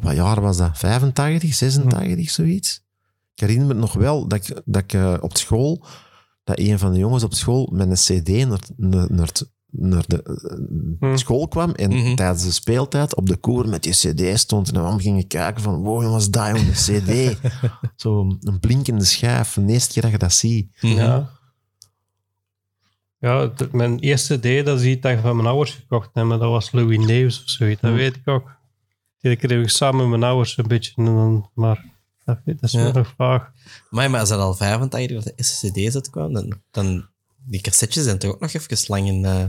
Wat 0.00 0.14
jaar 0.14 0.40
was 0.40 0.56
dat? 0.56 0.78
85, 0.78 1.54
86, 1.54 2.30
zoiets? 2.30 2.86
Ik 3.34 3.40
herinner 3.40 3.66
me 3.66 3.74
nog 3.74 3.92
wel 3.92 4.28
dat 4.28 4.48
ik, 4.48 4.62
dat 4.64 4.82
ik 4.82 4.92
eh, 4.92 5.14
op 5.20 5.36
school, 5.36 5.84
dat 6.44 6.58
een 6.58 6.78
van 6.78 6.92
de 6.92 6.98
jongens 6.98 7.22
op 7.22 7.34
school 7.34 7.68
met 7.72 7.90
een 7.90 8.22
CD 8.22 8.48
naar, 8.48 8.60
naar, 8.76 9.12
naar 9.12 9.26
het 9.26 9.50
naar 9.70 10.04
de 10.06 10.22
eh, 10.22 11.08
Hm. 11.10 11.16
school 11.16 11.48
kwam 11.48 11.70
en 11.72 11.90
Mhm. 11.90 12.14
tijdens 12.14 12.44
de 12.44 12.50
speeltijd 12.50 13.14
op 13.14 13.26
de 13.28 13.36
koer 13.36 13.68
met 13.68 13.82
die 13.82 13.92
cd 13.92 14.38
stond 14.38 14.68
en 14.68 14.74
dan 14.74 15.00
gingen 15.00 15.26
kijken 15.26 15.62
van 15.62 15.74
wow, 15.82 16.02
jongens, 16.02 16.30
dat 16.30 16.46
jongen, 16.46 16.66
een 16.66 16.72
cd. 16.72 17.38
Zo 18.02 18.36
een 18.40 18.58
blinkende 18.60 19.04
schijf, 19.04 19.54
de 19.54 19.72
eerste 19.72 19.92
keer 19.92 20.02
dat 20.02 20.10
je 20.10 20.18
dat 20.18 20.32
ziet. 20.32 20.68
Mhm. 20.80 20.94
Ja. 20.94 21.30
Ja, 23.20 23.52
mijn 23.72 23.98
eerste 23.98 24.38
CD, 24.38 24.64
dat 24.66 24.80
is 24.80 24.86
iets 24.86 25.00
dat 25.02 25.12
ik 25.12 25.18
van 25.20 25.36
mijn 25.36 25.48
ouders 25.48 25.74
gekocht 25.74 26.10
heb, 26.12 26.24
maar 26.24 26.38
dat 26.38 26.50
was 26.50 26.72
Louis 26.72 27.06
Neves 27.06 27.42
of 27.42 27.48
zoiets. 27.48 27.80
Dat 27.80 27.90
Hm. 27.90 27.96
weet 27.96 28.16
ik 28.16 28.28
ook. 28.28 28.56
Die 29.20 29.36
kreeg 29.36 29.62
ik 29.62 29.68
samen 29.68 30.00
met 30.00 30.08
mijn 30.18 30.30
ouders 30.30 30.56
een 30.58 30.66
beetje, 30.68 30.92
maar 31.54 31.84
dat, 32.24 32.38
dat 32.44 32.56
is 32.60 32.72
Ja. 32.72 32.82
wel 32.82 32.92
nog 32.92 33.14
vaag. 33.16 33.50
Maar, 33.90 34.10
maar 34.10 34.20
als 34.20 34.28
dat 34.28 34.38
al 34.40 34.54
85 34.54 35.16
of 35.16 35.22
de 35.24 35.32
eerste 35.36 35.70
cd's 35.70 35.94
uitkwam, 35.94 36.32
dan, 36.32 36.52
dan 36.70 37.06
die 37.44 37.60
cassettes 37.60 38.04
zijn 38.04 38.18
toch 38.18 38.30
ook 38.32 38.40
nog 38.40 38.52
even 38.52 38.84
lang 38.86 39.06
in... 39.06 39.24
eh 39.24 39.44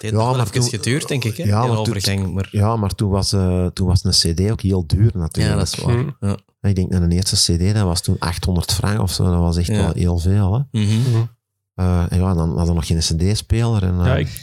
heeft 0.00 0.14
Ja, 0.14 0.32
maar 0.32 0.50
toen- 0.50 0.62
geduurd, 0.62 1.08
denk 1.08 1.24
ik, 1.24 1.36
hè? 1.36 1.44
Ja, 1.44 1.58
maar 1.58 1.68
toen- 1.68 1.78
overgang. 1.78 2.32
Maar, 2.34 2.48
Ja, 2.50 2.76
maar 2.76 2.94
toen 2.94 3.10
was, 3.10 3.32
eh, 3.32 3.66
toen 3.66 3.86
was 3.86 4.04
een 4.04 4.10
cd 4.34 4.50
ook 4.50 4.60
heel 4.60 4.86
duur 4.86 5.10
natuurlijk. 5.14 5.54
ja, 5.54 5.58
dat 5.64 5.66
is 5.66 5.74
waar. 5.84 5.94
Hm. 5.98 6.10
Ja. 6.20 6.38
Ik 6.68 6.74
denk 6.74 6.92
dat 6.92 7.02
een 7.02 7.12
eerste 7.12 7.36
cd, 7.56 7.74
dat 7.74 7.84
was 7.84 8.00
toen 8.00 8.16
800 8.18 8.72
frank 8.72 9.00
of 9.00 9.12
zo. 9.12 9.24
Dat 9.24 9.38
was 9.40 9.56
echt 9.56 9.66
Ja. 9.68 9.76
wel 9.76 9.92
heel 9.94 10.18
veel. 10.18 10.54
Hè? 10.70 10.80
Mhm. 10.80 10.90
Eh, 11.74 12.12
en 12.12 12.18
ja, 12.18 12.34
dan 12.34 12.48
hadden 12.48 12.66
we 12.66 12.72
nog 12.72 12.86
geen 12.86 12.98
cd-speler. 12.98 13.82
En, 13.82 14.04
eh, 14.06 14.18
ik- 14.18 14.40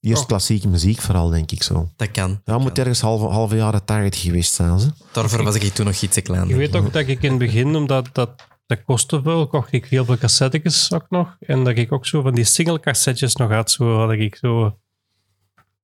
eerst 0.00 0.22
Oh. 0.22 0.28
klassieke 0.28 0.68
muziek 0.68 1.00
vooral, 1.00 1.28
denk 1.28 1.50
ik 1.50 1.62
zo. 1.62 1.88
Dat 1.96 2.10
kan. 2.10 2.30
Ja, 2.30 2.38
dat 2.44 2.58
moet 2.60 2.66
kan. 2.72 2.76
ergens 2.78 3.00
halve, 3.00 3.24
halve 3.26 3.56
jaren 3.56 3.84
80 3.84 4.20
geweest 4.20 4.54
zijn. 4.54 4.78
Ze. 4.80 4.88
Daarvoor 5.12 5.42
was 5.44 5.54
ik 5.54 5.74
toen 5.74 5.86
nog 5.86 6.00
iets 6.00 6.14
te 6.14 6.20
klein. 6.20 6.48
Ik 6.48 6.56
weet 6.56 6.76
ook 6.76 6.92
dat 6.92 7.06
ik 7.06 7.22
in 7.22 7.30
het 7.30 7.38
begin, 7.38 7.76
omdat 7.76 8.08
dat, 8.12 8.30
dat 8.68 8.84
kostte 8.84 9.22
veel, 9.22 9.46
kocht 9.46 9.72
ik 9.72 9.84
heel 9.86 10.04
veel 10.04 10.16
cassettes 10.18 10.92
ook 10.92 11.06
nog. 11.08 11.36
En 11.40 11.64
dat 11.64 11.76
ik 11.76 11.92
ook 11.92 12.06
zo 12.06 12.22
van 12.22 12.34
die 12.34 12.44
single 12.44 12.80
cassettes 12.80 13.36
nog 13.36 13.50
had. 13.50 13.70
Zo 13.70 13.98
had 13.98 14.12
ik 14.12 14.36
zo... 14.36 14.78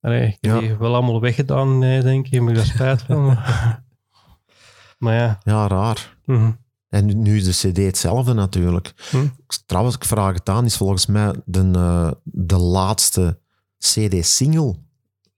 Allee, 0.01 0.27
ik 0.27 0.37
heb 0.41 0.53
Ja. 0.53 0.59
die 0.61 0.75
wel 0.77 0.95
allemaal 0.95 1.21
weggedaan, 1.21 1.79
nee, 1.79 2.03
denk 2.03 2.27
ik. 2.27 2.33
Heb 2.33 2.49
ik 2.49 2.55
daar 2.55 2.65
spijt 2.65 3.03
van. 3.03 3.25
maar 4.99 5.15
ja. 5.15 5.39
Ja, 5.45 5.67
raar. 5.69 6.17
mhm. 6.25 6.51
En 6.89 7.23
nu, 7.23 7.37
is 7.37 7.45
de 7.61 7.71
cd 7.71 7.77
hetzelfde 7.77 8.33
natuurlijk. 8.33 8.93
Hm. 9.11 9.27
Trouwens, 9.67 9.97
ik 9.97 10.05
vraag 10.05 10.35
het 10.35 10.49
aan, 10.49 10.65
is 10.65 10.77
volgens 10.77 11.07
mij 11.07 11.35
de, 11.45 11.71
eh, 11.75 12.11
de 12.23 12.57
laatste 12.59 13.39
cd-single 13.79 14.75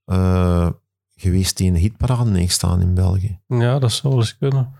eh, 0.05 0.71
geweest 1.17 1.57
die 1.57 1.67
in 1.67 1.73
de 1.73 1.79
hitparade 1.79 2.39
heeft 2.39 2.53
staan 2.53 2.81
in 2.81 2.95
België. 2.95 3.41
Ja, 3.47 3.79
dat 3.79 3.93
zou 3.93 4.13
wel 4.13 4.23
eens 4.23 4.37
kunnen. 4.39 4.73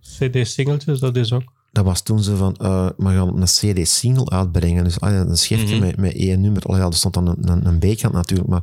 CD-singeltjes, 0.00 0.98
dat 0.98 1.16
is 1.16 1.32
ook. 1.32 1.52
Dat 1.72 1.84
was 1.84 2.00
toen 2.02 2.22
ze 2.22 2.36
van, 2.36 2.56
eh 2.56 2.88
we 2.96 3.04
gaan 3.04 3.40
een 3.40 3.44
cd-single 3.44 4.30
uitbrengen. 4.30 4.84
Dus 4.84 5.00
ah 5.00 5.10
ja, 5.10 5.20
een 5.20 5.36
schriftje 5.36 5.76
Mhm. 5.76 5.84
met, 5.86 5.96
met 5.96 6.14
één 6.14 6.40
nummer. 6.40 6.62
Allee, 6.62 6.80
ja, 6.80 6.86
er 6.86 6.94
stond 6.94 7.14
dan 7.14 7.26
een, 7.28 7.48
een, 7.50 7.66
een 7.66 7.78
B-kant 7.78 8.14
natuurlijk, 8.14 8.48
maar 8.48 8.62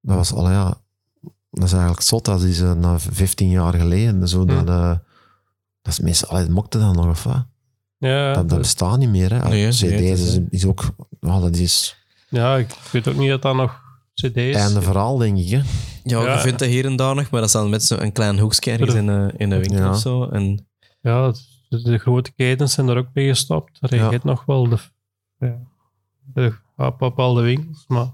dat 0.00 0.16
was, 0.16 0.32
allee, 0.32 0.52
ja, 0.52 0.80
dat 1.50 1.64
is 1.64 1.72
eigenlijk 1.72 2.02
zot. 2.02 2.24
Dat 2.24 2.42
is 2.42 2.60
eh, 2.60 2.72
na 2.72 2.98
15 2.98 3.48
jaar 3.50 3.74
geleden. 3.74 4.28
Zo 4.28 4.44
dat, 4.44 4.64
Mhm. 4.64 4.68
eh, 4.68 4.88
dat 5.82 5.92
is 5.92 6.00
meestal, 6.00 6.28
allee, 6.28 6.48
mokte 6.48 6.78
dat 6.78 6.94
nog 6.94 7.06
of 7.06 7.24
wat? 7.24 7.46
Ja, 7.98 8.32
Dat, 8.32 8.48
dat 8.48 8.58
bestaat 8.58 8.98
niet 8.98 9.08
meer. 9.10 9.32
Hè. 9.42 9.48
Nee, 9.48 9.68
CD's 9.68 9.80
nee, 9.82 10.46
is, 10.50 10.66
ook, 10.66 10.90
ja, 11.20 11.40
dat 11.40 11.56
is 11.56 11.96
ja, 12.28 12.56
ik 12.56 12.74
weet 12.92 13.08
ook 13.08 13.16
niet 13.16 13.28
dat 13.28 13.42
dat 13.42 13.54
nog 13.54 13.80
CD's... 14.20 14.56
einde 14.56 14.82
verhaal, 14.82 15.16
denk 15.18 15.38
ik. 15.38 15.48
Hè. 15.50 15.60
Ja, 16.04 16.22
Ja. 16.22 16.32
je 16.34 16.38
vindt 16.40 16.58
dat 16.58 16.68
hier 16.68 16.84
en 16.84 16.96
daar 16.96 17.14
nog, 17.14 17.30
maar 17.30 17.40
dat 17.40 17.48
is 17.48 17.54
dan 17.54 17.70
met 17.70 17.82
zo'n 17.84 18.12
klein 18.12 18.38
hoekje 18.38 18.70
ergens 18.70 18.94
in, 18.94 19.08
een- 19.08 19.36
in 19.36 19.50
de 19.50 19.56
winkel 19.58 19.78
Ja. 19.78 19.90
of 19.90 19.98
zo. 19.98 20.24
En 20.24 20.66
Ja, 21.02 21.32
de, 21.68 21.82
de 21.82 21.98
grote 21.98 22.32
ketens 22.34 22.72
zijn 22.72 22.88
er 22.88 22.96
ook 22.96 23.08
mee 23.12 23.28
gestopt. 23.28 23.78
Er 23.80 23.94
Ja. 23.94 24.18
nog 24.22 24.44
wel 24.44 24.68
de, 24.68 24.76
ja, 25.38 25.58
de 26.34 26.52
op 26.76 26.98
bepaalde 26.98 27.42
winkels, 27.42 27.84
maar 27.88 28.06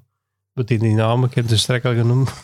met 0.52 0.68
die 0.68 0.94
namen, 0.94 1.28
ik 1.28 1.34
heb 1.34 1.48
ze 1.48 1.59
straks 1.59 1.84
al 1.84 1.94
genoemd. 1.94 2.32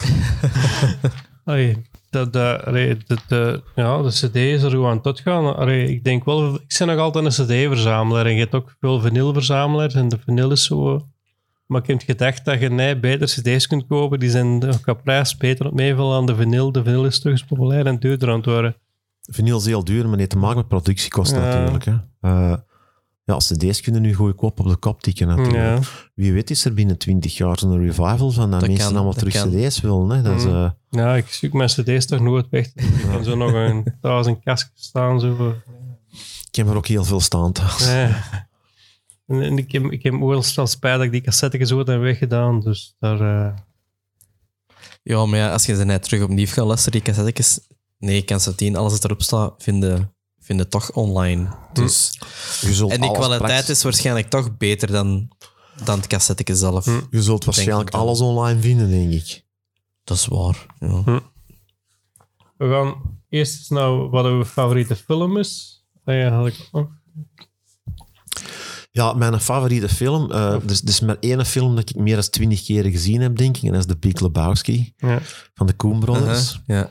Allee, 1.44 1.76
de, 2.10 2.30
de, 2.30 2.60
allee, 2.64 2.96
de, 3.06 3.16
de, 3.28 3.62
ja, 3.74 4.02
de 4.02 4.08
cd 4.08 4.34
is 4.36 4.62
er 4.62 4.70
gewoon 4.70 4.90
aan 4.90 5.04
uitgaan. 5.04 5.56
Allee, 5.56 5.88
ik 5.88 6.04
denk 6.04 6.24
wel, 6.24 6.54
ik 6.54 6.74
ben 6.78 6.86
nog 6.86 6.98
altijd 6.98 7.24
een 7.24 7.44
cd-verzamelaar 7.46 8.26
en 8.26 8.32
je 8.34 8.38
hebt 8.40 8.54
ook 8.54 8.76
veel 8.80 9.00
vinylverzamelaars 9.00 9.94
en 9.94 10.08
de 10.08 10.18
vinyl 10.24 10.50
is 10.50 10.64
zo... 10.64 11.06
Maar 11.66 11.80
ik 11.80 11.86
heb 11.86 12.00
gedacht 12.02 12.44
dat 12.44 12.60
je 12.60 12.68
nee, 12.70 12.98
beter 12.98 13.26
cd's 13.26 13.66
kunt 13.66 13.86
kopen, 13.86 14.18
die 14.18 14.30
zijn 14.30 14.64
ook 14.64 14.82
qua 14.82 14.94
prijs 14.94 15.36
beter 15.36 15.66
op 15.66 15.72
meevallen 15.74 16.16
aan 16.16 16.26
de 16.26 16.34
vinyl. 16.34 16.72
De 16.72 16.82
vinyl 16.84 17.04
is 17.06 17.18
terug 17.20 17.32
eens 17.32 17.44
populair 17.48 17.86
en 17.86 17.98
duurder 17.98 18.28
aan 18.28 18.36
het 18.36 18.44
worden. 18.46 18.76
Vinyl 19.20 19.58
is 19.58 19.64
heel 19.64 19.84
duur, 19.84 20.08
maar 20.08 20.18
heeft 20.18 20.30
te 20.30 20.36
maken 20.38 20.56
met 20.56 20.68
productiekosten 20.68 21.40
Ja. 21.42 21.54
natuurlijk. 21.54 21.84
Hè. 21.84 21.92
Eh, 22.20 22.56
ja, 23.24 23.36
cd's 23.36 23.80
kunnen 23.80 24.02
nu 24.02 24.14
goedkoop 24.14 24.60
op 24.60 24.68
de 24.68 24.76
kop 24.76 25.02
tikken 25.02 25.26
natuurlijk. 25.26 25.56
Ja. 25.56 25.78
Wie 26.14 26.32
weet 26.32 26.50
is 26.50 26.64
er 26.64 26.74
binnen 26.74 26.98
20 26.98 27.36
jaar 27.36 27.58
zo'n 27.58 27.78
revival 27.84 28.30
van 28.30 28.50
dat, 28.50 28.60
Dat 28.60 28.68
mensen 28.68 28.86
kan, 28.86 28.94
allemaal 28.96 29.12
dat 29.14 29.18
terug 29.18 29.34
kan. 29.34 29.50
cd's 29.50 29.80
willen. 29.80 30.08
Hè. 30.10 30.22
Dat 30.22 30.36
is, 30.38 30.44
Mm. 30.44 30.52
eh, 30.54 30.70
Ja, 30.90 31.16
ik 31.16 31.26
zoek 31.28 31.52
mijn 31.52 31.68
cd's 31.68 32.06
toch 32.06 32.20
nooit 32.20 32.46
weg. 32.50 32.66
Ik 32.74 33.06
kan 33.10 33.24
zo 33.24 33.36
nog 33.36 33.52
een 33.52 33.84
thuis 34.00 34.26
een 34.26 34.42
kastje 34.42 34.70
staan. 34.74 35.20
Zo. 35.20 35.54
ik 36.48 36.54
heb 36.54 36.68
er 36.68 36.76
ook 36.76 36.86
heel 36.86 37.04
veel 37.04 37.20
staan 37.20 37.52
thuis. 37.52 37.86
Nee. 37.86 38.12
En, 39.32 39.42
en 39.42 39.58
ik 39.58 39.72
heb, 39.72 39.84
ik 39.84 40.02
heb 40.02 40.12
ook 40.14 40.28
wel 40.28 40.42
snel 40.42 40.66
spijt 40.66 40.96
dat 40.96 41.04
ik 41.04 41.12
die 41.12 41.20
cassette 41.20 41.58
gezocht 41.58 41.88
en 41.88 42.00
weggedaan. 42.00 42.60
Dus 42.60 42.96
daar... 42.98 43.20
eh, 43.20 43.56
ja, 45.02 45.26
maar 45.26 45.38
ja, 45.38 45.52
als 45.52 45.66
je 45.66 45.74
ze 45.76 45.84
net 45.84 46.02
terug 46.02 46.22
opnieuw 46.22 46.46
gaat 46.46 46.66
luisteren, 46.66 46.92
die 46.92 47.14
cassettes, 47.14 47.60
nee, 47.98 48.22
kan 48.22 48.40
ze 48.40 48.54
tien, 48.54 48.76
alles 48.76 48.92
wat 48.92 49.04
erop 49.04 49.22
staat, 49.22 49.62
vinden, 49.62 50.14
vinden 50.38 50.68
toch 50.68 50.92
online. 50.92 51.48
Dus, 51.72 52.18
Je 52.60 52.74
zult 52.74 52.90
en 52.92 53.00
die 53.00 53.12
kwaliteit 53.12 53.50
praktisch- 53.52 53.68
is 53.76 53.82
waarschijnlijk 53.82 54.28
toch 54.30 54.56
beter 54.56 54.88
dan, 54.92 55.30
dan 55.84 55.96
het 55.98 56.06
cassetje 56.06 56.56
zelf. 56.56 56.84
Hm. 56.84 57.00
Je 57.10 57.22
zult 57.22 57.44
waarschijnlijk 57.44 57.88
ik 57.88 57.94
alles 57.94 58.20
online 58.20 58.60
vinden, 58.60 58.90
denk 58.90 59.12
ik. 59.12 59.44
Dat 60.04 60.16
is 60.16 60.26
waar. 60.26 60.66
Ja. 60.78 61.22
we 62.56 62.68
gaan 62.68 63.20
eerst 63.28 63.56
eens 63.56 63.68
naar 63.68 64.08
wat 64.10 64.24
uw 64.24 64.44
favoriete 64.44 64.96
film 64.96 65.36
is. 65.38 65.80
Ah 66.04 66.14
ja, 66.14 66.30
had 66.30 66.46
ik 66.46 66.68
ook 66.72 66.72
nog. 66.82 66.90
Ja, 68.94 69.12
mijn 69.12 69.40
favoriete 69.40 69.88
film. 69.88 70.30
is, 70.66 70.80
er 70.82 70.88
is 70.88 71.00
maar 71.00 71.16
één 71.20 71.46
film 71.46 71.74
dat 71.74 71.90
ik 71.90 71.96
meer 71.96 72.14
dan 72.14 72.24
twintig 72.30 72.62
keer 72.64 72.84
gezien 72.84 73.20
heb, 73.20 73.36
denk 73.36 73.56
ik. 73.56 73.62
En 73.62 73.70
dat 73.72 73.78
is 73.80 73.86
The 73.86 73.96
Big 73.96 74.20
Lebowski 74.20 74.92
Ja. 74.96 75.20
van 75.54 75.66
de 75.66 75.76
Coen 75.76 76.00
Brothers. 76.00 76.60
Ja. 76.66 76.90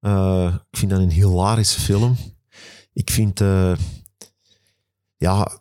Eh, 0.00 0.54
ik 0.70 0.78
vind 0.78 0.90
dat 0.90 1.00
een 1.00 1.10
hilarische 1.10 1.80
film. 1.80 2.16
Ik 2.92 3.10
vind, 3.10 3.40
eh, 3.40 3.72
ja, 5.16 5.60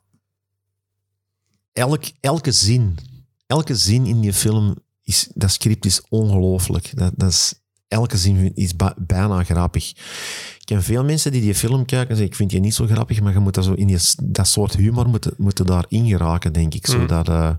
elk, 1.73 2.03
elke 2.19 2.51
zin, 2.51 2.97
elke 3.47 3.75
zin 3.75 4.05
in 4.05 4.19
die 4.21 4.33
film, 4.33 4.75
is, 5.03 5.29
dat 5.33 5.51
script 5.51 5.85
is 5.85 6.01
ongelooflijk. 6.09 6.97
Dat, 6.97 7.13
dat 7.15 7.29
is, 7.29 7.53
elke 7.87 8.17
zin 8.17 8.55
is 8.55 8.71
bijna 8.97 9.43
grappig. 9.43 9.93
Ken 10.69 10.83
veel 10.83 11.03
mensen 11.03 11.31
die 11.31 11.41
die 11.41 11.55
film 11.55 11.85
kijken 11.85 12.09
en 12.09 12.15
zeggen, 12.15 12.25
ik 12.25 12.35
vind 12.35 12.49
die 12.49 12.59
niet 12.59 12.73
zo 12.73 12.85
grappig, 12.85 13.21
maar 13.21 13.33
je 13.33 13.39
moet 13.39 13.53
dat 13.53 13.63
zo 13.63 13.73
in 13.73 13.87
die, 13.87 13.97
dat 14.23 14.47
soort 14.47 14.75
humor 14.75 15.09
moeten, 15.09 15.33
moeten 15.37 15.65
daar 15.65 15.85
ingeraken, 15.87 16.53
denk 16.53 16.73
ik. 16.73 16.87
Zo 16.87 16.97
Mm. 16.99 17.07
eh, 17.09 17.49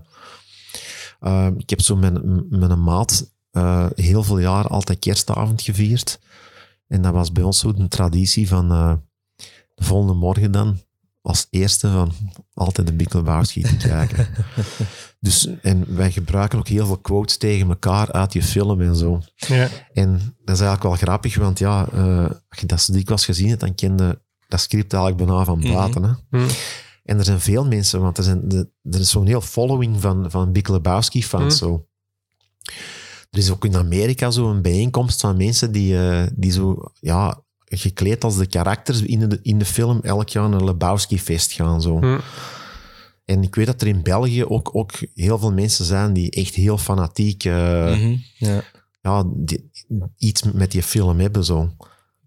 eh, 1.19 1.47
ik 1.57 1.69
heb 1.69 1.81
zo 1.81 1.95
met, 1.95 2.23
met 2.49 2.69
een 2.69 2.83
maat 2.83 3.31
eh, 3.51 3.85
heel 3.95 4.23
veel 4.23 4.39
jaar 4.39 4.67
altijd 4.67 4.99
kerstavond 4.99 5.61
gevierd. 5.61 6.19
En 6.87 7.01
dat 7.01 7.13
was 7.13 7.31
bij 7.31 7.43
ons 7.43 7.59
zo 7.59 7.73
een 7.75 7.87
traditie 7.87 8.47
van 8.47 8.71
eh, 8.71 8.93
de 9.75 9.83
volgende 9.83 10.13
morgen 10.13 10.51
dan 10.51 10.79
als 11.21 11.47
eerste 11.49 11.91
van 11.91 12.11
altijd 12.53 12.87
de 12.87 12.93
Lebowski 13.09 13.61
te 13.61 13.75
kijken. 13.87 14.27
dus, 15.19 15.47
en 15.61 15.95
wij 15.95 16.11
gebruiken 16.11 16.59
ook 16.59 16.67
heel 16.67 16.85
veel 16.85 16.97
quotes 16.97 17.37
tegen 17.37 17.69
elkaar 17.69 18.11
uit 18.11 18.31
die 18.31 18.43
film 18.43 18.81
en 18.81 18.95
zo. 18.95 19.21
Ja. 19.35 19.67
En 19.93 20.11
dat 20.43 20.55
is 20.55 20.61
eigenlijk 20.61 20.83
wel 20.83 20.95
grappig, 20.95 21.35
want 21.35 21.59
ja, 21.59 21.87
eh, 21.93 22.23
als 22.49 22.59
je 22.59 22.65
dat 22.65 22.87
dikwijls 22.91 23.25
gezien 23.25 23.47
hebt, 23.49 23.59
dan 23.59 23.75
kende 23.75 24.21
dat 24.47 24.59
script 24.61 24.93
eigenlijk 24.93 25.25
bijna 25.25 25.43
van 25.43 25.59
Mhm. 25.59 25.73
buiten. 25.73 26.03
Hè? 26.03 26.39
Hm. 26.39 26.49
En 27.03 27.17
er 27.17 27.23
zijn 27.25 27.39
veel 27.39 27.65
mensen, 27.65 28.01
want 28.01 28.17
er, 28.17 28.23
zijn 28.23 28.47
de, 28.49 28.69
er 28.83 28.99
is 28.99 29.09
zo'n 29.09 29.25
heel 29.27 29.41
following 29.41 30.01
van, 30.01 30.31
van 30.31 30.51
Big 30.51 30.67
Lebowski-fans. 30.67 31.59
Hm. 31.59 31.65
Zo. 31.65 31.85
Er 33.29 33.37
is 33.37 33.49
ook 33.51 33.65
in 33.65 33.75
Amerika 33.75 34.31
zo'n 34.31 34.61
bijeenkomst 34.61 35.19
van 35.19 35.37
mensen 35.37 35.71
die, 35.71 36.07
eh, 36.09 36.27
die 36.35 36.51
zo, 36.51 36.91
ja, 36.99 37.43
gekleed 37.77 38.23
als 38.23 38.37
de 38.37 38.45
karakters 38.47 39.01
in 39.01 39.29
de, 39.29 39.39
in 39.41 39.57
de 39.57 39.65
film 39.65 39.99
elk 40.03 40.29
jaar 40.29 40.49
naar 40.49 40.59
een 40.59 40.65
Lebowski-fest 40.65 41.51
gaan. 41.51 41.81
Zo. 41.81 41.99
Hm. 41.99 42.17
En 43.25 43.43
ik 43.43 43.55
weet 43.55 43.65
dat 43.65 43.81
er 43.81 43.87
in 43.87 44.03
België 44.03 44.45
ook, 44.45 44.69
ook 44.75 44.91
heel 45.15 45.37
veel 45.37 45.51
mensen 45.53 45.85
zijn 45.85 46.13
die 46.13 46.31
echt 46.31 46.55
heel 46.55 46.77
fanatiek 46.77 47.43
eh, 47.43 47.85
Mhm, 47.95 48.15
ja. 48.37 48.61
ja, 49.01 49.23
die- 49.35 49.69
iets 50.17 50.43
met 50.53 50.71
die 50.71 50.83
film 50.83 51.19
hebben. 51.19 51.43
Zo. 51.43 51.63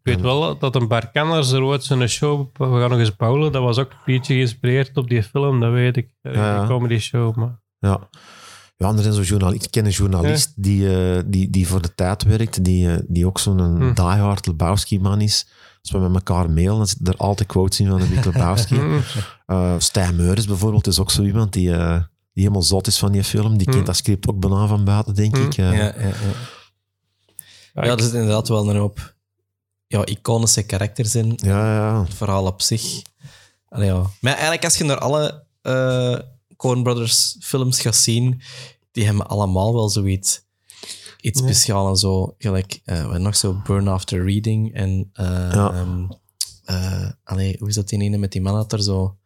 Ik 0.03 0.13
weet 0.13 0.21
wel 0.21 0.59
dat 0.59 0.75
een 0.75 0.87
paar 0.89 1.11
kenners 1.11 1.51
er 1.53 1.63
ooit 1.63 1.85
zo'n 1.85 2.07
show, 2.09 2.47
we 2.57 2.65
gaan 2.65 2.91
nog 2.91 2.99
eens 2.99 3.17
bouwen, 3.17 3.53
dat 3.53 3.63
was 3.63 3.79
ook 3.79 3.91
een 3.91 3.97
beetje 4.05 4.35
geïnspireerd 4.35 4.97
op 4.97 5.09
die 5.09 5.23
film, 5.23 5.61
dat 5.61 5.73
weet 5.73 5.97
ik. 5.97 6.09
Eh, 6.23 6.35
Ja. 6.35 6.59
Die 6.59 6.69
comedy 6.69 6.99
show, 6.99 7.37
maar... 7.37 7.61
Ja. 7.79 8.09
Ja, 8.85 8.97
er 8.97 9.03
zijn 9.03 9.15
zo 9.15 9.23
journalist, 9.23 9.65
ik 9.65 9.71
ken 9.71 9.85
een 9.85 9.91
journalist 9.91 10.53
die, 10.57 10.97
eh, 11.17 11.23
die, 11.27 11.51
die 11.51 11.67
voor 11.69 11.83
de 11.83 11.95
tijd 11.95 12.23
werkt, 12.23 12.65
die, 12.65 12.91
eh, 12.95 13.03
die 13.09 13.27
ook 13.27 13.39
zo'n 13.39 13.59
Hm. 13.61 13.95
diehard 13.95 14.47
Lebowski-man 14.47 15.21
is. 15.21 15.47
Als 15.83 15.91
we 15.91 15.99
met 15.99 16.15
elkaar 16.15 16.51
mailen, 16.51 16.77
dan 16.77 16.87
zitten 16.87 17.07
er 17.07 17.17
altijd 17.17 17.49
quotes 17.49 17.81
in 17.81 17.89
van 17.89 18.01
de 18.01 18.07
Big 18.07 18.25
Lebowski. 18.25 18.81
Eh 19.47 19.75
Stijn 19.79 20.17
Meuris 20.17 20.47
bijvoorbeeld 20.47 20.87
is 20.87 20.99
ook 20.99 21.11
zo 21.11 21.23
iemand 21.23 21.53
die, 21.53 21.73
eh, 21.73 21.95
die 22.33 22.43
helemaal 22.43 22.63
zot 22.63 22.87
is 22.87 22.99
van 22.99 23.13
die 23.13 23.25
film. 23.25 23.57
Die 23.59 23.67
Hm. 23.67 23.73
kent 23.73 23.87
dat 23.87 23.97
script 23.97 24.29
ook 24.29 24.39
bijna 24.41 24.67
van 24.67 24.85
buiten, 24.85 25.15
denk 25.15 25.37
Hm. 25.37 25.43
ik. 25.43 25.53
Ja, 25.53 25.73
ja, 25.73 25.93
er 27.83 28.01
zit 28.03 28.13
inderdaad 28.13 28.49
wel 28.49 28.69
een 28.71 28.77
hoop 28.77 29.15
ja, 29.87 30.05
iconische 30.05 30.63
karakters 30.63 31.15
in. 31.15 31.33
ja, 31.37 31.75
ja. 31.77 32.03
Het 32.05 32.15
verhaal 32.15 32.47
op 32.47 32.63
zich. 32.63 33.03
Allee, 33.69 33.87
ja. 33.89 34.03
Maar 34.21 34.33
eigenlijk, 34.33 34.65
als 34.65 34.77
je 34.77 34.85
naar 34.85 34.99
alle 34.99 35.45
eh 35.63 36.19
Coen 36.57 36.83
Brothers 36.83 37.37
films 37.41 37.81
gaat 37.81 37.97
zien, 37.97 38.43
die 38.95 39.05
hebben 39.05 39.27
allemaal 39.27 39.75
wel 39.75 39.89
zoiets 39.89 40.43
iets 41.21 41.41
Ja. 41.41 41.47
speciaals 41.47 41.89
en 41.91 41.97
zo. 41.97 42.35
Gelijk, 42.39 42.81
eh, 42.85 43.07
wat 43.07 43.21
nog 43.21 43.37
zo 43.37 43.61
Burn 43.67 43.89
After 43.89 44.25
Reading 44.25 44.75
en... 44.75 45.11
eh 45.13 45.25
Ja. 45.53 45.73
ehm, 45.73 46.05
eh, 46.65 47.11
allee, 47.25 47.57
hoe 47.59 47.69
is 47.69 47.75
dat 47.75 47.89
die 47.89 48.01
ene 48.01 48.17
met 48.19 48.33
die 48.33 48.41
man 48.43 48.55
dat 48.55 48.73
er 48.73 48.83
zo... 48.83 49.17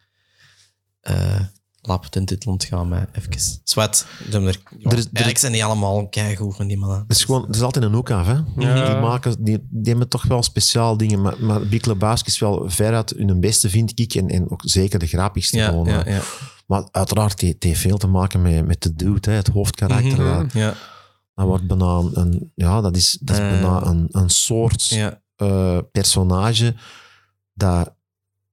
eh 1.01 1.41
laat 1.81 2.05
het 2.05 2.17
in 2.17 2.25
dit 2.25 2.45
land 2.45 2.65
gaan, 2.65 2.89
maar 2.89 3.09
even... 3.13 3.61
Zwet. 3.65 4.07
Er, 4.33 4.35
er, 4.35 4.41
Er 4.47 4.57
er 4.83 4.93
eigenlijk 4.93 5.39
zijn 5.39 5.53
die 5.53 5.65
allemaal 5.65 6.09
keigoed 6.09 6.57
van 6.57 6.67
die 6.67 6.79
mannen. 6.79 7.05
Het 7.09 7.17
is 7.17 7.25
gewoon, 7.25 7.47
het 7.47 7.55
is 7.57 7.63
altijd 7.63 7.85
een 7.85 7.93
hoek 7.95 8.11
af, 8.11 8.27
hè. 8.27 8.33
Ja. 8.57 8.91
Die, 8.91 9.01
maken, 9.01 9.45
die, 9.45 9.59
die 9.71 9.91
hebben 9.91 10.09
toch 10.09 10.23
wel 10.23 10.43
speciaal 10.43 10.97
dingen, 10.97 11.21
maar, 11.21 11.43
maar 11.45 11.67
Big 11.67 11.85
Lebowski 11.85 12.29
is 12.31 12.39
wel 12.39 12.71
veruit 12.71 13.15
hun 13.17 13.41
beste, 13.41 13.71
vind 13.71 13.99
ik, 14.01 14.15
en, 14.15 14.29
en 14.29 14.51
ook 14.51 14.61
zeker 14.65 14.99
de 14.99 15.07
grappigste 15.07 15.57
Ja, 15.57 15.69
gewoon. 15.69 15.87
ja, 15.87 16.03
ja. 16.07 16.21
Maar 16.69 16.89
uiteraard, 16.91 17.41
het 17.41 17.63
heeft 17.63 17.81
veel 17.81 17.97
te 17.99 18.07
maken 18.07 18.43
met, 18.43 18.67
met 18.67 18.83
de 18.83 18.95
dude, 18.95 19.31
hè, 19.31 19.37
het 19.37 19.49
hoofdkarakter. 19.49 20.17
Dat, 20.17 20.53
Ja, 20.53 20.75
dat 21.35 21.47
wordt 21.47 21.67
bijna 21.67 22.03
een, 22.13 22.53
ja, 22.55 22.81
dat 22.81 22.97
is, 22.97 23.19
dat 23.21 23.37
is 23.37 23.43
Eh. 23.43 23.49
bijna 23.51 23.85
een, 23.87 24.07
een 24.11 24.31
soort 24.31 24.87
ja. 24.89 25.21
eh, 25.37 25.79
personage 25.93 26.75
dat 27.55 27.95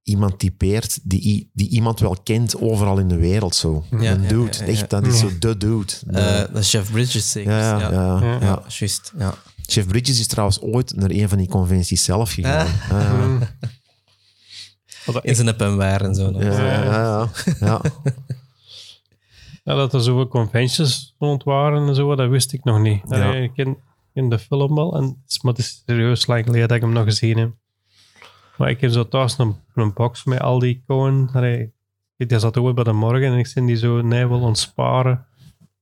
iemand 0.03 0.39
typeert 0.39 0.99
die, 1.03 1.49
die 1.53 1.69
iemand 1.69 1.99
wel 1.99 2.17
kent 2.23 2.61
overal 2.61 2.97
in 2.97 3.07
de 3.07 3.15
wereld. 3.17 3.55
Zo. 3.55 3.85
Ja, 3.91 3.97
een 3.97 4.21
ja, 4.21 4.27
dude, 4.27 4.57
ja, 4.57 4.63
ja, 4.65 4.71
echt, 4.71 4.89
dat 4.89 5.05
is 5.07 5.19
zo 5.19 5.29
de 5.39 5.57
dude. 5.57 5.93
De- 6.05 6.19
Eh, 6.19 6.53
dat 6.53 6.61
is 6.61 6.71
Jeff 6.71 6.91
Bridges 6.91 7.31
zeker. 7.31 7.51
ja, 7.51 7.79
ja, 7.79 7.91
ja, 7.91 8.19
Ja. 8.21 8.37
ja. 8.41 8.61
Juist, 8.67 9.13
ja. 9.17 9.33
Jeff 9.61 9.87
Bridges 9.87 10.19
is 10.19 10.27
trouwens 10.27 10.61
ooit 10.61 10.95
naar 10.95 11.09
een 11.09 11.29
van 11.29 11.37
die 11.37 11.47
conventies 11.47 12.03
zelf 12.03 12.31
gegaan. 12.31 12.67
Ah. 12.91 13.01
Ja, 13.01 13.15
Hm. 13.15 13.39
Wat 13.39 13.47
In 15.21 15.35
zijn 15.35 15.55
pen 15.55 15.81
en 15.81 16.15
zo. 16.15 16.31
ja, 16.31 16.41
ja, 16.41 16.83
ja, 16.83 17.29
ja. 17.59 17.81
Ja, 19.63 19.75
dat 19.81 19.93
er 19.93 20.01
zoveel 20.01 20.27
conventions 20.27 21.15
rond 21.19 21.43
waren 21.43 21.87
en 21.87 21.95
zo, 21.95 22.15
dat 22.15 22.29
wist 22.29 22.53
ik 22.53 22.63
nog 22.63 22.79
niet. 22.79 23.01
Ja. 23.09 23.33
Ik 23.33 23.51
ken, 23.53 23.77
ken 24.13 24.29
de 24.29 24.39
film 24.39 24.75
wel, 24.75 24.95
en, 24.95 25.23
maar 25.41 25.53
het 25.53 25.61
is 25.61 25.83
serieus 25.85 26.27
lang 26.27 26.45
geleden 26.45 26.67
dat 26.67 26.77
ik 26.77 26.83
hem 26.83 26.93
nog 26.93 27.03
gezien 27.03 27.37
heb. 27.37 27.51
Maar 28.57 28.69
ik 28.69 28.81
heb 28.81 28.91
zo 28.91 29.07
thuis 29.07 29.37
een, 29.37 29.55
een 29.73 29.93
box 29.93 30.23
met 30.23 30.39
al 30.39 30.59
die 30.59 30.83
Cohen. 30.87 31.29
Die 32.17 32.39
zat 32.39 32.57
ooit 32.57 32.75
bij 32.75 32.83
de 32.83 32.91
morgen 32.91 33.31
en 33.31 33.37
ik 33.37 33.47
zie 33.47 33.65
die 33.65 33.75
zo 33.75 34.01
nee 34.01 34.27
wil 34.27 34.41
ontsparen. 34.41 35.25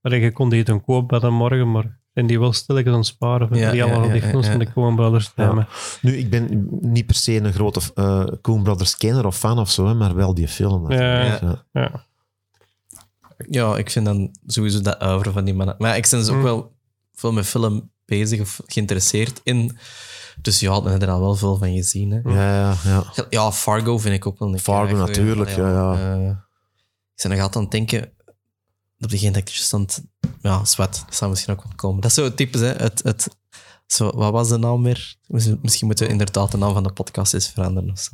Allee, 0.02 0.22
je 0.22 0.32
kon 0.32 0.50
die 0.50 0.64
dan 0.64 0.84
kopen 0.84 1.08
bij 1.08 1.20
de 1.20 1.30
morgen, 1.30 1.72
maar 1.72 2.00
en 2.14 2.28
die 2.28 2.39
wel 2.39 2.53
stilletjes 2.53 2.93
ontsparen 2.93 3.47
van 3.47 3.57
Ja, 3.57 3.70
die 3.72 3.80
ja, 3.80 3.86
allemaal 3.86 4.07
ja, 4.07 4.14
die 4.14 4.22
ja, 4.22 4.28
films 4.28 4.45
ja. 4.45 4.51
van 4.51 4.59
de 4.59 4.72
Coen 4.74 4.95
Brothers 4.95 5.32
Ja. 5.36 5.47
nemen. 5.47 5.68
Nu, 6.01 6.18
ik 6.18 6.30
ben 6.30 6.68
niet 6.82 7.05
per 7.05 7.16
se 7.16 7.36
een 7.36 7.53
grote 7.53 7.80
eh 7.95 8.26
Coen 8.41 8.64
Brothers 8.64 8.97
kenner 8.97 9.26
of 9.26 9.38
fan 9.38 9.59
of 9.59 9.72
zo, 9.72 9.88
hè, 9.88 9.93
maar 9.93 10.16
wel 10.16 10.34
die 10.34 10.47
film. 10.47 10.91
Ja. 10.91 11.24
Ja. 11.24 11.64
Ja. 11.72 12.05
Ja, 13.49 13.78
ik 13.78 13.89
vind 13.89 14.05
dan 14.05 14.32
sowieso 14.45 14.82
dat 14.82 15.03
oeuvre 15.03 15.32
van 15.32 15.45
die 15.45 15.53
mannen. 15.53 15.76
Maar 15.78 15.97
ik 15.97 16.07
ben 16.09 16.20
dus 16.20 16.30
ook 16.30 16.36
Mm. 16.36 16.43
wel 16.43 16.76
veel 17.14 17.32
met 17.32 17.45
film 17.45 17.91
bezig 18.05 18.39
of 18.41 18.61
geïnteresseerd 18.66 19.41
in. 19.43 19.78
Dus 20.41 20.59
ja, 20.59 20.82
je 20.84 20.89
er 20.89 21.09
al 21.09 21.20
wel 21.20 21.36
veel 21.36 21.57
van 21.57 21.74
gezien. 21.74 22.11
Hè. 22.11 22.20
Ja, 22.24 22.55
ja, 22.55 22.76
ja. 22.84 23.26
Ja, 23.30 23.51
Fargo 23.51 23.97
vind 23.97 24.16
ik 24.16 24.26
ook 24.26 24.39
wel 24.39 24.53
een 24.53 24.59
Fargo 24.59 24.95
natuurlijk, 24.95 25.57
Allee, 25.57 25.66
ja, 25.74 25.93
eh, 25.93 26.30
ik 27.16 27.22
ben 27.22 27.32
nog 27.32 27.39
altijd 27.39 27.55
aan 27.55 27.61
het 27.61 27.72
denken 27.72 28.11
op 28.99 29.09
degene 29.09 29.32
dat 29.32 29.49
ik 29.49 29.68
aan 29.72 29.82
het... 29.82 30.03
Ja, 30.44 30.66
zwet. 30.66 31.04
Dat 31.06 31.16
zou 31.16 31.30
misschien 31.32 31.54
ook 31.54 31.64
wel 31.64 31.72
komen. 31.76 32.02
Dat 32.02 32.10
is 32.10 32.16
zo 32.18 32.34
typisch, 32.34 32.62
hè. 32.62 32.68
Het, 32.68 33.02
het, 33.04 33.28
zo, 33.86 34.12
wat 34.16 34.32
was 34.32 34.50
de 34.50 34.58
naam 34.58 34.84
weer? 34.84 35.16
Misschien 35.28 35.60
misschien 35.62 35.88
moeten 35.88 36.06
we 36.06 36.12
inderdaad 36.12 36.52
de 36.52 36.58
naam 36.58 36.74
van 36.74 36.84
de 36.84 36.91
podcast 36.94 37.34
eens 37.34 37.48
veranderen 37.50 37.91
of 37.91 38.00
zo. 38.00 38.12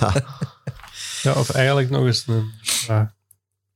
ja. 0.00 0.12
Ja, 1.22 1.32
of 1.32 1.50
eigenlijk 1.50 1.90
nog 1.90 2.04
eens 2.04 2.24
een, 2.26 2.50
ja, 2.86 3.14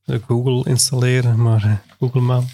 een 0.04 0.22
Google 0.26 0.70
installeren, 0.70 1.42
maar 1.42 1.64
eh, 1.64 1.72
Google 1.98 2.20
Map. 2.20 2.44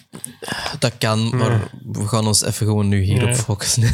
Dat 0.78 0.98
kan, 0.98 1.36
maar 1.36 1.70
we 1.92 2.08
gaan 2.08 2.26
ons 2.26 2.42
even 2.42 2.66
gewoon 2.66 2.88
nu 2.88 3.00
hierop 3.00 3.28
Ja. 3.28 3.34
focussen. 3.34 3.82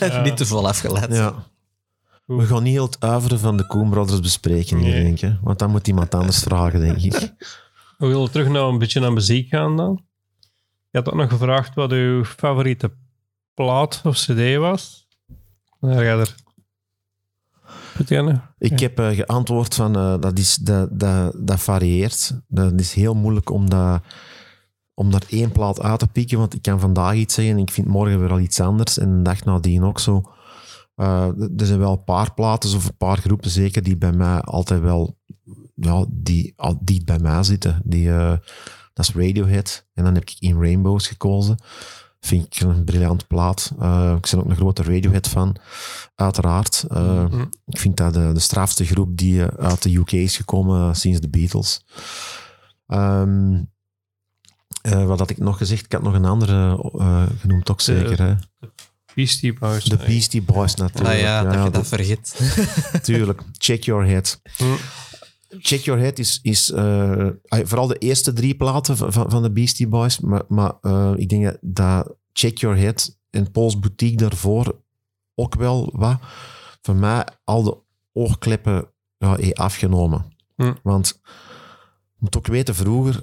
Ja. 0.00 0.20
Niet 0.22 0.36
te 0.36 0.46
veel 0.46 0.68
afgeleid. 0.68 1.12
ja. 1.14 1.34
We 2.26 2.46
gaan 2.46 2.62
niet 2.62 2.72
heel 2.72 2.84
het 2.84 3.00
uiveren 3.00 3.38
van 3.38 3.56
de 3.56 3.66
Coen 3.66 3.90
Brothers 3.90 4.20
bespreken 4.20 4.78
hier, 4.78 4.92
Nee. 4.92 5.02
denk 5.02 5.20
ik. 5.20 5.38
Want 5.42 5.58
dan 5.58 5.70
moet 5.70 5.88
iemand 5.88 6.14
anders 6.14 6.38
vragen, 6.38 6.80
denk 6.80 6.98
ik. 6.98 7.12
We 7.98 8.06
willen 8.06 8.30
terug 8.30 8.48
naar 8.48 8.62
een 8.62 8.78
beetje 8.78 9.00
naar 9.00 9.12
muziek 9.12 9.48
gaan 9.48 9.76
dan. 9.76 10.04
Je 10.94 11.00
had 11.00 11.12
ook 11.12 11.18
nog 11.18 11.30
gevraagd 11.30 11.74
wat 11.74 11.92
uw 11.92 12.24
favoriete 12.24 12.90
plaat 13.54 14.00
of 14.04 14.16
cd 14.16 14.56
was. 14.56 15.08
Daar 15.80 15.94
ga 15.94 16.00
je 16.00 16.08
er... 16.08 16.34
Ik 18.58 18.80
heb 18.80 18.98
eh, 18.98 19.08
geantwoord 19.08 19.74
van, 19.74 19.96
eh, 19.96 20.20
dat, 20.20 20.38
is, 20.38 20.56
dat, 20.56 21.00
dat, 21.00 21.34
dat 21.36 21.60
varieert. 21.60 22.40
Dat 22.48 22.80
is 22.80 22.92
heel 22.92 23.14
moeilijk 23.14 23.50
om, 23.50 23.70
dat, 23.70 24.02
om 24.94 25.10
daar 25.10 25.24
één 25.28 25.52
plaat 25.52 25.80
uit 25.80 25.98
te 25.98 26.06
pikken, 26.06 26.38
want 26.38 26.54
ik 26.54 26.62
kan 26.62 26.80
vandaag 26.80 27.14
iets 27.14 27.34
zeggen 27.34 27.54
en 27.54 27.62
ik 27.62 27.70
vind 27.70 27.86
morgen 27.86 28.20
weer 28.20 28.30
al 28.30 28.40
iets 28.40 28.60
anders 28.60 28.98
en 28.98 29.16
de 29.16 29.22
dag 29.22 29.44
nadien 29.44 29.84
ook 29.84 30.00
zo. 30.00 30.22
Eh, 30.94 31.28
er 31.56 31.66
zijn 31.66 31.78
wel 31.78 31.92
een 31.92 32.04
paar 32.04 32.34
platen 32.34 32.76
of 32.76 32.84
een 32.84 32.96
paar 32.96 33.18
groepen 33.18 33.50
zeker 33.50 33.82
die 33.82 33.96
bij 33.96 34.12
mij 34.12 34.40
altijd 34.40 34.80
wel, 34.80 35.18
ja, 35.74 36.04
die, 36.08 36.54
die 36.80 37.04
bij 37.04 37.18
mij 37.18 37.42
zitten. 37.42 37.80
Die, 37.84 38.10
dat 38.94 39.08
is 39.08 39.14
Radiohead 39.14 39.86
en 39.94 40.04
dan 40.04 40.14
heb 40.14 40.22
ik 40.22 40.34
In 40.38 40.60
Rainbows 40.60 41.06
gekozen. 41.06 41.56
Vind 42.20 42.44
ik 42.46 42.60
een 42.60 42.84
briljant 42.84 43.26
plaat. 43.26 43.72
Eh, 43.80 44.14
ik 44.16 44.28
ben 44.30 44.40
ook 44.40 44.48
een 44.50 44.56
grote 44.56 44.82
Radiohead 44.82 45.28
fan, 45.28 45.56
uiteraard. 46.14 46.84
Eh, 46.88 47.24
Mhm. 47.24 47.44
ik 47.66 47.78
vind 47.78 47.96
dat 47.96 48.14
de, 48.14 48.30
de 48.32 48.40
strafste 48.40 48.84
groep 48.84 49.16
die 49.16 49.44
eh, 49.46 49.64
uit 49.68 49.82
de 49.82 49.96
UK 49.96 50.12
is 50.12 50.36
gekomen 50.36 50.96
sinds 50.96 51.20
de 51.20 51.28
Beatles. 51.28 51.84
Ehm, 52.86 53.54
eh, 54.82 55.04
wat 55.04 55.18
had 55.18 55.30
ik 55.30 55.38
nog 55.38 55.56
gezegd? 55.58 55.84
Ik 55.84 55.92
had 55.92 56.02
nog 56.02 56.14
een 56.14 56.24
andere 56.24 56.90
genoemd, 57.40 57.70
ook 57.70 57.80
zeker. 57.80 58.22
hè? 58.22 58.34
Beastie 59.14 59.52
Boys. 59.58 59.84
De 59.84 59.96
Beastie 59.96 60.42
Boys 60.42 60.74
natuurlijk. 60.74 61.14
Ah 61.14 61.20
ja, 61.20 61.42
dat 61.42 61.52
je 61.52 61.58
dat 61.58 61.74
dat- 61.74 61.86
vergeet. 61.88 62.40
Tuurlijk. 63.02 63.40
Check 63.52 63.84
Your 63.84 64.06
Head. 64.06 64.40
Hm. 64.56 64.64
Check 65.60 65.80
Your 65.80 66.00
Head 66.00 66.18
is, 66.18 66.38
is 66.42 66.70
eh, 66.70 67.26
vooral 67.48 67.86
de 67.86 67.98
eerste 67.98 68.32
drie 68.32 68.54
platen 68.54 68.96
van, 68.96 69.12
van- 69.30 69.42
de 69.42 69.50
Beastie 69.50 69.88
Boys. 69.88 70.20
Maar, 70.20 70.42
maar 70.48 70.72
eh, 70.80 71.12
ik 71.16 71.28
denk 71.28 71.44
dat, 71.44 71.58
dat 71.60 72.14
Check 72.32 72.58
Your 72.58 72.78
Head 72.78 73.18
en 73.30 73.50
Paul's 73.50 73.78
Boutique 73.78 74.16
daarvoor 74.16 74.80
ook 75.34 75.54
wel 75.54 75.90
wat 75.96 76.16
voor 76.82 76.96
mij 76.96 77.24
al 77.44 77.62
de 77.62 77.76
oogkleppen 78.12 78.86
ja, 79.18 79.36
afgenomen. 79.52 80.24
Hm. 80.56 80.72
Want 80.82 81.20
je 81.22 82.18
moet 82.18 82.36
ook 82.36 82.46
weten, 82.46 82.74
vroeger 82.74 83.22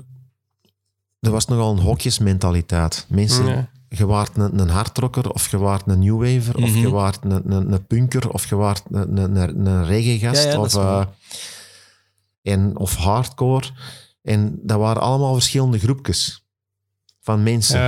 er 1.20 1.32
was 1.32 1.46
nogal 1.48 1.72
een 1.72 1.80
hokjesmentaliteit. 1.84 3.06
Mensen, 3.10 3.46
Ja. 3.48 3.70
je 3.90 4.06
waart 4.06 4.38
een, 4.38 4.60
een 4.60 4.70
hardrocker, 4.70 5.30
of 5.30 5.52
je 5.52 5.58
waart 5.58 5.88
een 5.88 6.00
new 6.00 6.18
waver, 6.24 6.56
of 6.56 6.70
Mhm. 6.70 6.78
je 6.80 6.90
waart 6.90 7.24
een, 7.24 7.52
een, 7.52 7.72
een 7.72 7.86
punker, 7.88 8.30
of 8.30 8.50
je 8.50 8.56
waart 8.56 8.84
een, 8.92 9.18
een, 9.68 9.86
reggae-gast, 9.86 10.44
Ja, 10.44 10.50
ja, 10.50 10.56
dat 10.56 10.66
of, 10.66 10.84
eh, 10.84 11.06
en, 12.42 12.78
of 12.78 12.96
hardcore. 12.96 13.70
En 14.22 14.60
dat 14.64 14.80
waren 14.80 15.02
allemaal 15.02 15.34
verschillende 15.34 15.80
groepjes 15.80 16.46
van 17.20 17.44
mensen. 17.44 17.80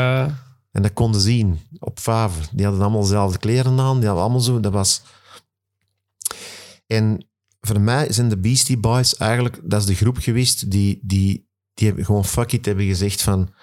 En 0.72 0.82
dat 0.82 0.94
konden 0.94 1.22
zien 1.22 1.60
op 1.80 2.00
Faver. 2.00 2.48
Die 2.52 2.66
hadden 2.66 2.84
allemaal 2.84 3.02
dezelfde 3.02 3.38
kleren 3.38 3.80
aan. 3.80 3.98
Die 3.98 4.06
hadden 4.06 4.24
allemaal 4.24 4.42
zo... 4.42 4.60
Dat 4.60 4.74
was... 4.74 5.02
En 6.88 7.28
voor 7.62 7.82
mij 7.82 8.12
zijn 8.12 8.30
de 8.30 8.38
Beastie 8.38 8.78
Boys 8.78 9.18
eigenlijk... 9.18 9.60
Dat 9.64 9.80
is 9.80 9.88
de 9.88 9.96
groep 9.96 10.18
geweest 10.18 10.72
die, 10.72 11.00
die, 11.02 11.50
die 11.74 11.88
hebben 11.88 12.06
gewoon 12.06 12.26
fuck 12.26 12.52
it 12.52 12.66
hebben 12.66 12.86
gezegd 12.86 13.22
van... 13.22 13.54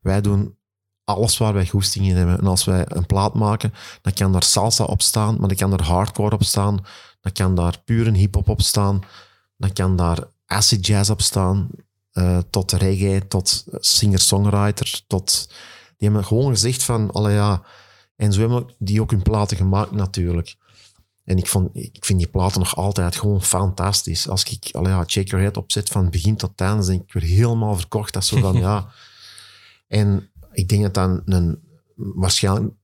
Wij 0.00 0.20
doen 0.20 0.56
alles 1.04 1.38
waar 1.38 1.52
wij 1.52 1.66
goesting 1.66 2.06
in 2.06 2.16
hebben. 2.16 2.38
En 2.38 2.46
als 2.46 2.64
wij 2.64 2.84
een 2.88 3.06
plaat 3.06 3.34
maken, 3.34 3.72
dan 4.02 4.12
kan 4.12 4.32
daar 4.32 4.42
salsa 4.42 4.84
op 4.84 5.02
staan, 5.02 5.36
maar 5.38 5.48
dan 5.48 5.56
kan 5.56 5.72
er 5.72 5.82
hardcore 5.82 6.34
op 6.34 6.42
staan. 6.42 6.84
Dan 7.20 7.32
kan 7.32 7.54
daar 7.54 7.82
pure 7.84 8.10
hip-hop 8.16 8.48
op 8.48 8.60
staan. 8.60 9.00
Dan 9.56 9.72
kan 9.72 9.96
daar 9.96 10.30
acid 10.46 10.86
jazz 10.86 11.10
op 11.10 11.20
staan. 11.20 11.68
eh, 12.12 12.38
tot 12.50 12.72
reggae, 12.72 13.28
tot 13.28 13.64
singer-songwriter, 13.70 15.02
tot... 15.06 15.48
Die 15.96 16.08
hebben 16.08 16.26
gewoon 16.26 16.50
gezegd 16.50 16.82
van, 16.82 17.10
allee 17.10 17.34
ja... 17.34 17.62
En 18.16 18.32
zo 18.32 18.40
hebben 18.40 18.74
die 18.78 19.00
ook 19.00 19.10
hun 19.10 19.22
platen 19.22 19.56
gemaakt 19.56 19.90
natuurlijk. 19.90 20.56
En 21.24 21.36
ik, 21.36 21.46
vond, 21.46 21.70
ik 21.72 22.04
vind 22.04 22.18
die 22.18 22.28
platen 22.28 22.58
nog 22.58 22.76
altijd 22.76 23.16
gewoon 23.16 23.42
fantastisch. 23.42 24.28
Als 24.28 24.44
ik 24.44 24.74
allee 24.74 24.92
ja, 24.92 25.04
Check 25.06 25.28
Your 25.28 25.44
Head 25.44 25.56
opzet 25.56 25.88
van 25.88 26.10
begin 26.10 26.36
tot 26.36 26.60
einde, 26.60 26.76
dan 26.76 26.86
denk 26.86 27.02
ik 27.02 27.12
weer 27.12 27.22
helemaal 27.22 27.76
verkocht. 27.76 28.12
Dat 28.12 28.24
zo 28.24 28.40
van, 28.40 28.56
ja... 28.66 28.88
En 29.88 30.30
ik 30.52 30.68
denk 30.68 30.82
dat 30.82 30.94
dat 30.94 31.22
een, 31.24 31.60
waarschijnlijk 31.96 32.74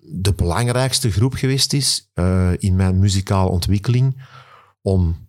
de 0.00 0.32
belangrijkste 0.32 1.10
groep 1.10 1.34
geweest 1.34 1.72
is 1.72 2.10
eh, 2.14 2.52
in 2.58 2.76
mijn 2.76 2.98
muzikale 2.98 3.50
ontwikkeling 3.50 4.26
om 4.82 5.25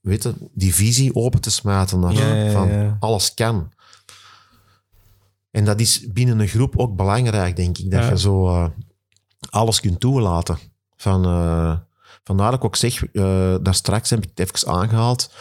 weet 0.00 0.22
je, 0.22 0.34
die 0.52 0.74
visie 0.74 1.14
open 1.14 1.40
te 1.40 1.50
smijten. 1.50 2.00
Naar, 2.00 2.12
Ja, 2.12 2.34
ja, 2.34 2.50
van 2.52 2.68
ja. 2.68 2.96
alles 3.00 3.34
kan. 3.34 3.72
En 5.50 5.64
dat 5.64 5.80
is 5.80 6.06
binnen 6.12 6.38
een 6.40 6.48
groep 6.48 6.76
ook 6.78 6.96
belangrijk, 6.96 7.56
denk 7.56 7.78
ik. 7.78 7.90
Dat 7.90 8.02
Ja. 8.02 8.08
je 8.10 8.18
zo 8.18 8.46
eh, 8.48 8.66
alles 9.50 9.80
kunt 9.80 10.00
toelaten. 10.00 10.58
Van, 10.96 11.24
eh, 11.24 11.78
vandaar 12.24 12.50
dat 12.50 12.58
ik 12.58 12.64
ook 12.64 12.76
zeg, 12.76 13.04
eh, 13.04 13.54
daar 13.62 13.74
straks 13.74 14.10
heb 14.10 14.22
ik 14.22 14.30
het 14.34 14.48
even 14.54 14.68
aangehaald. 14.68 15.32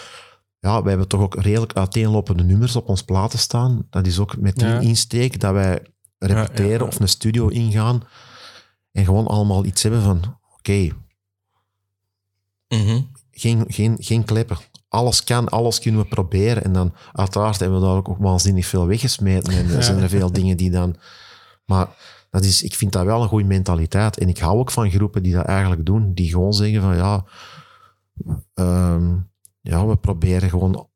Ja, 0.60 0.80
wij 0.82 0.90
hebben 0.90 1.08
toch 1.08 1.22
ook 1.22 1.36
redelijk 1.36 1.74
uiteenlopende 1.74 2.44
nummers 2.44 2.76
op 2.76 2.88
ons 2.88 3.04
platen 3.04 3.40
staan. 3.40 3.88
Dat 3.90 4.08
is 4.08 4.20
ook 4.20 4.38
met 4.38 4.56
die 4.56 4.68
Ja. 4.68 4.80
insteek 4.80 5.40
dat 5.40 5.54
wij 5.54 5.82
repeteren 6.18 6.72
ja, 6.72 6.78
ja. 6.78 6.84
of 6.84 7.00
een 7.00 7.08
studio 7.10 7.48
ingaan. 7.48 8.04
En 8.92 9.06
gewoon 9.06 9.28
allemaal 9.28 9.66
iets 9.66 9.84
hebben 9.84 10.02
van, 10.02 10.38
oké, 10.58 10.90
Mhm. 12.68 13.02
Geen, 13.40 13.64
geen, 13.68 13.98
geen 14.00 14.26
kleppen. 14.26 14.58
Alles 14.88 15.24
kan, 15.24 15.50
alles 15.50 15.80
kunnen 15.80 16.02
we 16.02 16.08
proberen. 16.08 16.64
En 16.64 16.74
dan, 16.74 16.94
uiteraard, 17.12 17.60
hebben 17.60 17.80
we 17.80 17.86
daar 17.86 17.96
ook, 17.96 18.16
waanzinnig 18.18 18.66
veel 18.66 18.88
weggesmeten. 18.88 19.54
En 19.54 19.70
er 19.70 19.84
zijn 19.84 20.02
er 20.02 20.10
veel 20.10 20.32
dingen 20.32 20.58
die 20.58 20.72
dan... 20.72 20.96
Maar 21.66 21.88
dat 22.30 22.44
is, 22.44 22.64
ik 22.64 22.76
vind 22.76 22.92
dat 22.92 23.06
wel 23.06 23.22
een 23.22 23.28
goede 23.28 23.48
mentaliteit. 23.48 24.18
En 24.18 24.30
ik 24.30 24.38
hou 24.38 24.58
ook 24.58 24.72
van 24.72 24.92
groepen 24.92 25.24
die 25.24 25.34
dat 25.34 25.46
eigenlijk 25.46 25.86
doen. 25.86 26.14
Die 26.14 26.30
gewoon 26.30 26.54
zeggen 26.54 26.82
van, 26.82 26.96
ja... 26.96 27.26
ehm, 28.54 29.16
ja, 29.62 29.86
we 29.86 29.96
proberen 29.96 30.50
gewoon 30.50 30.88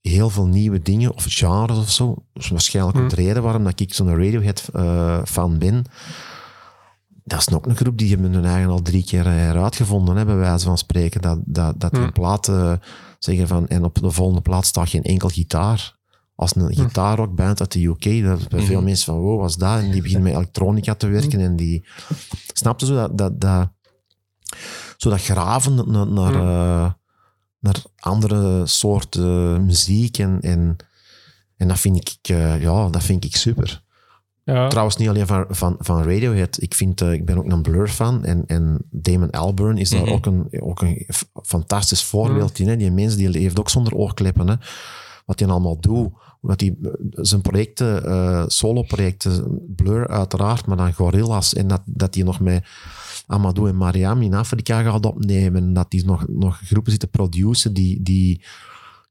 heel 0.00 0.30
veel 0.30 0.46
nieuwe 0.46 0.82
dingen, 0.82 1.14
of 1.14 1.24
genres 1.28 1.78
of 1.78 1.90
zo. 1.90 2.14
Dat 2.32 2.42
is 2.42 2.48
waarschijnlijk 2.48 2.98
ook 2.98 3.10
de 3.10 3.16
reden 3.16 3.42
waarom 3.42 3.64
dat 3.64 3.80
ik 3.80 3.94
zo'n 3.94 4.16
Radiohead-fan 4.16 5.58
ben. 5.58 5.84
Dat 7.28 7.38
is 7.38 7.50
ook 7.54 7.66
een 7.66 7.76
groep 7.76 7.98
die 7.98 8.10
hebben 8.10 8.32
hun 8.32 8.44
eigen 8.44 8.70
al 8.70 8.82
drie 8.82 9.04
keer 9.04 9.26
eh, 9.26 9.32
heruitgevonden, 9.32 10.16
hè, 10.16 10.24
bij 10.24 10.36
wijze 10.36 10.64
van 10.64 10.78
spreken. 10.78 11.20
Dat, 11.22 11.38
dat, 11.44 11.80
dat 11.80 11.96
Hm. 11.96 12.12
plaat 12.12 12.48
eh, 12.48 12.72
zeggen 13.18 13.48
van, 13.48 13.68
en 13.68 13.84
op 13.84 13.94
de 14.00 14.10
volgende 14.10 14.40
plaat 14.40 14.66
staat 14.66 14.88
geen 14.88 15.02
enkel 15.02 15.28
gitaar. 15.28 15.96
Als 16.34 16.56
een 16.56 16.74
gitaarrockband 16.74 17.60
uit 17.60 17.72
de 17.72 17.84
UK, 17.84 18.24
dat 18.24 18.38
is 18.38 18.46
bij 18.48 18.60
veel 18.62 18.76
Mhm. 18.76 18.84
mensen 18.84 19.04
van, 19.04 19.18
wow, 19.18 19.40
wat 19.40 19.48
is 19.48 19.56
dat? 19.56 19.78
En 19.78 19.90
die 19.90 20.02
beginnen 20.02 20.22
met 20.26 20.34
elektronica 20.34 20.94
te 20.94 21.06
werken 21.06 21.40
en 21.40 21.56
die... 21.56 21.84
Snap 22.52 22.80
je 22.80 22.86
zo 22.86 22.94
dat... 22.94 23.18
dat, 23.18 23.40
dat 23.40 23.68
zo 24.96 25.10
dat 25.10 25.20
graven 25.22 25.74
naar, 25.74 26.06
naar, 26.06 26.32
Hm. 26.32 26.38
eh, 26.38 26.92
naar 27.60 27.82
andere 27.98 28.66
soorten 28.66 29.66
muziek 29.66 30.18
en, 30.18 30.40
en, 30.40 30.76
en 31.56 31.68
dat 31.68 31.78
vind 31.78 31.96
ik, 31.96 32.28
eh, 32.28 32.62
ja, 32.62 32.88
dat 32.88 33.02
vind 33.02 33.24
ik 33.24 33.36
super. 33.36 33.82
Ja. 34.54 34.68
Trouwens, 34.68 34.96
niet 34.96 35.08
alleen 35.08 35.26
van, 35.26 35.44
van, 35.48 35.76
van 35.78 36.02
Radiohead. 36.02 36.62
Ik, 36.62 36.74
vind, 36.74 37.00
eh, 37.00 37.12
ik 37.12 37.24
ben 37.24 37.38
ook 37.38 37.52
een 37.52 37.62
Blur-fan. 37.62 38.24
En, 38.24 38.44
en 38.46 38.78
Damon 38.90 39.30
Albarn 39.30 39.78
is 39.78 39.90
daar 39.90 40.02
Mhm. 40.02 40.12
ook 40.12 40.26
een, 40.26 40.46
ook 40.60 40.82
een 40.82 41.06
fantastisch 41.42 42.04
voorbeeld 42.04 42.58
in. 42.58 42.68
Hè. 42.68 42.76
Die 42.76 42.90
mens 42.90 43.16
die 43.16 43.28
leeft 43.28 43.58
ook 43.58 43.70
zonder 43.70 43.94
oorkleppen. 43.94 44.48
Hè. 44.48 44.54
Wat 45.26 45.38
hij 45.38 45.48
allemaal 45.48 45.80
doet. 45.80 46.10
Omdat 46.40 46.60
hij 46.60 46.76
eh, 46.82 46.90
zijn 47.10 47.40
projecten, 47.40 48.04
eh 48.04 48.44
solo-projecten, 48.46 49.60
Blur 49.76 50.08
uiteraard, 50.08 50.66
maar 50.66 50.76
dan 50.76 50.92
Gorillaz. 50.92 51.52
En 51.52 51.68
dat, 51.68 51.82
dat 51.84 52.14
hij 52.14 52.24
nog 52.24 52.40
met 52.40 52.64
Amadou 53.26 53.68
en 53.68 53.76
Mariam 53.76 54.22
in 54.22 54.34
Afrika 54.34 54.82
gaat 54.82 55.06
opnemen. 55.06 55.62
En 55.62 55.72
dat 55.72 55.86
hij 55.88 56.02
nog, 56.06 56.24
nog 56.28 56.60
groepen 56.64 56.90
zit 56.92 57.00
te 57.00 57.06
produceren 57.06 57.72
die... 57.74 58.02
die 58.02 58.42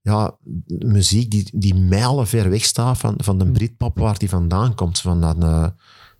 ja, 0.08 0.38
muziek 0.68 1.32
die, 1.32 1.50
die 1.54 1.76
mijlen 1.76 2.28
ver 2.28 2.50
weg 2.50 2.64
staat 2.64 2.98
van, 2.98 3.14
van 3.18 3.38
de 3.38 3.52
Britpop 3.52 4.00
waar 4.00 4.18
die 4.18 4.30
vandaan 4.30 4.76
komt. 4.76 5.00
Van 5.00 5.22
dat, 5.22 5.44
eh, 5.44 5.68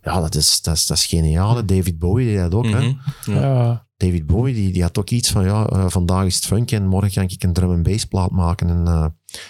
ja, 0.02 0.20
dat 0.20 0.34
is, 0.34 0.60
dat, 0.62 0.76
is, 0.76 0.86
dat 0.86 0.96
is 0.96 1.06
geniaal. 1.06 1.56
hè. 1.56 1.64
David 1.64 1.98
Bowie 1.98 2.26
deed 2.26 2.38
dat 2.38 2.54
ook. 2.54 2.66
Hè? 2.66 2.80
Mhm. 2.80 2.94
Ja. 3.24 3.86
David 3.96 4.26
Bowie 4.26 4.54
die, 4.54 4.72
die 4.72 4.82
had 4.82 4.98
ook 4.98 5.10
iets 5.10 5.30
van, 5.30 5.44
ja, 5.44 5.66
eh, 5.66 5.84
vandaag 5.88 6.24
is 6.24 6.34
het 6.34 6.44
funk 6.44 6.70
en 6.70 6.86
morgen 6.86 7.10
ga 7.10 7.22
ik 7.22 7.42
een 7.42 7.52
drum 7.52 7.72
en 7.72 7.82
bass 7.82 8.04
plaat 8.04 8.30
maken. 8.30 8.68
En, 8.68 8.86
eh, 8.86 9.06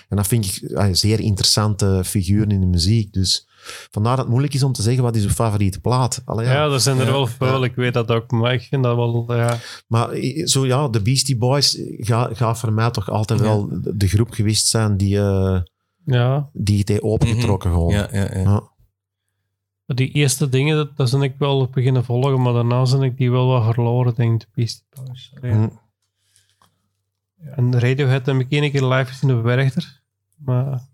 en 0.08 0.16
dat 0.16 0.26
vind 0.26 0.44
ik 0.44 0.70
een 0.70 0.96
zeer 0.96 1.20
interessante 1.20 2.02
figuur 2.04 2.52
in 2.52 2.60
de 2.60 2.66
muziek. 2.66 3.12
Dus 3.12 3.47
vandaar 3.90 4.10
dat 4.10 4.20
het 4.20 4.28
moeilijk 4.28 4.54
is 4.54 4.62
om 4.62 4.72
te 4.72 4.82
zeggen 4.82 5.02
wat 5.02 5.16
is 5.16 5.22
uw 5.24 5.30
favoriete 5.30 5.80
plaat. 5.80 6.22
Allee, 6.24 6.46
ja. 6.46 6.52
ja, 6.52 6.72
er 6.72 6.80
zijn 6.80 6.98
er 6.98 7.06
Ja. 7.06 7.12
wel 7.12 7.26
veel, 7.26 7.64
ik 7.64 7.74
weet 7.74 7.94
dat 7.94 8.10
ook, 8.10 8.30
maar 8.30 8.52
ik 8.52 8.62
vind 8.62 8.82
dat 8.82 8.96
wel, 8.96 9.34
ja. 9.34 9.56
Maar 9.86 10.10
eh, 10.10 10.46
zo 10.46 10.66
ja, 10.66 10.88
de 10.88 11.02
Beastie 11.02 11.36
Boys 11.36 11.82
gaat 11.98 12.36
ga 12.36 12.54
voor 12.54 12.72
mij 12.72 12.90
toch 12.90 13.10
altijd 13.10 13.38
Ja. 13.40 13.44
wel 13.44 13.68
de, 13.94 14.08
groep 14.08 14.30
geweest 14.30 14.66
zijn 14.66 14.96
die, 14.96 15.18
eh, 15.18 15.60
ja. 16.04 16.50
die 16.52 16.78
het 16.78 16.88
heeft 16.88 17.02
opengetrokken 17.02 17.70
gewoon. 17.70 17.92
Ja, 17.92 18.08
ja, 18.12 18.28
ja. 18.34 18.40
Ja. 18.42 19.94
Die 19.94 20.12
eerste 20.12 20.48
dingen, 20.48 20.76
dat, 20.76 20.96
dat 20.96 21.08
zijn 21.08 21.22
ik 21.22 21.34
wel 21.38 21.68
beginnen 21.68 22.04
volgen, 22.04 22.42
maar 22.42 22.52
daarna 22.52 22.84
zijn 22.84 23.02
ik 23.02 23.16
die 23.16 23.30
wel 23.30 23.46
wat 23.46 23.64
verloren, 23.74 24.14
denk 24.14 24.32
ik, 24.34 24.40
de 24.40 24.46
Beastie 24.54 24.84
Boys. 25.04 25.32
Hm. 25.40 25.68
En 27.44 27.78
Radiohead 27.78 28.26
heb 28.26 28.36
ik 28.40 28.50
één 28.50 28.70
keer 28.70 28.84
live 28.84 29.10
gezien 29.10 29.36
op 29.36 29.42
Werchter, 29.42 30.00
maar 30.36 30.87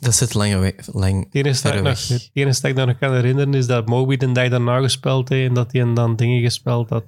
Dat 0.00 0.14
zit 0.14 0.34
lang 0.34 0.58
weg. 0.58 0.74
Lang. 0.92 1.24
het 1.24 1.34
enige, 1.34 1.48
dat 1.48 1.56
Verre 1.60 1.76
ik 1.76 1.82
nog, 1.82 2.08
weg. 2.08 2.08
het 2.32 2.62
dat 2.62 2.64
ik 2.64 2.74
nog 2.86 2.98
kan 2.98 3.12
herinneren 3.14 3.54
is 3.54 3.66
dat 3.66 3.86
Moby 3.88 4.16
de 4.16 4.32
dag 4.32 4.48
daarna 4.48 4.80
gespeeld 4.80 5.28
heeft 5.28 5.48
en 5.48 5.54
dat 5.54 5.72
hij 5.72 5.94
dan 5.94 6.16
dingen 6.16 6.42
gespeeld 6.42 6.90
had. 6.90 7.04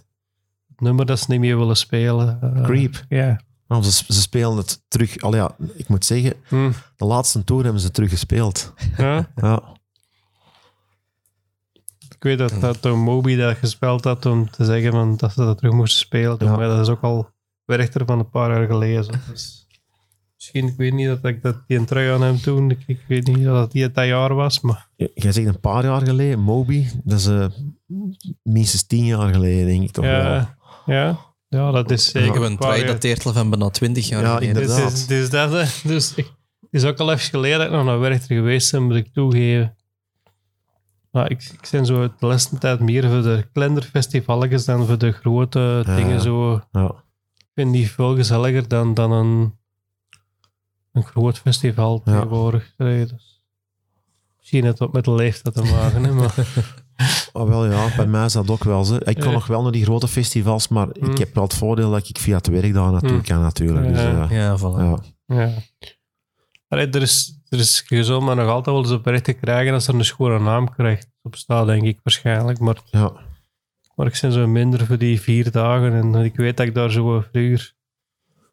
Het 0.69 0.81
nummer 0.81 1.07
dat 1.07 1.19
ze 1.19 1.25
niet 1.29 1.41
meer 1.41 1.59
willen 1.59 1.77
spelen. 1.77 2.39
eh, 2.41 2.63
Creep. 2.63 3.05
Ja. 3.09 3.41
Nou, 3.69 3.83
ze, 3.83 3.91
ze 4.09 4.21
spelen 4.21 4.57
het 4.57 4.83
terug. 4.89 5.21
Al 5.21 5.35
ja, 5.35 5.57
ik 5.75 5.89
moet 5.89 6.05
zeggen, 6.05 6.33
Hm. 6.49 6.71
de 6.97 7.05
laatste 7.05 7.45
tour 7.45 7.63
hebben 7.65 7.81
ze 7.83 7.91
terug 7.91 8.11
gespeeld. 8.11 8.73
Ja. 8.97 9.31
Ja. 9.37 9.63
Ik 12.15 12.23
weet 12.25 12.39
dat, 12.39 12.61
dat 12.61 12.83
toen 12.83 12.99
Moby 12.99 13.37
dat 13.37 13.57
gespeeld 13.57 14.05
had 14.05 14.27
om 14.27 14.51
te 14.51 14.65
zeggen 14.65 14.91
van, 14.91 15.17
dat 15.17 15.33
ze 15.33 15.41
dat 15.45 15.59
terug 15.59 15.73
moesten 15.73 15.99
spelen. 16.01 16.37
Ja. 16.39 16.57
Maar 16.57 16.69
dat 16.69 16.81
is 16.81 16.89
ook 16.89 17.03
al 17.03 17.31
Werchter 17.65 18.07
van 18.07 18.19
een 18.19 18.31
paar 18.31 18.51
jaar 18.51 18.67
geleden. 18.67 19.21
Dus 19.31 19.67
misschien, 20.39 20.67
ik 20.67 20.77
weet 20.77 20.93
niet 20.93 21.07
dat 21.07 21.25
ik 21.25 21.43
dat 21.43 21.57
die 21.67 21.79
een 21.79 21.85
terug 21.85 22.15
aan 22.15 22.23
hem 22.23 22.41
toen. 22.41 22.71
Ik, 22.71 22.79
ik 22.87 23.01
weet 23.09 23.27
niet 23.27 23.45
dat 23.45 23.73
die 23.73 23.83
het 23.83 23.95
dat 23.95 24.07
jaar 24.07 24.35
was, 24.35 24.61
maar 24.61 24.89
Jij 25.15 25.33
zegt 25.33 25.47
een 25.47 25.61
paar 25.61 25.85
jaar 25.85 26.01
geleden, 26.07 26.39
Moby, 26.41 26.87
dat 27.05 27.19
is 27.19 27.27
eh, 27.27 27.47
minstens 28.43 28.87
tien 28.87 29.05
jaar 29.05 29.35
geleden, 29.35 29.67
denk 29.67 29.83
ik 29.83 29.91
toch 29.91 30.05
wel. 30.05 30.13
ja, 30.25 30.57
ja, 30.87 31.19
ja, 31.49 31.71
dat 31.71 31.91
is 31.91 32.05
Ik 32.07 32.11
zeker 32.21 32.33
heb 32.33 32.43
een 32.43 32.51
een 32.51 32.59
paar 32.59 32.71
try 32.73 32.79
jaar. 32.83 32.93
dateert 32.93 33.27
al 33.27 33.33
van 33.33 33.51
bijna 33.51 33.71
20 33.71 34.09
jaar 34.09 34.23
Ja, 34.23 34.35
geleden. 34.35 34.49
inderdaad. 34.63 34.91
Dus, 34.91 35.07
dus 35.07 35.31
dat, 35.31 35.51
hè. 35.53 35.89
dus 35.89 36.15
ik- 36.15 36.33
is 36.71 36.85
ook 36.85 36.99
al 36.99 37.13
even 37.13 37.25
geleden 37.31 37.59
dat 37.59 37.67
ik 37.67 37.73
nog 37.73 37.85
naar 37.85 37.99
Werchter 38.01 38.37
geweest 38.37 38.73
ben, 38.73 38.83
moet 38.83 38.95
ik 38.97 39.13
toegeven. 39.13 39.77
Maar 41.11 41.31
ik, 41.31 41.43
ik 41.53 41.69
ben 41.71 41.87
zo 41.87 42.03
de 42.19 42.27
laatste 42.27 42.59
tijd 42.59 42.81
meer 42.81 43.09
voor 43.09 43.23
de 43.23 43.47
kleiner 43.53 43.83
festivalletjes 43.83 44.65
dan 44.65 44.87
voor 44.87 44.99
de 44.99 45.13
grote 45.13 45.83
Ja, 45.87 45.97
dingen. 45.97 46.21
Zo. 46.21 46.61
Ja. 46.73 47.05
Ik 47.37 47.47
vind 47.55 47.73
die 47.73 47.91
veel 47.91 48.17
gezelliger 48.17 48.69
dan, 48.69 48.95
dan 48.95 49.13
een, 49.13 49.55
een 50.93 51.03
groot 51.05 51.39
festival 51.39 52.03
Ja. 52.05 52.13
tegenwoordig. 52.13 52.75
Dus 52.77 53.43
misschien 54.39 54.65
heeft 54.65 54.79
dat 54.79 54.93
met 54.93 55.05
de 55.05 55.13
leeftijd 55.13 55.55
te 55.55 55.63
maken. 55.63 56.05
Hè, 56.05 56.13
maar, 56.13 56.35
Oh, 57.33 57.49
wel 57.55 57.67
ja, 57.71 57.89
bij 57.97 58.07
mij 58.07 58.25
is 58.25 58.33
dat 58.33 58.51
ook 58.51 58.65
wel 58.65 58.85
zo. 58.85 58.95
Ik 58.95 59.15
kan 59.19 59.27
Ja. 59.29 59.33
nog 59.33 59.47
wel 59.47 59.63
naar 59.63 59.73
die 59.73 59.85
grote 59.85 60.09
festivals, 60.09 60.69
maar 60.69 60.89
ik 60.93 61.19
heb 61.19 61.35
wel 61.35 61.45
het 61.45 61.55
voordeel 61.55 61.91
dat 61.91 62.09
ik 62.09 62.19
via 62.19 62.37
het 62.37 62.47
werk 62.47 62.73
daar 62.73 62.91
naartoe 62.93 63.11
Hm. 63.19 63.21
kan 63.23 63.41
natuurlijk. 63.41 63.87
Dus, 63.89 64.01
Ja. 64.03 64.23
eh, 64.25 64.37
Ja, 64.37 64.59
voilà. 64.59 64.63
ja. 64.63 64.99
ja. 65.27 65.53
Allee, 66.69 66.87
er 66.89 67.03
is, 67.03 67.41
er 67.49 67.59
is, 67.59 67.85
je 67.89 68.05
zal 68.05 68.21
maar 68.21 68.37
nog 68.37 68.49
altijd 68.49 68.67
wel 68.77 68.85
eens 68.85 68.93
op 68.93 69.03
berichten 69.03 69.39
krijgen 69.39 69.73
als 69.75 69.87
er 69.89 69.95
een 69.95 70.05
schone 70.05 70.39
naam 70.41 70.75
krijgt. 70.75 71.11
Op 71.23 71.37
staat, 71.37 71.67
denk 71.67 71.83
ik 71.83 72.01
waarschijnlijk. 72.03 72.59
Maar, 72.59 72.77
Ja. 72.91 73.13
maar 73.95 74.07
ik 74.07 74.19
ben 74.21 74.33
zo 74.33 74.47
minder 74.47 74.87
voor 74.87 74.99
die 74.99 75.21
vier 75.21 75.51
dagen. 75.51 75.93
En 75.93 76.15
ik 76.25 76.37
weet 76.37 76.57
dat 76.57 76.67
ik 76.67 76.75
daar 76.75 76.91
zo 76.91 77.21
vroeger... 77.31 77.75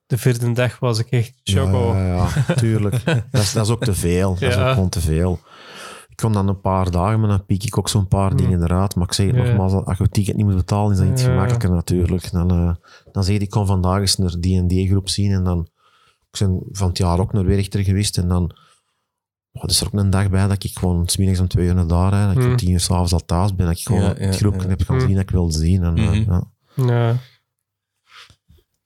De 0.05 0.17
vierde 0.17 0.51
dag 0.51 0.79
was 0.79 0.99
ik 0.99 1.07
echt 1.09 1.33
choco. 1.43 1.93
Ja, 1.95 2.05
ja, 2.07 2.27
ja, 2.47 2.53
tuurlijk. 2.53 3.05
dat, 3.31 3.41
is, 3.41 3.53
dat 3.53 3.65
is 3.65 3.71
ook 3.71 3.83
te 3.83 3.93
veel. 3.93 4.33
Dat 4.33 4.41
is 4.49 4.57
ook 4.57 4.69
gewoon 4.73 4.89
te 4.89 5.01
veel. 5.01 5.39
Ik 6.09 6.15
kom 6.21 6.33
dan 6.33 6.47
een 6.47 6.61
paar 6.61 6.91
dagen, 6.91 7.19
maar 7.19 7.29
dan 7.29 7.45
piek 7.45 7.63
ik 7.63 7.77
ook 7.77 7.89
zo'n 7.89 8.07
paar 8.07 8.35
dingen 8.35 8.63
eruit. 8.63 8.95
Maar 8.95 9.05
ik 9.05 9.13
zeg 9.13 9.25
het 9.25 9.35
Ja. 9.35 9.43
nogmaals, 9.43 9.73
als 9.73 9.97
je 9.97 10.03
het 10.03 10.13
ticket 10.13 10.35
niet 10.35 10.45
moet 10.45 10.55
betalen, 10.55 10.91
is 10.91 10.97
dat 10.97 11.07
iets 11.07 11.21
Ja. 11.21 11.27
gemakkelijker 11.27 11.69
natuurlijk. 11.71 12.31
Dan, 12.31 12.51
eh, 12.51 12.75
dan 13.11 13.23
zeg 13.23 13.35
je, 13.35 13.41
ik 13.41 13.49
kom 13.49 13.65
vandaag 13.65 13.99
eens 13.99 14.17
naar 14.17 14.35
die 14.39 14.57
en 14.59 14.67
die 14.67 14.89
groep 14.89 15.09
zien. 15.09 15.31
En 15.31 15.43
dan, 15.43 15.67
ik 16.31 16.39
ben 16.39 16.59
van 16.71 16.87
het 16.87 16.97
jaar 16.97 17.19
ook 17.19 17.33
naar 17.33 17.45
Werchter 17.45 17.83
geweest. 17.83 18.17
En 18.17 18.27
dan 18.27 18.55
oh, 19.51 19.63
is 19.65 19.81
er 19.81 19.87
ook 19.87 19.93
een 19.93 20.09
dag 20.09 20.29
bij 20.29 20.47
dat 20.47 20.63
ik 20.63 20.77
gewoon 20.77 21.07
smiddags 21.07 21.39
om 21.39 21.47
twee 21.47 21.65
uur 21.67 21.75
naar 21.75 21.87
daar 21.87 22.09
rijd. 22.11 22.27
Dat 22.27 22.35
ik 22.37 22.43
Hm. 22.43 22.49
om 22.49 22.55
tien 22.55 22.71
uur 22.71 22.79
s'avonds 22.79 23.13
al 23.13 23.25
thuis 23.25 23.55
ben. 23.55 23.65
Dat 23.65 23.77
ik 23.77 23.83
gewoon 23.85 24.01
Ja, 24.01 24.13
het 24.13 24.35
groep 24.35 24.61
ja. 24.61 24.67
heb 24.67 24.81
gaan 24.81 24.95
Hm. 24.99 25.05
zien 25.05 25.13
dat 25.13 25.23
ik 25.23 25.29
wilde 25.29 25.53
zien. 25.57 25.83
En, 25.83 25.97
eh, 25.97 26.03
Mhm. 26.09 26.31
ja. 26.31 26.43
Ja. 26.75 27.15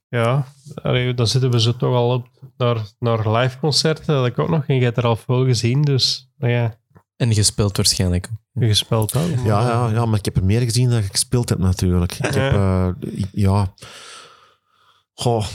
Ja, 0.09 0.45
allee, 0.75 1.13
dan 1.13 1.27
zitten 1.27 1.51
we 1.51 1.61
zo 1.61 1.75
toch 1.75 1.95
al 1.95 2.13
op 2.13 2.27
naar, 2.57 2.77
naar 2.99 3.31
live 3.31 3.59
concerten. 3.59 4.05
Dat 4.05 4.25
ik 4.25 4.39
ook 4.39 4.49
nog. 4.49 4.63
En 4.67 4.75
je 4.75 4.83
hebt 4.83 4.97
er 4.97 5.05
al 5.05 5.15
veel 5.15 5.45
gezien, 5.45 5.81
dus 5.81 6.29
nou 6.37 6.53
ja, 6.53 6.75
En 7.17 7.33
gespeeld 7.33 7.77
waarschijnlijk. 7.77 8.29
je 8.53 8.67
gespeeld 8.67 9.15
ook. 9.15 9.35
maar- 9.35 9.45
Ja, 9.45 9.61
ja, 9.61 9.89
ja, 9.89 10.05
maar 10.05 10.19
ik 10.19 10.25
heb 10.25 10.35
er 10.37 10.43
meer 10.43 10.61
gezien 10.61 10.89
dan 10.89 10.99
ik 10.99 11.11
gespeeld 11.11 11.49
heb 11.49 11.57
natuurlijk. 11.57 12.13
Ik 12.13 12.33
heb, 12.33 12.53
eh, 12.53 12.87
ja... 13.31 13.73
Goh. 15.13 15.45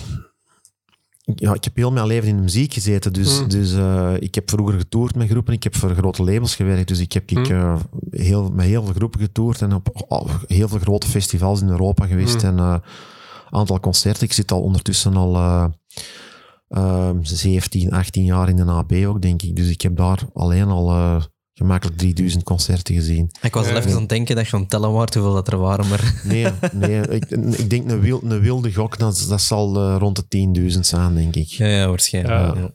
Ja, 1.34 1.54
ik 1.54 1.64
heb 1.64 1.76
heel 1.76 1.92
mijn 1.92 2.06
leven 2.06 2.28
in 2.28 2.36
de 2.36 2.42
muziek 2.42 2.72
gezeten, 2.72 3.12
dus, 3.12 3.40
Mm. 3.40 3.48
dus 3.48 3.72
eh, 3.72 4.12
ik 4.18 4.34
heb 4.34 4.50
vroeger 4.50 4.78
getoerd 4.78 5.14
met 5.14 5.28
groepen, 5.28 5.52
ik 5.54 5.62
heb 5.62 5.76
voor 5.76 5.94
grote 5.94 6.22
labels 6.24 6.54
gewerkt, 6.56 6.88
dus 6.88 6.98
ik 6.98 7.12
heb 7.12 7.30
ik, 7.30 7.38
Mm. 7.48 7.54
eh, 7.54 7.76
heel, 8.10 8.50
met 8.50 8.66
heel 8.66 8.84
veel 8.84 8.94
groepen 8.94 9.20
getoerd 9.20 9.62
en 9.62 9.74
op 9.74 9.88
heel 10.46 10.68
veel 10.68 10.78
grote 10.78 11.06
festivals 11.06 11.60
in 11.60 11.68
Europa 11.68 12.06
geweest. 12.06 12.42
Mm. 12.42 12.48
En 12.48 12.58
eh, 12.58 12.76
aantal 13.50 13.80
concerten. 13.80 14.22
Ik 14.22 14.32
zit 14.32 14.52
al 14.52 14.60
ondertussen 14.62 15.16
al 15.16 15.34
eh, 15.34 15.64
ehm, 16.68 17.18
17, 17.22 17.90
18 17.92 18.24
jaar 18.24 18.48
in 18.48 18.56
de 18.56 18.64
AB 18.64 18.92
ook, 18.92 19.22
denk 19.22 19.42
ik. 19.42 19.56
Dus 19.56 19.68
ik 19.68 19.80
heb 19.80 19.96
daar 19.96 20.18
alleen 20.32 20.68
al 20.68 20.90
eh, 20.90 21.22
gemakkelijk 21.54 21.98
3000 21.98 22.42
concerten 22.44 22.94
gezien. 22.94 23.30
Ik 23.42 23.54
was 23.54 23.66
al 23.66 23.72
Ja. 23.72 23.78
even 23.78 23.92
aan 23.92 24.00
het 24.00 24.08
denken 24.08 24.36
dat 24.36 24.46
je 24.48 24.54
aan 24.54 24.60
het 24.60 24.70
tellen 24.70 24.92
waard 24.92 25.14
hoeveel 25.14 25.32
dat 25.34 25.48
er 25.48 25.58
waren, 25.58 25.88
maar... 25.88 26.14
Nee, 26.24 26.46
nee 26.72 27.00
ik, 27.08 27.30
ik 27.30 27.70
denk 27.70 27.90
een, 27.90 28.00
wil, 28.00 28.20
een 28.24 28.40
wilde 28.40 28.72
gok, 28.72 28.98
dat, 28.98 29.26
dat 29.28 29.40
zal 29.40 29.76
eh, 29.76 29.96
rond 29.98 30.30
de 30.30 30.70
10.000 30.72 30.80
zijn, 30.80 31.14
denk 31.14 31.36
ik. 31.36 31.46
Ja, 31.48 31.66
ja 31.66 31.88
waarschijnlijk. 31.88 32.34
Ja. 32.34 32.60
Ja. 32.60 32.74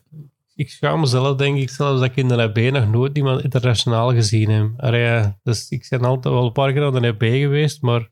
Ik 0.54 0.70
schaam 0.70 1.00
mezelf, 1.00 1.36
denk 1.36 1.58
ik, 1.58 1.70
zelfs 1.70 2.00
dat 2.00 2.08
ik 2.08 2.16
in 2.16 2.28
de 2.28 2.50
NB 2.54 2.72
nog 2.72 2.90
nooit 2.90 3.16
iemand 3.16 3.42
internationaal 3.42 4.12
gezien 4.12 4.50
heb. 4.50 4.70
Allee, 4.76 5.00
ja, 5.00 5.38
dus 5.42 5.68
ik 5.68 5.86
ben 5.88 6.00
altijd 6.04 6.34
wel 6.34 6.44
een 6.46 6.52
paar 6.52 6.72
keer 6.72 6.84
aan 6.84 6.92
de 6.92 7.14
NB 7.18 7.38
geweest, 7.40 7.82
maar 7.82 8.10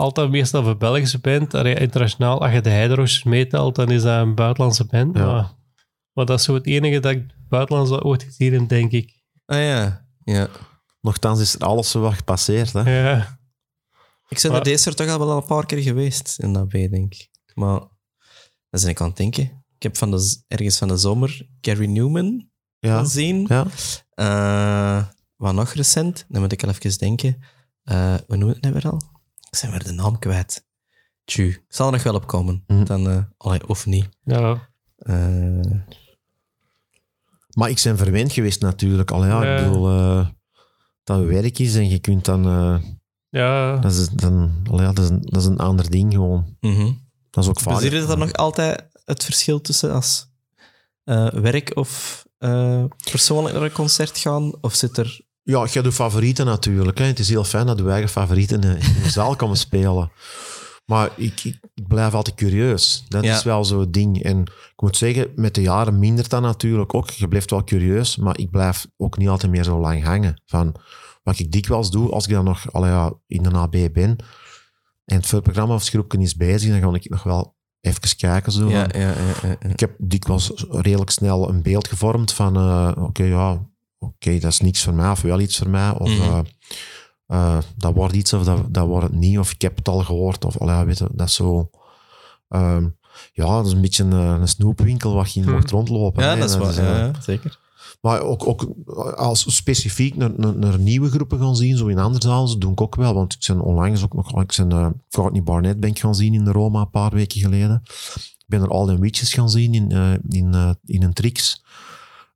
altijd 0.00 0.30
meestal 0.30 0.62
voor 0.62 0.76
Belgische 0.76 1.18
band. 1.18 1.54
Allee, 1.54 1.74
internationaal, 1.74 2.40
als 2.42 2.52
je 2.52 2.60
de 2.60 2.70
Heideroosjes 2.70 3.22
meetelt, 3.24 3.74
dan 3.74 3.90
is 3.90 4.02
dat 4.02 4.20
een 4.22 4.34
buitenlandse 4.34 4.84
band. 4.84 5.16
Ja. 5.16 5.24
Maar, 5.26 5.54
maar 6.12 6.24
dat 6.26 6.38
is 6.38 6.44
zo 6.44 6.54
het 6.54 6.66
enige 6.66 7.00
dat 7.00 7.12
ik 7.12 7.26
buitenlands 7.48 7.90
ooit 7.90 8.22
gezien 8.22 8.52
heb, 8.52 8.68
denk 8.68 8.92
ik. 8.92 9.22
Ah 9.46 9.58
ja, 9.58 10.06
ja. 10.24 10.48
Nochtans 11.00 11.40
is 11.40 11.54
er 11.54 11.60
alles 11.60 11.90
zo 11.90 12.00
wat 12.00 12.14
gepasseerd. 12.14 12.72
Hè? 12.72 13.00
Ja, 13.10 13.38
Ik 14.28 14.38
ben 14.42 14.50
Maar- 14.50 14.60
er 14.60 14.64
deze 14.66 14.94
toch 14.94 15.08
al 15.08 15.18
wel 15.18 15.36
een 15.36 15.44
paar 15.46 15.66
keer 15.66 15.82
geweest 15.82 16.38
in 16.38 16.52
dat 16.52 16.68
B, 16.68 16.70
denk 16.72 17.14
ik. 17.14 17.28
Maar 17.54 17.78
dat 18.70 18.80
ben 18.80 18.88
ik 18.88 19.00
aan 19.00 19.08
het 19.08 19.16
denken. 19.16 19.42
Ik 19.76 19.82
heb 19.82 19.96
van 19.96 20.10
de, 20.10 20.42
ergens 20.48 20.78
van 20.78 20.88
de 20.88 20.96
zomer 20.96 21.48
Gary 21.60 21.86
Newman 21.86 22.48
Ja, 22.78 22.98
gezien. 22.98 23.44
ja. 23.48 23.66
Eh, 24.14 25.04
wat 25.36 25.54
nog 25.54 25.72
recent, 25.72 26.24
dan 26.28 26.40
moet 26.40 26.52
ik 26.52 26.62
al 26.62 26.68
even 26.68 26.98
denken. 26.98 27.42
Eh 27.82 28.14
hoe 28.26 28.36
noemen 28.36 28.46
we 28.48 28.52
het 28.52 28.62
nou 28.62 28.74
weer 28.74 28.88
al? 28.90 29.00
Ik 29.50 29.56
zijn 29.58 29.70
weer 29.70 29.84
de 29.84 29.92
naam 29.92 30.18
kwijt. 30.18 30.66
Tju, 31.24 31.48
ik 31.48 31.64
zal 31.68 31.86
er 31.86 31.92
nog 31.92 32.02
wel 32.02 32.14
op 32.14 32.26
komen. 32.26 32.64
Mhm. 32.66 32.84
Dan, 32.84 33.08
eh, 33.10 33.22
allee, 33.36 33.68
of 33.68 33.86
niet. 33.86 34.08
ja. 34.24 34.68
Eh, 34.96 35.60
Maar 37.50 37.70
ik 37.70 37.80
ben 37.84 37.96
verwend 37.98 38.32
geweest 38.32 38.60
natuurlijk. 38.60 39.10
Al 39.10 39.24
ja, 39.26 39.44
Ja. 39.44 39.56
ik 39.56 39.64
bedoel, 39.64 39.88
eh, 39.90 40.28
dat 41.04 41.24
werk 41.24 41.58
is 41.58 41.74
en 41.74 41.88
je 41.88 41.98
kunt 41.98 42.24
dan... 42.24 42.46
eh, 42.46 42.82
ja. 43.28 43.76
dat, 43.76 43.92
is, 43.92 44.08
dan 44.08 44.52
ja, 44.64 44.92
dat, 44.92 44.98
is 45.04 45.10
een, 45.10 45.20
dat 45.22 45.42
is 45.42 45.48
een 45.48 45.58
ander 45.58 45.90
ding 45.90 46.12
gewoon. 46.12 46.56
mhm. 46.60 46.92
Dat 47.30 47.44
is 47.44 47.50
ook 47.50 47.60
vaak. 47.60 47.80
Zie 47.80 47.90
je 47.90 48.06
er 48.06 48.18
nog 48.18 48.32
altijd 48.32 48.88
het 49.04 49.24
verschil 49.24 49.60
tussen 49.60 49.92
als 49.92 50.28
eh, 51.04 51.28
werk 51.28 51.76
of 51.76 52.24
eh, 52.38 52.84
persoonlijk 53.10 53.54
naar 53.54 53.64
een 53.64 53.72
concert 53.72 54.18
gaan? 54.18 54.54
Of 54.60 54.74
zit 54.74 54.96
er... 54.96 55.20
Ja, 55.50 55.66
je 55.72 55.82
doet 55.82 55.94
favorieten 55.94 56.46
natuurlijk. 56.46 56.98
Hè. 56.98 57.04
Het 57.04 57.18
is 57.18 57.28
heel 57.28 57.44
fijn 57.44 57.66
dat 57.66 57.80
we 57.80 57.90
eigen 57.90 58.08
favorieten 58.10 58.62
in 58.62 58.78
de 59.02 59.10
zaal 59.18 59.36
komen 59.36 59.56
spelen. 59.56 60.10
Maar 60.86 61.10
ik, 61.16 61.44
ik, 61.44 61.58
ik 61.74 61.86
blijf 61.88 62.14
altijd 62.14 62.36
curieus. 62.36 63.04
Dat 63.08 63.24
Ja. 63.24 63.36
is 63.36 63.42
wel 63.42 63.64
zo'n 63.64 63.90
ding. 63.90 64.22
En 64.22 64.40
ik 64.40 64.72
moet 64.82 64.96
zeggen, 64.96 65.28
met 65.34 65.54
de 65.54 65.62
jaren 65.62 65.98
mindert 65.98 66.30
dat 66.30 66.42
natuurlijk 66.42 66.94
ook. 66.94 67.10
Je 67.10 67.28
blijft 67.28 67.50
wel 67.50 67.64
curieus, 67.64 68.16
maar 68.16 68.38
ik 68.38 68.50
blijf 68.50 68.86
ook 68.96 69.18
niet 69.18 69.28
altijd 69.28 69.52
meer 69.52 69.64
zo 69.64 69.80
lang 69.80 70.04
hangen. 70.04 70.42
Van 70.46 70.74
wat 71.22 71.38
ik 71.38 71.52
dikwijls 71.52 71.90
doe, 71.90 72.10
als 72.10 72.26
ik 72.26 72.32
dan 72.32 72.44
nog 72.44 72.72
allee, 72.72 72.90
ja, 72.90 73.12
in 73.26 73.42
de 73.42 73.50
AB 73.50 73.70
ben 73.92 74.16
en 75.04 75.16
het 75.16 75.26
voorprogramma 75.26 75.74
of 75.74 75.90
het 75.92 76.20
is 76.20 76.34
bezig, 76.36 76.70
dan 76.80 76.80
ga 76.90 76.96
ik 76.98 77.10
nog 77.10 77.22
wel 77.22 77.56
even 77.80 78.16
kijken. 78.16 78.52
Zo, 78.52 78.68
Ja, 78.68 78.86
van- 78.90 79.00
ja, 79.00 79.08
ja, 79.08 79.14
ja, 79.42 79.48
ja. 79.60 79.68
ik 79.68 79.80
heb 79.80 79.94
dikwijls 79.98 80.52
redelijk 80.70 81.10
snel 81.10 81.48
een 81.48 81.62
beeld 81.62 81.88
gevormd 81.88 82.32
van, 82.32 82.56
eh, 82.56 82.92
oké, 83.04 83.22
ja, 83.24 83.68
oké, 84.00 84.38
dat 84.38 84.50
is 84.50 84.60
niks 84.60 84.82
voor 84.82 84.94
mij, 84.94 85.10
of 85.10 85.20
wel 85.22 85.40
iets 85.40 85.58
voor 85.58 85.68
mij, 85.70 85.90
of 85.90 86.08
Mhm. 86.10 86.20
eh, 86.20 86.38
eh, 87.26 87.58
dat 87.76 87.94
wordt 87.94 88.14
iets 88.14 88.32
of 88.32 88.44
dat, 88.44 88.74
dat 88.74 88.86
wordt 88.86 89.06
het 89.06 89.14
niet, 89.16 89.38
of 89.38 89.52
ik 89.52 89.62
heb 89.62 89.76
het 89.76 89.88
al 89.88 90.04
gehoord, 90.04 90.44
of 90.44 90.58
allee, 90.58 90.84
weet 90.84 90.98
je, 90.98 91.08
dat 91.12 91.26
is 91.28 91.34
zo... 91.34 91.70
ehm, 92.48 92.88
ja, 93.32 93.44
dat 93.46 93.66
is 93.66 93.72
een 93.72 93.80
beetje 93.80 94.04
een, 94.04 94.12
een 94.12 94.48
snoepwinkel 94.48 95.14
wat 95.14 95.32
je 95.32 95.40
in 95.40 95.46
Mhm. 95.46 95.54
mocht 95.54 95.70
rondlopen. 95.70 96.22
Ja, 96.24 96.30
hè. 96.34 96.38
dat 96.38 96.50
is 96.50 96.56
waar. 96.56 96.68
eh, 96.70 96.76
Ja, 96.76 96.96
ja, 96.98 97.12
zeker. 97.20 97.58
maar 98.00 98.20
ook, 98.20 98.46
ook 98.46 98.66
als 99.16 99.56
specifiek 99.56 100.16
naar, 100.16 100.30
naar, 100.36 100.56
naar 100.58 100.78
nieuwe 100.78 101.10
groepen 101.10 101.38
gaan 101.38 101.56
zien, 101.56 101.76
zo 101.76 101.86
in 101.86 101.98
andere 101.98 102.24
zalen, 102.28 102.48
dat 102.50 102.60
doe 102.60 102.72
ik 102.72 102.80
ook 102.80 102.94
wel. 102.94 103.14
Want 103.14 103.32
ik 103.32 103.44
ben 103.46 103.60
onlangs 103.60 104.02
ook 104.04 104.14
nog, 104.14 104.42
ik 104.42 104.54
ben 104.56 104.70
uh, 104.72 104.86
Courtney 105.08 105.42
Barnett 105.42 105.80
ben 105.80 105.90
ik 105.90 105.98
gaan 105.98 106.14
zien 106.14 106.34
in 106.34 106.44
de 106.44 106.52
Roma 106.52 106.80
een 106.80 106.90
paar 106.90 107.10
weken 107.10 107.40
geleden. 107.40 107.80
Ik 108.16 108.44
ben 108.46 108.60
er 108.62 108.68
All 108.68 108.86
Them 108.86 109.00
Witches 109.00 109.32
gaan 109.32 109.50
zien 109.50 109.74
in, 109.74 109.90
eh, 109.92 110.12
in, 110.28 110.54
eh, 110.54 110.70
in 110.84 111.02
een 111.02 111.12
Trix. 111.12 111.64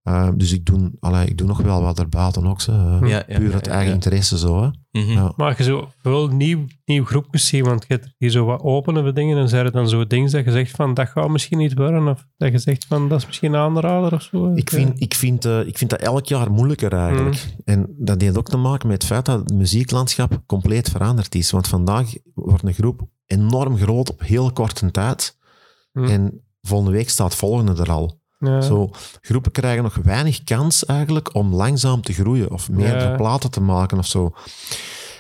Uh, 0.09 0.29
dus 0.35 0.53
ik 0.53 0.67
doe, 0.67 0.93
allee, 1.01 1.27
ik 1.27 1.39
doe 1.39 1.47
nog 1.47 1.61
wel 1.61 1.83
wat 1.83 1.99
erbuiten 1.99 2.47
ook. 2.47 2.63
Uh, 2.63 2.99
Ja, 3.01 3.07
ja, 3.09 3.39
puur 3.39 3.49
ja, 3.49 3.55
het 3.55 3.67
ja, 3.67 3.73
eigen 3.73 3.89
ja. 3.89 3.95
interesse 3.95 4.39
zo. 4.39 4.63
Hè. 4.63 4.69
Mhm. 5.01 5.13
Ja. 5.13 5.33
Maar 5.37 5.55
je 5.57 5.63
zo 5.63 5.89
veel 6.03 6.29
nieuw, 6.29 6.65
nieuw 6.85 7.05
groepjes 7.05 7.47
ziet, 7.47 7.67
want 7.67 7.85
je 7.89 7.95
hebt 7.95 8.15
hier 8.19 8.31
zo 8.31 8.45
wat 8.45 8.61
openen 8.61 9.05
we 9.05 9.13
dingen, 9.13 9.39
en 9.39 9.49
zijn 9.49 9.65
er 9.65 9.73
dan 9.73 9.89
zo 9.89 10.07
dingen 10.07 10.31
dat 10.31 10.45
je 10.45 10.51
zegt 10.51 10.71
van, 10.71 10.95
dat 10.95 11.09
gaat 11.09 11.29
misschien 11.29 11.59
niet 11.59 11.75
worden, 11.75 12.09
of 12.09 12.27
dat 12.37 12.53
je 12.53 12.59
zegt 12.59 12.85
van, 12.85 13.09
dat 13.09 13.19
is 13.19 13.27
misschien 13.27 13.53
een 13.53 13.61
aanrader 13.61 14.13
of 14.13 14.23
zo. 14.23 14.55
Ik 14.55 14.71
vind, 14.71 15.01
ik, 15.01 15.15
vind, 15.15 15.47
uh, 15.47 15.67
ik 15.67 15.79
vind 15.79 15.91
dat 15.91 16.01
elk 16.01 16.27
jaar 16.27 16.51
moeilijker 16.51 16.93
eigenlijk. 16.93 17.45
Mm. 17.47 17.63
En 17.65 17.95
dat 17.99 18.21
heeft 18.21 18.39
ook 18.39 18.49
te 18.49 18.57
maken 18.57 18.89
met 18.89 19.03
het 19.03 19.13
feit 19.13 19.25
dat 19.25 19.39
het 19.39 19.53
muzieklandschap 19.53 20.43
compleet 20.47 20.91
veranderd 20.91 21.35
is. 21.35 21.51
Want 21.51 21.69
vandaag 21.69 22.13
wordt 22.35 22.65
een 22.65 22.75
groep 22.75 23.09
enorm 23.27 23.77
groot 23.77 24.11
op 24.11 24.21
heel 24.21 24.53
korte 24.53 24.91
tijd. 24.91 25.39
Mm. 25.93 26.05
En 26.05 26.45
volgende 26.63 26.93
week 26.93 27.09
staat 27.11 27.35
volgende 27.35 27.83
er 27.83 27.91
al. 27.91 28.23
Ja. 28.39 28.61
Zo, 28.61 28.91
groepen 29.21 29.53
krijgen 29.53 29.83
nog 29.83 29.95
weinig 30.03 30.45
kans 30.45 30.85
eigenlijk 30.85 31.35
om 31.35 31.55
langzaam 31.55 32.03
te 32.03 32.13
groeien 32.13 32.51
of 32.51 32.71
meerdere 32.71 33.11
Ja. 33.11 33.17
platen 33.17 33.51
te 33.51 33.61
maken 33.61 33.99
of 33.99 34.07
zo. 34.07 34.33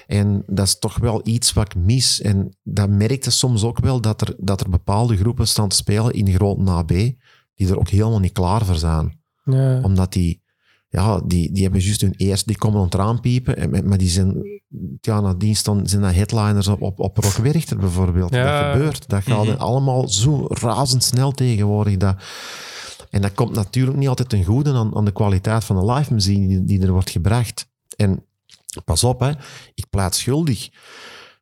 En 0.06 0.42
dat 0.46 0.66
is 0.66 0.78
toch 0.78 0.98
wel 0.98 1.20
iets 1.24 1.52
wat 1.52 1.66
ik 1.66 1.74
mis. 1.82 2.20
En 2.20 2.56
dat 2.62 2.88
merkte 2.88 3.30
soms 3.30 3.64
ook 3.64 3.78
wel 3.78 4.00
dat 4.00 4.20
er, 4.20 4.34
dat 4.38 4.60
er 4.60 4.70
bepaalde 4.70 5.16
groepen 5.16 5.48
staan 5.48 5.68
te 5.68 5.76
spelen 5.76 6.12
in 6.12 6.32
groot 6.34 6.68
AB, 6.68 6.88
die 7.54 7.68
er 7.68 7.78
ook 7.78 7.88
helemaal 7.88 8.18
niet 8.20 8.32
klaar 8.32 8.64
voor 8.64 8.74
zijn. 8.76 9.20
Ja. 9.44 9.80
Omdat 9.82 10.12
die, 10.12 10.42
ja, 10.88 11.20
die, 11.26 11.52
die 11.52 11.62
hebben 11.62 11.80
juist 11.80 12.00
hun 12.00 12.14
eerste, 12.16 12.46
die 12.46 12.58
komen 12.58 12.80
ontraan 12.80 13.20
piepen, 13.20 13.56
en, 13.56 13.88
maar 13.88 13.98
die 13.98 14.08
zijn, 14.08 14.60
ja, 15.00 15.20
nadien 15.20 15.56
staan, 15.56 15.86
zijn 15.86 16.02
dat 16.02 16.14
headliners 16.14 16.68
op, 16.68 16.82
op, 16.82 16.98
op 17.00 17.16
Rock 17.18 17.32
Werchter 17.36 17.76
bijvoorbeeld. 17.76 18.34
Ja. 18.34 18.62
Dat 18.62 18.72
gebeurt. 18.72 19.08
Dat 19.08 19.22
gaat 19.22 19.44
Mhm. 19.46 19.56
allemaal 19.56 20.08
zo 20.08 20.46
razendsnel 20.48 21.32
tegenwoordig. 21.32 21.96
Dat, 21.96 22.16
en 23.14 23.20
dat 23.22 23.34
komt 23.34 23.54
natuurlijk 23.54 23.96
niet 23.96 24.08
altijd 24.08 24.28
ten 24.28 24.44
goede 24.44 24.72
aan, 24.72 24.96
aan 24.96 25.04
de 25.04 25.12
kwaliteit 25.12 25.64
van 25.64 25.76
de 25.76 25.92
live 25.92 26.12
muziek 26.14 26.48
die, 26.48 26.64
die 26.64 26.82
er 26.82 26.92
wordt 26.92 27.10
gebracht. 27.10 27.68
En 27.96 28.24
pas 28.84 29.04
op, 29.04 29.20
hè, 29.20 29.30
ik 29.74 29.86
pleit 29.90 30.14
schuldig. 30.14 30.68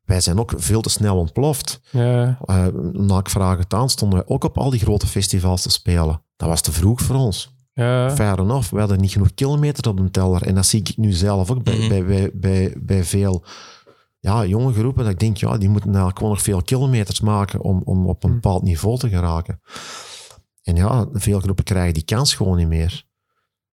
Wij 0.05 0.21
zijn 0.21 0.39
ook 0.39 0.53
veel 0.57 0.81
te 0.81 0.89
snel 0.91 1.17
ontploft. 1.17 1.81
Ja. 1.91 2.39
Uh, 2.47 2.67
na 2.93 3.19
ik 3.19 3.29
vraag 3.29 3.59
het 3.59 3.75
aan, 3.75 3.91
stonden 3.91 4.19
wij 4.19 4.29
ook 4.29 4.45
op 4.45 4.59
al 4.59 4.71
die 4.71 4.81
grote 4.81 5.07
festivals 5.07 5.63
te 5.63 5.71
spelen. 5.71 6.23
Dat 6.37 6.49
was 6.49 6.61
te 6.61 6.73
vroeg 6.73 7.01
voor 7.01 7.17
ons. 7.17 7.55
Ja. 7.73 8.11
Fair 8.11 8.39
enough, 8.41 8.71
we 8.71 8.79
hadden 8.79 9.01
niet 9.01 9.13
genoeg 9.13 9.35
kilometers 9.35 9.89
op 9.89 9.97
de 9.97 10.11
teller. 10.11 10.43
En 10.43 10.55
dat 10.55 10.67
zie 10.67 10.81
ik 10.81 10.97
nu 10.97 11.13
zelf 11.13 11.51
ook 11.51 11.63
bij, 11.63 11.79
Mhm. 11.79 11.89
bij, 11.89 12.05
bij, 12.05 12.31
bij, 12.35 12.75
bij 12.79 13.05
veel 13.05 13.45
ja, 14.21 14.45
jonge 14.45 14.73
groepen. 14.73 15.03
Dat 15.05 15.13
ik 15.13 15.19
denk, 15.21 15.37
ja, 15.37 15.59
die 15.59 15.69
moeten 15.69 15.89
eigenlijk 15.89 16.19
gewoon 16.19 16.33
nog 16.33 16.43
veel 16.43 16.63
kilometers 16.63 17.21
maken 17.21 17.61
om, 17.61 17.83
om 17.85 18.07
op 18.07 18.25
een 18.25 18.31
Mhm. 18.31 18.41
bepaald 18.41 18.63
niveau 18.63 18.99
te 18.99 19.09
geraken. 19.09 19.61
En 20.63 20.77
ja, 20.77 21.09
veel 21.13 21.41
groepen 21.41 21.65
krijgen 21.65 21.95
die 21.95 22.05
kans 22.05 22.35
gewoon 22.35 22.57
niet 22.57 22.69
meer. 22.69 23.05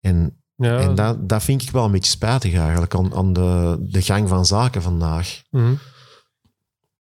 En, 0.00 0.42
ja. 0.56 0.78
en 0.78 0.94
dat, 0.94 1.28
dat 1.28 1.42
vind 1.42 1.62
ik 1.62 1.70
wel 1.70 1.84
een 1.84 1.90
beetje 1.92 2.10
spijtig 2.10 2.54
eigenlijk 2.54 2.94
aan, 2.94 3.14
aan 3.14 3.32
de, 3.32 3.76
de 3.80 4.02
gang 4.02 4.28
van 4.28 4.46
zaken 4.46 4.82
vandaag. 4.82 5.42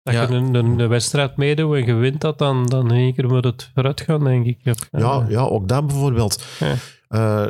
Als 0.03 0.15
Ja. 0.15 0.23
je 0.23 0.29
een, 0.29 0.55
een, 0.55 0.79
een 0.79 0.89
wedstrijd 0.89 1.37
meedoet 1.37 1.75
en 1.77 1.87
je 1.87 1.95
wint 1.95 2.21
dat, 2.21 2.39
dan, 2.39 2.67
dan 2.67 2.91
in 2.91 2.97
één 2.97 3.15
keer 3.15 3.29
moet 3.29 3.45
het 3.45 3.71
vooruit 3.75 4.01
gaan, 4.01 4.25
denk 4.25 4.47
ik. 4.47 4.59
Ja, 4.63 4.75
Ja, 4.91 5.27
ja 5.29 5.41
ook 5.41 5.69
dat 5.69 5.87
bijvoorbeeld. 5.87 6.45
Ja. 6.59 6.75
Eh, 7.09 7.47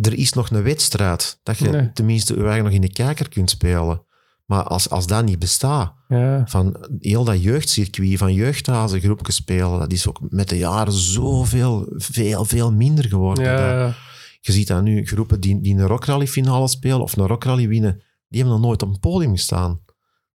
er 0.00 0.12
is 0.14 0.32
nog 0.32 0.50
een 0.50 0.62
wedstrijd 0.62 1.40
dat 1.42 1.58
je 1.58 1.68
Nee. 1.68 1.92
tenminste 1.92 2.34
je 2.34 2.62
nog 2.62 2.72
in 2.72 2.80
de 2.80 2.92
kijker 2.92 3.28
kunt 3.28 3.50
spelen. 3.50 4.04
Maar 4.52 4.62
als, 4.64 4.90
als 4.90 5.06
dat 5.06 5.24
niet 5.24 5.38
bestaat, 5.38 5.92
ja. 6.08 6.42
van 6.46 6.76
heel 7.00 7.24
dat 7.24 7.42
jeugdcircuit, 7.42 8.18
van 8.18 8.34
jeugdhazen 8.34 9.00
groepjes 9.00 9.34
spelen, 9.34 9.78
dat 9.78 9.92
is 9.92 10.08
ook 10.08 10.20
met 10.28 10.48
de 10.48 10.58
jaren 10.58 10.92
zoveel, 10.92 11.86
veel, 11.96 12.44
veel 12.44 12.72
minder 12.72 13.04
geworden. 13.04 13.44
Dat- 13.44 13.58
ja. 13.58 13.94
je 14.40 14.52
ziet 14.52 14.66
dat 14.68 14.82
nu, 14.82 15.06
groepen 15.06 15.40
die, 15.40 15.60
die 15.60 15.74
een 15.76 15.86
rockrally 15.86 16.26
finale 16.26 16.68
spelen 16.68 17.00
of 17.00 17.16
een 17.16 17.26
rockrally 17.26 17.68
winnen, 17.68 18.02
die 18.28 18.40
hebben 18.40 18.58
nog 18.58 18.66
nooit 18.66 18.82
op 18.82 18.88
een 18.88 18.98
podium 19.00 19.30
gestaan. 19.32 19.80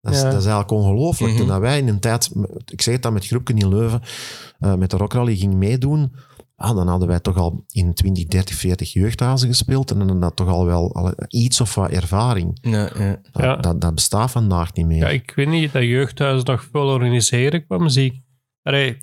Dat 0.00 0.12
is, 0.12 0.18
Ja. 0.18 0.24
dat 0.30 0.40
is 0.40 0.46
eigenlijk 0.46 0.70
ongelooflijk. 0.70 1.32
Mhm. 1.34 1.46
Toen 1.46 1.60
wij 1.60 1.78
in 1.78 1.88
een 1.88 2.00
tijd, 2.00 2.30
ik 2.72 2.82
zeg 2.82 2.94
het 2.94 3.02
dan 3.02 3.12
met 3.12 3.26
groepjes 3.26 3.60
in 3.60 3.68
Leuven, 3.68 4.00
eh, 4.58 4.74
met 4.74 4.90
de 4.90 4.96
rockrally 4.96 5.36
ging 5.36 5.54
meedoen, 5.54 6.14
ah, 6.56 6.76
dan 6.76 6.88
hadden 6.88 7.08
wij 7.08 7.20
toch 7.20 7.36
al 7.36 7.64
in 7.68 7.94
20, 7.94 8.26
30, 8.26 8.56
40 8.56 8.92
jeugdhazen 8.92 9.48
gespeeld 9.48 9.90
en 9.90 10.06
dan 10.06 10.22
had 10.22 10.36
toch 10.36 10.48
al 10.48 10.66
wel 10.66 10.94
al 10.94 11.12
iets 11.28 11.60
of 11.60 11.74
wat 11.74 11.90
ervaring. 11.90 12.58
Ja, 12.60 12.90
ja. 12.98 13.18
Dat, 13.32 13.42
Ja. 13.42 13.56
dat, 13.56 13.80
dat 13.80 13.94
bestaat 13.94 14.30
vandaag 14.30 14.72
niet 14.74 14.86
meer. 14.86 14.98
Ja, 14.98 15.08
ik 15.08 15.32
weet 15.36 15.48
niet, 15.48 15.72
dat 15.72 15.82
jeugdhuis 15.82 16.42
nog 16.42 16.68
veel 16.72 16.86
organiseren 16.88 17.66
qua 17.66 17.78
muziek. 17.78 18.20
Allee, 18.62 18.98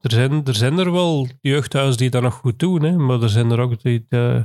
er 0.00 0.10
zijn, 0.10 0.44
er 0.44 0.54
zijn 0.54 0.78
er 0.78 0.92
wel 0.92 1.28
jeugdhuizen 1.40 1.96
die 1.98 2.10
dat 2.10 2.22
nog 2.22 2.34
goed 2.34 2.58
doen, 2.58 2.82
hè, 2.82 2.96
maar 2.96 3.22
er 3.22 3.28
zijn 3.28 3.50
er 3.50 3.58
ook 3.60 3.82
die... 3.82 4.06
eh, 4.08 4.44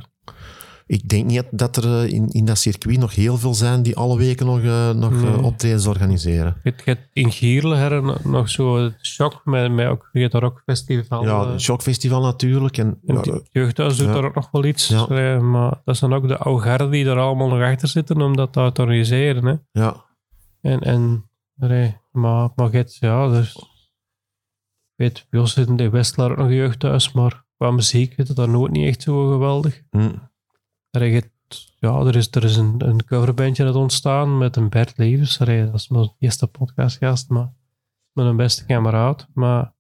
Ik 0.89 1.09
denk 1.09 1.25
niet 1.25 1.43
dat 1.51 1.75
er 1.77 1.83
eh, 2.03 2.11
in, 2.13 2.27
in 2.27 2.45
dat 2.45 2.57
circuit 2.57 2.97
nog 2.99 3.15
heel 3.15 3.37
veel 3.37 3.53
zijn 3.53 3.83
die 3.83 3.95
alle 3.95 4.17
weken 4.17 4.45
nog, 4.45 4.61
eh, 4.63 4.89
nog 4.91 5.11
eh, 5.11 5.21
Nee. 5.21 5.41
optredens 5.43 5.87
organiseren. 5.87 6.57
Je 6.63 6.73
hebt- 6.83 7.07
in 7.13 7.31
Gierle 7.31 8.17
nog- 8.23 8.49
zo 8.49 8.91
shock 9.01 9.41
met, 9.45 9.71
met 9.71 9.87
ook 9.87 10.09
je 10.11 10.19
hebt 10.19 10.31
daar 10.31 10.43
ook 10.43 10.61
festival. 10.65 11.23
ja, 11.23 11.49
het 11.51 11.61
Shockfestival 11.61 12.21
natuurlijk. 12.21 12.77
En, 12.77 12.99
het 13.05 13.41
jeugdhuis 13.51 13.97
doet 13.97 14.07
ja. 14.07 14.13
daar 14.13 14.23
ook 14.23 14.35
nog 14.35 14.51
wel 14.51 14.65
iets. 14.65 14.87
Ja. 14.87 15.07
eh, 15.07 15.39
maar 15.41 15.81
dat 15.85 15.97
zijn 15.97 16.13
ook 16.13 16.27
de 16.27 16.37
oude 16.37 16.61
garden 16.63 16.91
die 16.91 17.05
er 17.05 17.19
allemaal 17.19 17.49
nog 17.49 17.61
achter 17.61 17.87
zitten 17.87 18.21
om 18.21 18.35
dat 18.35 18.53
te 18.53 18.59
organiseren. 18.81 19.45
Hè. 19.45 19.55
ja, 19.81 20.05
En, 20.61 20.79
en 20.79 21.29
nee, 21.55 21.97
maar, 22.11 22.49
maar 22.55 22.71
je 22.71 22.77
hebt, 22.77 22.95
ja, 22.99 23.27
dus, 23.29 23.57
weet, 24.95 25.25
bij 25.29 25.39
ons 25.39 25.53
zit 25.53 25.67
in 25.67 25.75
de 25.77 25.89
Westlaar 25.89 26.31
ook 26.31 26.37
nog 26.37 26.49
jeugdhuis, 26.49 27.11
maar 27.11 27.43
qua 27.57 27.71
muziek 27.71 28.13
is 28.17 28.27
het 28.27 28.37
daar 28.37 28.49
nooit 28.49 28.71
niet 28.71 28.87
echt 28.87 29.01
zo 29.01 29.27
geweldig. 29.31 29.81
hm, 29.89 30.09
Er, 30.91 31.23
ja, 31.79 31.99
er 31.99 32.15
is, 32.15 32.27
er 32.31 32.43
is 32.43 32.55
een, 32.55 32.75
een 32.77 33.05
coverbandje 33.05 33.63
dat 33.63 33.75
ontstaan 33.75 34.37
met 34.37 34.55
een 34.55 34.69
Bert 34.69 34.97
Levens. 34.97 35.37
Dat 35.37 35.47
is 35.73 35.87
mijn 35.87 36.11
eerste 36.19 36.47
podcastgast, 36.47 37.29
maar 37.29 37.53
met 38.11 38.25
een 38.25 38.35
beste 38.35 38.65
kameraad. 38.65 39.27
Maar 39.33 39.73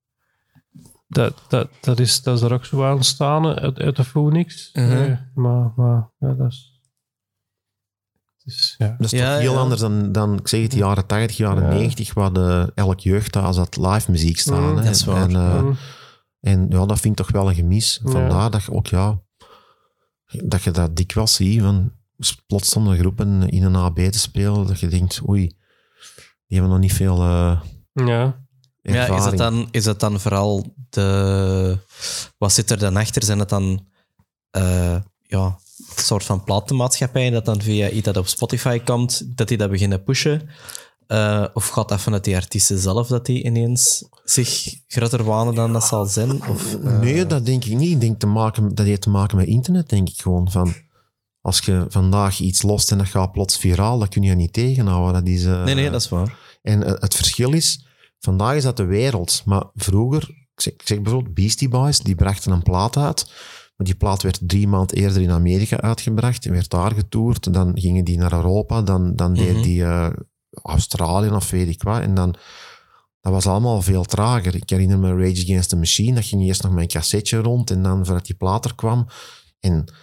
dat, 1.07 1.33
dat, 1.47 1.69
dat, 1.81 1.99
is, 1.99 2.21
dat 2.21 2.37
is 2.37 2.43
er 2.43 2.53
ook 2.53 2.65
zo 2.65 2.83
aan 2.83 3.03
staan 3.03 3.45
uit, 3.45 3.79
uit 3.79 3.95
de 3.95 4.03
Phoenix. 4.03 4.69
Mhm. 4.73 4.91
Eh, 4.91 5.17
maar, 5.35 5.71
maar 5.75 6.09
ja, 6.19 6.33
dat 6.33 6.51
is... 6.51 6.81
ja. 8.77 8.95
dat 8.97 9.13
is 9.13 9.19
Ja, 9.19 9.31
toch 9.31 9.41
heel 9.41 9.53
ja. 9.53 9.59
anders 9.59 9.81
dan, 9.81 10.11
dan, 10.11 10.37
ik 10.37 10.47
zeg 10.47 10.61
het, 10.61 10.71
de 10.71 10.77
jaren 10.77 11.05
80, 11.05 11.37
jaren 11.37 11.63
Ja. 11.63 11.69
90, 11.69 12.13
waar 12.13 12.33
de, 12.33 12.71
elk 12.75 12.99
jeugdhuis 12.99 13.57
had 13.57 13.77
live 13.77 14.11
muziek 14.11 14.39
staan. 14.39 14.69
Mm, 14.69 14.77
hè. 14.77 14.83
dat 14.83 14.95
is 14.95 15.05
waar. 15.05 15.29
En, 15.29 15.35
eh, 15.35 15.61
Mm. 15.61 15.75
En 16.39 16.65
ja, 16.69 16.85
dat 16.85 16.99
vind 16.99 17.19
ik 17.19 17.25
toch 17.25 17.35
wel 17.35 17.49
een 17.49 17.55
gemis. 17.55 17.99
Ja. 18.03 18.11
Vandaar 18.11 18.51
dat 18.51 18.63
je 18.63 18.71
ook, 18.71 18.87
ja, 18.87 19.19
dat 20.31 20.63
je 20.63 20.71
dat 20.71 20.95
dikwijls 20.95 21.35
ziet. 21.35 21.61
Van, 21.61 21.91
plots 22.47 22.67
stonden 22.67 22.97
groepen 22.97 23.49
in 23.49 23.63
een 23.63 23.75
AB 23.75 23.97
te 23.99 24.19
spelen, 24.19 24.67
dat 24.67 24.79
je 24.79 24.87
denkt, 24.87 25.21
oei, 25.29 25.47
die 26.47 26.57
hebben 26.57 26.69
nog 26.69 26.79
niet 26.79 26.93
veel 26.93 27.21
eh 27.21 27.61
ja. 27.93 28.47
Ja, 28.81 29.17
is 29.17 29.25
het, 29.25 29.37
dan, 29.37 29.67
is 29.71 29.85
het 29.85 29.99
dan 29.99 30.19
vooral 30.19 30.73
de... 30.89 31.77
Wat 32.37 32.53
zit 32.53 32.71
er 32.71 32.77
dan 32.79 32.97
achter? 32.97 33.23
Zijn 33.23 33.39
het 33.39 33.49
dan 33.49 33.85
eh, 34.51 34.97
ja, 35.21 35.45
een 35.95 36.03
soort 36.03 36.23
van 36.23 36.43
platenmaatschappij 36.43 37.29
dat 37.29 37.45
dan 37.45 37.61
via 37.61 37.89
iets 37.89 38.05
dat 38.05 38.17
op 38.17 38.27
Spotify 38.27 38.79
komt, 38.79 39.37
dat 39.37 39.47
die 39.47 39.57
dat 39.57 39.69
beginnen 39.69 40.03
pushen? 40.03 40.49
Eh, 41.09 41.45
of 41.53 41.67
gaat 41.67 41.89
dat 41.89 42.01
vanuit 42.01 42.23
die 42.23 42.35
artiesten 42.35 42.77
zelf 42.79 43.07
dat 43.07 43.25
die 43.25 43.43
ineens 43.43 44.07
zich 44.23 44.75
groter 44.87 45.23
wanen 45.23 45.55
dan 45.55 45.73
dat 45.73 45.83
zal 45.83 46.05
zijn? 46.05 46.47
Of, 46.47 46.75
eh, 46.75 46.99
Nee, 46.99 47.25
dat 47.25 47.45
denk 47.45 47.65
ik 47.65 47.77
niet. 47.77 47.91
Ik 47.91 48.01
denk 48.01 48.19
te 48.19 48.27
maken, 48.27 48.75
dat 48.75 48.85
heeft 48.85 49.01
te 49.01 49.09
maken 49.09 49.37
met 49.37 49.47
internet, 49.47 49.89
denk 49.89 50.09
ik 50.09 50.21
gewoon. 50.21 50.51
Van, 50.51 50.73
als 51.41 51.59
je 51.59 51.85
vandaag 51.89 52.39
iets 52.39 52.61
lost 52.61 52.91
en 52.91 52.97
dat 52.97 53.07
gaat 53.07 53.31
plots 53.31 53.57
viraal, 53.57 53.99
dat 53.99 54.09
kun 54.09 54.23
je 54.23 54.35
niet 54.35 54.53
tegenhouden. 54.53 55.13
Dat 55.25 55.33
is, 55.33 55.45
eh, 55.45 55.63
Nee, 55.63 55.75
nee, 55.75 55.89
dat 55.89 56.01
is 56.01 56.09
waar. 56.09 56.37
En 56.61 56.81
het 56.81 57.15
verschil 57.15 57.51
is, 57.53 57.85
vandaag 58.19 58.55
is 58.55 58.63
dat 58.63 58.77
de 58.77 58.85
wereld. 58.85 59.41
Maar 59.45 59.63
vroeger, 59.75 60.21
ik 60.29 60.61
zeg, 60.61 60.73
ik 60.73 60.81
zeg 60.87 61.01
bijvoorbeeld 61.01 61.33
Beastie 61.35 61.69
Boys, 61.69 61.99
die 61.99 62.15
brachten 62.15 62.51
een 62.51 62.63
plaat 62.63 62.97
uit. 62.97 63.31
Maar 63.75 63.87
die 63.87 63.95
plaat 63.95 64.21
werd 64.23 64.39
drie 64.41 64.67
maanden 64.67 64.97
eerder 64.97 65.21
in 65.21 65.31
Amerika 65.31 65.79
uitgebracht 65.81 66.45
en 66.45 66.51
werd 66.51 66.69
daar 66.69 66.91
getoerd. 66.91 67.53
Dan 67.53 67.71
gingen 67.79 68.03
die 68.05 68.17
naar 68.17 68.33
Europa, 68.33 68.81
dan, 68.81 69.15
dan 69.15 69.33
deed 69.33 69.53
Mhm. 69.53 69.61
die 69.61 69.83
Australië 70.63 71.29
of 71.29 71.49
weet 71.49 71.67
ik 71.67 71.83
wat. 71.83 72.01
En 72.01 72.13
dan, 72.13 72.35
dat 73.21 73.33
was 73.33 73.47
allemaal 73.47 73.81
veel 73.81 74.03
trager. 74.03 74.55
Ik 74.55 74.69
herinner 74.69 74.99
me 74.99 75.15
Rage 75.15 75.41
Against 75.43 75.69
the 75.69 75.75
Machine, 75.75 76.15
dat 76.15 76.25
ging 76.25 76.41
eerst 76.41 76.63
nog 76.63 76.71
met 76.71 76.81
een 76.81 76.87
cassetje 76.87 77.37
rond 77.37 77.71
en 77.71 77.83
dan 77.83 78.05
voordat 78.05 78.25
die 78.25 78.35
plaat 78.35 78.65
er 78.65 78.75
kwam. 78.75 79.07
En 79.59 79.93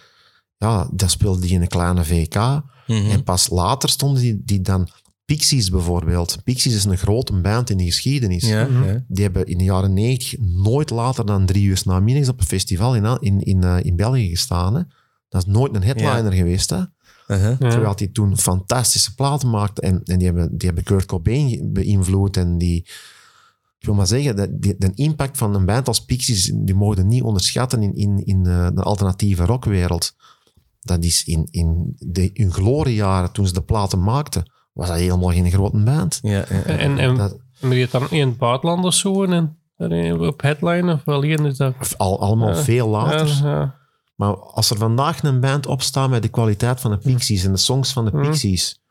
ja, 0.57 0.89
dat 0.91 1.11
speelde 1.11 1.41
die 1.41 1.51
in 1.51 1.61
een 1.61 1.67
kleine 1.67 2.05
VK. 2.05 2.35
Mhm. 2.35 3.09
En 3.09 3.23
pas 3.23 3.49
later 3.49 3.89
stonden 3.89 4.21
die, 4.21 4.41
die 4.45 4.61
dan... 4.61 4.87
Pixies 5.25 5.69
bijvoorbeeld. 5.69 6.37
Pixies 6.43 6.73
is 6.75 6.83
een 6.85 6.97
grote 6.97 7.33
band 7.41 7.69
in 7.69 7.77
de 7.77 7.83
geschiedenis. 7.83 8.43
Ja, 8.47 8.65
Mhm. 8.65 8.83
ja. 8.83 9.03
Die 9.07 9.23
hebben 9.23 9.45
in 9.45 9.57
de 9.57 9.63
jaren 9.63 9.93
90 9.93 10.39
nooit 10.39 10.89
later 10.89 11.25
dan 11.25 11.45
drie 11.45 11.65
uur 11.65 11.81
na 11.85 11.99
middags 11.99 12.27
op 12.29 12.39
een 12.39 12.45
festival 12.45 12.95
in, 12.95 13.17
in, 13.19 13.39
in, 13.41 13.63
eh, 13.63 13.77
in 13.81 13.95
België 13.95 14.29
gestaan. 14.29 14.75
Hè. 14.75 14.81
Dat 15.29 15.47
is 15.47 15.53
nooit 15.53 15.75
een 15.75 15.83
headliner 15.83 16.33
geweest. 16.33 16.69
Hè. 16.69 16.77
Uh-huh. 17.27 17.59
Ja. 17.59 17.69
Terwijl 17.69 17.95
die 17.95 18.11
toen 18.11 18.37
fantastische 18.37 19.15
platen 19.15 19.49
maakte. 19.49 19.81
En, 19.81 20.01
en 20.03 20.17
die, 20.17 20.27
hebben, 20.27 20.57
die 20.57 20.67
hebben 20.67 20.83
Kurt 20.83 21.05
Cobain 21.05 21.69
beïnvloed. 21.73 22.37
En 22.37 22.57
die, 22.57 22.77
ik 23.79 23.85
wil 23.85 23.93
maar 23.93 24.07
zeggen, 24.07 24.35
dat 24.35 24.49
die, 24.51 24.75
de 24.77 24.91
impact 24.93 25.37
van 25.37 25.55
een 25.55 25.65
band 25.65 25.87
als 25.87 26.05
Pixies, 26.05 26.51
die 26.55 26.75
mogen 26.75 27.07
niet 27.07 27.23
onderschatten 27.23 27.83
in, 27.83 27.95
in, 27.95 28.25
in 28.25 28.45
eh, 28.45 28.67
de 28.73 28.81
alternatieve 28.81 29.45
rockwereld. 29.45 30.15
Dat 30.81 31.03
is 31.03 31.23
in, 31.23 31.47
in 31.51 31.95
de, 31.97 32.29
hun 32.33 32.51
gloriejaren, 32.51 33.31
toen 33.31 33.47
ze 33.47 33.53
de 33.53 33.61
platen 33.61 34.03
maakten, 34.03 34.51
was 34.73 34.87
dat 34.87 34.97
helemaal 34.97 35.31
geen 35.31 35.51
grote 35.51 35.77
band. 35.83 36.19
Ja, 36.21 36.31
ja, 36.31 36.45
ja. 36.49 36.63
En, 36.63 36.97
en 36.97 37.15
Dat, 37.15 37.37
maar 37.59 37.73
je 37.73 37.79
hebt 37.79 37.91
dan 37.91 38.03
ook 38.03 38.11
niet 38.11 38.21
in 38.21 38.27
het 38.27 38.37
buitenland 38.37 38.85
of 38.85 38.93
zo 38.93 39.23
en, 39.23 39.57
en 39.77 40.19
op 40.19 40.41
headline 40.41 40.93
of 40.93 41.03
dat... 41.57 41.97
al, 41.97 42.21
allemaal 42.21 42.55
veel 42.55 42.87
later. 42.87 43.75
Maar 44.17 44.35
als 44.37 44.69
er 44.69 44.77
vandaag 44.77 45.23
een 45.23 45.39
band 45.39 45.65
opstaat 45.65 46.09
met 46.09 46.21
de 46.21 46.27
kwaliteit 46.27 46.79
van 46.79 46.91
de 46.91 46.97
Pixies 46.97 47.43
en 47.43 47.51
de 47.51 47.57
songs 47.57 47.93
van 47.93 48.05
de. 48.05 48.11
Pixies, 48.11 48.81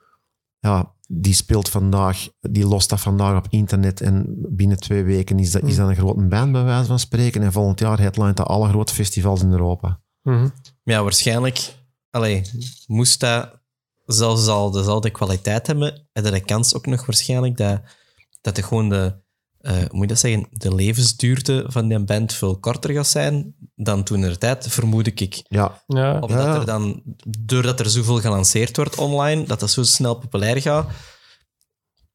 ja, 0.59 0.95
die 1.09 1.35
speelt 1.35 1.68
vandaag, 1.68 2.29
die 2.41 2.66
lost 2.66 2.91
dat 2.91 3.01
vandaag 3.01 3.37
op 3.37 3.47
internet 3.51 4.01
en 4.01 4.24
binnen 4.49 4.81
twee 4.81 5.03
weken 5.03 5.39
is 5.39 5.51
dat, 5.51 5.62
is 5.62 5.77
dat 5.77 5.89
een 5.89 5.97
grote 5.97 6.27
band 6.27 6.53
bij 6.53 6.64
wijze 6.64 6.87
van 6.87 6.99
spreken 6.99 7.43
en 7.43 7.53
volgend 7.53 7.81
jaar 7.81 7.99
headlined 7.99 8.37
dat 8.37 8.47
alle 8.47 8.68
grote 8.68 8.95
festivals 8.95 9.43
in 9.43 9.51
Europa. 9.51 10.01
Mhm. 10.22 10.49
Ja, 10.83 11.03
waarschijnlijk 11.03 11.74
allee, 12.11 12.43
moest 12.87 13.20
dat 13.20 13.61
zelfs 14.05 14.47
al 14.47 14.70
dezelfde 14.70 15.11
kwaliteit 15.11 15.66
hebben, 15.66 16.09
had 16.12 16.24
je 16.24 16.31
de 16.31 16.41
kans 16.41 16.74
ook 16.74 16.87
nog 16.87 17.07
waarschijnlijk 17.07 17.57
dat, 17.57 17.81
dat 18.41 18.57
de 18.57 18.62
gewoon 18.62 18.89
de, 18.89 19.24
eh, 19.66 19.74
hoe 19.76 19.88
moet 19.90 20.00
je 20.00 20.06
dat 20.06 20.18
zeggen, 20.18 20.46
de 20.50 20.74
levensduurte 20.74 21.64
van 21.68 21.88
die 21.88 21.98
band 21.98 22.32
veel 22.32 22.58
korter 22.58 22.90
gaat 22.92 23.06
zijn 23.06 23.54
dan 23.74 24.02
toen 24.04 24.22
er 24.22 24.38
tijd, 24.38 24.66
vermoed 24.68 25.06
ik. 25.20 25.42
Ja, 25.48 25.82
Ja. 25.86 26.18
Of 26.18 26.30
Ja. 26.30 26.36
dat 26.46 26.56
er 26.56 26.66
dan, 26.66 27.02
doordat 27.38 27.80
er 27.80 27.90
zoveel 27.90 28.20
gelanceerd 28.20 28.76
wordt 28.76 28.96
online, 28.96 29.44
dat 29.44 29.60
dat 29.60 29.70
zo 29.70 29.82
snel 29.82 30.14
populair 30.14 30.60
gaat, 30.60 30.90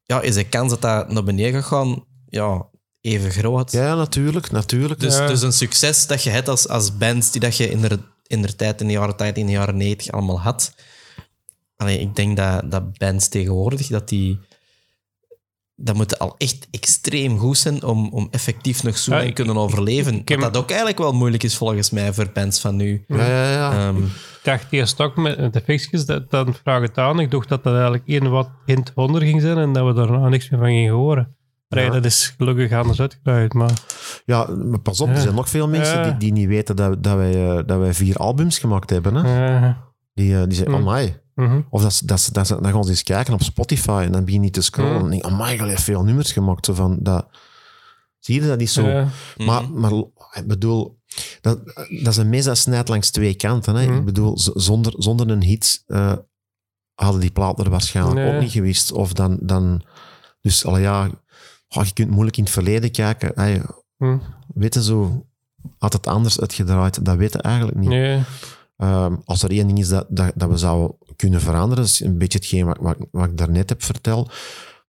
ja, 0.02 0.20
is 0.20 0.34
de 0.34 0.48
kans 0.48 0.70
dat 0.70 0.82
dat 0.82 1.12
naar 1.12 1.24
beneden 1.24 1.52
gaat 1.62 1.64
gaan, 1.64 2.04
ja, 2.28 2.66
even 3.00 3.30
groot. 3.30 3.72
ja 3.72 3.94
natuurlijk, 3.94 4.50
natuurlijk. 4.50 5.00
Dus, 5.00 5.16
Ja. 5.16 5.26
dus 5.26 5.42
een 5.42 5.52
succes 5.52 6.06
dat 6.06 6.22
je 6.22 6.30
hebt 6.30 6.48
als, 6.48 6.68
als 6.68 6.96
bands 6.96 7.30
die 7.30 7.40
dat 7.40 7.56
je 7.56 7.70
in 7.70 7.80
de, 7.80 7.98
in 8.26 8.42
de 8.42 8.56
tijd, 8.56 8.80
in 8.80 8.86
de 8.86 8.92
jaren 8.92 9.16
tijd, 9.16 9.38
in 9.38 9.46
de 9.46 9.52
jaren 9.52 9.76
90 9.76 10.12
allemaal 10.12 10.40
had. 10.40 10.74
Allee, 11.76 12.00
ik 12.00 12.14
denk 12.16 12.36
dat, 12.36 12.70
dat 12.70 12.98
bands 12.98 13.28
tegenwoordig, 13.28 13.86
dat 13.86 14.08
die... 14.08 14.38
Dat 15.84 15.94
moet 15.96 16.18
al 16.18 16.34
echt 16.38 16.68
extreem 16.70 17.38
goed 17.38 17.58
zijn 17.58 17.82
om, 17.82 18.08
om 18.08 18.28
effectief 18.30 18.82
nog 18.82 18.98
zo 18.98 19.10
lang 19.10 19.22
ik- 19.24 19.34
kunnen 19.34 19.56
overleven. 19.56 20.14
ik 20.24 20.40
dat 20.40 20.56
ook 20.56 20.68
eigenlijk 20.68 20.98
wel 20.98 21.12
moeilijk 21.12 21.42
is 21.42 21.56
volgens 21.56 21.90
mij 21.90 22.12
voor 22.12 22.30
bands 22.34 22.60
van 22.60 22.76
nu. 22.76 23.04
Ja, 23.08 23.26
ja, 23.26 23.50
ja. 23.52 23.72
Ehm, 23.88 23.96
Ik 23.96 24.48
dacht 24.48 24.66
eerst 24.70 25.00
ook 25.00 25.16
met 25.16 25.52
de 25.52 25.60
fixjes, 25.64 26.06
dat, 26.06 26.30
dan 26.30 26.54
vraag 26.62 26.80
het 26.82 26.98
aan. 26.98 27.20
Ik 27.20 27.30
dacht 27.30 27.48
dat 27.48 27.62
dat 27.64 27.72
eigenlijk 27.72 28.02
één 28.06 28.30
wat 28.30 28.50
hint 28.66 28.92
wonder 28.94 29.22
ging 29.22 29.40
zijn 29.40 29.58
en 29.58 29.72
dat 29.72 29.86
we 29.86 29.92
daarna 29.92 30.28
niks 30.28 30.50
meer 30.50 30.60
van 30.60 30.68
gingen 30.68 30.92
horen. 30.92 31.36
Ja. 31.68 31.90
dat 31.90 32.04
is 32.04 32.34
gelukkig 32.36 32.72
anders 32.72 33.00
uitgedraaid, 33.00 33.52
maar... 33.52 33.70
ja, 34.24 34.46
maar 34.50 34.78
pas 34.80 35.00
op, 35.00 35.08
er 35.08 35.20
zijn 35.20 35.34
nog 35.34 35.48
veel 35.48 35.68
mensen 35.68 35.98
Ja. 35.98 36.04
die, 36.04 36.16
die 36.16 36.32
niet 36.32 36.48
weten 36.48 36.76
dat, 36.76 37.02
dat, 37.02 37.16
wij, 37.16 37.48
eh, 37.48 37.62
dat 37.66 37.78
wij 37.78 37.94
vier 37.94 38.16
albums 38.16 38.58
gemaakt 38.58 38.90
hebben. 38.90 39.14
Hè? 39.14 39.72
Die, 40.14 40.36
eh, 40.36 40.42
die 40.46 40.54
zeggen, 40.56 40.74
oh 40.74 40.92
my. 40.92 41.21
Mhm. 41.34 41.60
Of 41.70 41.82
dat, 41.82 41.92
ze- 41.92 42.06
dat, 42.06 42.20
ze- 42.20 42.32
dat, 42.32 42.46
ze- 42.46 42.60
dan 42.60 42.72
gaan 42.72 42.84
ze 42.84 42.90
eens 42.90 43.02
kijken 43.02 43.34
op 43.34 43.42
Spotify 43.42 44.02
en 44.04 44.12
dan 44.12 44.24
begin 44.24 44.38
je 44.38 44.44
niet 44.44 44.52
te 44.52 44.60
scrollen. 44.62 44.96
Mm. 44.98 45.04
En 45.04 45.10
denk 45.10 45.24
je, 45.24 45.30
oh 45.30 45.38
my, 45.38 45.50
je 45.50 45.62
hebt 45.62 45.80
veel 45.80 46.02
nummers 46.04 46.32
gemaakt. 46.32 46.64
Zo 46.66 46.74
van, 46.74 46.98
dat, 47.00 47.26
zie 48.18 48.40
je 48.40 48.46
dat 48.48 48.58
niet 48.58 48.70
zo? 48.70 48.82
Maar, 49.36 49.62
mhm. 49.62 49.80
maar 49.80 49.92
ik 50.32 50.46
bedoel, 50.46 50.98
dat, 51.40 51.60
dat 52.02 52.06
is 52.12 52.16
een 52.16 52.28
mes 52.28 52.44
dat 52.44 52.58
snijdt 52.58 52.88
langs 52.88 53.10
twee 53.10 53.34
kanten. 53.34 53.74
Hè? 53.74 53.86
Mhm. 53.86 53.96
Ik 53.98 54.04
bedoel, 54.04 54.38
zonder, 54.54 54.92
zonder 54.96 55.30
een 55.30 55.42
hit 55.42 55.82
eh, 55.86 56.12
hadden 56.94 57.20
die 57.20 57.30
platen 57.30 57.64
er 57.64 57.70
waarschijnlijk 57.70 58.16
Nee. 58.16 58.34
ook 58.34 58.40
niet 58.40 58.52
geweest. 58.52 58.92
Of 58.92 59.12
dan, 59.12 59.38
dan 59.40 59.82
dus 60.40 60.64
al 60.64 60.78
ja, 60.78 61.10
oh, 61.68 61.84
je 61.84 61.92
kunt 61.92 62.10
moeilijk 62.10 62.36
in 62.36 62.42
het 62.44 62.52
verleden 62.52 62.90
kijken. 62.90 63.32
Hey, 63.34 63.62
Hm. 63.96 64.18
weet 64.54 64.74
je 64.74 64.82
zo, 64.82 65.26
had 65.78 65.92
het 65.92 66.06
anders 66.06 66.40
uitgedraaid? 66.40 67.04
Dat 67.04 67.16
weten 67.16 67.40
eigenlijk 67.40 67.76
niet. 67.78 67.88
Nee. 67.88 68.22
Ehm, 68.76 69.16
als 69.24 69.42
er 69.42 69.50
één 69.50 69.66
ding 69.66 69.78
is 69.78 69.88
dat, 69.88 70.06
dat, 70.08 70.32
dat 70.34 70.48
we 70.50 70.56
zouden 70.56 70.96
kunnen 71.22 71.40
veranderen, 71.40 71.84
is 71.84 72.00
een 72.00 72.18
beetje 72.18 72.38
hetgeen 72.38 72.64
wat, 72.66 72.78
wat, 72.80 72.96
wat 73.10 73.24
ik 73.30 73.36
daarnet 73.36 73.68
heb 73.68 73.82
verteld. 73.82 74.26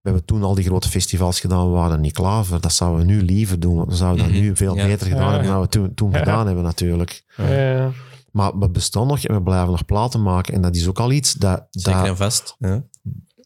We 0.01 0.09
hebben 0.11 0.25
toen 0.25 0.43
al 0.43 0.55
die 0.55 0.65
grote 0.65 0.89
festivals 0.89 1.41
gedaan, 1.41 1.67
we 1.67 1.73
waren 1.73 2.01
niet 2.01 2.13
klaar 2.13 2.45
voor. 2.45 2.61
Dat 2.61 2.73
zouden 2.73 3.07
we 3.07 3.13
nu 3.13 3.23
liever 3.23 3.61
doen, 3.61 3.77
want 3.77 3.89
we 3.91 3.97
zouden 3.97 4.25
dat 4.25 4.33
Mhm. 4.35 4.43
nu 4.43 4.57
veel 4.57 4.77
Ja. 4.77 4.87
beter 4.87 5.07
gedaan 5.07 5.25
Ja. 5.27 5.31
hebben 5.33 5.51
dan 5.51 5.61
we 5.61 5.69
toen, 5.69 5.95
toen 5.95 6.11
Ja. 6.11 6.19
gedaan 6.19 6.47
hebben 6.47 6.65
natuurlijk. 6.65 7.25
Ja. 7.37 7.91
Maar 8.33 8.59
we 8.59 8.71
bestaan 8.71 9.07
nog 9.07 9.19
en 9.25 9.35
we 9.35 9.43
blijven 9.43 9.71
nog 9.71 9.85
platen 9.85 10.23
maken. 10.23 10.55
En 10.55 10.61
dat 10.63 10.77
is 10.77 10.89
ook 10.89 10.99
al 10.99 11.13
iets 11.13 11.33
dat, 11.33 11.67
Zeker 11.71 12.01
dat 12.01 12.09
en 12.09 12.17
vast. 12.17 12.57
Ja. 12.59 12.85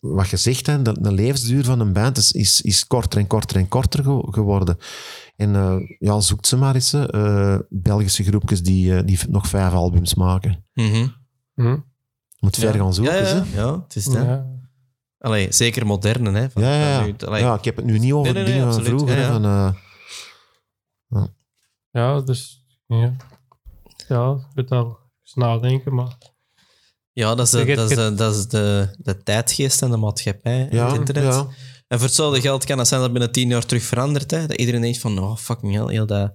wat 0.00 0.28
je 0.28 0.36
zegt, 0.36 0.66
hè, 0.66 0.82
de, 0.82 1.00
de 1.00 1.12
levensduur 1.12 1.64
van 1.64 1.80
een 1.80 1.92
band 1.92 2.16
is, 2.16 2.32
is, 2.32 2.60
is 2.60 2.86
korter 2.86 3.18
en 3.20 3.26
korter 3.26 3.56
en 3.56 3.68
korter 3.68 4.02
ge- 4.04 4.26
geworden. 4.30 4.76
En 5.36 5.54
eh, 5.56 5.76
ja, 5.98 6.20
zoekt 6.20 6.46
ze 6.46 6.56
maar 6.56 6.74
eens, 6.74 6.92
eh, 6.92 7.58
Belgische 7.68 8.22
groepjes 8.24 8.62
die, 8.62 8.96
eh, 8.96 9.02
die 9.04 9.18
nog 9.28 9.46
vijf 9.48 9.72
albums 9.72 10.14
maken. 10.14 10.64
Mhm. 10.74 11.06
Hm. 11.54 11.62
Je 11.64 11.82
moet 12.46 12.56
ver 12.56 12.74
gaan 12.74 12.94
zoeken. 12.94 13.14
Ja, 13.14 13.20
ja, 13.28 13.44
hè. 13.44 13.60
ja, 13.60 13.80
het 13.82 13.96
is 13.96 14.04
dat. 14.04 14.14
Ja. 14.14 14.46
Allee, 15.18 15.52
zeker 15.52 15.86
moderne, 15.86 16.30
hè. 16.38 16.50
Van- 16.50 16.62
Ja, 16.62 16.74
ja, 16.90 17.04
nu- 17.04 17.14
allee, 17.26 17.42
ja, 17.42 17.54
ik 17.54 17.64
heb 17.64 17.76
het 17.76 17.84
nu 17.84 17.98
niet 17.98 18.12
over 18.12 18.32
Nee, 18.32 18.42
nee, 18.42 18.52
nee, 18.52 18.52
dingen 18.60 18.72
van 18.74 18.84
vroeger. 18.84 19.16
Ja, 19.18 19.22
hè, 19.22 19.26
ja. 19.26 19.32
Van, 19.32 19.44
eh, 19.44 21.24
Ja, 21.90 22.20
dus... 22.20 22.64
Ja, 22.86 23.16
ja 24.08 24.32
ik 24.50 24.54
moet 24.54 24.70
al 24.70 24.86
eens 25.22 25.34
nadenken, 25.34 25.94
maar... 25.94 26.16
Ja, 27.12 27.34
dat 27.34 27.46
is, 27.46 27.52
de, 27.52 27.64
Je- 27.64 27.76
dat 27.76 27.90
is, 27.90 27.96
de, 27.96 28.14
dat 28.14 28.34
is 28.34 28.46
de, 28.48 28.88
de 28.98 29.22
tijdgeest 29.22 29.82
en 29.82 29.90
de 29.90 29.96
maatschappij 29.96 30.68
en 30.68 30.76
ja, 30.76 30.86
het 30.86 30.96
internet. 30.96 31.24
ja. 31.34 31.46
En 31.88 31.98
voor 31.98 32.06
hetzelfde 32.06 32.40
geld 32.40 32.64
kan 32.64 32.78
het 32.78 32.88
zijn 32.88 33.00
dat 33.00 33.12
binnen 33.12 33.32
tien 33.32 33.48
jaar 33.48 33.66
terug 33.66 33.82
verandert. 33.82 34.30
Hè? 34.30 34.46
Dat 34.46 34.56
iedereen 34.56 34.80
denkt 34.80 34.98
van, 34.98 35.18
oh, 35.18 35.36
fucking 35.36 35.72
hell, 35.74 35.86
heel 35.94 36.06
dat 36.06 36.32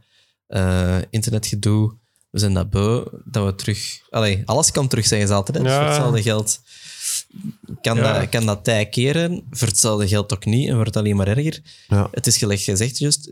eh, 0.47 0.97
internetgedoe, 1.09 1.97
we 2.31 2.39
zijn 2.39 2.53
dat 2.53 2.69
beu, 2.69 3.03
dat 3.25 3.45
we 3.45 3.55
terug... 3.55 3.99
Allee, 4.09 4.41
alles 4.45 4.71
kan 4.71 4.87
terug, 4.87 5.05
zeggen 5.05 5.27
ze 5.27 5.33
altijd. 5.33 5.57
Hè? 5.57 5.63
Dus 5.63 5.71
Ja. 5.71 5.77
voor 5.79 5.87
hetzelfde 5.87 6.21
geld 6.21 6.61
kan, 7.81 7.97
Ja. 7.97 8.19
dat, 8.19 8.29
kan 8.29 8.45
dat 8.45 8.63
tij 8.63 8.89
keren. 8.89 9.43
Voor 9.49 9.67
hetzelfde 9.67 10.07
geld 10.07 10.33
ook 10.33 10.45
niet 10.45 10.67
en 10.67 10.73
wordt 10.75 10.87
het 10.93 10.97
alleen 11.03 11.15
maar 11.15 11.27
erger. 11.27 11.61
Ja. 11.87 12.07
Het 12.11 12.27
is 12.27 12.37
gelijk 12.37 12.59
gezegd, 12.59 12.97
juist, 12.97 13.25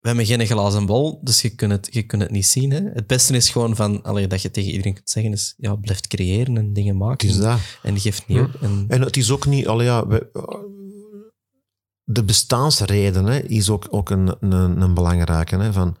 we 0.00 0.08
hebben 0.08 0.26
geen 0.26 0.46
glazen 0.46 0.86
bol, 0.86 1.20
dus 1.22 1.42
je 1.42 1.48
kunt 1.50 1.72
het, 1.72 1.88
je 1.90 2.02
kunt 2.02 2.22
het 2.22 2.30
niet 2.30 2.46
zien. 2.46 2.70
Hè? 2.70 2.80
Het 2.82 3.06
beste 3.06 3.36
is 3.36 3.50
gewoon 3.50 3.76
van, 3.76 4.02
allee, 4.02 4.26
dat 4.26 4.42
je 4.42 4.50
tegen 4.50 4.70
iedereen 4.70 4.94
kunt 4.94 5.10
zeggen, 5.10 5.32
is 5.32 5.54
ja, 5.56 5.74
blijf 5.74 6.00
creëren 6.00 6.56
en 6.56 6.72
dingen 6.72 6.94
Het 6.94 7.04
maken. 7.04 7.28
is 7.28 7.36
dat. 7.36 7.58
En 7.82 8.00
geef 8.00 8.26
niet 8.26 8.38
op. 8.40 8.54
En, 8.60 8.84
En 8.88 9.00
het 9.02 9.16
is 9.16 9.30
ook 9.30 9.46
niet... 9.46 9.66
Allee, 9.66 9.86
ja, 9.86 10.06
we- 10.06 10.30
de 12.04 12.24
bestaansreden 12.24 13.24
hè, 13.24 13.38
is 13.42 13.70
ook, 13.70 13.86
ook 13.90 14.10
een, 14.10 14.36
een, 14.40 14.80
een 14.80 14.94
belangrijke. 14.94 15.56
Hè, 15.56 15.72
van, 15.72 15.96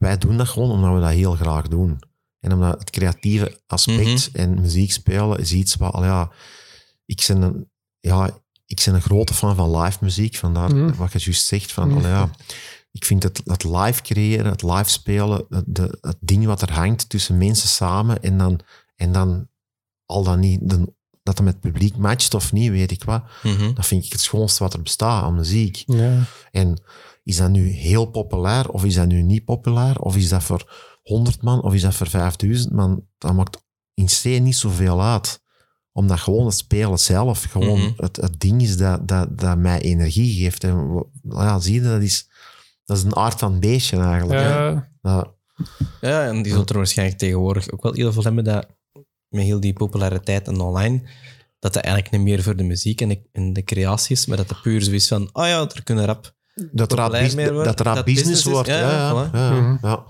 wij 0.00 0.18
doen 0.18 0.36
dat 0.36 0.48
gewoon 0.48 0.70
omdat 0.70 0.94
we 0.94 1.00
dat 1.00 1.10
heel 1.10 1.34
graag 1.34 1.68
doen. 1.68 1.98
En 2.40 2.52
omdat 2.52 2.78
het 2.78 2.90
creatieve 2.90 3.60
aspect 3.66 4.30
en 4.32 4.60
muziek 4.60 4.92
spelen 4.92 5.38
is 5.38 5.52
iets 5.52 5.74
wat... 5.76 5.92
allee, 5.92 6.08
ja, 6.08 6.30
ik 7.06 7.24
ben 7.28 7.42
een, 7.42 7.70
ja, 8.00 8.40
ik 8.66 8.82
ben 8.84 8.94
een 8.94 9.02
grote 9.02 9.34
fan 9.34 9.56
van 9.56 9.76
live 9.76 9.98
muziek. 10.00 10.36
Vandaar 10.36 10.74
Mhm. 10.76 10.94
wat 10.96 11.12
je 11.12 11.18
juist 11.18 11.46
zegt. 11.46 11.72
Van, 11.72 11.88
Mhm. 11.88 11.96
allee, 11.98 12.10
ja, 12.10 12.30
ik 12.90 13.04
vind 13.04 13.22
het, 13.22 13.40
het 13.44 13.64
live 13.64 14.02
creëren, 14.02 14.46
het 14.50 14.62
live 14.62 14.90
spelen, 14.90 15.44
het, 15.48 15.64
de, 15.66 15.98
het 16.00 16.16
ding 16.20 16.44
wat 16.46 16.62
er 16.62 16.72
hangt 16.72 17.08
tussen 17.08 17.38
mensen 17.38 17.68
samen 17.68 18.22
en 18.22 18.38
dan, 18.38 18.60
en 18.96 19.12
dan 19.12 19.48
al 20.06 20.22
dan 20.22 20.40
niet, 20.40 20.60
de, 20.62 20.76
dat 21.22 21.36
het 21.36 21.44
met 21.46 21.52
het 21.52 21.62
publiek 21.62 21.96
matcht 21.96 22.34
of 22.34 22.52
niet, 22.52 22.70
weet 22.70 22.90
ik 22.90 23.04
wat. 23.04 23.22
Mhm. 23.42 23.74
Dat 23.74 23.86
vind 23.86 24.04
ik 24.04 24.12
het 24.12 24.20
schoonste 24.20 24.62
wat 24.62 24.72
er 24.74 24.82
bestaat 24.82 25.22
aan 25.24 25.34
muziek. 25.34 25.82
Ja. 25.86 26.22
En 26.50 26.82
is 27.22 27.36
dat 27.36 27.50
nu 27.50 27.68
heel 27.68 28.04
populair 28.06 28.68
of 28.70 28.84
is 28.84 28.94
dat 28.94 29.06
nu 29.06 29.22
niet 29.22 29.44
populair? 29.44 29.98
Of 30.00 30.16
is 30.16 30.28
dat 30.28 30.42
voor 30.42 30.72
100 31.02 31.42
man 31.42 31.62
of 31.62 31.74
is 31.74 31.82
dat 31.82 31.94
voor 31.94 32.06
5000 32.08 32.72
man? 32.72 33.06
Dat 33.18 33.34
maakt 33.34 33.64
in 33.94 34.06
C 34.06 34.24
niet 34.24 34.56
zoveel 34.56 35.02
uit. 35.02 35.42
Omdat 35.92 36.18
gewoon 36.20 36.46
het 36.46 36.54
spelen 36.54 36.98
zelf 36.98 37.42
gewoon 37.42 37.78
Mhm. 37.80 37.90
het, 37.96 38.16
het 38.16 38.40
ding 38.40 38.62
is 38.62 38.76
dat, 38.76 39.08
dat, 39.08 39.38
dat 39.38 39.58
mij 39.58 39.80
energie 39.80 40.42
geeft. 40.42 40.64
En 40.64 41.04
ja, 41.28 41.58
zie 41.58 41.74
je, 41.74 41.80
dat 41.80 42.02
is, 42.02 42.28
dat 42.84 42.96
is 42.96 43.02
een 43.02 43.16
aard 43.16 43.38
van 43.38 43.60
beestje 43.60 43.96
eigenlijk. 43.98 44.40
hè. 44.40 44.48
Ja, 44.48 44.88
Dat- 45.02 45.34
Ja, 46.00 46.26
en 46.26 46.42
die 46.42 46.52
zult 46.52 46.70
er 46.70 46.76
waarschijnlijk 46.76 47.18
tegenwoordig 47.18 47.70
ook 47.70 47.82
wel 47.82 47.92
heel 47.92 48.12
veel 48.12 48.22
hebben 48.22 48.44
dat 48.44 48.66
met 49.28 49.44
heel 49.44 49.60
die 49.60 49.72
populariteit 49.72 50.46
en 50.48 50.60
online, 50.60 51.00
dat 51.58 51.72
dat 51.72 51.82
eigenlijk 51.82 52.14
niet 52.14 52.22
meer 52.22 52.42
voor 52.42 52.56
de 52.56 52.62
muziek 52.62 53.00
en 53.00 53.08
de, 53.08 53.22
en 53.32 53.52
de 53.52 53.62
creatie 53.64 54.16
is, 54.16 54.26
maar 54.26 54.36
dat 54.36 54.48
het 54.48 54.62
puur 54.62 54.82
zoiets 54.82 55.08
van, 55.08 55.28
oh 55.32 55.46
ja, 55.46 55.60
er 55.60 55.82
kunnen 55.82 56.04
rap. 56.04 56.34
Dat 56.72 56.90
dat 56.90 57.10
business, 57.12 58.04
business 58.04 58.46
is. 58.46 58.52
wordt. 58.52 58.68
Ja, 58.68 58.74
Ja, 58.80 58.90
ja, 58.90 58.96
ja, 59.10 59.28
voilà. 59.28 59.32
ja, 59.32 59.50
Mhm. 59.60 59.86
ja. 59.86 60.04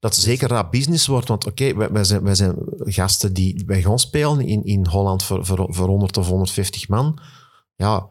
Dat 0.00 0.14
het 0.14 0.24
zeker 0.24 0.48
rap 0.48 0.70
business 0.70 1.06
wordt, 1.06 1.28
want 1.28 1.46
oké, 1.46 1.74
wij, 1.74 1.90
wij, 1.90 2.04
zijn, 2.04 2.22
wij 2.22 2.34
zijn 2.34 2.54
gasten 2.78 3.32
die 3.32 3.64
bij 3.64 3.82
gaan 3.82 3.98
spelen 3.98 4.40
in, 4.40 4.64
in 4.64 4.86
Holland 4.86 5.22
voor, 5.22 5.46
voor, 5.46 5.66
voor 5.70 5.88
100 5.88 6.16
of 6.16 6.26
150 6.28 6.88
man. 6.88 7.18
Ja, 7.76 8.08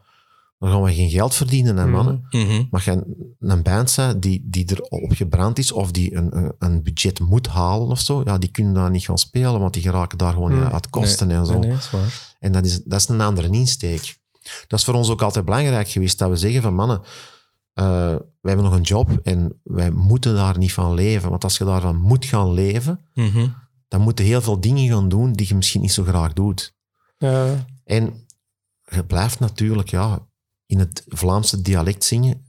dan 0.58 0.70
gaan 0.70 0.82
we 0.82 0.94
geen 0.94 1.10
geld 1.10 1.34
verdienen, 1.34 1.76
hè, 1.76 1.82
Mhm. 1.84 1.92
mannen. 1.92 2.26
Mhm. 2.30 2.64
Maar 2.70 2.82
je 2.84 3.04
een 3.38 3.62
band 3.62 3.90
zijn 3.90 4.20
die, 4.20 4.42
die 4.50 4.66
er 4.66 4.80
op 4.80 5.12
gebrand 5.12 5.58
is 5.58 5.72
of 5.72 5.90
die 5.90 6.14
een, 6.14 6.52
een- 6.58 6.82
budget 6.82 7.20
moet 7.20 7.46
halen 7.46 7.88
of 7.88 8.00
zo, 8.00 8.22
ja, 8.24 8.38
die 8.38 8.50
kunnen 8.50 8.74
daar 8.74 8.90
niet 8.90 9.04
gaan 9.04 9.18
spelen, 9.18 9.60
want 9.60 9.72
die 9.72 9.82
geraken 9.82 10.18
daar 10.18 10.32
gewoon 10.32 10.54
Mhm. 10.58 10.72
uit 10.72 10.90
kosten 10.90 11.30
en 11.30 11.46
zo. 11.46 11.52
Nee, 11.52 11.60
nee, 11.60 11.70
dat 11.70 11.78
is 11.78 11.90
waar. 11.90 12.36
En 12.38 12.52
dat 12.52 12.64
is, 12.64 12.82
dat 12.84 13.00
is 13.00 13.08
een 13.08 13.20
andere 13.20 13.48
insteek. 13.50 14.18
Dat 14.66 14.78
is 14.78 14.84
voor 14.84 14.94
ons 14.94 15.10
ook 15.10 15.22
altijd 15.22 15.44
belangrijk 15.44 15.88
geweest, 15.88 16.18
dat 16.18 16.28
we 16.30 16.36
zeggen 16.36 16.62
van 16.62 16.74
mannen, 16.74 17.00
eh, 17.72 17.84
wij 18.40 18.52
hebben 18.52 18.64
nog 18.64 18.74
een 18.74 18.82
job 18.82 19.18
en 19.22 19.60
wij 19.62 19.90
moeten 19.90 20.34
daar 20.34 20.58
niet 20.58 20.72
van 20.72 20.94
leven. 20.94 21.30
Want 21.30 21.44
als 21.44 21.58
je 21.58 21.64
daarvan 21.64 21.96
moet 21.96 22.24
gaan 22.24 22.52
leven, 22.52 23.00
Mhm. 23.14 23.48
dan 23.88 24.00
moet 24.00 24.18
je 24.18 24.24
heel 24.24 24.40
veel 24.42 24.60
dingen 24.60 24.88
gaan 24.88 25.08
doen 25.08 25.32
die 25.32 25.48
je 25.48 25.54
misschien 25.54 25.80
niet 25.80 25.92
zo 25.92 26.02
graag 26.04 26.32
doet. 26.32 26.74
ja. 27.18 27.66
En 27.84 28.26
je 28.84 29.04
blijft 29.04 29.38
natuurlijk 29.40 29.88
ja, 29.90 30.26
in 30.66 30.78
het 30.78 31.04
Vlaamse 31.08 31.62
dialect 31.62 32.04
zingen. 32.04 32.46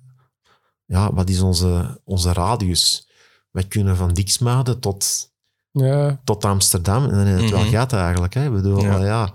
Ja, 0.85 1.13
wat 1.13 1.29
is 1.29 1.41
onze, 1.41 2.01
onze 2.03 2.33
radius? 2.33 3.09
Wij 3.51 3.63
kunnen 3.63 3.95
van 3.97 4.13
Diksmuiden 4.13 4.79
tot, 4.79 5.31
ja. 5.71 6.19
tot 6.23 6.45
Amsterdam. 6.45 7.03
En 7.03 7.09
dan 7.09 7.25
is 7.27 7.41
het 7.41 7.49
wel 7.51 7.59
Mhm. 7.63 7.69
gaat 7.69 7.93
eigenlijk. 7.93 8.33
Hè? 8.33 8.45
Ik 8.45 8.51
bedoel, 8.51 8.79
Ja. 8.83 9.33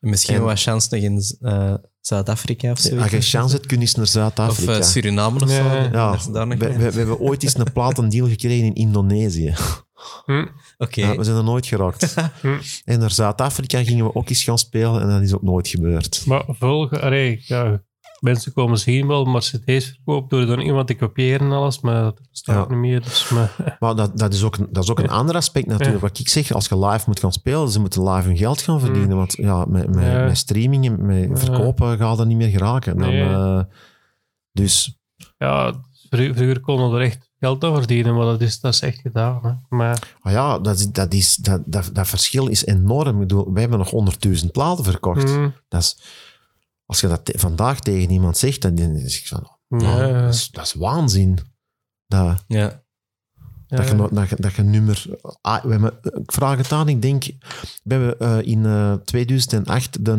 Misschien 0.00 0.34
En- 0.34 0.42
wat 0.42 0.60
chance 0.60 0.88
nog 0.90 1.02
in 1.02 1.22
eh, 1.40 1.74
Zuid-Afrika 2.06 2.70
of 2.70 2.78
zo. 2.78 2.98
als 2.98 3.10
je 3.10 3.20
chance 3.20 3.54
hebt, 3.54 3.66
kun 3.66 3.76
je 3.76 3.82
eens 3.82 3.94
naar 3.94 4.04
Of 4.04 4.10
Zuid-Afrika. 4.10 4.76
eh, 4.76 4.82
Suriname 4.82 5.40
of 5.40 5.50
zo. 5.50 5.62
Ja. 5.64 6.18
Daar 6.32 6.46
nog 6.46 6.58
we, 6.58 6.72
we, 6.72 6.90
we 6.90 6.98
hebben 6.98 7.18
ooit 7.18 7.42
eens 7.42 7.58
een 7.58 7.72
platendeal 7.72 8.28
gekregen 8.28 8.66
in 8.66 8.74
Indonesië. 8.74 9.54
Hm. 10.24 10.46
Oké. 10.78 11.00
Ja, 11.00 11.16
we 11.16 11.24
zijn 11.24 11.36
er 11.36 11.44
nooit 11.44 11.66
geraakt. 11.66 12.14
Hm. 12.40 12.58
En 12.84 12.98
naar 12.98 13.10
Zuid-Afrika 13.10 13.84
gingen 13.84 14.04
we 14.04 14.14
ook 14.14 14.28
eens 14.28 14.44
gaan 14.44 14.58
spelen 14.58 15.00
en 15.00 15.08
dat 15.08 15.22
is 15.22 15.34
ook 15.34 15.42
nooit 15.42 15.68
gebeurd. 15.68 16.22
Maar 16.26 16.44
volgen, 16.48 17.00
allee, 17.00 17.42
ja, 17.46 17.82
mensen 18.20 18.52
komen 18.52 18.78
zien 18.78 19.06
wel, 19.06 19.24
maar 19.24 19.40
cd's 19.40 19.86
verkoop 19.86 20.30
door 20.30 20.46
dan 20.46 20.60
iemand 20.60 20.86
te 20.86 20.94
kopiëren 20.94 21.46
en 21.46 21.52
alles, 21.52 21.80
maar 21.80 22.02
dat 22.02 22.20
bestaat 22.30 22.68
Ja. 22.68 22.74
niet 22.74 22.78
meer. 22.84 23.02
Dus, 23.02 23.28
maar, 23.28 23.54
Maar 23.80 23.94
dat, 23.94 24.18
dat 24.18 24.32
is 24.34 24.42
ook, 24.42 24.56
een, 24.56 24.68
dat 24.70 24.82
is 24.84 24.90
ook 24.90 24.98
een 24.98 25.08
ander 25.10 25.34
aspect 25.36 25.66
natuurlijk. 25.66 26.00
Wat 26.00 26.18
ik 26.18 26.28
zeg, 26.28 26.52
als 26.52 26.68
je 26.68 26.78
live 26.86 27.04
moet 27.06 27.20
gaan 27.20 27.32
spelen, 27.32 27.68
ze 27.70 27.80
moeten 27.80 28.08
live 28.08 28.26
hun 28.28 28.36
geld 28.36 28.62
gaan 28.62 28.80
verdienen. 28.80 29.16
Want 29.16 29.32
ja, 29.32 29.64
met, 29.68 29.94
met, 29.94 30.24
met 30.24 30.38
streaming 30.38 30.86
en 30.86 31.06
met 31.06 31.40
verkopen 31.40 31.98
gaat 31.98 32.16
dat 32.18 32.26
niet 32.26 32.36
meer 32.36 32.50
geraken. 32.50 32.98
Dan, 32.98 33.08
Nee. 33.08 33.22
eh, 33.30 33.60
dus 34.52 34.98
ja, 35.38 35.72
vro- 36.10 36.32
vroeger 36.34 36.60
konden 36.60 36.90
we 36.90 36.96
er 36.96 37.02
echt 37.02 37.30
geld 37.38 37.64
aan 37.64 37.74
verdienen, 37.74 38.14
maar 38.14 38.24
dat 38.24 38.40
is, 38.40 38.60
dat 38.60 38.72
is 38.74 38.80
echt 38.80 39.00
gedaan. 39.00 39.40
Hè. 39.42 39.76
Maar 39.76 40.14
ah 40.20 40.32
ja, 40.32 40.58
dat, 40.58 40.78
is, 40.78 40.86
dat, 40.90 41.12
is, 41.14 41.36
dat, 41.36 41.62
dat, 41.66 41.90
dat 41.92 42.08
verschil 42.08 42.46
is 42.46 42.66
enorm. 42.66 43.08
Ik 43.08 43.18
bedoel, 43.18 43.52
wij 43.52 43.60
hebben 43.60 43.78
nog 43.78 44.14
100.000 44.44 44.50
platen 44.52 44.84
verkocht. 44.84 45.30
hm, 45.34 45.48
Dat 45.68 45.80
is, 45.82 45.98
als 46.86 47.00
je 47.00 47.08
dat 47.08 47.24
te- 47.24 47.38
vandaag 47.38 47.80
tegen 47.80 48.10
iemand 48.10 48.36
zegt, 48.38 48.62
dan 48.62 48.74
denk 48.74 48.96
ik 48.96 49.26
van, 49.26 49.58
ja, 49.68 50.06
ja, 50.06 50.22
dat, 50.22 50.34
is, 50.34 50.48
dat 50.50 50.64
is 50.64 50.74
waanzin. 50.74 51.38
Dat, 52.06 52.44
Ja. 52.48 52.84
Dat, 53.66 53.88
je, 53.88 54.08
dat, 54.12 54.28
je, 54.28 54.36
dat 54.38 54.54
je 54.54 54.62
nummer... 54.62 55.06
Ah, 55.40 55.64
we 55.64 55.70
hebben, 55.70 55.98
ik 56.02 56.32
vraag 56.32 56.56
het 56.56 56.72
aan, 56.72 56.88
ik 56.88 57.02
denk... 57.02 57.24
We 57.82 57.94
hebben 57.94 58.18
eh, 58.18 58.38
in 58.52 58.66
eh, 58.66 58.92
2008 58.92 60.04
de, 60.04 60.12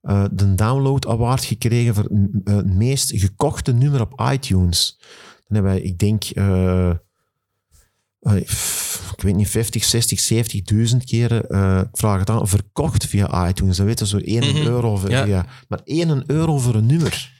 eh, 0.00 0.24
de 0.32 0.54
Download 0.54 1.06
Award 1.06 1.44
gekregen 1.44 1.94
voor 1.94 2.08
het 2.44 2.66
meest 2.74 3.10
gekochte 3.20 3.72
nummer 3.72 4.00
op 4.00 4.20
iTunes. 4.32 4.98
Dan 5.48 5.56
hebben 5.56 5.72
wij, 5.72 5.80
ik 5.80 5.98
denk... 5.98 6.24
ik 8.34 9.22
weet 9.22 9.34
niet, 9.36 9.48
50, 9.48 9.84
60, 9.84 10.20
70.000 10.20 11.04
keren, 11.04 11.48
eh, 11.48 11.80
ik 11.92 11.96
vraag 11.98 12.18
het 12.18 12.30
aan, 12.30 12.48
verkocht 12.48 13.06
via 13.06 13.48
iTunes. 13.48 13.76
Dan 13.76 13.86
weten 13.86 14.06
zo 14.06 14.18
1 14.22 14.46
Mhm. 14.54 14.66
euro. 14.66 14.96
Voor, 14.96 15.10
Ja. 15.10 15.46
Maar 15.68 15.80
1 15.84 16.24
euro 16.26 16.58
voor 16.58 16.74
een 16.74 16.86
nummer. 16.86 17.32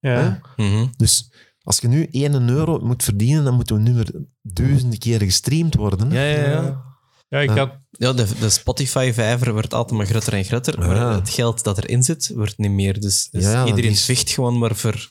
ja. 0.00 0.40
Hè? 0.56 0.64
Mhm. 0.64 0.86
Dus 0.96 1.30
als 1.62 1.78
je 1.78 1.88
nu 1.88 2.08
1 2.10 2.48
euro 2.48 2.78
moet 2.82 3.02
verdienen, 3.02 3.44
dan 3.44 3.54
moet 3.54 3.70
een 3.70 3.82
nummer 3.82 4.06
duizenden 4.42 4.98
keren 4.98 5.26
gestreamd 5.26 5.74
worden. 5.74 6.10
Ja, 6.10 6.24
ja, 6.24 6.50
ja. 6.50 6.86
Ja, 7.28 7.38
ik 7.40 7.50
had 7.50 7.70
Ja, 7.90 8.12
de, 8.12 8.26
de 8.40 8.48
Spotify-vijver 8.50 9.52
wordt 9.52 9.74
altijd 9.74 9.98
maar 9.98 10.06
groter 10.06 10.32
en 10.32 10.44
groter, 10.44 10.78
maar 10.78 10.96
Ja. 10.96 11.14
het 11.14 11.30
geld 11.30 11.64
dat 11.64 11.78
erin 11.78 12.02
zit, 12.02 12.30
wordt 12.34 12.58
niet 12.58 12.70
meer. 12.70 13.00
Dus, 13.00 13.28
dus 13.30 13.44
Ja, 13.44 13.66
iedereen 13.66 13.90
is- 13.90 14.04
vecht 14.04 14.30
gewoon 14.30 14.58
maar 14.58 14.76
voor, 14.76 15.10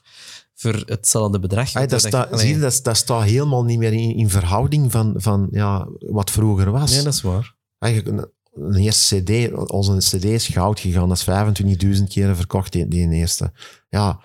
voor 0.58 0.84
hetzelfde 0.86 1.40
bedrag. 1.40 1.74
Ay, 1.74 1.88
dat, 1.88 2.02
zie 2.32 2.50
je, 2.50 2.60
dat, 2.60 2.80
dat 2.84 2.98
staat 2.98 3.24
helemaal 3.24 3.64
niet 3.64 3.78
meer 3.78 3.94
in, 3.94 4.16
in 4.16 4.30
verhouding 4.30 4.92
van, 4.92 5.14
van 5.18 5.48
ja, 5.52 5.88
wat 6.00 6.32
vroeger 6.32 6.72
was. 6.72 6.92
Nee, 6.92 7.04
dat 7.04 7.14
is 7.14 7.22
waar. 7.22 7.56
Eigenlijk 7.80 8.18
een, 8.18 8.32
een 8.66 8.76
eerste 8.76 9.24
cd, 9.24 9.54
onze 9.72 9.98
cd 9.98 10.24
is 10.24 10.48
goud 10.48 10.80
gegaan. 10.80 11.10
Dat 11.10 11.18
is 11.18 11.98
25.000 11.98 12.04
keren 12.08 12.36
verkocht, 12.36 12.72
die, 12.72 12.88
die 12.88 13.10
eerste. 13.10 13.52
Ja, 13.90 14.20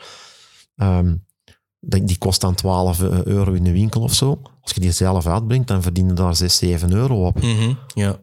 ehm, 0.76 1.16
die, 1.80 2.04
die 2.04 2.18
kost 2.18 2.40
dan 2.40 2.54
12 2.54 3.00
euro 3.24 3.52
in 3.52 3.64
de 3.64 3.72
winkel 3.72 4.00
of 4.00 4.14
zo. 4.14 4.40
Als 4.60 4.72
je 4.72 4.80
die 4.80 4.92
zelf 4.92 5.26
uitbrengt, 5.26 5.68
dan 5.68 5.82
verdien 5.82 6.08
je 6.08 6.12
daar 6.12 6.36
6, 6.36 6.56
7 6.56 6.92
euro 6.92 7.26
op. 7.26 7.42
Mhm. 7.42 7.74
Ja. 7.94 8.20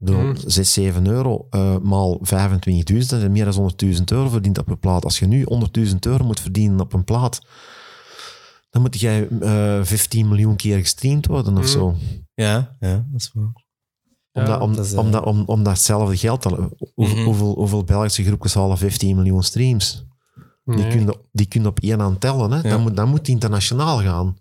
Bedoel, 0.00 0.20
Hmm. 0.20 0.36
6, 0.46 0.72
7 0.72 1.06
euro 1.06 1.46
eh, 1.50 1.78
maal 1.78 2.20
25.000, 2.22 3.10
dat 3.10 3.22
is 3.22 3.28
meer 3.28 3.44
dan 3.44 3.54
100.000 3.54 4.12
euro 4.12 4.28
verdiend 4.28 4.58
op 4.58 4.68
een 4.68 4.78
plaat. 4.78 5.04
Als 5.04 5.18
je 5.18 5.26
nu 5.26 5.44
100.000 5.44 6.06
euro 6.06 6.24
moet 6.24 6.40
verdienen 6.40 6.80
op 6.80 6.92
een 6.92 7.04
plaat, 7.04 7.40
dan 8.70 8.82
moet 8.82 9.00
jij 9.00 9.28
eh 9.40 9.78
15 9.84 10.28
miljoen 10.28 10.56
keer 10.56 10.78
gestreamd 10.78 11.26
worden 11.26 11.52
of 11.56 11.60
Hmm. 11.62 11.68
zo. 11.72 11.94
Ja, 12.34 12.76
ja, 12.80 13.06
dat 13.10 13.20
is 13.20 13.32
waar. 13.34 14.60
Om, 14.60 14.74
dat 14.74 14.84
is, 14.84 14.92
eh, 14.92 14.98
omdat, 14.98 15.24
om, 15.24 15.42
omdat 15.46 15.72
hetzelfde 15.72 16.16
geld, 16.16 16.44
hoe- 16.44 16.70
Mhm. 16.94 17.24
hoeveel, 17.24 17.54
hoeveel 17.54 17.84
Belgische 17.84 18.24
groepjes 18.24 18.54
halen 18.54 18.78
15 18.78 19.16
miljoen 19.16 19.42
streams? 19.42 20.06
Die 20.64 20.76
Nee. 20.76 20.88
kun 20.88 21.00
je, 21.00 21.18
die 21.32 21.46
kun 21.46 21.60
je 21.62 21.66
op 21.68 21.80
één 21.80 22.00
hand 22.00 22.20
tellen. 22.20 22.50
Hè? 22.50 22.56
Ja. 22.56 22.68
Dan, 22.68 22.80
moet, 22.82 22.96
dan 22.96 23.08
moet 23.08 23.28
internationaal 23.28 23.98
gaan. 24.00 24.36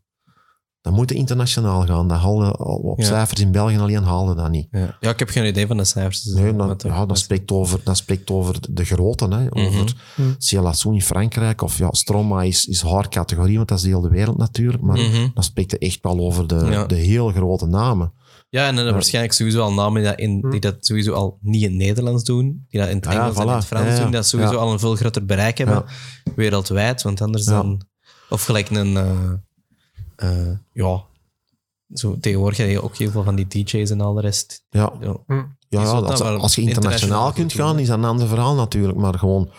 Dan 0.81 0.93
moet 0.95 1.09
het 1.09 1.17
internationaal 1.17 1.85
gaan. 1.85 2.07
Dat 2.07 2.17
haalde, 2.17 2.57
op 2.57 2.99
Ja. 2.99 3.05
cijfers 3.05 3.39
in 3.41 3.51
België 3.51 3.77
alleen 3.77 4.03
haalde 4.03 4.35
dat 4.35 4.49
niet. 4.49 4.67
Ja. 4.71 4.97
ja, 4.99 5.09
ik 5.09 5.19
heb 5.19 5.29
geen 5.29 5.45
idee 5.45 5.67
van 5.67 5.77
de 5.77 5.83
cijfers. 5.85 6.21
dus 6.21 6.33
Nee, 6.33 6.55
dan, 6.55 6.75
ja, 6.83 7.05
dat, 7.05 7.17
spreekt 7.17 7.51
over, 7.51 7.79
dat 7.83 7.97
spreekt 7.97 8.29
over 8.29 8.55
de 8.69 8.85
grote. 8.85 9.27
Hè? 9.27 9.45
Over 9.65 9.95
Mhm. 10.15 10.29
Cielassou 10.37 10.93
in 10.95 11.01
Frankrijk. 11.01 11.61
Of 11.61 11.77
ja, 11.77 11.87
Stroma 11.91 12.43
is, 12.43 12.65
is 12.65 12.81
haar 12.81 13.09
categorie, 13.09 13.55
want 13.55 13.67
dat 13.67 13.77
is 13.77 13.83
de 13.83 13.89
hele 13.89 14.09
wereld 14.09 14.37
natuurlijk. 14.37 14.83
Maar 14.83 14.97
Mhm. 14.97 15.27
dan 15.33 15.43
spreekt 15.43 15.71
het 15.71 15.81
echt 15.81 15.99
wel 16.01 16.19
over 16.19 16.47
de, 16.47 16.65
Ja. 16.69 16.85
de 16.85 16.95
heel 16.95 17.29
grote 17.31 17.65
namen. 17.65 18.13
Ja, 18.49 18.67
en 18.67 18.75
dan 18.75 18.91
waarschijnlijk 18.91 19.33
sowieso 19.33 19.61
al 19.61 19.73
namen 19.73 20.01
die 20.01 20.09
dat, 20.11 20.19
in, 20.19 20.41
die 20.49 20.59
dat 20.59 20.75
sowieso 20.79 21.13
al 21.13 21.37
niet 21.41 21.61
in 21.63 21.69
het 21.69 21.77
Nederlands 21.77 22.23
doen, 22.23 22.65
die 22.69 22.79
dat 22.79 22.89
in 22.89 22.95
het 22.95 23.05
ja, 23.05 23.11
Engels 23.11 23.35
en 23.37 23.41
in 23.47 23.49
het 23.49 23.65
Frans 23.65 23.85
Ja, 23.85 23.91
ja. 23.91 23.95
doen, 23.95 24.05
die 24.05 24.15
dat 24.15 24.27
sowieso 24.27 24.53
Ja. 24.53 24.59
al 24.59 24.71
een 24.71 24.79
veel 24.79 24.95
groter 24.95 25.25
bereik 25.25 25.57
hebben, 25.57 25.83
wereldwijd. 26.35 27.01
Want 27.01 27.21
anders 27.21 27.45
Ja. 27.45 27.51
dan... 27.51 27.81
Of 28.29 28.43
gelijk 28.43 28.69
een... 28.69 28.97
eh, 28.97 29.11
eh, 30.17 30.51
ja, 30.73 31.03
zo, 31.93 32.17
tegenwoordig 32.19 32.57
heb 32.57 32.69
je 32.69 32.81
ook 32.83 32.95
heel 32.97 33.11
veel 33.11 33.23
van 33.23 33.35
die 33.35 33.47
DJ's 33.47 33.89
en 33.89 34.01
al 34.01 34.13
de 34.13 34.21
rest. 34.21 34.65
Ja, 34.69 34.93
Ja. 34.99 35.15
Hm. 35.27 35.43
ja, 35.69 35.79
als, 35.83 36.07
dat 36.07 36.19
wel 36.19 36.37
als 36.39 36.55
je 36.55 36.61
internationaal 36.61 37.31
kunt 37.31 37.53
gaan, 37.53 37.71
doen. 37.71 37.79
is 37.79 37.87
dat 37.87 37.97
een 37.97 38.03
ander 38.05 38.27
verhaal 38.27 38.55
natuurlijk. 38.55 38.97
Maar 38.97 39.19
gewoon, 39.19 39.49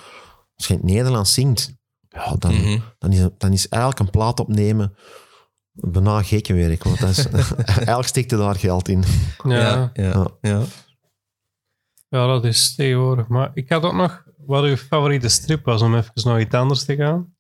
als 0.57 0.67
je 0.67 0.75
in 0.75 0.81
het 0.81 0.89
Nederlands 0.89 1.33
zingt, 1.35 1.77
ja, 2.09 2.35
dan, 2.39 2.55
Mhm. 2.55 2.79
dan, 2.99 3.13
is, 3.13 3.27
dan 3.39 3.53
is 3.53 3.69
eigenlijk 3.69 4.03
een 4.03 4.11
plaat 4.19 4.41
opnemen 4.41 4.95
bijna 5.73 6.23
gekke 6.23 6.55
werk. 6.55 6.85
Want 6.85 7.01
dat 7.01 7.09
is, 7.11 7.27
eigenlijk 7.67 8.09
steekt 8.09 8.33
er 8.33 8.39
daar 8.39 8.57
geld 8.57 8.89
in. 8.89 9.05
Ja. 9.45 9.91
Ja, 9.93 10.27
ja, 10.41 10.61
Ja. 12.09 12.27
dat 12.27 12.45
is 12.45 12.75
tegenwoordig. 12.75 13.29
Maar 13.29 13.51
ik 13.55 13.69
had 13.69 13.83
ook 13.83 13.95
nog 13.95 14.25
wat 14.47 14.65
uw 14.65 14.77
favoriete 14.77 15.29
strip 15.29 15.65
was, 15.65 15.83
om 15.83 15.95
even 15.97 16.13
nog 16.15 16.39
iets 16.39 16.55
anders 16.55 16.85
te 16.85 16.97
gaan. 16.97 17.35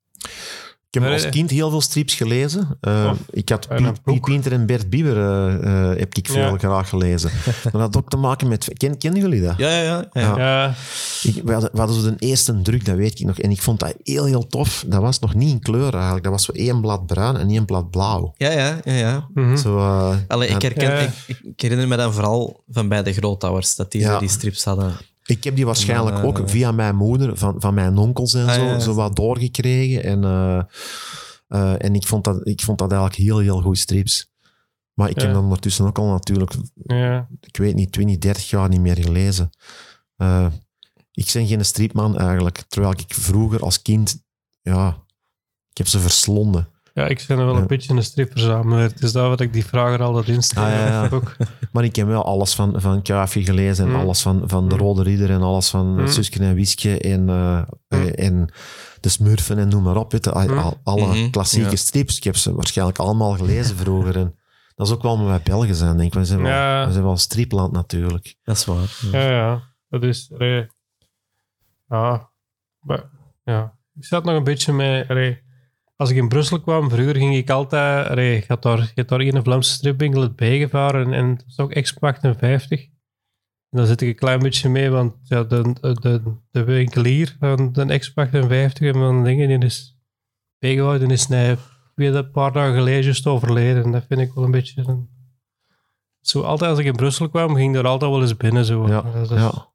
Ik 0.90 1.00
heb 1.00 1.12
als 1.12 1.28
kind 1.28 1.50
heel 1.50 1.70
veel 1.70 1.80
strips 1.80 2.14
gelezen. 2.14 2.78
Eh, 2.80 3.10
Of- 3.12 3.18
ik 3.30 3.48
had 3.48 3.68
Piet, 4.04 4.20
Pinter 4.20 4.52
en 4.52 4.66
Bert 4.66 4.90
Bieber 4.90 5.16
eh, 5.16 5.90
eh, 5.90 5.98
heb 5.98 6.14
ik 6.14 6.26
veel 6.28 6.36
Ja. 6.52 6.58
graag 6.58 6.88
gelezen. 6.88 7.30
dat 7.72 7.72
had 7.80 7.96
ook 7.96 8.08
te 8.10 8.16
maken 8.16 8.48
met... 8.48 8.70
Ken, 8.76 8.98
kennen 8.98 9.20
jullie 9.20 9.42
dat? 9.42 9.54
Ja, 9.56 9.80
ja, 9.80 10.08
ja. 10.12 10.36
ja. 10.36 10.74
Ik, 11.22 11.42
we, 11.44 11.52
hadden, 11.52 11.70
we 11.72 11.78
hadden 11.78 11.96
zo 12.02 12.02
de 12.10 12.26
eerste 12.26 12.62
druk, 12.62 12.84
dat 12.84 12.96
weet 12.96 13.20
ik 13.20 13.26
nog. 13.26 13.38
En 13.38 13.50
ik 13.50 13.62
vond 13.62 13.80
dat 13.80 13.94
heel, 14.02 14.24
heel 14.24 14.46
tof. 14.46 14.84
Dat 14.86 15.00
was 15.00 15.18
nog 15.18 15.34
niet 15.34 15.50
in 15.50 15.60
kleur 15.60 15.94
eigenlijk. 15.94 16.22
Dat 16.22 16.32
was 16.32 16.44
zo 16.44 16.52
één 16.52 16.80
blad 16.80 17.06
bruin 17.06 17.36
en 17.36 17.48
één 17.48 17.64
blad 17.64 17.90
blauw. 17.90 18.34
Ja, 18.36 18.50
ja, 18.50 18.80
ja. 18.84 18.92
ja. 18.92 19.28
mhm. 19.34 19.56
Zo, 19.56 19.78
Allee, 20.28 20.48
ik, 20.48 20.54
en- 20.54 20.60
herken, 20.72 20.90
Ja. 20.90 20.98
ik, 21.26 21.40
ik 21.42 21.60
herinner 21.60 21.88
me 21.88 21.96
dan 21.96 22.12
vooral 22.12 22.62
van 22.70 22.88
bij 22.88 23.02
de 23.02 23.12
grootouders, 23.12 23.76
dat 23.76 23.92
die 23.92 24.18
die 24.18 24.28
strips 24.28 24.64
hadden. 24.64 24.92
Ik 25.28 25.44
heb 25.44 25.56
die 25.56 25.66
waarschijnlijk 25.66 26.24
ook 26.24 26.42
via 26.44 26.72
mijn 26.72 26.96
moeder, 26.96 27.36
van, 27.36 27.60
van 27.60 27.74
mijn 27.74 27.96
onkels 27.96 28.34
en 28.34 28.46
Ah, 28.46 28.54
zo, 28.54 28.64
ja, 28.64 28.78
zo 28.78 28.94
wat 28.94 29.16
doorgekregen. 29.16 30.04
En, 30.04 30.24
eh, 30.24 30.62
eh, 31.48 31.84
en 31.84 31.94
ik, 31.94 32.06
vond 32.06 32.24
dat, 32.24 32.46
ik 32.46 32.62
vond 32.62 32.78
dat 32.78 32.92
eigenlijk 32.92 33.20
heel, 33.20 33.38
heel 33.38 33.60
goed 33.60 33.78
strips. 33.78 34.32
Maar 34.92 35.10
ik 35.10 35.20
heb 35.20 35.32
dan 35.32 35.42
ondertussen 35.42 35.86
ook 35.86 35.98
al 35.98 36.06
natuurlijk, 36.06 36.54
ja. 36.74 37.28
ik 37.40 37.56
weet 37.56 37.74
niet, 37.74 37.92
20, 37.92 38.18
30 38.18 38.50
jaar 38.50 38.68
niet 38.68 38.80
meer 38.80 38.96
gelezen. 38.96 39.50
Eh, 40.16 40.46
ik 41.12 41.30
ben 41.32 41.46
geen 41.46 41.64
stripman 41.64 42.18
eigenlijk. 42.18 42.64
Terwijl 42.68 42.92
ik 42.92 43.14
vroeger 43.14 43.60
als 43.60 43.82
kind, 43.82 44.22
ja, 44.62 44.88
ik 45.70 45.78
heb 45.78 45.86
ze 45.86 45.98
verslonden. 46.00 46.68
Ja, 46.98 47.06
ik 47.06 47.24
ben 47.28 47.36
wel 47.36 47.54
Ja. 47.54 47.60
een 47.60 47.66
beetje 47.66 47.94
een 47.94 48.02
stripverzamelaar. 48.02 48.82
Het 48.82 49.02
is 49.02 49.12
daar 49.12 49.28
wat 49.28 49.40
ik 49.40 49.52
die 49.52 49.64
vraag 49.66 49.92
er 49.92 50.02
altijd 50.02 50.28
insteek. 50.28 50.58
Ah, 50.64 50.70
ja, 50.70 50.86
ja. 50.86 51.08
Ook. 51.12 51.36
Maar 51.72 51.84
ik 51.84 51.96
heb 51.96 52.06
wel 52.06 52.24
alles 52.24 52.54
van, 52.54 52.80
van 52.80 53.02
Kuifje 53.02 53.44
gelezen 53.44 53.84
en 53.86 53.90
Mm. 53.92 54.00
alles 54.00 54.22
van, 54.22 54.42
van 54.46 54.68
De 54.68 54.74
Mm. 54.74 54.80
Rode 54.80 55.02
Ridder 55.02 55.30
en 55.30 55.42
alles 55.42 55.68
van 55.70 55.86
Mm. 56.00 56.06
Suske 56.08 56.38
en 56.40 56.54
Wiske 56.54 56.98
en, 57.00 57.28
eh, 57.28 57.58
Mm. 57.58 57.66
eh, 57.88 58.26
en 58.26 58.52
De 59.00 59.08
Smurfen 59.08 59.58
en 59.58 59.68
noem 59.68 59.82
maar 59.82 59.96
op. 59.96 60.12
Weet 60.12 60.24
je, 60.24 60.32
al- 60.32 60.48
Mm. 60.48 60.58
al- 60.58 60.80
alle 60.82 61.06
Mhm, 61.06 61.30
klassieke 61.30 61.70
ja. 61.70 61.76
strips. 61.76 62.16
Ik 62.16 62.24
heb 62.24 62.36
ze 62.36 62.54
waarschijnlijk 62.54 62.98
allemaal 62.98 63.32
gelezen 63.32 63.76
vroeger. 63.82 64.16
En 64.16 64.34
dat 64.74 64.86
is 64.86 64.92
ook 64.92 65.02
wel 65.02 65.12
omdat 65.12 65.28
wij 65.28 65.40
Belgen 65.42 65.74
zijn, 65.74 65.96
denk 65.96 66.12
ik. 66.12 66.18
We 66.18 66.24
zijn 66.24 66.42
wel, 66.42 66.86
we 66.86 66.92
zijn 66.92 67.02
wel 67.02 67.12
een 67.12 67.18
stripland 67.18 67.72
natuurlijk. 67.72 68.36
Dat 68.42 68.56
is 68.56 68.64
waar. 68.64 68.98
Ja. 69.12 69.20
Ja, 69.20 69.30
ja. 69.30 69.62
Dat 69.88 70.02
is... 70.02 70.30
ja. 71.88 72.30
Maar, 72.80 73.10
ja. 73.44 73.76
Ik 73.94 74.04
zat 74.04 74.24
nog 74.24 74.34
een 74.36 74.44
beetje 74.44 74.72
met... 74.72 75.08
als 75.98 76.10
ik 76.10 76.16
in 76.16 76.28
Brussel 76.28 76.60
kwam, 76.60 76.90
vroeger 76.90 77.16
ging 77.16 77.36
ik 77.36 77.50
altijd... 77.50 78.08
allee, 78.08 78.36
ik 78.36 78.44
had 78.46 78.62
daar, 78.62 78.80
ik 78.80 78.92
had 78.94 79.08
daar 79.08 79.20
een 79.20 79.42
Vlaamse 79.42 79.72
stripwinkel 79.72 80.20
het 80.20 80.36
bijgevaren 80.36 81.12
en 81.12 81.36
dat 81.36 81.44
is 81.46 81.58
ook 81.58 81.72
Expo 81.72 82.06
58. 82.06 82.80
En 83.70 83.78
daar 83.78 83.86
zit 83.86 84.00
ik 84.00 84.08
een 84.08 84.14
klein 84.14 84.38
beetje 84.38 84.68
mee, 84.68 84.90
want 84.90 85.14
ja, 85.22 85.44
de, 85.44 85.74
de, 85.80 86.22
de 86.50 86.64
winkelier 86.64 87.36
van 87.38 87.72
de 87.72 87.82
Expo 87.82 88.22
58 88.22 88.86
en 88.86 88.94
van 88.94 89.24
dingen, 89.24 89.48
die 89.48 89.58
is 89.58 89.98
bijgehouden, 90.58 91.10
is 91.10 91.28
nee, 91.28 91.56
weer 91.94 92.14
een 92.14 92.30
paar 92.30 92.52
dagen 92.52 92.74
geleden 92.74 93.24
overleden. 93.24 93.84
En 93.84 93.92
dat 93.92 94.04
vind 94.08 94.20
ik 94.20 94.32
wel 94.32 94.44
een 94.44 94.50
beetje... 94.50 94.82
Een, 94.86 95.08
zo, 96.20 96.42
altijd 96.42 96.70
als 96.70 96.78
ik 96.78 96.86
in 96.86 96.96
Brussel 96.96 97.28
kwam, 97.28 97.54
ging 97.54 97.76
er 97.76 97.86
altijd 97.86 98.10
wel 98.10 98.20
eens 98.20 98.36
binnen. 98.36 98.64
Zo. 98.64 98.88
Ja, 98.88 99.02
Dat 99.02 99.30
is 99.30 99.40
ja. 99.40 99.70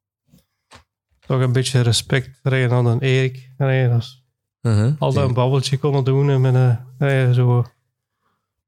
toch 1.19 1.41
een 1.41 1.51
beetje 1.51 1.81
respect 1.81 2.39
aan 2.43 2.85
een 2.85 2.99
Erik. 2.99 3.53
Nee, 3.57 3.89
dat 3.89 3.99
is 3.99 4.22
Uh-huh. 4.63 4.93
altijd 4.99 5.27
een 5.27 5.33
babbeltje 5.33 5.77
konden 5.77 6.03
doen. 6.03 6.29
En 6.29 6.41
met 6.41 6.55
een, 6.55 6.79
nee, 6.97 7.33
zo. 7.33 7.65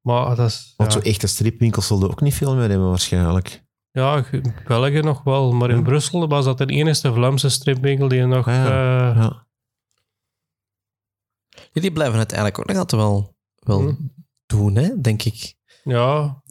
Maar 0.01 0.35
dat 0.35 0.47
is... 0.49 0.73
Want 0.77 0.93
ja. 0.93 0.99
zo 0.99 1.05
echte 1.05 1.27
stripwinkels 1.27 1.87
zullen 1.87 2.09
ook 2.09 2.21
niet 2.21 2.33
veel 2.33 2.55
meer 2.55 2.69
hebben 2.69 2.89
waarschijnlijk. 2.89 3.63
Ja, 3.91 4.25
in 4.31 4.53
België 4.67 4.99
nog 4.99 5.23
wel. 5.23 5.51
Maar 5.53 5.69
in 5.69 5.75
Ja. 5.77 5.81
Brussel 5.81 6.27
was 6.27 6.45
dat 6.45 6.57
de 6.57 6.65
enige 6.65 7.13
Vlaamse 7.13 7.49
stripwinkel 7.49 8.07
die 8.07 8.25
nog... 8.25 8.47
Ah, 8.47 8.53
ja. 8.53 9.13
eh, 11.73 11.81
die 11.81 11.91
blijven 11.91 12.19
het 12.19 12.31
eigenlijk 12.31 12.59
ook 12.59 12.67
nog 12.67 12.77
altijd 12.77 13.01
wel, 13.01 13.35
wel 13.55 13.79
Hm. 13.81 13.93
doen, 14.45 14.75
hè, 14.75 15.01
denk 15.01 15.23
ik. 15.23 15.55
ja, 15.83 16.41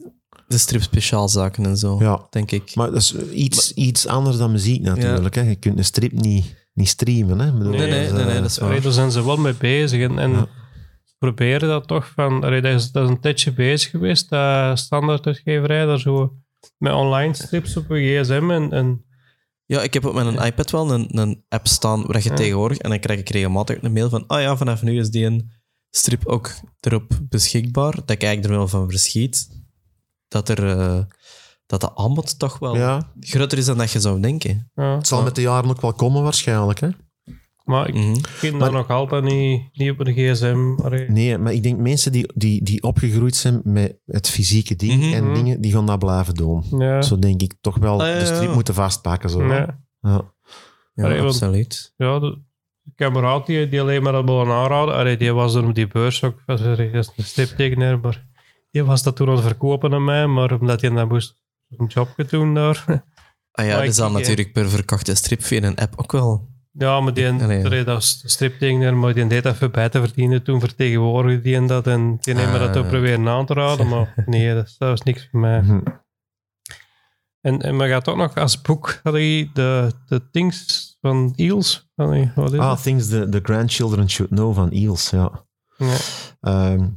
De 0.47 0.57
stripspeciaalzaken 0.57 1.65
en 1.65 1.77
zo, 1.77 1.97
ja. 1.99 2.27
denk 2.29 2.51
ik. 2.51 2.75
Maar 2.75 2.91
dat 2.91 3.01
is 3.01 3.15
iets, 3.15 3.73
iets 3.73 4.07
anders 4.07 4.37
dan 4.37 4.51
muziek 4.51 4.81
natuurlijk. 4.81 5.35
Hè. 5.35 5.41
Je 5.41 5.55
kunt 5.55 5.77
een 5.77 5.85
strip 5.85 6.11
niet, 6.11 6.64
niet 6.75 6.87
streamen. 6.87 7.39
Hè. 7.39 7.51
Bedoel, 7.53 7.71
Nee, 7.73 7.79
nee, 7.89 7.89
dat 7.89 8.05
is, 8.05 8.11
nee, 8.11 8.25
nee, 8.25 8.35
eh, 8.35 8.41
dat 8.41 8.49
is 8.51 8.57
waar. 8.57 8.69
allee, 8.69 8.81
daar 8.81 8.91
zijn 8.91 9.11
ze 9.11 9.25
wel 9.25 9.37
mee 9.37 9.53
bezig. 9.53 10.01
En, 10.09 10.19
en 10.19 10.31
Ja. 10.31 10.47
proberen 11.17 11.69
dat 11.69 11.87
toch 11.87 12.07
van... 12.15 12.43
Allee, 12.43 12.61
dat, 12.61 12.73
is, 12.73 12.91
dat 12.91 13.03
is 13.03 13.09
een 13.09 13.19
tijdje 13.21 13.53
bezig 13.53 13.89
geweest, 13.89 14.29
dat 14.29 14.79
standaarduitgeverij 14.79 15.85
daar 15.85 15.99
zo 15.99 16.35
met 16.77 16.93
online 16.93 17.33
strips 17.33 17.77
op 17.77 17.89
een 17.89 18.03
gsm 18.23 18.49
en... 18.51 18.71
en 18.71 19.05
Ja, 19.65 19.81
ik 19.81 19.93
heb 19.93 20.05
op 20.05 20.13
mijn 20.13 20.35
iPad 20.45 20.71
wel 20.71 20.91
een, 20.91 21.17
een 21.19 21.43
app 21.49 21.67
staan 21.67 22.05
waar 22.05 22.23
je 22.23 22.29
Ja. 22.29 22.35
tegenwoordig... 22.35 22.77
En 22.77 22.89
dan 22.89 22.99
krijg 22.99 23.19
ik 23.19 23.29
regelmatig 23.29 23.81
een 23.81 23.93
mail 23.93 24.09
van... 24.09 24.23
Oh 24.27 24.39
ja, 24.41 24.57
vanaf 24.57 24.81
nu 24.81 24.99
is 24.99 25.09
die 25.09 25.25
een 25.25 25.51
strip 25.89 26.25
ook 26.27 26.51
erop 26.79 27.19
beschikbaar. 27.29 27.91
Dat 27.95 28.09
ik 28.09 28.23
eigenlijk 28.23 28.53
er 28.53 28.59
wel 28.59 28.67
van 28.67 28.89
verschiet. 28.89 29.47
Dat 30.27 30.49
er... 30.49 30.67
eh, 30.79 31.03
dat 31.65 31.81
de 31.81 31.95
aanbod 31.95 32.39
toch 32.39 32.59
wel 32.59 32.75
ja, 32.75 33.11
groter 33.19 33.57
is 33.57 33.65
dan 33.65 33.77
dat 33.77 33.91
je 33.91 33.99
zou 33.99 34.19
denken. 34.21 34.71
ja. 34.75 34.95
het 34.95 35.07
zal 35.07 35.23
met 35.23 35.35
de 35.35 35.41
jaren 35.41 35.69
ook 35.69 35.81
wel 35.81 35.93
komen 35.93 36.23
waarschijnlijk. 36.23 36.79
Hè. 36.79 36.87
Maar 37.63 37.87
ik 37.87 37.93
Mhm. 37.93 38.15
vind 38.23 38.53
Maar- 38.53 38.61
dat 38.63 38.71
nog 38.71 38.89
altijd 38.89 39.23
niet, 39.23 39.69
niet 39.73 39.91
op 39.91 39.99
een 39.99 40.13
gsm. 40.13 40.81
Allee. 40.83 41.09
Nee, 41.09 41.37
maar 41.37 41.53
ik 41.53 41.63
denk 41.63 41.79
mensen 41.79 42.11
die, 42.11 42.31
die, 42.35 42.63
die 42.63 42.83
opgegroeid 42.83 43.35
zijn 43.35 43.61
met 43.63 43.97
het 44.05 44.29
fysieke 44.29 44.75
ding 44.75 45.01
Mhm. 45.03 45.13
en 45.13 45.33
dingen, 45.33 45.61
die 45.61 45.71
gaan 45.71 45.85
dat 45.85 45.99
blijven 45.99 46.33
doen. 46.33 46.63
Ja. 46.77 47.01
Zo 47.01 47.19
denk 47.19 47.41
ik 47.41 47.53
toch 47.61 47.77
wel 47.77 48.01
Ah, 48.01 48.07
ja, 48.07 48.19
de 48.19 48.25
strip 48.25 48.49
ja. 48.49 48.53
moeten 48.53 48.73
vastpakken. 48.73 49.29
Zo. 49.29 49.43
Ja. 49.47 49.79
Ja. 50.01 50.33
Ja, 50.93 51.03
Allee, 51.03 51.17
want- 51.17 51.29
absoluut. 51.29 51.93
Ja, 51.97 52.19
de, 52.19 52.41
de 52.81 52.91
kameraad 52.95 53.45
die, 53.45 53.69
die 53.69 53.81
alleen 53.81 54.03
maar 54.03 54.11
dat 54.13 54.25
wilde 54.25 54.51
aanraden, 54.51 54.95
allee, 54.95 55.17
die 55.17 55.33
was 55.33 55.55
er 55.55 55.67
op 55.67 55.75
die 55.75 55.87
beurs 55.87 56.23
ook, 56.23 56.43
was 56.45 56.61
dat 56.61 56.79
is 56.79 57.11
een 57.15 57.23
striptekenaar, 57.23 57.99
maar 57.99 58.25
die 58.71 58.83
was 58.83 59.03
dat 59.03 59.15
toen 59.15 59.27
aan 59.27 59.33
het 59.35 59.43
verkopen 59.43 59.93
aan 59.93 60.03
mij, 60.03 60.27
maar 60.27 60.59
omdat 60.59 60.81
hij 60.81 60.89
dan 60.89 61.07
moest 61.07 61.43
een 61.69 61.85
jobje 61.87 62.25
doen 62.25 62.53
daar. 62.53 63.03
Ah 63.51 63.65
ja, 63.65 63.81
ik- 63.83 63.93
zal 63.93 64.07
ik- 64.07 64.13
natuurlijk 64.13 64.53
per 64.53 64.69
verkochte 64.69 65.15
strip 65.15 65.43
via 65.43 65.61
een 65.63 65.75
app 65.77 65.93
ook 65.95 66.11
wel... 66.11 66.53
Ja, 66.77 66.99
maar 67.01 67.13
die, 67.13 67.37
dat 67.69 67.85
was 67.85 68.19
een 68.23 68.29
striptekenaar, 68.29 68.95
maar 68.95 69.13
die 69.13 69.27
deed 69.27 69.43
dat 69.43 69.55
voor 69.55 69.69
bij 69.69 69.89
te 69.89 69.99
verdienen, 69.99 70.43
toen 70.43 70.59
vertegenwoordigde 70.59 71.41
die 71.41 71.55
en 71.55 71.67
dat, 71.67 71.87
en 71.87 72.17
die 72.21 72.33
me 72.35 72.59
dat 72.59 72.69
Ah. 72.69 72.77
ook 72.77 72.87
proberen 72.87 73.27
aan 73.27 73.45
te 73.45 73.53
raden, 73.53 73.87
maar 73.87 74.13
nee, 74.25 74.53
dat, 74.53 74.65
is- 74.65 74.75
dat 74.77 74.89
was 74.89 75.01
niks 75.01 75.27
voor 75.31 75.39
mij. 75.39 75.61
Mhm. 75.61 75.79
En, 77.41 77.61
en 77.61 77.75
maar 77.75 77.87
gaat 77.87 78.07
ook 78.07 78.17
nog 78.17 78.35
als 78.35 78.61
boek, 78.61 78.99
had 79.03 79.13
hij 79.13 79.49
de, 79.53 79.91
de 80.05 80.29
Things 80.31 80.97
van 81.01 81.33
Eels, 81.35 81.89
Allee, 81.95 82.31
wat 82.35 82.53
is 82.53 82.59
Ah, 82.59 82.67
dat? 82.69 82.83
Things 82.83 83.07
the, 83.07 83.29
the 83.29 83.39
Grandchildren 83.43 84.09
Should 84.09 84.31
Know 84.31 84.53
van 84.55 84.69
Eels, 84.69 85.09
ja. 85.09 85.45
Ja. 85.77 85.95
Ehm, 86.41 86.87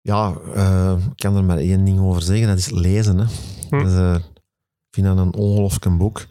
ja, 0.00 0.34
eh, 0.54 0.96
ik 1.10 1.16
kan 1.16 1.36
er 1.36 1.44
maar 1.44 1.58
één 1.58 1.84
ding 1.84 2.00
over 2.00 2.22
zeggen, 2.22 2.46
dat 2.46 2.58
is 2.58 2.70
lezen. 2.70 3.18
Hè. 3.18 3.24
Hm. 3.70 3.78
Dus, 3.84 4.16
ik 4.88 5.04
vind 5.04 5.06
dat 5.06 5.18
een 5.18 5.34
ongelooflijk 5.34 5.98
boek. 5.98 6.26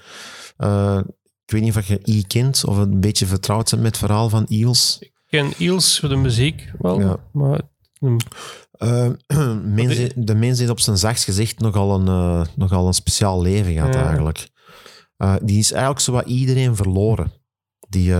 Eh, 0.57 0.99
ik 1.45 1.51
weet 1.51 1.61
niet 1.61 1.75
of 1.77 1.87
je 1.87 1.99
E 2.03 2.21
kent 2.21 2.63
of 2.65 2.77
een 2.77 2.99
beetje 2.99 3.25
vertrouwd 3.25 3.69
bent 3.69 3.81
met 3.81 3.91
het 3.91 4.05
verhaal 4.05 4.29
van 4.29 4.45
Eels. 4.49 4.97
Ik 4.99 5.11
ken 5.27 5.53
Eels 5.57 5.99
voor 5.99 6.09
de 6.09 6.15
muziek 6.15 6.71
wel, 6.79 6.99
Ja. 6.99 7.17
maar... 7.31 7.61
Eh, 8.71 9.09
mens, 9.63 9.97
de 10.15 10.35
mens 10.35 10.59
heeft 10.59 10.71
op 10.71 10.79
zijn 10.79 10.97
zachtst 10.97 11.23
gezegd 11.23 11.59
nogal 11.59 11.99
een, 11.99 12.47
nogal 12.55 12.87
een 12.87 12.93
speciaal 12.93 13.41
leven 13.41 13.73
gehad, 13.73 13.93
Ja. 13.93 14.05
eigenlijk. 14.05 14.49
Eh, 15.17 15.35
die 15.43 15.59
is 15.59 15.71
eigenlijk 15.71 16.01
zo 16.01 16.11
wat 16.11 16.25
iedereen 16.25 16.75
verloren. 16.75 17.31
Die 17.89 18.13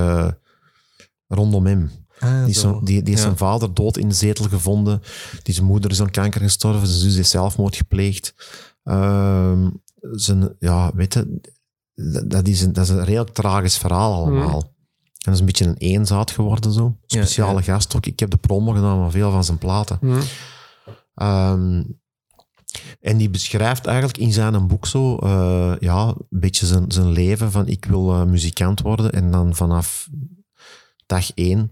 rondom 1.27 1.65
hem. 1.65 1.91
Ah, 2.19 2.39
Die, 2.39 2.49
is 2.53 2.59
zo. 2.59 2.81
die, 2.83 3.01
die 3.03 3.13
is 3.13 3.19
Ja. 3.19 3.25
zijn 3.25 3.37
vader 3.37 3.73
dood 3.73 3.97
in 3.97 4.09
de 4.09 4.15
zetel 4.15 4.45
gevonden. 4.49 5.01
Die 5.43 5.53
zijn 5.53 5.65
moeder 5.65 5.91
is 5.91 6.01
aan 6.01 6.11
kanker 6.11 6.41
gestorven. 6.41 6.87
Zijn 6.87 6.99
zus 7.11 7.15
is 7.19 7.29
zelfmoord 7.29 7.75
gepleegd. 7.75 8.33
Ehm, 8.85 9.69
zijn, 10.01 10.55
ja, 10.59 10.91
weet 10.95 11.13
je, 11.13 11.41
dat- 11.95 12.29
dat 12.29 12.47
is 12.47 12.61
een, 12.61 12.73
dat 12.73 12.83
is 12.83 12.89
een 12.89 13.03
redelijk 13.03 13.33
tragisch 13.33 13.77
verhaal 13.77 14.13
allemaal. 14.13 14.59
En 14.61 15.31
dat 15.31 15.33
is 15.33 15.39
een 15.39 15.45
beetje 15.45 15.65
een 15.65 15.77
eenzaad 15.77 16.31
geworden 16.31 16.71
zo. 16.71 16.97
Speciale 17.05 17.59
ja. 17.59 17.61
gast 17.73 17.95
ook. 17.95 18.05
Ik 18.05 18.19
heb 18.19 18.29
de 18.29 18.37
promo 18.37 18.71
gedaan 18.71 18.97
van 18.99 19.11
veel 19.11 19.31
van 19.31 19.43
zijn 19.43 19.57
platen. 19.57 19.97
Hm. 20.01 20.19
Ehm, 21.15 21.83
en 23.01 23.17
die 23.17 23.29
beschrijft 23.29 23.85
eigenlijk 23.85 24.17
in 24.17 24.33
zijn 24.33 24.67
boek 24.67 24.85
zo, 24.87 25.17
eh, 25.17 25.73
ja, 25.79 26.07
een 26.07 26.39
beetje 26.39 26.65
zijn, 26.65 26.91
zijn 26.91 27.11
leven 27.11 27.51
van 27.51 27.67
ik 27.67 27.85
wil 27.85 28.13
eh, 28.13 28.23
muzikant 28.23 28.81
worden. 28.81 29.11
En 29.11 29.31
dan 29.31 29.55
vanaf 29.55 30.09
dag 31.05 31.31
één 31.33 31.71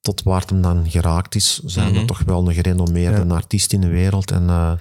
tot 0.00 0.22
waar 0.22 0.40
het 0.40 0.50
hem 0.50 0.62
dan 0.62 0.90
geraakt 0.90 1.34
is, 1.34 1.58
zijn 1.64 1.92
we 1.92 1.96
Mhm. 1.98 2.06
toch 2.06 2.18
wel 2.26 2.48
een 2.48 2.54
gerenommeerde 2.54 3.24
Ja. 3.28 3.34
artiest 3.34 3.72
in 3.72 3.80
de 3.80 3.88
wereld. 3.88 4.30
En, 4.30 4.48
eh, 4.48 4.72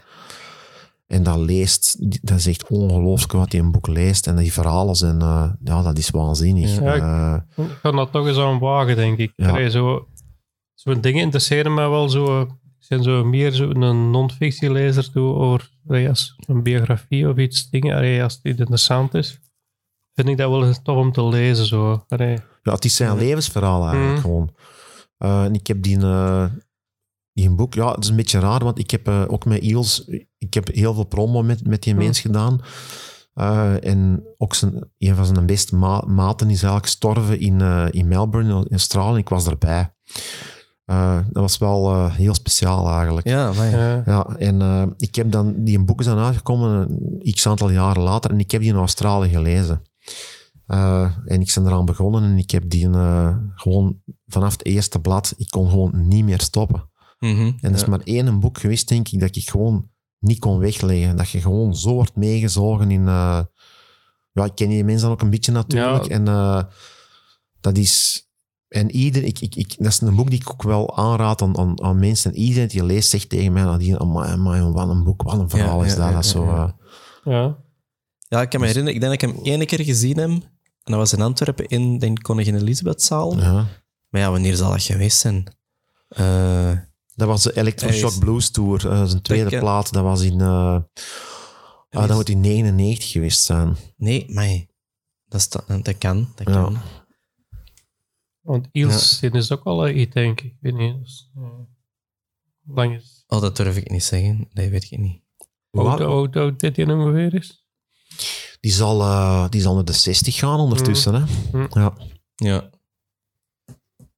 en 1.10 1.24
dat 1.24 1.38
leest, 1.38 1.96
dat 2.28 2.38
is 2.38 2.48
echt 2.48 2.68
ongelooflijk 2.68 3.32
wat 3.32 3.52
hij 3.52 3.62
een 3.62 3.72
boek 3.72 3.88
leest. 3.88 4.28
En 4.28 4.36
die 4.36 4.54
verhalen 4.54 4.96
zijn, 4.96 5.22
eh, 5.22 5.52
ja, 5.64 5.82
dat 5.82 5.98
is 5.98 6.10
waanzinnig. 6.10 6.80
Ja, 6.80 6.96
Eh, 7.56 7.66
Ik 7.66 7.78
ga 7.82 7.92
dat 7.92 8.12
toch 8.12 8.28
eens 8.28 8.38
aan 8.38 8.60
wagen, 8.60 8.96
denk 8.96 9.18
ik. 9.18 9.34
Ja. 9.36 9.50
Allee, 9.50 9.70
zo, 9.70 10.08
zo'n 10.74 11.02
dingen 11.02 11.22
interesseren 11.22 11.74
mij 11.74 11.90
wel 11.90 12.10
zo. 12.10 12.42
Ik 12.42 12.88
ben 12.88 13.04
zo 13.04 13.24
meer 13.26 13.52
zo 13.52 13.70
een 13.70 14.12
non-fictielezer 14.12 15.12
toe 15.12 15.34
over 15.34 15.70
allee, 15.88 16.10
als 16.10 16.36
een 16.48 16.64
biografie 16.64 17.30
of 17.30 17.38
iets 17.38 17.70
dingen. 17.70 17.96
Allee, 17.96 18.24
als 18.24 18.34
het 18.42 18.58
interessant 18.60 19.14
is, 19.14 19.40
vind 20.14 20.28
ik 20.28 20.38
dat 20.38 20.50
wel 20.50 20.66
eens 20.68 20.80
tof 20.84 20.98
om 20.98 21.12
te 21.12 21.24
lezen. 21.24 21.66
Zo. 21.66 22.04
Ja, 22.64 22.74
het 22.74 22.86
is 22.86 22.96
zijn 22.96 23.18
levensverhaal 23.18 23.82
eigenlijk 23.82 24.12
Mhm. 24.14 24.22
gewoon. 24.22 24.50
Eh, 25.18 25.44
en 25.44 25.54
ik 25.54 25.68
heb 25.68 25.82
die, 25.84 25.98
die 25.98 26.08
een 27.46 27.56
boek, 27.56 27.74
ja, 27.74 27.92
het 27.92 28.04
is 28.04 28.10
een 28.10 28.16
beetje 28.16 28.40
raar, 28.40 28.64
want 28.64 28.80
ik 28.80 28.92
heb 28.92 29.08
eh, 29.08 29.24
ook 29.28 29.46
met 29.46 29.62
Iels, 29.64 30.08
ik 30.38 30.54
heb 30.54 30.68
heel 30.74 30.94
veel 30.94 31.04
promo 31.06 31.44
met, 31.44 31.68
met 31.68 31.84
die 31.84 31.94
Mhm. 31.94 32.04
mens 32.04 32.20
gedaan. 32.20 32.60
Eh, 33.34 33.86
en 33.86 34.24
ook 34.38 34.56
zijn, 34.56 34.90
een 34.98 35.16
van 35.16 35.26
zijn 35.26 35.46
beste 35.46 35.76
ma- 35.76 36.04
maten 36.08 36.48
is 36.48 36.54
eigenlijk 36.54 36.86
gestorven 36.86 37.40
in, 37.40 37.62
eh, 37.62 37.86
in 37.92 38.08
Melbourne, 38.08 38.54
in 38.66 38.72
Australië. 38.72 39.20
Ik 39.20 39.30
was 39.30 39.48
erbij. 39.48 39.94
Eh, 40.86 41.16
dat 41.30 41.42
was 41.42 41.58
wel 41.58 41.90
eh, 41.92 42.14
heel 42.16 42.34
speciaal 42.34 42.90
eigenlijk. 42.90 43.28
Ja, 43.28 43.54
maar 43.54 43.70
ja. 43.70 44.02
Ja, 44.06 44.26
en 44.38 44.62
eh, 44.62 44.84
ik 44.98 45.16
heb 45.16 45.32
dan, 45.32 45.54
die 45.64 45.78
een 45.78 45.86
boek 45.86 46.00
is 46.00 46.06
dan 46.06 46.18
uitgekomen, 46.18 46.90
een 47.20 47.32
x 47.34 47.48
aantal 47.48 47.70
jaren 47.70 48.04
later, 48.04 48.32
en 48.32 48.40
ik 48.40 48.52
heb 48.52 48.62
die 48.62 48.70
in 48.70 48.76
Australië 48.78 49.30
gelezen. 49.30 49.82
Eh, 50.66 51.12
en 51.26 51.42
ik 51.42 51.52
ben 51.56 51.66
eraan 51.66 51.86
begonnen 51.86 52.24
en 52.24 52.38
ik 52.38 52.52
heb 52.52 52.70
die 52.70 52.90
gewoon 53.56 54.02
vanaf 54.28 54.52
het 54.52 54.66
eerste 54.66 55.00
blad, 55.00 55.34
ik 55.38 55.50
kon 55.50 55.70
gewoon 55.70 56.08
niet 56.08 56.24
meer 56.26 56.42
stoppen. 56.42 56.89
Mhm. 57.20 57.40
En 57.42 57.58
dat 57.62 57.74
is 57.74 57.82
Ja. 57.82 57.88
maar 57.88 58.00
één 58.04 58.28
een 58.28 58.40
boek 58.40 58.58
geweest, 58.60 58.88
denk 58.88 59.08
ik, 59.10 59.20
dat 59.20 59.36
ik 59.36 59.50
gewoon 59.50 59.90
niet 60.20 60.40
kon 60.40 60.60
wegleggen. 60.60 61.16
Dat 61.18 61.30
je 61.30 61.42
gewoon 61.42 61.76
zo 61.76 61.94
wordt 61.94 62.16
meegezogen 62.16 62.92
in... 62.92 63.08
eh, 63.08 63.42
ja, 64.32 64.46
ik 64.46 64.56
ken 64.56 64.70
die 64.70 64.84
mensen 64.84 65.02
dan 65.04 65.12
ook 65.12 65.22
een 65.22 65.30
beetje 65.30 65.52
natuurlijk. 65.52 66.04
Ja. 66.06 66.10
En 66.10 66.28
eh, 66.28 66.64
dat 67.62 67.78
is... 67.78 68.24
En 68.68 68.92
ieder, 68.92 69.24
ik, 69.24 69.40
ik, 69.40 69.56
ik, 69.56 69.76
dat 69.78 69.88
is 69.88 70.02
een 70.02 70.16
boek 70.16 70.30
die 70.30 70.40
ik 70.42 70.50
ook 70.52 70.64
wel 70.64 70.98
aanraad 70.98 71.42
aan, 71.42 71.58
aan, 71.58 71.84
aan 71.84 72.00
mensen. 72.00 72.32
En 72.32 72.38
iedereen 72.38 72.68
die 72.68 72.84
leest 72.86 73.10
zegt 73.10 73.30
tegen 73.30 73.54
mij, 73.54 73.64
nadien, 73.64 74.00
amai, 74.00 74.32
amai, 74.32 74.62
wat 74.62 74.90
een 74.90 75.04
boek, 75.04 75.22
wat 75.22 75.40
een 75.40 75.50
verhaal 75.50 75.80
Ja, 75.80 75.86
is 75.86 75.92
ja, 75.94 75.98
dat. 75.98 76.08
ja, 76.08 76.14
dat 76.14 76.26
zo, 76.26 76.46
ja, 76.46 76.56
ja. 76.56 76.76
eh, 77.24 77.34
ja. 77.34 77.58
Ja, 78.28 78.42
ik 78.42 78.50
kan 78.50 78.60
me 78.60 78.66
Dus- 78.66 78.76
herinneren, 78.76 78.94
ik 78.94 79.00
denk 79.10 79.22
dat 79.22 79.32
ik 79.32 79.44
hem 79.46 79.46
één 79.54 79.66
keer 79.68 79.86
gezien 79.86 80.18
heb. 80.18 80.30
En 80.30 80.42
dat 80.84 80.96
was 80.96 81.14
in 81.14 81.22
Antwerpen 81.22 81.68
in 81.68 82.00
de 82.00 82.22
Koningin 82.22 82.56
Elisabethzaal. 82.56 83.38
ja. 83.40 83.66
Maar 84.10 84.22
ja, 84.22 84.32
wanneer 84.32 84.56
zal 84.56 84.72
dat 84.72 84.82
geweest 84.84 85.18
zijn? 85.20 85.54
Eh, 86.10 86.72
Dat 87.20 87.28
was 87.28 87.44
de 87.44 87.58
Electroshock 87.58 88.12
is- 88.12 88.18
Blues 88.18 88.50
Tour, 88.52 88.90
eh, 88.92 89.06
zijn 89.06 89.22
tweede 89.22 89.50
ken- 89.50 89.60
plaat. 89.60 89.94
Dat 89.94 90.04
was 90.04 90.22
in... 90.22 90.42
eh 90.42 90.48
ah, 91.90 92.08
dat 92.08 92.10
moet 92.10 92.30
in 92.30 92.40
99 92.42 93.12
geweest 93.12 93.44
zijn. 93.44 93.76
nee, 93.98 94.26
maar 94.34 94.66
dat, 95.26 95.40
is, 95.40 95.50
dat, 95.50 95.66
dat 95.86 95.98
kan. 95.98 96.32
Dat 96.36 96.48
Ja. 96.48 96.54
kan. 96.54 96.78
Want 98.42 98.68
Iels 98.72 99.22
is 99.22 99.52
ook 99.52 99.64
al 99.64 99.88
een 99.88 100.00
iets, 100.00 100.14
denk 100.14 100.42
ik. 100.42 100.46
Ik 100.52 100.58
weet 100.60 100.74
niet. 100.74 101.00
Dus, 101.00 101.32
eh, 101.36 101.60
lang 102.76 102.96
is. 102.96 103.24
Oh, 103.28 103.42
dat 103.42 103.56
durf 103.56 103.78
ik 103.78 103.90
niet 103.90 104.04
zeggen. 104.04 104.48
Nee, 104.54 104.70
weet 104.70 104.92
ik 104.92 105.00
niet. 105.00 105.22
Hoe 105.70 105.90
oud- 106.34 106.60
dit 106.60 106.76
hier 106.76 106.98
ongeveer 106.98 107.34
is? 107.34 107.66
Die 108.60 108.72
zal, 108.72 109.02
eh, 109.02 109.50
die 109.50 109.62
zal 109.62 109.74
naar 109.76 109.86
de 109.86 109.92
60 109.94 110.36
gaan 110.36 110.60
ondertussen. 110.60 111.14
Hè? 111.14 111.24
Mm. 111.58 111.68
Ja. 111.70 111.94
Ja. 112.36 112.70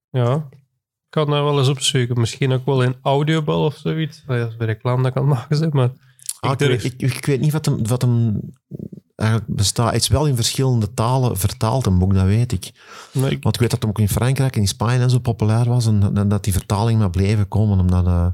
Ja. 0.09 0.49
Ik 1.11 1.17
kan 1.17 1.29
dat 1.29 1.43
wel 1.43 1.59
eens 1.59 1.67
opzoeken. 1.67 2.19
Misschien 2.19 2.51
ook 2.51 2.65
wel 2.65 2.83
in 2.83 2.95
audiobel 3.01 3.65
of 3.65 3.75
zoiets. 3.75 4.23
Dat 4.25 4.49
is 4.49 4.55
bij 4.55 4.67
reclame 4.67 5.03
dat 5.03 5.13
kan 5.13 5.27
maken, 5.27 5.57
zeg 5.57 5.69
maar. 5.71 5.89
Ah, 6.39 6.51
ik, 6.57 6.83
ik, 6.83 7.01
ik 7.01 7.25
weet 7.25 7.39
niet 7.39 7.51
wat 7.51 7.65
hem, 7.65 7.87
wat 7.87 8.01
hem 8.01 8.39
eigenlijk 9.15 9.55
bestaat. 9.55 9.93
Het 9.93 10.01
is 10.01 10.07
wel 10.07 10.25
in 10.27 10.35
verschillende 10.35 10.93
talen 10.93 11.37
vertaald, 11.37 11.85
een 11.85 11.99
boek, 11.99 12.13
dat 12.13 12.25
weet 12.25 12.51
ik. 12.51 12.71
Nee, 13.13 13.29
ik, 13.31 13.43
Want 13.43 13.55
ik 13.55 13.61
weet 13.61 13.71
dat 13.71 13.81
hem 13.81 13.89
ook 13.89 13.99
in 13.99 14.09
Frankrijk 14.09 14.55
en 14.55 14.61
in 14.61 14.67
Spanje 14.67 14.99
en 14.99 15.09
zo 15.09 15.19
populair 15.19 15.65
was. 15.69 15.85
En, 15.85 16.17
en 16.17 16.27
dat 16.27 16.43
die 16.43 16.53
vertaling 16.53 16.99
maar 16.99 17.09
bleven 17.09 17.47
komen, 17.47 17.79
omdat... 17.79 18.05
eh, 18.05 18.27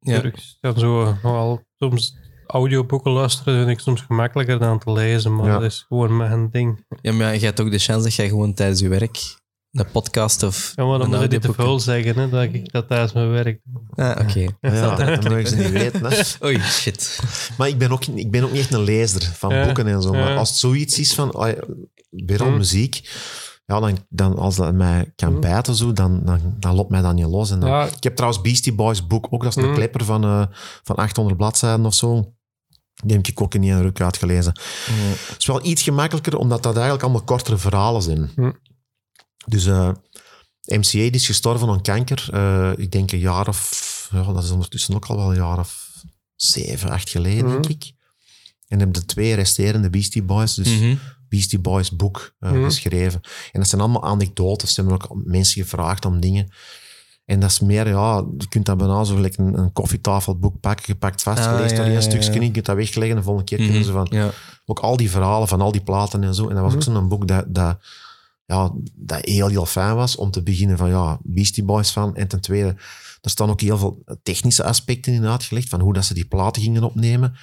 Ja. 0.00 0.22
ik 0.22 0.56
kan 0.60 0.78
zo 0.78 1.16
soms 1.78 2.16
audioboeken 2.46 3.10
luisteren 3.12 3.56
vind 3.58 3.70
ik 3.78 3.80
soms 3.80 4.00
gemakkelijker 4.00 4.58
dan 4.58 4.78
te 4.78 4.92
lezen, 4.92 5.36
maar 5.36 5.46
Ja. 5.46 5.52
dat 5.52 5.62
is 5.62 5.84
gewoon 5.88 6.16
mijn 6.16 6.50
ding. 6.50 6.84
ja, 7.00 7.12
maar 7.12 7.34
je 7.34 7.44
hebt 7.44 7.60
ook 7.60 7.70
de 7.70 7.78
chance 7.78 8.02
dat 8.02 8.14
jij 8.14 8.28
gewoon 8.28 8.54
tijdens 8.54 8.80
je 8.80 8.88
werk 8.88 9.38
een 9.72 9.90
podcast 9.90 10.42
of 10.42 10.72
Ja, 10.74 10.84
maar 10.84 10.98
dan 10.98 11.08
moet 11.08 11.20
je 11.20 11.28
niet 11.28 11.42
te 11.42 11.52
veel 11.52 11.80
zeggen, 11.80 12.18
hè, 12.18 12.28
dat 12.28 12.42
ik 12.42 12.72
dat 12.72 12.88
tijdens 12.88 13.12
mijn 13.12 13.30
werk 13.30 13.60
doe. 13.64 13.82
Ah, 14.04 14.20
oké. 14.28 14.46
ja, 14.60 14.96
dat 14.96 15.24
mogen 15.24 15.46
ze 15.46 15.56
niet 15.56 15.70
weten. 15.70 16.04
Hè. 16.04 16.22
Oei, 16.46 16.60
shit. 16.60 17.20
Maar 17.58 17.68
ik 17.68 17.78
ben, 17.78 17.90
ook, 17.92 18.04
ik 18.04 18.30
ben 18.30 18.44
ook 18.44 18.50
niet 18.52 18.60
echt 18.60 18.72
een 18.74 18.82
lezer 18.82 19.22
van 19.22 19.54
Ja, 19.54 19.64
boeken 19.64 19.86
en 19.86 20.02
zo. 20.02 20.10
Maar 20.10 20.30
ja. 20.30 20.36
als 20.36 20.48
het 20.48 20.58
zoiets 20.58 20.98
is 20.98 21.14
van, 21.14 21.30
ah, 21.32 21.52
weer 22.10 22.40
al 22.42 22.46
Hm. 22.50 22.56
muziek, 22.56 23.10
ja, 23.66 23.80
dan, 23.80 23.98
dan 24.08 24.36
als 24.38 24.56
dat 24.56 24.74
mij 24.74 25.12
kan 25.16 25.32
Hm. 25.34 25.40
bijten, 25.40 25.74
zo, 25.74 25.92
dan, 25.92 26.20
dan, 26.24 26.40
dan 26.58 26.74
loopt 26.74 26.90
mij 26.90 27.00
dat 27.02 27.14
niet 27.14 27.26
los. 27.26 27.50
En 27.50 27.60
dan, 27.60 27.68
Ja. 27.68 27.84
Ik 27.86 28.02
heb 28.02 28.14
trouwens 28.16 28.42
Beastie 28.42 28.74
Boys 28.74 29.06
boek, 29.06 29.26
ook 29.30 29.42
dat 29.42 29.56
is 29.56 29.62
een 29.62 29.68
Hm. 29.68 29.74
klepper 29.74 30.04
van, 30.04 30.24
eh, 30.24 30.42
van 30.82 30.96
800 30.96 31.36
bladzijden 31.36 31.86
of 31.86 31.94
zo. 31.94 32.32
Die 33.04 33.16
heb 33.16 33.26
ik 33.26 33.40
ook 33.40 33.54
in 33.54 33.62
één 33.62 33.82
ruk 33.82 34.00
uitgelezen. 34.00 34.52
Het 35.28 35.34
is 35.38 35.46
wel 35.46 35.64
iets 35.66 35.82
gemakkelijker, 35.82 36.36
omdat 36.36 36.62
dat 36.62 36.72
eigenlijk 36.74 37.02
allemaal 37.04 37.22
kortere 37.24 37.56
verhalen 37.56 38.02
zijn. 38.02 38.30
Dus 39.50 39.66
eh, 39.66 39.88
MCA 40.64 40.90
die 40.90 41.10
is 41.10 41.26
gestorven 41.26 41.68
aan 41.68 41.82
kanker. 41.82 42.28
eh, 42.32 42.70
ik 42.76 42.90
denk 42.92 43.12
een 43.12 43.18
jaar 43.18 43.48
of... 43.48 43.88
Ja, 44.12 44.32
dat 44.32 44.44
is 44.44 44.50
ondertussen 44.50 44.94
ook 44.94 45.04
al 45.06 45.16
wel 45.16 45.30
een 45.30 45.36
jaar 45.36 45.58
of 45.58 45.88
zeven, 46.36 46.90
acht 46.90 47.10
geleden, 47.10 47.48
denk 47.50 47.66
ik. 47.66 47.92
En 48.68 48.78
heb 48.80 48.92
de 48.92 49.04
twee 49.04 49.34
resterende 49.34 49.90
Beastie 49.90 50.22
Boys, 50.22 50.54
dus 50.54 50.78
Mhm. 50.78 50.94
Beastie 51.28 51.58
Boys 51.58 51.90
boek 51.96 52.34
eh, 52.38 52.50
Hm. 52.50 52.64
geschreven. 52.64 53.20
En 53.52 53.60
dat 53.60 53.68
zijn 53.68 53.80
allemaal 53.80 54.04
anekdotes. 54.04 54.74
Ze 54.74 54.80
hebben 54.80 55.00
ook 55.02 55.20
mensen 55.24 55.62
gevraagd 55.62 56.04
om 56.04 56.20
dingen. 56.20 56.50
En 57.24 57.40
dat 57.40 57.50
is 57.50 57.60
meer, 57.60 57.88
ja, 57.88 58.24
je 58.38 58.48
kunt 58.48 58.66
dat 58.66 58.76
bijna 58.78 59.04
zo 59.04 59.14
gelijk 59.14 59.36
een, 59.38 59.58
een 59.58 59.72
koffietafelboek 59.72 60.60
pakken, 60.60 60.84
gepakt 60.84 61.22
vast, 61.22 61.38
Ah, 61.46 61.54
gelezen 61.56 61.76
ja, 61.76 61.84
ja, 61.84 62.00
stukje, 62.00 62.40
je 62.42 62.50
kunt 62.50 62.64
dat 62.66 62.76
wegleggen, 62.76 63.16
de 63.16 63.22
volgende 63.22 63.48
keer 63.48 63.58
Mhm. 63.58 63.66
kunnen 63.68 63.84
ze 63.86 63.92
van 63.92 64.06
Ja. 64.10 64.30
ook 64.64 64.78
al 64.78 64.96
die 64.96 65.10
verhalen 65.10 65.48
van 65.48 65.60
al 65.60 65.72
die 65.72 65.82
platen 65.82 66.22
en 66.24 66.34
zo. 66.34 66.48
En 66.48 66.54
dat 66.54 66.64
was 66.64 66.74
ook 66.74 66.80
Mhm. 66.86 66.92
zo'n 66.92 67.08
boek 67.08 67.28
dat, 67.28 67.44
dat, 67.48 67.78
ja, 68.50 68.72
dat 68.94 69.24
heel, 69.24 69.48
heel 69.48 69.66
fijn 69.66 69.94
was. 69.94 70.16
Om 70.16 70.30
te 70.30 70.42
beginnen 70.42 70.76
van, 70.78 70.88
ja, 70.88 71.18
Beastie 71.22 71.64
Boys 71.64 71.90
van. 71.90 72.16
En 72.16 72.28
ten 72.28 72.40
tweede, 72.40 72.76
er 73.20 73.30
staan 73.30 73.50
ook 73.50 73.60
heel 73.60 73.78
veel 73.78 74.04
technische 74.22 74.64
aspecten 74.64 75.12
in 75.12 75.24
uitgelegd. 75.26 75.68
Van 75.68 75.80
hoe 75.80 75.92
dat 75.92 76.04
ze 76.04 76.14
die 76.14 76.24
platen 76.24 76.62
gingen 76.62 76.82
opnemen. 76.82 77.36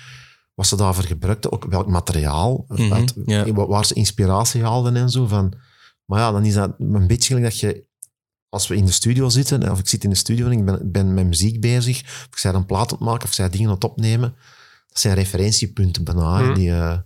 Wat 0.54 0.68
ze 0.68 0.76
daarvoor 0.76 1.04
gebruikten. 1.04 1.52
Ook 1.52 1.66
welk 1.66 1.88
materiaal. 1.88 2.66
Mhm, 2.68 2.94
uit- 2.94 3.14
ja. 3.26 3.54
wa- 3.54 3.68
Waar 3.68 3.86
ze 3.86 3.94
inspiratie 3.94 4.64
haalden 4.64 4.96
en 4.96 5.10
zo. 5.10 5.28
Van, 5.28 5.54
maar 6.06 6.20
ja, 6.20 6.32
dan 6.32 6.46
is 6.46 6.54
dat 6.54 6.76
een 6.78 7.08
beetje 7.08 7.34
gelijk 7.34 7.52
dat 7.52 7.60
je... 7.60 7.86
Als 8.50 8.68
we 8.68 8.76
in 8.76 8.86
de 8.86 8.92
studio 8.92 9.30
zitten, 9.30 9.72
of 9.72 9.80
ik 9.80 9.88
zit 9.88 10.04
in 10.04 10.10
de 10.10 10.16
studio 10.16 10.46
en 10.46 10.52
ik 10.52 10.66
ben, 10.66 10.92
ben 10.92 11.14
met 11.14 11.26
muziek 11.26 11.62
bezig, 11.62 12.02
of 12.02 12.28
ik 12.32 12.38
zij 12.38 12.54
een 12.54 12.66
plaat 12.66 12.92
aan 12.92 12.98
het 12.98 13.08
maken, 13.08 13.28
of 13.28 13.34
zij 13.34 13.50
dingen 13.50 13.68
aan 13.68 13.74
het 13.74 13.84
opnemen, 13.84 14.36
dat 14.88 15.00
zijn 15.00 15.16
referentiepunten 15.16 16.04
bijna. 16.04 16.40
Mhm. 16.42 16.54
Die, 16.54 16.72
eh, 16.72 16.98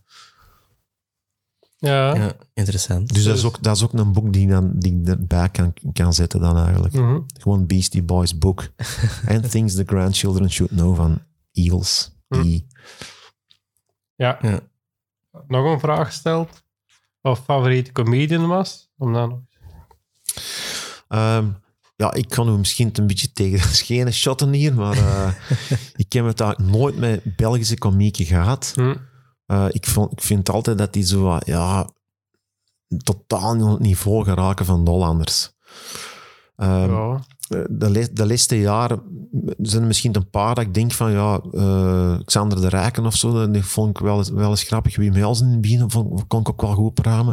Ja. 1.82 2.16
ja, 2.16 2.34
interessant. 2.54 3.14
dus 3.14 3.24
dat 3.24 3.38
is, 3.38 3.44
ook, 3.44 3.64
dat 3.64 3.76
is 3.76 3.84
ook 3.84 3.94
een 3.94 4.14
boek 4.14 4.34
die, 4.34 4.48
dan, 4.48 4.72
die 4.76 5.02
ik 5.02 5.08
erbij 5.08 5.50
kan, 5.50 5.74
kan 5.94 6.14
zetten 6.14 6.40
dan 6.40 6.58
eigenlijk. 6.58 6.94
Mhm. 6.94 7.20
Gewoon 7.40 7.68
Beastie 7.68 8.04
Boys 8.04 8.38
book. 8.38 8.70
And 9.28 9.50
Things 9.52 9.76
the 9.76 9.84
Grandchildren 9.86 10.52
Should 10.52 10.72
Know 10.72 10.96
van 10.96 11.22
Eels. 11.52 12.12
Hm. 12.28 12.42
Die, 12.42 12.68
ja. 14.16 14.38
Ja. 14.42 14.60
Nog 15.48 15.66
een 15.66 15.80
vraag 15.80 16.08
gesteld. 16.08 16.64
Of 17.22 17.44
favoriete 17.44 17.92
comedian 17.92 18.48
was? 18.48 18.90
Om 18.98 19.14
dan 19.14 19.30
nog... 19.30 19.40
Ehm, 21.08 21.48
ja, 21.96 22.14
ik 22.14 22.30
kan 22.30 22.48
u 22.50 22.58
misschien 22.58 22.90
een 22.94 23.08
beetje 23.08 23.32
tegen 23.32 23.68
de 23.68 23.76
schenen 23.76 24.14
shotten 24.14 24.54
hier, 24.54 24.74
maar 24.74 24.98
eh, 24.98 25.34
ik 25.96 26.14
heb 26.14 26.26
het 26.26 26.40
eigenlijk 26.40 26.72
nooit 26.72 26.98
met 26.98 27.36
Belgische 27.36 27.78
komieken 27.78 28.26
gehad. 28.26 28.72
Hm. 28.76 28.96
Eh, 29.52 29.66
ik, 29.70 29.86
vond, 29.86 30.12
ik 30.12 30.22
vind 30.22 30.50
altijd 30.50 30.78
dat 30.78 30.94
die 30.94 31.04
zo, 31.04 31.22
wat, 31.22 31.46
ja, 31.46 31.90
totaal 33.04 33.54
niet 33.54 33.64
op 33.64 33.70
het 33.70 33.80
niveau 33.80 34.24
geraken 34.24 34.66
van 34.66 34.84
de 34.86 34.92
Hollanders. 34.92 35.52
Ehm, 36.56 36.92
ja. 36.92 37.20
de, 37.70 37.90
le- 37.90 38.14
de 38.14 38.28
laatste 38.28 38.60
jaren 38.60 39.02
zijn 39.58 39.82
er 39.82 39.88
misschien 39.88 40.16
een 40.16 40.30
paar 40.30 40.56
dat 40.56 40.64
ik 40.64 40.74
denk 40.74 40.92
van, 40.92 41.12
ja, 41.12 41.42
eh, 41.52 42.20
Xander 42.26 42.62
de 42.62 42.68
Rijken 42.70 43.06
of 43.06 43.16
zo, 43.16 43.52
die 43.52 43.66
vond 43.66 43.90
ik 43.90 44.04
wel 44.04 44.18
eens, 44.18 44.30
wel 44.30 44.50
eens 44.50 44.64
grappig. 44.64 44.96
Wim 44.96 45.14
Helsen 45.14 45.46
in 45.46 45.52
het 45.52 45.62
begin 45.62 45.90
vond, 45.92 46.28
kon 46.28 46.40
ik 46.40 46.50
ook 46.50 46.62
wel 46.62 46.74
goed 46.74 46.94
praten. 46.94 47.26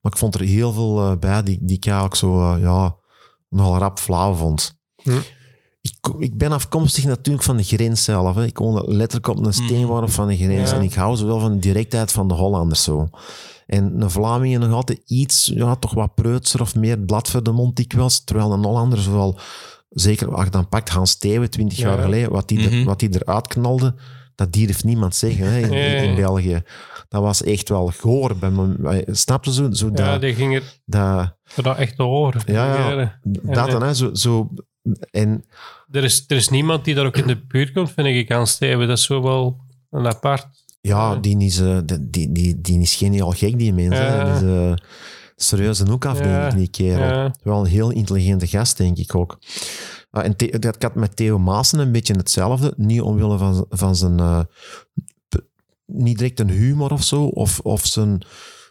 Maar 0.00 0.12
ik 0.12 0.18
vond 0.18 0.34
er 0.34 0.40
heel 0.40 0.72
veel 0.72 1.10
eh, 1.10 1.16
bij 1.18 1.42
die, 1.42 1.58
die 1.62 1.76
ik 1.76 1.84
eigenlijk 1.84 2.14
zo, 2.16 2.52
eh, 2.52 2.60
ja, 2.60 2.96
nogal 3.48 3.78
rap 3.78 3.98
flauw 3.98 4.34
vond. 4.34 4.78
Hm. 5.02 5.10
Ik, 6.06 6.14
ik 6.18 6.38
ben 6.38 6.52
afkomstig 6.52 7.04
natuurlijk 7.04 7.44
van 7.44 7.56
de 7.56 7.62
grens 7.62 8.04
zelf. 8.04 8.34
Hè. 8.34 8.44
Ik 8.44 8.58
woon 8.58 8.82
letterlijk 8.86 9.28
op 9.28 9.46
een 9.46 9.52
steenworp 9.52 10.10
van 10.10 10.28
de 10.28 10.36
grens. 10.36 10.70
Ja. 10.70 10.76
En 10.76 10.82
ik 10.82 10.94
hou 10.94 11.16
zo 11.16 11.26
wel 11.26 11.40
van 11.40 11.52
de 11.52 11.58
directheid 11.58 12.12
van 12.12 12.28
de 12.28 12.34
Hollanders 12.34 12.82
zo. 12.82 13.08
En 13.66 14.00
een 14.02 14.10
Vlamingen 14.10 14.60
nog 14.60 14.72
altijd 14.72 15.00
iets, 15.06 15.50
ja, 15.54 15.74
toch 15.76 15.94
wat 15.94 16.14
preutser 16.14 16.60
of 16.60 16.74
meer 16.74 16.98
blad 16.98 17.30
voor 17.30 17.42
de 17.42 17.52
mond 17.52 17.76
dikwijls. 17.76 18.24
Terwijl 18.24 18.52
een 18.52 18.64
Hollander 18.64 18.98
zowel, 18.98 19.38
zeker 19.90 20.34
als 20.34 20.44
je 20.44 20.50
dan 20.50 20.68
pakt 20.68 20.88
Hans 20.88 21.14
twintig 21.14 21.78
Ja. 21.78 21.88
jaar 21.88 21.98
geleden, 21.98 22.30
wat 22.30 22.48
die, 22.48 22.68
Mhm. 22.70 22.84
wat 22.84 22.98
die 23.00 23.14
eruit 23.14 23.46
knalde, 23.46 23.94
dat 24.34 24.52
durft 24.52 24.84
niemand 24.84 25.14
zeggen 25.14 25.52
hè, 25.52 25.58
in, 26.02 26.14
België. 26.14 26.62
Dat 27.08 27.22
was 27.22 27.42
echt 27.42 27.68
wel 27.68 27.92
goor. 27.96 28.36
Bij 28.36 28.50
me, 28.50 29.04
snap 29.10 29.44
je 29.44 29.52
zo? 29.52 29.72
zo 29.72 29.90
ja, 29.94 30.10
dat, 30.10 30.20
die 30.20 30.34
ging 30.34 30.54
er 30.54 30.78
dat, 30.84 31.76
echt 31.76 31.96
te 31.96 32.02
horen. 32.02 32.40
Ja, 32.46 32.90
ja. 32.90 33.18
dat 33.42 33.70
dan, 33.70 33.82
hè, 33.82 33.94
zo, 33.94 34.14
zo, 34.14 34.48
en 35.10 35.44
Er 35.90 36.04
is, 36.04 36.24
er 36.26 36.36
is 36.36 36.48
niemand 36.48 36.84
die 36.84 36.94
daar 36.94 37.06
ook 37.06 37.16
in 37.16 37.26
de 37.26 37.44
buurt 37.46 37.72
komt, 37.72 37.92
vind 37.92 38.06
ik, 38.06 38.30
aan 38.30 38.46
Steven. 38.46 38.88
Dat 38.88 38.98
is 38.98 39.04
zo 39.04 39.22
wel 39.22 39.56
een 39.90 40.06
apart. 40.06 40.46
ja, 40.80 41.12
Ja. 41.12 41.16
die 41.18 41.44
is, 41.44 41.60
eh, 41.60 41.78
die, 41.84 42.10
die, 42.10 42.32
die, 42.32 42.60
die 42.60 42.80
is 42.80 42.94
geniaal 42.94 43.30
gek, 43.30 43.58
die 43.58 43.72
mens. 43.72 43.94
hè. 43.96 44.16
Ja. 44.16 44.24
Die 44.38 44.48
is 44.48 44.54
eh, 44.54 44.74
serieus 45.36 45.78
een 45.78 45.88
hoek 45.88 46.04
af, 46.04 46.18
denk 46.18 46.52
ik, 46.52 46.58
die 46.58 46.68
kerel. 46.68 47.08
Ja. 47.08 47.34
Wel 47.42 47.60
een 47.60 47.66
heel 47.70 47.90
intelligente 47.90 48.46
gast, 48.46 48.76
denk 48.76 48.96
ik 48.98 49.14
ook. 49.14 49.38
Ah, 50.10 50.24
en 50.24 50.36
The- 50.36 50.58
dat 50.58 50.82
had 50.82 50.94
met 50.94 51.16
Theo 51.16 51.38
Maassen 51.38 51.78
een 51.78 51.92
beetje 51.92 52.14
hetzelfde. 52.16 52.74
Niet 52.76 53.00
omwille 53.00 53.38
van, 53.38 53.66
van 53.68 53.96
zijn... 53.96 54.18
eh, 54.20 54.40
niet 55.86 56.18
direct 56.18 56.40
een 56.40 56.50
humor 56.50 56.92
of 56.92 57.02
zo, 57.04 57.24
of, 57.24 57.60
of 57.60 57.86
zijn 57.86 58.22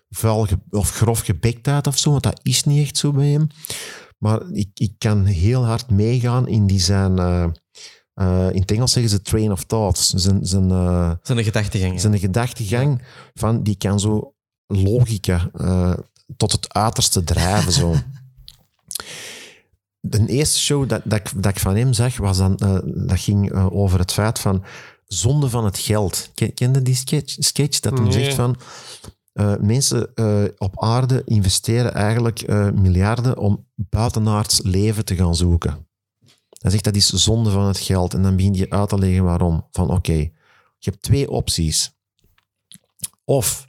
vuil 0.10 0.46
ge- 0.46 0.60
of 0.70 0.92
grof 0.92 1.20
gebektheid 1.20 1.88
of 1.88 1.98
zo, 1.98 2.12
want 2.12 2.24
dat 2.24 2.40
is 2.44 2.64
niet 2.64 2.82
echt 2.86 2.98
zo 2.98 3.12
bij 3.12 3.28
hem. 3.28 3.48
Maar 4.18 4.42
ik, 4.52 4.70
ik 4.74 4.94
kan 4.98 5.26
heel 5.26 5.66
hard 5.66 5.90
meegaan 5.90 6.48
in 6.48 6.68
die 6.68 6.80
zijn... 6.80 7.20
eh, 7.20 7.46
eh, 8.14 8.50
in 8.52 8.62
het 8.62 8.72
Engels 8.72 8.92
zeggen 8.92 9.12
ze 9.12 9.22
train 9.22 9.52
of 9.52 9.64
thoughts. 9.64 10.10
Zijn, 10.10 10.46
zijn, 10.46 10.72
eh, 10.72 11.12
Zijn 11.22 11.44
gedachtegang. 11.44 12.02
zijn 12.02 12.20
gedachtegang 12.20 13.02
van 13.34 13.64
die 13.64 13.76
kan 13.78 14.00
zo 14.00 14.34
logica 14.68 15.50
eh, 15.54 15.94
tot 16.38 16.52
het 16.52 16.74
uiterste 16.74 17.24
drijven. 17.24 17.72
Zo. 17.72 17.96
De 20.00 20.26
eerste 20.28 20.60
show 20.60 20.90
dat, 20.90 21.02
dat, 21.06 21.20
ik, 21.20 21.44
dat 21.44 21.52
ik 21.52 21.60
van 21.60 21.76
hem 21.76 21.94
zag, 21.94 22.18
was 22.18 22.38
dan, 22.38 22.56
dat 23.08 23.20
ging 23.20 23.54
over 23.54 24.00
het 24.00 24.12
feit 24.12 24.40
van 24.40 24.64
zonde 25.06 25.50
van 25.50 25.66
het 25.66 25.78
geld. 25.78 26.30
Ken, 26.34 26.54
kende 26.54 26.82
die 26.82 26.96
sketch? 26.96 27.36
sketch 27.40 27.80
dat 27.80 27.94
hem 27.98 28.04
Nee. 28.04 28.12
zegt 28.14 28.36
van 28.36 28.56
eh, 29.36 29.56
mensen 29.60 30.14
eh, 30.14 30.44
op 30.58 30.82
aarde 30.82 31.24
investeren 31.26 31.94
eigenlijk 31.94 32.42
eh, 32.42 32.72
miljarden 32.72 33.38
om 33.38 33.68
buitenaards 33.76 34.62
leven 34.62 35.06
te 35.06 35.16
gaan 35.16 35.36
zoeken. 35.36 35.88
Hij 36.50 36.72
zegt 36.72 36.84
dat 36.84 36.96
is 36.96 37.10
zonde 37.10 37.50
van 37.50 37.66
het 37.66 37.80
geld. 37.80 38.14
En 38.14 38.22
dan 38.22 38.36
begin 38.36 38.54
je 38.54 38.70
uit 38.70 38.90
te 38.90 38.98
leggen 39.00 39.24
waarom. 39.24 39.68
Van 39.72 39.90
oké, 39.90 40.14
je 40.14 40.90
hebt 40.90 41.02
twee 41.02 41.30
opties. 41.30 41.94
Of 43.24 43.68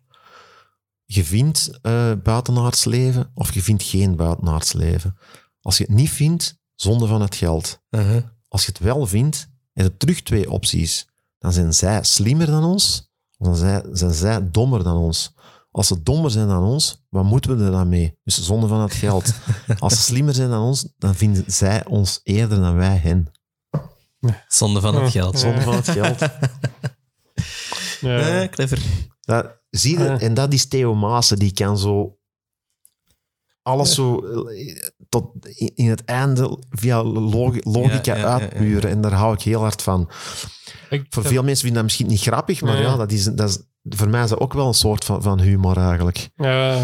je 1.04 1.24
vindt 1.24 1.78
buitenaards 2.22 2.84
leven, 2.84 3.30
of 3.34 3.54
je 3.54 3.62
vindt 3.62 3.82
geen 3.82 4.16
buitenaards 4.16 4.72
leven. 4.72 5.18
Als 5.60 5.78
je 5.78 5.84
het 5.84 5.94
niet 5.94 6.10
vindt, 6.10 6.58
zonde 6.74 7.06
van 7.06 7.20
het 7.20 7.34
geld. 7.34 7.80
Uh-huh. 7.90 8.22
Als 8.48 8.66
je 8.66 8.72
het 8.72 8.80
wel 8.80 9.06
vindt, 9.06 9.48
heb 9.72 9.86
je 9.86 9.96
terug 9.96 10.22
twee 10.22 10.50
opties. 10.50 11.08
Dan 11.38 11.52
zijn 11.52 11.74
zij 11.74 12.04
slimmer 12.04 12.46
dan 12.46 12.64
ons, 12.64 13.10
of 13.36 13.46
dan 13.46 13.56
zijn, 13.56 13.82
zijn 13.92 14.14
zij 14.14 14.50
dommer 14.50 14.84
dan 14.84 14.96
ons. 14.96 15.34
Als 15.76 15.86
ze 15.86 16.02
dommer 16.02 16.30
zijn 16.30 16.48
dan 16.48 16.62
ons, 16.62 17.04
wat 17.08 17.24
moeten 17.24 17.58
we 17.58 17.64
er 17.64 17.70
dan 17.70 17.88
mee? 17.88 18.18
Dus 18.24 18.42
zonde 18.44 18.66
van 18.66 18.80
het 18.80 18.92
geld. 18.92 19.32
Als 19.78 19.94
ze 19.94 20.00
slimmer 20.00 20.34
zijn 20.34 20.50
dan 20.50 20.62
ons, 20.62 20.88
dan 20.98 21.14
vinden 21.14 21.44
zij 21.46 21.84
ons 21.86 22.20
eerder 22.22 22.60
dan 22.60 22.74
wij 22.76 22.96
hen. 22.96 23.30
Zonde 24.48 24.80
van 24.80 24.94
het 24.94 25.10
geld. 25.10 25.38
Zonde 25.38 25.60
van 25.60 25.74
het 25.74 25.88
geld. 25.88 26.18
Ja. 28.00 28.40
Eh, 28.42 28.48
clever. 28.48 28.82
Dat, 29.20 29.46
zie 29.70 29.98
je, 29.98 30.04
Ja. 30.04 30.18
en 30.20 30.34
dat 30.34 30.52
is 30.52 30.66
Theo 30.68 30.94
Maassen, 30.94 31.38
die 31.38 31.52
kan 31.52 31.78
zo 31.78 32.15
alles 33.66 33.94
zo 33.94 34.18
eh, 34.26 34.76
tot 35.08 35.30
in 35.74 35.88
het 35.88 36.04
einde 36.04 36.58
via 36.70 37.02
log- 37.04 37.64
logica 37.64 38.14
Ja, 38.14 38.20
ja, 38.20 38.28
ja, 38.28 38.36
ja. 38.38 38.40
uitburen. 38.42 38.90
En 38.90 39.00
daar 39.00 39.12
hou 39.12 39.32
ik 39.34 39.40
heel 39.42 39.60
hard 39.60 39.82
van. 39.82 40.10
Ik, 40.90 41.06
Voor 41.10 41.22
veel 41.24 41.42
mensen 41.42 41.56
vinden 41.64 41.74
dat 41.74 41.84
misschien 41.84 42.06
niet 42.06 42.20
grappig, 42.20 42.60
maar 42.62 42.80
ja, 42.80 42.96
dat 42.96 43.12
is, 43.12 43.24
dat 43.24 43.48
is, 43.48 43.58
voor 43.82 44.08
mij 44.08 44.22
is 44.22 44.28
dat 44.28 44.40
ook 44.40 44.52
wel 44.52 44.66
een 44.66 44.74
soort 44.74 45.04
van, 45.04 45.22
van 45.22 45.40
humor 45.40 45.76
eigenlijk. 45.76 46.28
Ja, 46.36 46.78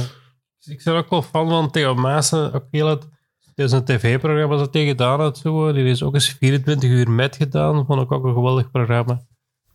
dus 0.58 0.66
ik 0.74 0.80
ben 0.84 0.94
ook 0.94 1.10
wel 1.10 1.22
fan 1.22 1.48
van 1.48 1.70
Theo 1.70 1.94
Maassen. 1.94 2.52
Ook 2.52 2.66
heel 2.70 2.86
het, 2.86 3.08
er 3.54 3.64
is 3.64 3.72
een 3.72 3.84
tv-programma 3.84 4.56
dat 4.56 4.74
hij 4.74 4.86
gedaan 4.86 5.20
had. 5.20 5.38
Zo. 5.38 5.72
Die 5.72 5.84
is 5.84 6.02
ook 6.02 6.14
eens 6.14 6.28
24 6.28 6.90
uur 6.90 7.10
met 7.10 7.36
gedaan. 7.36 7.86
Vond 7.86 8.02
ik 8.02 8.12
ook 8.12 8.24
een 8.24 8.34
geweldig 8.34 8.70
programma. 8.70 9.14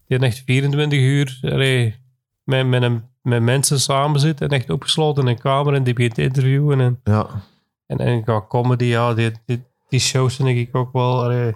Die 0.07 0.17
heeft 0.19 0.23
echt 0.35 0.43
24 0.45 0.99
uur 0.99 1.39
allee, 1.41 1.95
met, 2.43 2.67
met, 2.67 2.81
een, 2.81 3.03
met 3.28 3.41
mensen 3.41 3.80
samen 3.80 4.20
zit 4.20 4.41
en 4.41 4.49
echt 4.49 4.70
opgesloten 4.70 5.24
in 5.24 5.30
een 5.30 5.40
kamer 5.40 5.74
en 5.74 5.84
die 5.84 5.94
begint 5.94 6.14
te 6.14 6.22
interviewen. 6.22 6.80
En, 6.80 6.99
Ja, 7.04 7.28
en, 7.86 7.98
en 7.98 8.24
qua 8.24 8.45
comedy, 8.48 8.86
ja, 8.86 9.14
die, 9.14 9.32
die, 9.45 9.64
die 9.88 9.99
shows 9.99 10.36
vind 10.36 10.48
ik 10.48 10.76
ook 10.76 10.94
wel... 10.94 11.24
allee, 11.24 11.56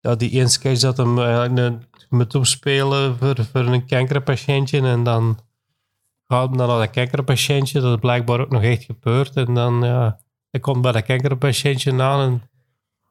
ja, 0.00 0.14
die 0.14 0.30
één 0.30 0.48
sketch 0.48 0.80
dat 0.80 0.96
hem 0.96 1.18
eigenlijk 1.18 1.58
een, 1.58 1.82
moet 2.08 2.34
opspelen 2.34 3.16
voor, 3.18 3.36
voor 3.52 3.60
een 3.60 3.86
kankerpatiëntje 3.86 4.80
en 4.80 5.02
dan 5.02 5.38
gaat 6.26 6.48
hem 6.48 6.56
dan 6.56 6.68
naar 6.68 6.78
dat 6.78 6.90
kankerpatiëntje, 6.90 7.80
dat 7.80 7.94
is 7.94 8.00
blijkbaar 8.00 8.40
ook 8.40 8.50
nog 8.50 8.62
echt 8.62 8.84
gebeurd. 8.84 9.36
En 9.36 9.54
dan, 9.54 9.84
ja, 9.84 10.20
hij 10.50 10.60
komt 10.60 10.82
bij 10.82 10.92
dat 10.92 11.04
kankerpatiëntje 11.04 12.02
aan 12.02 12.20
en 12.20 12.42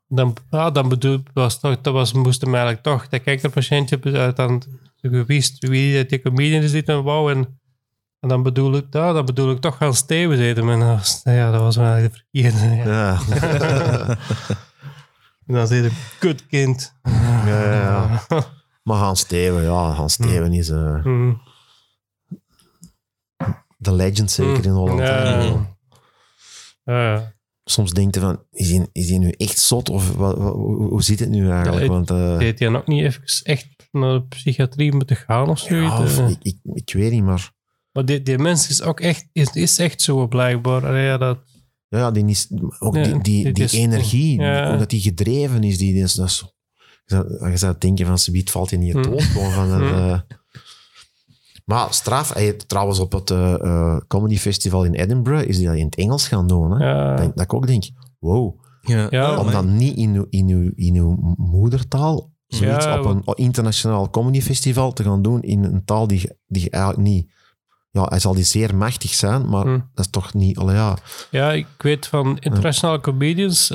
dan, 0.08 0.36
ja, 0.50 0.72
dan 0.72 0.90
bedoel, 0.90 1.24
was 1.34 1.60
toch, 1.60 1.82
dat 1.82 1.94
was, 1.94 2.14
moest 2.14 2.42
hem 2.42 2.54
eigenlijk 2.54 2.84
toch, 2.84 3.08
dat 3.08 3.24
kankerpatiëntje, 3.24 4.00
eh, 4.00 4.36
dan 4.36 4.64
gewist 5.10 5.68
wie 5.68 6.06
die 6.06 6.22
comedian 6.22 6.61
is 6.61 6.72
die 6.72 6.84
dan 6.84 7.03
wou. 7.03 7.32
En, 7.32 7.60
en 8.19 8.30
dan 8.30 8.44
bedoel 8.44 8.76
ik, 8.76 8.86
ja, 8.90 9.14
dan 9.14 9.26
bedoel 9.26 9.52
ik 9.52 9.60
toch 9.61 9.77
gaan 9.77 9.94
steven 9.94 10.38
zitten. 10.38 10.69
En 10.69 10.80
dat 10.80 10.88
was, 10.88 11.22
ja, 11.23 11.52
dat 11.52 11.61
was 11.61 11.76
wel 11.76 11.95
de 12.02 12.10
verkeerde. 12.11 12.76
Ja. 12.76 13.19
ja. 13.30 14.18
En 15.48 15.53
dan 15.56 15.68
zit 15.68 15.84
een 15.84 15.91
kutkind. 16.19 16.95
ja, 17.03 17.45
ja, 17.45 17.72
ja. 17.73 18.23
Maar 18.84 18.98
Hans 18.98 19.19
Steven, 19.19 19.64
ja, 19.64 19.90
Hans 19.91 20.14
Steven 20.14 20.53
is 20.53 20.69
eh, 20.69 21.03
Mm. 21.06 21.41
de 23.77 23.94
legend 23.94 24.32
zeker 24.32 24.65
in 24.65 24.72
Holland. 24.72 24.99
Ja. 24.99 25.06
hè. 25.07 25.53
Ja, 26.84 27.14
ja. 27.14 27.34
Soms 27.64 27.91
denk 27.91 28.14
je 28.15 28.19
van, 28.22 28.44
is 28.52 28.69
hij, 28.72 28.88
is 28.91 29.10
hij 29.10 29.18
nu 29.18 29.30
echt 29.30 29.60
zot? 29.60 29.90
Of 29.90 30.15
wat, 30.15 30.38
wat- 30.38 30.53
hoe, 30.53 30.76
hoe 30.90 31.03
zit 31.03 31.19
het 31.19 31.30
nu 31.30 31.49
eigenlijk? 31.49 31.86
Ja, 31.86 31.91
Want, 31.91 32.10
eh, 32.10 32.38
Deed 32.38 32.60
hij 32.60 32.69
nog 32.69 32.86
niet 32.86 33.03
even 33.03 33.23
echt 33.44 33.68
naar 33.95 34.13
de 34.13 34.26
psychiatrie 34.26 34.93
moeten 34.93 35.15
gaan 35.15 35.49
of 35.49 35.59
zoiets? 35.59 35.93
ja, 35.93 36.01
of 36.03 36.17
Eh, 36.19 36.30
ik, 36.30 36.38
ik, 36.41 36.57
ik 36.63 36.93
weet 36.93 37.11
niet, 37.11 37.23
maar... 37.23 37.51
Maar 37.91 38.05
die, 38.05 38.22
die 38.22 38.38
mens 38.38 38.69
is 38.69 38.81
ook 38.81 38.99
echt, 38.99 39.27
is, 39.31 39.49
is 39.49 39.80
echt 39.80 40.01
zo 40.01 40.27
blijkbaar. 40.27 40.85
Allee, 40.85 41.05
ja, 41.05 41.17
dat, 41.17 41.38
Ja, 41.88 41.97
ja, 41.97 42.11
die, 42.11 42.26
is, 42.26 42.47
ook 42.80 42.95
Ja, 42.95 43.03
die, 43.03 43.22
die, 43.22 43.51
die 43.51 43.63
is- 43.63 43.73
energie, 43.73 44.39
ja. 44.41 44.69
hoe 44.69 44.77
dat 44.77 44.89
die 44.89 45.01
gedreven 45.01 45.63
is, 45.63 45.77
die, 45.77 45.93
die 45.93 46.03
is 46.03 46.13
dat 46.13 46.27
is, 46.27 46.39
je 47.05 47.15
zou, 47.15 47.49
je 47.49 47.57
zou 47.57 47.76
denken 47.80 48.05
van, 48.05 48.17
subiet 48.17 48.51
valt 48.51 48.69
hij 48.69 48.80
niet 48.80 48.93
dood. 48.93 49.22
Gewoon 49.23 49.51
van 49.51 49.69
het, 49.72 49.89
Hm. 49.89 49.95
eh. 50.09 50.19
maar 51.65 51.93
straf, 51.93 52.34
hij, 52.34 52.53
trouwens 52.53 52.99
op 52.99 53.11
het 53.11 53.30
eh, 53.31 53.53
eh, 53.53 53.97
Comedy 54.07 54.38
Festival 54.38 54.84
in 54.84 54.93
Edinburgh 54.93 55.47
is 55.47 55.57
hij 55.57 55.65
dat 55.65 55.76
in 55.76 55.85
het 55.85 55.95
Engels 55.95 56.27
gaan 56.27 56.47
doen. 56.47 56.72
Hè? 56.72 56.85
ja, 56.89 57.15
Dat, 57.15 57.35
dat 57.35 57.43
ik 57.43 57.53
ook 57.53 57.67
denk, 57.67 57.84
wow, 58.19 58.59
Ja, 58.81 59.07
Ja, 59.09 59.39
om 59.39 59.51
dan 59.51 59.76
niet 59.77 59.97
in 59.97 60.13
uw, 60.15 60.26
in 60.30 60.47
uw, 60.47 60.72
in 60.76 60.95
uw 60.95 61.35
moedertaal 61.38 62.34
zoiets 62.47 62.85
Ja, 62.85 62.99
op 62.99 63.05
een 63.05 63.35
internationaal 63.35 64.09
comedy 64.09 64.41
festival 64.41 64.93
te 64.93 65.03
gaan 65.03 65.22
doen 65.22 65.41
in 65.41 65.63
een 65.63 65.85
taal 65.85 66.07
die, 66.07 66.30
die 66.47 66.69
eigenlijk 66.69 67.03
niet... 67.03 67.34
Ja, 67.91 68.03
hij 68.03 68.19
zal 68.19 68.34
die 68.34 68.43
zeer 68.43 68.76
machtig 68.76 69.13
zijn, 69.13 69.49
maar 69.49 69.63
Hm. 69.65 69.72
dat 69.93 70.05
is 70.05 70.09
toch 70.09 70.34
niet... 70.34 70.57
Allee, 70.57 70.76
ja, 70.76 70.97
ja, 71.31 71.51
ik 71.51 71.67
weet 71.77 72.07
van 72.07 72.38
internationale 72.39 72.99
comedians, 72.99 73.67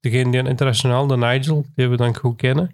degene 0.00 0.30
die 0.30 0.42
internationaal, 0.48 1.06
de 1.06 1.16
Nigel, 1.16 1.64
die 1.74 1.88
we 1.88 1.96
dan 1.96 2.16
goed 2.16 2.36
kennen, 2.36 2.70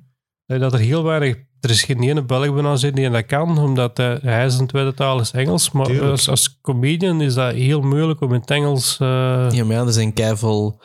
dat 0.47 0.73
er 0.73 0.79
heel 0.79 1.03
weinig, 1.03 1.37
er 1.61 1.71
is 1.71 1.83
geen 1.83 2.03
ene 2.03 2.23
Belg 2.25 2.53
bijna 2.55 2.77
zit 2.77 2.97
die 2.97 3.11
dat 3.11 3.27
kan, 3.27 3.59
omdat 3.59 3.99
eh, 3.99 4.15
hij 4.21 4.49
zijn 4.49 4.67
tweede 4.67 4.95
taal 4.95 5.21
is 5.21 5.31
Engels, 5.31 5.71
maar 5.71 6.03
als, 6.11 6.29
als 6.29 6.61
comedian 6.61 7.21
is 7.21 7.35
dat 7.35 7.53
heel 7.55 7.81
moeilijk 7.81 8.21
om 8.21 8.35
in 8.35 8.41
het 8.41 8.51
Engels... 8.51 8.99
eh, 9.01 9.07
Ja, 9.51 9.65
maar 9.65 9.77
ja, 9.77 9.85
er 9.85 9.93
zijn 9.93 10.13
keiveel 10.13 10.81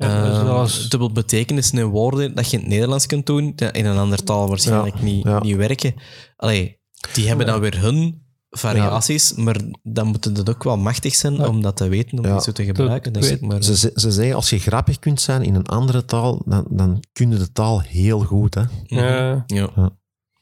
Ja, 0.00 0.24
dus 0.28 0.36
zoals- 0.38 0.88
dubbel 0.88 1.12
betekenis 1.12 1.70
in 1.70 1.84
woorden 1.84 2.34
dat 2.34 2.50
je 2.50 2.56
in 2.56 2.62
het 2.62 2.72
Nederlands 2.72 3.06
kunt 3.06 3.26
doen, 3.26 3.52
dat 3.56 3.76
in 3.76 3.86
een 3.86 3.96
ander 3.98 4.24
taal 4.24 4.48
waarschijnlijk 4.48 4.96
Ja, 4.96 5.02
niet, 5.04 5.24
ja. 5.24 5.38
niet 5.40 5.56
werken. 5.56 5.94
Allee, 6.36 6.78
die 7.12 7.28
hebben 7.28 7.46
dan 7.46 7.60
weer 7.60 7.80
hun 7.80 8.26
variaties, 8.50 9.32
maar 9.34 9.56
dan 9.82 10.06
moeten 10.06 10.34
het 10.34 10.50
ook 10.50 10.62
wel 10.64 10.76
machtig 10.76 11.14
zijn 11.14 11.34
Ja. 11.34 11.46
om 11.48 11.62
dat 11.62 11.76
te 11.76 11.88
weten, 11.88 12.18
om 12.18 12.24
Ja. 12.24 12.32
die 12.32 12.42
zo 12.42 12.52
te 12.52 12.64
gebruiken. 12.64 13.12
Dus 13.12 13.28
weet- 13.28 13.40
maar, 13.40 13.62
Ze, 13.62 13.76
ze, 13.76 13.90
ze 13.94 14.10
zeggen, 14.12 14.34
als 14.34 14.50
je 14.50 14.58
grappig 14.58 14.98
kunt 14.98 15.20
zijn 15.20 15.42
in 15.42 15.54
een 15.54 15.66
andere 15.66 16.04
taal, 16.04 16.42
dan, 16.44 16.66
dan 16.70 17.02
kun 17.12 17.30
je 17.30 17.36
de 17.38 17.52
taal 17.52 17.80
heel 17.80 18.20
goed. 18.20 18.54
Hè? 18.54 18.62
Mhm. 18.62 18.94
Ja. 19.00 19.44
Ja. 19.46 19.90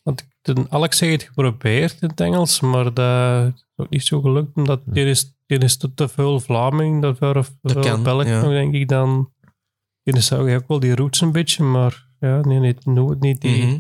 Want 0.03 0.25
Alex 0.69 1.01
heeft 1.01 1.13
het 1.13 1.23
geprobeerd 1.35 1.97
in 2.01 2.09
het 2.09 2.21
Engels, 2.21 2.61
maar 2.61 2.95
dat 2.95 3.55
is 3.55 3.65
ook 3.77 3.91
niet 3.91 4.05
zo 4.05 4.21
gelukt, 4.21 4.57
omdat 4.57 4.81
die 4.85 5.05
is, 5.05 5.35
die 5.47 5.59
is 5.59 5.77
te, 5.77 5.95
te 5.95 6.09
veel 6.09 6.41
Vlaming, 6.41 7.03
dat 7.03 7.17
veel, 7.19 7.45
veel 7.63 7.81
kan, 7.83 8.03
Belg 8.03 8.27
ja. 8.27 8.49
denk 8.49 8.75
ik, 8.75 8.89
dan... 8.89 9.31
Die 10.13 10.17
is 10.17 10.33
ook 10.33 10.49
ook 10.49 10.69
wel 10.69 10.81
die 10.81 10.95
roots 10.95 11.21
een 11.21 11.33
beetje, 11.33 11.63
maar 11.65 12.07
ja, 12.21 12.41
nee, 12.41 12.59
nee, 12.59 12.77
nooit 12.85 13.21
niet 13.21 13.41
die... 13.41 13.65
Mhm. 13.67 13.79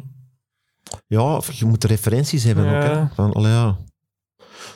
Ja, 1.07 1.41
je 1.53 1.65
moet 1.65 1.85
referenties 1.85 2.45
hebben 2.45 2.65
Ja. 2.65 2.77
ook. 2.77 2.83
Hè? 2.83 3.15
Van, 3.15 3.33
allee, 3.33 3.53
ja. 3.53 3.79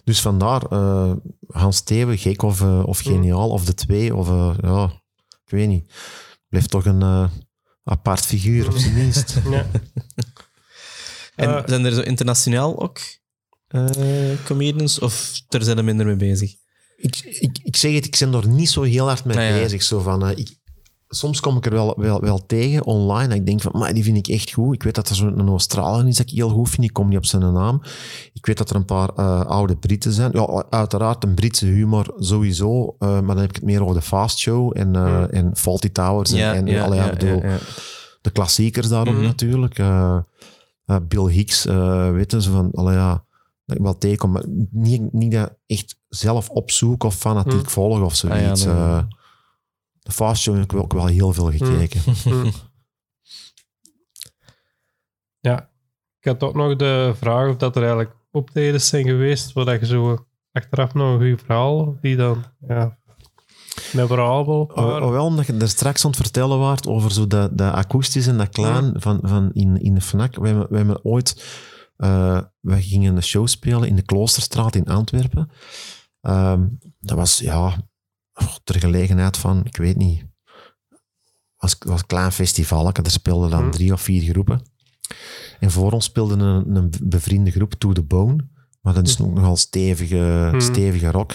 Dus 0.04 0.20
vandaar, 0.20 0.62
eh, 0.62 1.12
Hans 1.46 1.76
Steven, 1.76 2.18
gek 2.18 2.42
of, 2.42 2.60
eh, 2.60 2.82
of 2.86 3.04
Mm. 3.06 3.12
geniaal, 3.12 3.48
of 3.50 3.64
de 3.64 3.74
twee, 3.74 4.14
of 4.16 4.28
eh, 4.28 4.54
ja, 4.60 4.84
ik 5.44 5.50
weet 5.50 5.68
niet. 5.68 5.92
Blijft 6.48 6.70
toch 6.70 6.84
een 6.84 7.02
eh, 7.02 7.30
apart 7.84 8.26
figuur, 8.26 8.66
op 8.68 8.76
zijn 8.76 8.94
minst. 8.94 9.36
Ja. 9.50 9.66
En 11.36 11.62
zijn 11.66 11.84
er 11.84 11.92
zo 11.92 12.00
internationaal 12.00 12.80
ook 12.82 12.98
eh, 13.68 13.90
comedians, 14.44 14.98
of 14.98 15.40
daar 15.48 15.62
zijn 15.62 15.78
er 15.78 15.84
minder 15.84 16.06
mee 16.06 16.16
bezig? 16.16 16.54
ik, 16.96 17.16
ik, 17.18 17.58
ik 17.62 17.76
zeg 17.76 17.94
het, 17.94 18.04
ik 18.06 18.16
ben 18.18 18.34
er 18.34 18.48
niet 18.48 18.70
zo 18.70 18.82
heel 18.82 19.06
hard 19.06 19.24
mee 19.24 19.36
Ah, 19.36 19.48
ja. 19.48 19.62
bezig. 19.62 19.82
Zo 19.82 20.00
van, 20.00 20.26
eh, 20.26 20.38
ik, 20.38 20.58
soms 21.12 21.40
kom 21.40 21.56
ik 21.56 21.66
er 21.66 21.72
wel, 21.72 21.94
wel, 21.96 22.20
wel 22.20 22.46
tegen 22.46 22.84
online. 22.84 23.28
Dat 23.28 23.36
ik 23.36 23.46
denk 23.46 23.60
van, 23.60 23.72
maar 23.74 23.94
die 23.94 24.04
vind 24.04 24.16
ik 24.16 24.28
echt 24.28 24.52
goed. 24.52 24.74
Ik 24.74 24.82
weet 24.82 24.94
dat 24.94 25.08
er 25.08 25.14
zo'n 25.14 25.48
Australiër 25.48 26.08
is 26.08 26.16
dat 26.16 26.26
ik 26.30 26.36
heel 26.36 26.48
goed 26.48 26.68
vind. 26.70 26.84
Ik 26.84 26.92
kom 26.92 27.08
niet 27.08 27.16
op 27.18 27.24
zijn 27.24 27.52
naam. 27.52 27.82
Ik 28.32 28.46
weet 28.46 28.58
dat 28.58 28.70
er 28.70 28.76
een 28.76 28.84
paar 28.84 29.08
eh, 29.16 29.40
oude 29.40 29.76
Britten 29.76 30.12
zijn. 30.12 30.30
Ja, 30.32 30.64
uiteraard 30.70 31.24
een 31.24 31.34
Britse 31.34 31.66
humor 31.66 32.14
sowieso. 32.18 32.96
eh, 32.98 33.08
maar 33.08 33.22
dan 33.34 33.38
heb 33.38 33.48
ik 33.48 33.54
het 33.54 33.64
meer 33.64 33.82
over 33.82 33.94
de 33.94 34.02
Fast 34.02 34.38
Show 34.38 34.72
en, 34.78 34.92
Ja. 34.92 35.26
en 35.28 35.50
Faulty 35.56 35.88
Towers. 35.90 36.32
En, 36.32 36.66
en 36.68 36.82
allee, 36.82 36.98
ja, 37.00 37.10
bedoel, 37.10 37.42
de 38.20 38.30
klassiekers 38.30 38.88
daarom 38.88 39.14
Mhm. 39.14 39.24
natuurlijk. 39.24 39.82
Bill 41.08 41.26
Hicks, 41.28 41.64
weten 42.12 42.42
ze 42.42 42.50
van, 42.50 42.70
allee, 42.74 42.94
ja, 42.94 43.24
dat 43.66 43.76
ik 43.76 43.82
wel 43.82 43.98
tegenkom, 43.98 44.30
maar 44.30 44.44
niet, 44.70 45.12
niet 45.12 45.32
dat 45.32 45.52
echt 45.66 45.96
zelf 46.08 46.48
opzoeken 46.48 47.08
of 47.08 47.14
fanatiek 47.14 47.52
Mhm. 47.62 47.68
volgen 47.68 48.04
of 48.04 48.14
zoiets. 48.16 48.66
Ah, 48.66 48.72
ja, 48.72 48.94
nee. 48.94 49.18
De 50.00 50.12
Fast 50.12 50.42
Show 50.42 50.54
heb 50.54 50.72
ik 50.72 50.74
ook 50.74 50.92
wel 50.92 51.06
heel 51.06 51.32
veel 51.32 51.50
gekeken. 51.50 52.00
Hm. 52.22 52.50
Ja, 55.40 55.70
ik 56.20 56.24
had 56.28 56.42
ook 56.42 56.54
nog 56.54 56.76
de 56.76 57.12
vraag 57.16 57.48
of 57.48 57.56
dat 57.56 57.76
er 57.76 57.82
eigenlijk 57.82 58.16
optredens 58.30 58.88
zijn 58.88 59.04
geweest 59.04 59.52
waar 59.52 59.64
dat 59.64 59.80
je 59.80 59.86
zo 59.86 60.26
achteraf 60.52 60.94
nog 60.94 61.20
een 61.20 61.30
goed 61.30 61.42
verhaal, 61.44 61.98
die 62.00 62.16
dan 62.16 62.44
ja, 62.68 62.98
memorabel 63.92 64.60
Oh, 64.60 64.74
waren. 64.74 65.06
oh, 65.06 65.10
wel, 65.10 65.24
omdat 65.24 65.46
je 65.46 65.52
er 65.52 65.68
straks 65.68 66.04
aan 66.04 66.10
het 66.10 66.20
vertellen 66.20 66.58
waart 66.58 66.86
over 66.86 67.12
zo 67.12 67.26
dat, 67.26 67.58
dat 67.58 67.72
akoestisch 67.74 68.26
en 68.26 68.38
dat 68.38 68.48
klein 68.48 69.00
van, 69.00 69.20
van 69.22 69.52
in, 69.52 69.80
in 69.82 69.94
de 69.94 70.00
FNAC. 70.00 70.36
We 70.36 70.46
hebben, 70.46 70.66
we 70.70 70.76
hebben 70.76 71.04
ooit... 71.04 71.44
we 72.60 72.82
gingen 72.82 73.16
een 73.16 73.22
show 73.22 73.46
spelen 73.46 73.88
in 73.88 73.96
de 73.96 74.02
Kloosterstraat 74.02 74.74
in 74.74 74.86
Antwerpen. 74.86 75.50
Ehm, 76.20 76.66
dat 76.98 77.16
was, 77.16 77.38
ja, 77.38 77.89
oh, 78.40 78.54
ter 78.64 78.78
gelegenheid 78.80 79.36
van, 79.36 79.64
ik 79.64 79.76
weet 79.76 79.96
niet, 79.96 80.24
was, 81.56 81.76
was 81.78 82.00
een 82.00 82.06
klein 82.06 82.32
festival. 82.32 82.90
Er 82.92 83.10
speelden 83.10 83.50
dan 83.50 83.64
Hm. 83.64 83.70
drie 83.70 83.92
of 83.92 84.00
vier 84.00 84.22
groepen. 84.22 84.62
En 85.60 85.70
voor 85.70 85.92
ons 85.92 86.04
speelde 86.04 86.34
een, 86.44 86.76
een 86.76 86.92
bevriende 87.02 87.50
groep 87.50 87.74
To 87.74 87.92
The 87.92 88.02
Bone. 88.02 88.48
Maar 88.80 88.94
dat 88.94 89.06
is 89.08 89.20
ook 89.20 89.34
nogal 89.34 89.56
stevige, 89.56 90.48
Hm. 90.52 90.60
stevige 90.60 91.10
rock. 91.10 91.32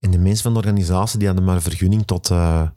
En 0.00 0.10
de 0.10 0.18
mensen 0.18 0.42
van 0.42 0.52
de 0.52 0.58
organisatie 0.58 1.18
die 1.18 1.26
hadden 1.28 1.46
maar 1.46 1.62
vergunning 1.62 2.06
tot 2.06 2.30
eh 2.30 2.68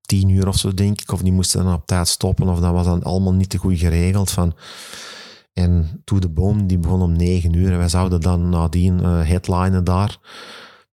tien 0.00 0.28
uur 0.28 0.48
of 0.48 0.56
zo, 0.58 0.74
denk 0.74 1.00
ik. 1.00 1.12
Of 1.12 1.22
die 1.22 1.32
moesten 1.32 1.64
dan 1.64 1.74
op 1.74 1.86
tijd 1.86 2.08
stoppen. 2.08 2.48
Of 2.48 2.60
dat 2.60 2.72
was 2.72 2.84
dan 2.86 3.02
allemaal 3.02 3.32
niet 3.34 3.48
te 3.50 3.58
goed 3.58 3.78
geregeld. 3.78 4.30
Van. 4.30 4.54
En 5.52 6.00
To 6.04 6.18
The 6.18 6.28
Bone 6.28 6.66
die 6.66 6.78
begon 6.78 7.02
om 7.02 7.12
negen 7.16 7.52
uur. 7.52 7.72
En 7.72 7.78
wij 7.78 7.88
zouden 7.88 8.20
dan 8.20 8.48
nadien 8.48 9.00
eh 9.00 9.22
headlinen 9.26 9.84
daar. 9.84 10.18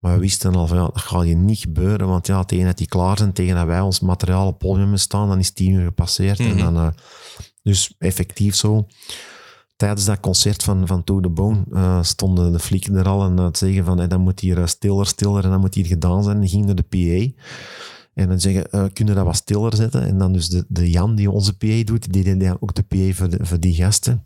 Maar 0.05 0.13
we 0.13 0.19
wisten 0.19 0.55
al 0.55 0.67
van, 0.67 0.77
ja, 0.77 0.83
dat 0.83 1.01
gaat 1.01 1.23
hier 1.23 1.35
niet 1.35 1.59
gebeuren. 1.59 2.07
Want 2.07 2.27
ja, 2.27 2.43
tegen 2.43 2.65
dat 2.65 2.77
die 2.77 2.87
klaar 2.87 3.17
zijn, 3.17 3.33
tegen 3.33 3.55
dat 3.55 3.65
wij 3.65 3.79
ons 3.79 3.99
materiaal 3.99 4.47
op 4.47 4.59
het 4.59 4.69
podium 4.69 4.97
staan, 4.97 5.27
dan 5.27 5.39
is 5.39 5.51
tien 5.51 5.71
uur 5.71 5.85
gepasseerd. 5.85 6.39
En 6.39 6.47
Mhm. 6.47 6.57
dan, 6.57 6.75
eh, 6.75 6.87
dus 7.63 7.95
effectief 7.97 8.55
zo. 8.55 8.87
Tijdens 9.75 10.05
dat 10.05 10.19
concert 10.19 10.63
van, 10.63 10.87
van 10.87 11.03
To 11.03 11.19
The 11.19 11.29
Bone 11.29 11.63
eh, 11.71 12.03
stonden 12.03 12.51
de 12.51 12.59
flieken 12.59 12.95
er 12.95 13.07
al 13.07 13.23
en 13.23 13.39
uh, 13.39 13.47
te 13.47 13.57
zeggen 13.65 13.85
van 13.85 13.97
hey, 13.97 14.07
dat 14.07 14.19
moet 14.19 14.39
hier 14.39 14.67
stiller, 14.67 15.07
stiller 15.07 15.43
en 15.43 15.49
dat 15.49 15.59
moet 15.59 15.75
hier 15.75 15.85
gedaan 15.85 16.23
zijn. 16.23 16.39
Die 16.39 16.49
ging 16.49 16.65
naar 16.65 16.75
de 16.75 16.83
PA. 16.83 17.41
En 18.13 18.27
dan 18.29 18.39
zeggen, 18.39 18.63
kunnen 18.93 19.13
we 19.13 19.19
dat 19.19 19.25
wat 19.25 19.35
stiller 19.35 19.75
zetten? 19.75 20.01
En 20.03 20.17
dan 20.17 20.33
dus 20.33 20.49
de, 20.49 20.65
de 20.67 20.89
Jan 20.89 21.15
die 21.15 21.31
onze 21.31 21.57
PA 21.57 21.83
doet, 21.83 22.13
die 22.13 22.23
deed 22.23 22.39
dan 22.39 22.57
ook 22.59 22.75
de 22.75 22.83
PA 22.83 23.13
voor, 23.13 23.29
de, 23.29 23.45
voor 23.45 23.59
die 23.59 23.73
gasten. 23.73 24.23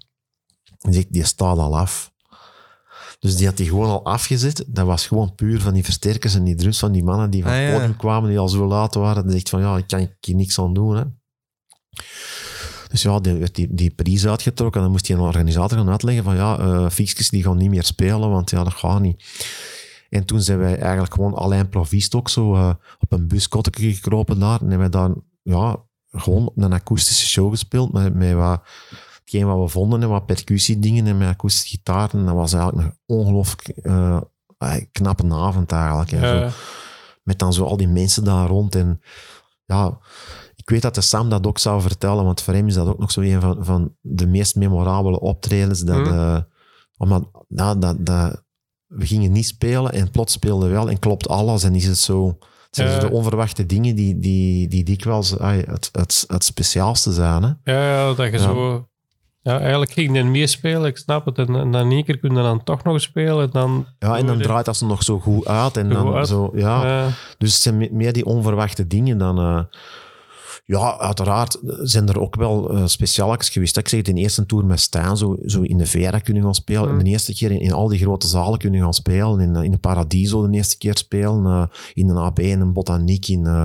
En 0.80 0.94
zegt, 0.94 1.14
die 1.14 1.24
staat 1.26 1.58
al 1.58 1.78
af. 1.78 2.12
Dus 3.20 3.36
die 3.36 3.46
had 3.48 3.58
die 3.58 3.68
gewoon 3.68 3.90
al 3.90 4.06
afgezet. 4.06 4.66
Dat 4.68 4.86
was 4.86 5.08
gewoon 5.08 5.36
puur 5.36 5.62
van 5.62 5.74
die 5.74 5.84
versterkers 5.84 6.36
en 6.36 6.44
die 6.44 6.56
drums 6.56 6.80
van 6.80 6.92
die 6.92 7.04
mannen 7.04 7.30
die 7.30 7.44
van 7.44 7.52
Ah, 7.52 7.58
het 7.58 7.68
ja. 7.68 7.74
podium 7.74 7.96
kwamen, 7.96 8.30
die 8.30 8.40
al 8.40 8.50
zo 8.50 8.68
laat 8.68 8.94
waren. 8.94 9.24
Dan 9.24 9.32
zegt 9.32 9.50
van, 9.50 9.60
ja, 9.60 9.78
ik 9.78 9.88
kan 9.88 10.10
hier 10.20 10.36
niks 10.36 10.60
aan 10.60 10.74
doen. 10.74 10.96
Hè. 10.96 11.04
Dus 12.88 13.02
ja, 13.02 13.20
die 13.20 13.34
werd 13.34 13.56
die, 13.56 13.68
die 13.72 13.90
prijs 13.90 14.28
uitgetrokken. 14.28 14.82
Dan 14.82 14.92
moest 14.92 15.08
hij 15.08 15.18
een 15.18 15.24
organisator 15.24 15.78
gaan 15.78 15.90
uitleggen 15.90 16.24
van, 16.24 16.36
ja, 16.36 16.60
uh, 16.60 16.90
Fixkes 16.90 17.30
die 17.30 17.44
gaan 17.44 17.58
niet 17.58 17.70
meer 17.70 17.84
spelen, 17.84 18.30
want 18.30 18.50
ja, 18.50 18.64
dat 18.64 18.74
gaat 18.74 19.02
niet. 19.02 19.24
En 20.10 20.26
toen 20.26 20.42
zijn 20.42 20.60
wij 20.60 20.78
eigenlijk 20.80 21.14
gewoon 21.14 21.34
alleen 21.34 21.70
provist 21.70 22.16
ook 22.16 22.30
zo 22.30 22.56
uh, 22.56 22.74
op 23.00 23.12
een 23.12 23.28
buskottetje 23.28 23.94
gekropen 23.94 24.40
daar. 24.40 24.62
En 24.62 24.70
hebben 24.70 24.92
wij 24.92 25.02
daar, 25.02 25.16
ja, 25.42 25.78
gewoon 26.12 26.52
een 26.56 26.74
akoestische 26.74 27.28
show 27.28 27.52
gespeeld 27.52 27.94
met, 27.94 28.14
met 28.14 28.34
wat 28.34 28.62
hetgeen 29.32 29.48
wat 29.48 29.60
we 29.66 29.68
vonden 29.72 30.02
en 30.04 30.10
wat 30.10 30.26
percussiedingen 30.26 31.08
en 31.08 31.18
met 31.18 31.28
akoestische 31.28 31.68
gitaar. 31.78 32.10
En 32.14 32.26
dat 32.26 32.36
was 32.36 32.54
eigenlijk 32.54 32.88
een 32.88 33.00
ongelooflijk 33.18 33.78
uh, 33.84 34.20
knappe 34.92 35.34
avond 35.34 35.72
eigenlijk. 35.72 36.12
En 36.12 36.20
Ja. 36.20 36.50
zo, 36.50 36.56
met 37.24 37.40
dan 37.40 37.54
zo 37.54 37.64
al 37.66 37.78
die 37.78 37.88
mensen 37.88 38.24
daar 38.24 38.48
rond. 38.48 38.76
En 38.76 39.02
ja, 39.66 39.98
ik 40.56 40.70
weet 40.70 40.82
dat 40.82 40.96
de 40.96 41.02
Sam 41.02 41.30
dat 41.30 41.48
ook 41.48 41.58
zou 41.58 41.82
vertellen, 41.82 42.24
want 42.26 42.42
voor 42.42 42.54
hem 42.54 42.68
is 42.68 42.74
dat 42.74 42.88
ook 42.88 43.00
nog 43.00 43.12
zo 43.12 43.22
een 43.22 43.42
van, 43.42 43.66
van 43.66 43.96
de 44.02 44.28
meest 44.28 44.56
memorabele 44.56 45.20
optredens. 45.20 45.80
Dat, 45.82 45.98
Mhm. 46.06 46.14
eh, 46.14 46.38
omdat 46.98 47.30
nou, 47.48 47.80
dat, 47.80 48.06
dat, 48.06 48.44
we 48.86 49.06
gingen 49.06 49.32
niet 49.32 49.46
spelen 49.48 49.92
en 49.92 50.12
plots 50.12 50.34
speelden 50.34 50.68
we 50.70 50.74
wel 50.76 50.90
en 50.90 51.00
klopt 51.00 51.28
alles 51.28 51.64
en 51.64 51.76
is 51.76 51.86
het 51.86 51.98
zo... 51.98 52.28
Het 52.66 52.78
zijn 52.78 52.90
Ja. 52.90 53.00
de 53.00 53.10
onverwachte 53.12 53.66
dingen 53.66 53.96
die, 53.96 54.20
die, 54.20 54.68
die 54.68 54.84
dikwijls 54.84 55.30
het, 55.30 55.90
het, 55.92 56.24
het 56.28 56.44
speciaalste 56.44 57.12
zijn. 57.14 57.44
Hè? 57.44 57.74
Ja, 57.74 57.90
ja, 57.92 58.14
dat 58.14 58.26
je 58.32 58.32
Ja. 58.32 58.38
zo... 58.44 58.89
Ja, 59.50 59.60
eigenlijk 59.60 59.92
ging 59.92 60.16
je 60.18 60.24
meespelen, 60.24 60.86
ik 60.90 60.98
snap 60.98 61.26
het. 61.26 61.38
En, 61.38 61.56
en 61.56 61.72
dan 61.72 61.92
één 61.92 62.04
keer 62.04 62.18
kun 62.20 62.36
je 62.36 62.42
dan 62.42 62.64
toch 62.64 62.84
nog 62.84 63.02
spelen. 63.02 63.44
En 63.44 63.50
dan, 63.52 63.86
Ja, 64.00 64.18
en 64.18 64.26
dan 64.26 64.42
draait 64.42 64.66
dat 64.66 64.78
ze 64.78 64.86
nog 64.86 65.04
zo 65.04 65.20
goed 65.20 65.46
uit. 65.48 65.78
En 65.78 65.90
dan 65.90 66.14
uit. 66.14 66.28
zo, 66.28 66.52
ja. 66.56 66.86
Ja. 66.86 67.08
Dus 67.38 67.54
het 67.54 67.62
zijn 67.62 67.78
me- 67.78 67.90
meer 67.92 68.14
die 68.14 68.26
onverwachte 68.26 68.88
dingen 68.88 69.18
dan... 69.18 69.38
eh, 69.40 69.60
ja, 70.66 70.98
uiteraard 71.00 71.58
zijn 71.82 72.08
er 72.10 72.20
ook 72.20 72.36
wel 72.36 72.76
uh, 72.76 72.82
specialetjes 72.86 73.50
geweest. 73.50 73.78
Ik 73.78 73.88
zeg 73.88 74.00
het, 74.00 74.08
in 74.08 74.16
de 74.16 74.22
eerste 74.22 74.46
tour 74.46 74.66
met 74.66 74.80
Stijn, 74.80 75.18
zo, 75.18 75.38
zo 75.46 75.62
in 75.62 75.78
de 75.78 75.86
Vera 75.86 76.20
kunnen 76.20 76.44
gaan 76.44 76.56
spelen. 76.56 76.92
Mm. 76.94 77.04
De 77.04 77.10
eerste 77.10 77.34
keer 77.36 77.52
in, 77.52 77.60
in 77.60 77.72
al 77.72 77.88
die 77.88 78.00
grote 78.00 78.28
zalen 78.28 78.60
kunnen 78.60 78.82
gaan 78.82 78.94
spelen. 78.94 79.40
In, 79.40 79.56
eh, 79.56 79.64
in 79.64 79.72
de 79.72 79.78
Paradiso 79.78 80.48
de 80.48 80.58
eerste 80.58 80.78
keer 80.78 80.98
spelen. 80.98 81.46
eh, 81.46 81.64
in 81.94 82.10
een 82.10 82.18
AB, 82.18 82.40
in 82.40 82.60
een 82.62 82.74
Botaniek, 82.74 83.28
in... 83.28 83.46
eh, 83.46 83.64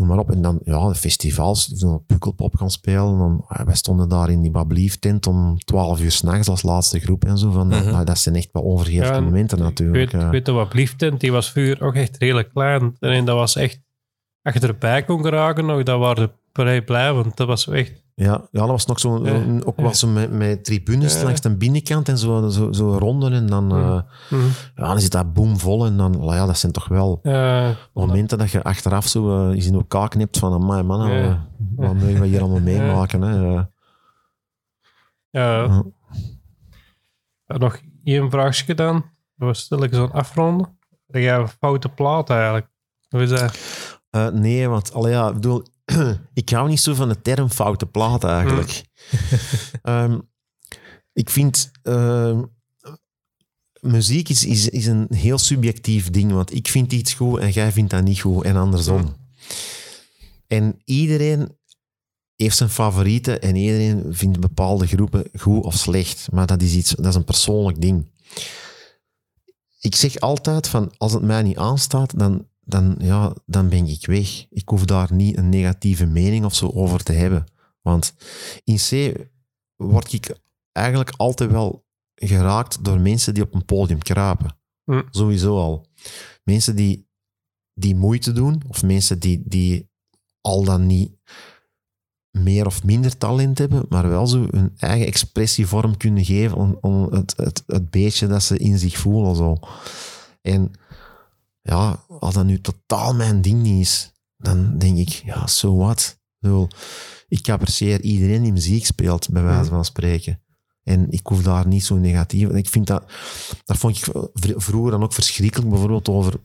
noem 0.00 0.08
maar 0.08 0.18
op. 0.18 0.30
En 0.30 0.42
dan, 0.42 0.58
ja, 0.64 0.88
de 0.88 0.94
festivals, 0.94 1.66
zo 1.66 1.98
Pukkelpop 2.06 2.56
gaan 2.56 2.70
spelen. 2.70 3.18
Dan, 3.18 3.44
ah, 3.48 3.66
wij 3.66 3.74
stonden 3.74 4.08
daar 4.08 4.30
in 4.30 4.40
die 4.42 4.50
Bablief 4.50 4.98
tent 4.98 5.26
om 5.26 5.58
12 5.58 6.00
uur 6.00 6.10
s'nachts 6.10 6.48
als 6.48 6.62
laatste 6.62 6.98
groep 7.00 7.24
en 7.24 7.38
zo. 7.38 7.50
Van, 7.50 7.66
Mhm. 7.66 8.04
dat 8.04 8.18
zijn 8.18 8.34
echt 8.34 8.48
wel 8.52 8.62
onvergetelijke 8.62 9.14
Ja, 9.18 9.20
momenten 9.24 9.58
natuurlijk. 9.58 10.10
weet, 10.12 10.20
eh. 10.20 10.26
ik 10.26 10.32
weet 10.32 10.44
dat 10.44 10.54
wat 10.54 10.68
Blieftent, 10.68 11.20
die 11.20 11.32
was 11.32 11.50
vroeger 11.50 11.82
ook 11.82 11.94
echt 11.94 12.16
redelijk 12.16 12.50
klein. 12.52 12.96
En 13.00 13.24
dat 13.24 13.36
was 13.36 13.56
echt... 13.56 13.80
Als 14.42 14.54
je 14.54 14.60
erbij 14.60 15.04
kon 15.04 15.22
geraken, 15.22 15.66
nog, 15.66 15.82
dat 15.82 15.98
waren 15.98 16.32
vrij 16.52 16.82
blij, 16.84 17.12
want 17.12 17.36
dat 17.36 17.46
was 17.46 17.62
zo 17.62 17.70
echt... 17.70 17.92
Ja, 18.20 18.32
ja, 18.50 18.60
dat 18.60 18.66
was 18.68 18.86
nog 18.86 19.00
zo, 19.00 19.24
Ja, 19.26 19.42
ook 19.64 19.78
ja. 19.80 19.92
zo 19.92 20.08
met, 20.08 20.32
met 20.32 20.64
tribunes 20.64 21.14
Ja. 21.18 21.22
langs 21.24 21.40
de 21.40 21.56
binnenkant 21.56 22.08
en 22.08 22.18
zo, 22.18 22.48
zo, 22.48 22.72
zo 22.72 22.98
ronden. 22.98 23.32
En 23.32 23.46
dan, 23.46 23.68
Ja. 23.68 24.06
hm, 24.28 24.36
ja, 24.74 24.86
dan 24.86 25.00
zit 25.00 25.12
dat 25.12 25.32
boomvol. 25.32 25.86
En 25.86 25.96
dan, 25.96 26.16
ja, 26.22 26.46
dat 26.46 26.58
zijn 26.58 26.72
toch 26.72 26.88
wel 26.88 27.20
momenten 27.92 28.38
dat 28.38 28.50
je 28.50 28.62
achteraf 28.62 29.06
zo 29.06 29.50
eens 29.50 29.66
in 29.66 29.74
elkaar 29.74 30.08
knipt 30.08 30.38
van, 30.38 30.52
amai 30.52 30.82
man, 30.82 31.10
Ja. 31.10 31.22
eh, 31.22 31.36
wat 31.76 31.94
mogen 31.94 32.20
we 32.20 32.26
hier 32.26 32.40
allemaal 32.40 32.60
meemaken. 32.72 33.22
Hè? 33.22 33.62
Ja. 35.30 35.82
Nog 37.46 37.78
één 38.04 38.30
vraagje 38.30 38.74
dan. 38.74 39.04
We 39.34 39.54
stel 39.54 39.82
ik 39.82 39.94
zo'n 39.94 40.12
afronden. 40.12 40.78
Dan 41.06 41.22
ga 41.22 41.34
je 41.34 41.40
een 41.40 41.48
foute 41.48 41.88
plaat 41.88 42.30
eigenlijk. 42.30 42.66
Hoe 43.08 43.22
is 43.22 43.28
dat? 43.30 43.58
Eh, 44.10 44.28
nee, 44.28 44.68
want 44.68 44.92
allee, 44.94 45.12
ja, 45.12 45.28
ik 45.28 45.34
bedoel, 45.34 45.62
ik 46.34 46.48
hou 46.48 46.68
niet 46.68 46.80
zo 46.80 46.94
van 46.94 47.08
de 47.08 47.22
term 47.22 47.50
foute 47.50 47.86
plaat 47.86 48.24
eigenlijk. 48.24 48.82
Ehm, 49.82 50.18
ik 51.12 51.30
vind 51.30 51.70
ehm, 51.82 52.42
muziek 53.80 54.28
is, 54.28 54.44
is, 54.44 54.68
is 54.68 54.86
een 54.86 55.06
heel 55.10 55.38
subjectief 55.38 56.10
ding, 56.10 56.32
want 56.32 56.54
ik 56.54 56.68
vind 56.68 56.92
iets 56.92 57.14
goed 57.14 57.38
en 57.38 57.50
jij 57.50 57.72
vindt 57.72 57.90
dat 57.90 58.04
niet 58.04 58.20
goed 58.20 58.44
en 58.44 58.56
andersom. 58.56 59.16
En 60.46 60.80
iedereen 60.84 61.58
heeft 62.36 62.56
zijn 62.56 62.70
favorieten 62.70 63.42
en 63.42 63.56
iedereen 63.56 64.04
vindt 64.10 64.40
bepaalde 64.40 64.86
groepen 64.86 65.24
goed 65.38 65.64
of 65.64 65.74
slecht, 65.74 66.28
maar 66.32 66.46
dat 66.46 66.62
is 66.62 66.74
iets, 66.74 66.90
dat 66.90 67.06
is 67.06 67.14
een 67.14 67.24
persoonlijk 67.24 67.80
ding. 67.80 68.10
Ik 69.80 69.94
zeg 69.94 70.20
altijd 70.20 70.68
van, 70.68 70.92
als 70.96 71.12
het 71.12 71.22
mij 71.22 71.42
niet 71.42 71.56
aanstaat, 71.56 72.18
dan, 72.18 72.46
dan, 72.70 72.94
ja, 72.98 73.34
dan 73.46 73.68
ben 73.68 73.86
ik 73.86 74.06
weg. 74.06 74.46
Ik 74.50 74.68
hoef 74.68 74.84
daar 74.84 75.12
niet 75.12 75.36
een 75.36 75.48
negatieve 75.48 76.06
mening 76.06 76.44
of 76.44 76.54
zo 76.54 76.70
over 76.74 77.02
te 77.02 77.12
hebben. 77.12 77.44
Want 77.82 78.14
in 78.64 78.76
C 78.76 79.14
word 79.76 80.12
ik 80.12 80.36
eigenlijk 80.72 81.10
altijd 81.16 81.50
wel 81.50 81.84
geraakt 82.14 82.84
door 82.84 83.00
mensen 83.00 83.34
die 83.34 83.42
op 83.42 83.54
een 83.54 83.64
podium 83.64 83.98
kruipen. 83.98 84.58
Hm. 84.84 85.02
Sowieso 85.10 85.58
al. 85.58 85.86
Mensen 86.44 86.76
die, 86.76 87.08
die 87.74 87.94
moeite 87.94 88.32
doen, 88.32 88.62
of 88.68 88.82
mensen 88.82 89.18
die, 89.18 89.42
die 89.44 89.88
al 90.40 90.64
dan 90.64 90.86
niet 90.86 91.12
meer 92.30 92.66
of 92.66 92.84
minder 92.84 93.18
talent 93.18 93.58
hebben, 93.58 93.86
maar 93.88 94.08
wel 94.08 94.26
zo 94.26 94.46
hun 94.50 94.72
eigen 94.76 95.06
expressievorm 95.06 95.96
kunnen 95.96 96.24
geven 96.24 96.56
om, 96.56 96.78
om 96.80 97.12
het, 97.12 97.36
het, 97.36 97.62
het 97.66 97.90
beetje 97.90 98.26
dat 98.26 98.42
ze 98.42 98.58
in 98.58 98.78
zich 98.78 98.98
voelen. 98.98 99.36
Zo. 99.36 99.58
En 100.42 100.70
ja, 101.62 102.04
als 102.08 102.34
dat 102.34 102.44
nu 102.44 102.60
totaal 102.60 103.14
mijn 103.14 103.42
ding 103.42 103.62
niet 103.62 103.80
is, 103.80 104.12
dan 104.36 104.78
denk 104.78 104.98
ik, 104.98 105.08
ja, 105.08 105.46
so 105.46 105.76
what? 105.76 106.18
Ik 107.28 107.48
apprecieer 107.48 108.00
iedereen 108.00 108.42
die 108.42 108.52
muziek 108.52 108.86
speelt, 108.86 109.28
bij 109.30 109.42
wijze 109.42 109.70
van 109.70 109.84
spreken. 109.84 110.42
En 110.82 111.10
ik 111.10 111.26
hoef 111.26 111.42
daar 111.42 111.66
niet 111.66 111.84
zo 111.84 111.96
negatief... 111.96 112.48
En 112.48 112.56
ik 112.56 112.68
vind 112.68 112.86
dat... 112.86 113.04
Dat 113.64 113.76
vond 113.76 113.96
ik 113.96 114.04
vr- 114.32 114.60
vroeger 114.60 114.90
dan 114.90 115.02
ook 115.02 115.12
verschrikkelijk, 115.12 115.70
bijvoorbeeld 115.70 116.08
over 116.08 116.40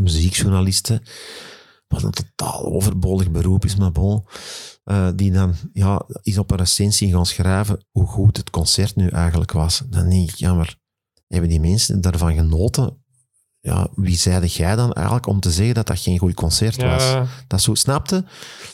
muziekjournalisten, 0.00 1.02
wat 1.88 2.02
een 2.02 2.10
totaal 2.10 2.64
overbodig 2.64 3.30
beroep 3.30 3.64
is, 3.64 3.76
maar 3.76 3.92
bon, 3.92 4.24
eh, 4.84 5.08
die 5.14 5.32
dan 5.32 5.54
ja, 5.72 6.06
is 6.22 6.38
op 6.38 6.50
een 6.50 6.56
recensie 6.56 7.12
gaan 7.12 7.26
schrijven 7.26 7.84
hoe 7.90 8.06
goed 8.06 8.36
het 8.36 8.50
concert 8.50 8.96
nu 8.96 9.08
eigenlijk 9.08 9.52
was. 9.52 9.82
Dan 9.86 10.08
denk 10.08 10.30
ik, 10.30 10.36
ja, 10.36 10.54
maar 10.54 10.76
hebben 11.26 11.50
die 11.50 11.60
mensen 11.60 12.00
daarvan 12.00 12.34
genoten? 12.34 13.04
Ja, 13.60 13.88
wie 13.94 14.16
zeide 14.16 14.46
jij 14.46 14.76
dan 14.76 14.92
eigenlijk 14.92 15.26
om 15.26 15.40
te 15.40 15.50
zeggen 15.50 15.74
dat 15.74 15.86
dat 15.86 15.98
geen 16.00 16.18
goed 16.18 16.34
concert 16.34 16.82
was? 16.82 17.02
Ja, 17.04 17.26
Dat 17.46 17.58
is 17.58 17.64
zo, 17.64 17.74
snapte? 17.74 18.24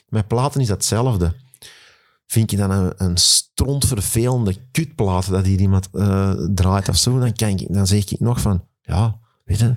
Met 0.08 0.28
platen 0.28 0.60
is 0.60 0.66
dat 0.66 0.76
hetzelfde. 0.76 1.34
Vind 2.26 2.50
je 2.50 2.56
dan 2.56 2.70
een, 2.70 2.92
een 2.96 3.16
strontvervelende 3.16 4.56
kutplaat 4.70 5.28
dat 5.28 5.44
hier 5.44 5.60
iemand 5.60 5.88
eh, 5.92 6.32
draait 6.54 6.88
of 6.88 6.96
zo, 6.96 7.18
dan, 7.18 7.32
kan 7.32 7.48
ik, 7.48 7.72
dan 7.72 7.86
zeg 7.86 8.10
ik 8.10 8.20
nog 8.20 8.40
van, 8.40 8.64
ja, 8.82 9.18
weet 9.44 9.58
je, 9.58 9.74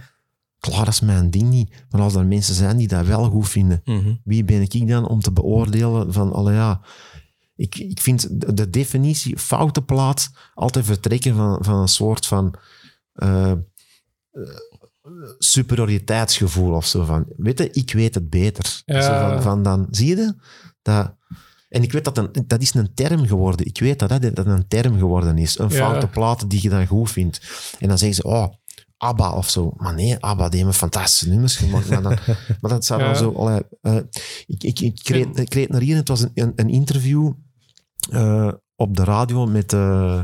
klaar, 0.59 0.85
dat 0.85 0.93
is 0.93 0.99
mijn 0.99 1.31
ding 1.31 1.49
niet. 1.49 1.85
Maar 1.89 2.01
als 2.01 2.15
er 2.15 2.25
mensen 2.25 2.53
zijn 2.55 2.77
die 2.77 2.87
dat 2.87 3.05
wel 3.05 3.29
goed 3.29 3.49
vinden, 3.49 3.81
Mhm. 3.85 4.13
wie 4.23 4.43
ben 4.43 4.61
ik 4.61 4.87
dan 4.87 5.07
om 5.07 5.21
te 5.21 5.31
beoordelen 5.31 6.13
van, 6.13 6.33
alle 6.33 6.53
ja, 6.53 6.81
ik, 7.55 7.75
ik 7.75 8.01
vind 8.01 8.41
de, 8.41 8.53
de 8.53 8.69
definitie 8.69 9.37
foute 9.37 9.81
plaat 9.81 10.29
altijd 10.53 10.85
vertrekken 10.85 11.35
van, 11.35 11.57
van 11.63 11.75
een 11.75 11.87
soort 11.87 12.25
van 12.25 12.53
eh, 13.13 13.51
eh, 13.51 13.57
superioriteitsgevoel 15.39 16.73
of 16.73 16.85
zo 16.85 17.03
van, 17.05 17.25
weet 17.37 17.57
je, 17.59 17.69
ik 17.71 17.93
weet 17.93 18.15
het 18.15 18.29
beter. 18.29 18.81
Ja. 18.85 19.01
Zo 19.01 19.29
van, 19.29 19.41
van 19.41 19.63
dan, 19.63 19.87
zie 19.91 20.07
je 20.15 20.33
dat? 20.81 21.15
En 21.69 21.83
ik 21.83 21.91
weet 21.91 22.03
dat 22.05 22.17
een, 22.17 22.29
dat 22.47 22.61
is 22.61 22.73
een 22.73 22.93
term 22.93 23.27
geworden. 23.27 23.65
Ik 23.65 23.79
weet 23.79 23.99
dat, 23.99 24.09
hè, 24.09 24.31
dat 24.33 24.45
een 24.45 24.67
term 24.67 24.97
geworden 24.97 25.37
is. 25.37 25.59
Een 25.59 25.69
Ja. 25.69 25.75
foute 25.75 26.07
plaat 26.07 26.49
die 26.49 26.61
je 26.61 26.69
dan 26.69 26.87
goed 26.87 27.11
vindt. 27.11 27.41
En 27.79 27.87
dan 27.87 27.97
zeggen 27.97 28.15
ze, 28.17 28.23
oh, 28.23 28.47
ABBA 28.97 29.31
of 29.33 29.49
zo. 29.49 29.73
Maar 29.77 29.93
nee, 29.93 30.17
ABBA, 30.19 30.49
die 30.49 30.57
hebben 30.59 30.75
fantastische 30.77 31.29
nummers 31.29 31.55
gemaakt. 31.55 31.89
Maar, 31.89 32.01
dan, 32.01 32.17
maar 32.61 32.71
dat 32.71 32.85
zou 32.85 32.99
Ja. 33.01 33.05
dan 33.05 33.15
zo... 33.15 33.31
allee, 33.31 33.61
eh, 33.81 33.95
ik, 34.45 34.63
ik, 34.63 34.79
ik, 34.79 34.99
kreeg, 35.03 35.25
ik 35.25 35.49
kreeg 35.49 35.67
naar 35.67 35.81
hier, 35.81 35.95
het 35.95 36.07
was 36.07 36.21
een, 36.21 36.31
een, 36.33 36.53
een 36.55 36.69
interview 36.69 37.31
eh, 38.09 38.51
op 38.75 38.95
de 38.97 39.03
radio 39.03 39.45
met, 39.45 39.73
eh 39.73 40.21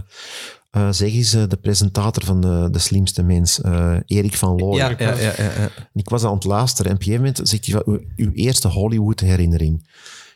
eh, 0.74 0.88
zeg 0.92 1.14
eens, 1.14 1.34
eh, 1.34 1.44
de 1.48 1.58
presentator 1.58 2.24
van 2.24 2.42
de, 2.42 2.68
de 2.72 2.80
slimste 2.80 3.24
mens, 3.24 3.62
eh, 3.62 3.96
Erik 4.06 4.36
van 4.38 4.56
Looyen. 4.58 4.90
Ja, 4.90 4.96
ja, 5.00 5.18
ja, 5.20 5.34
ja, 5.38 5.70
ik 5.94 6.10
was 6.10 6.24
aan 6.24 6.34
het 6.34 6.44
luisteren 6.44 6.92
en 6.92 6.96
op 6.98 7.02
een 7.02 7.08
gegeven 7.08 7.26
moment 7.28 7.50
zegt 7.50 7.66
hij 7.66 7.82
van, 7.84 8.00
uw, 8.16 8.32
eerste 8.34 8.68
Hollywood-herinnering. 8.68 9.74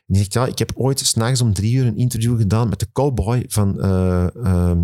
En 0.07 0.15
hij 0.15 0.17
zegt, 0.17 0.33
ja, 0.33 0.45
ik 0.45 0.59
heb 0.59 0.71
ooit 0.75 0.99
s'nachts 0.99 1.41
om 1.41 1.53
drie 1.53 1.73
uur 1.73 1.85
een 1.85 1.97
interview 1.97 2.37
gedaan 2.37 2.69
met 2.69 2.79
de 2.79 2.87
cowboy 2.93 3.45
van 3.47 3.81
eh, 3.81 4.35
ehm, 4.45 4.83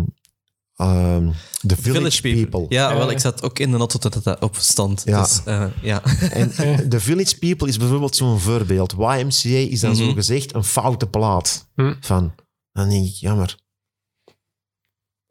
ehm, 0.76 1.30
The 1.66 1.76
Village, 1.76 2.20
People. 2.20 2.66
Ja, 2.68 2.90
Ja. 2.90 2.96
wel, 2.96 3.10
ik 3.10 3.18
zat 3.18 3.42
ook 3.42 3.58
in 3.58 3.70
de 3.70 3.76
auto 3.76 3.98
dat 3.98 4.20
dat 4.24 4.40
op 4.42 4.56
stond. 4.56 5.02
Ja. 5.04 5.22
Dus, 5.22 5.40
eh, 5.44 5.66
ja. 5.82 6.02
En 6.32 6.50
The 6.88 7.00
Village 7.00 7.38
People 7.38 7.68
is 7.68 7.76
bijvoorbeeld 7.76 8.16
zo'n 8.16 8.38
voorbeeld. 8.40 8.92
YMCA 8.92 9.48
is 9.70 9.80
dan 9.80 9.90
Mhm. 9.90 10.04
zo 10.04 10.12
gezegd 10.12 10.54
een 10.54 10.64
foute 10.64 11.06
plaat. 11.06 11.68
Hm. 11.74 11.94
Van, 12.00 12.34
dan 12.72 12.88
denk 12.88 13.04
ik, 13.06 13.12
jammer. 13.14 13.62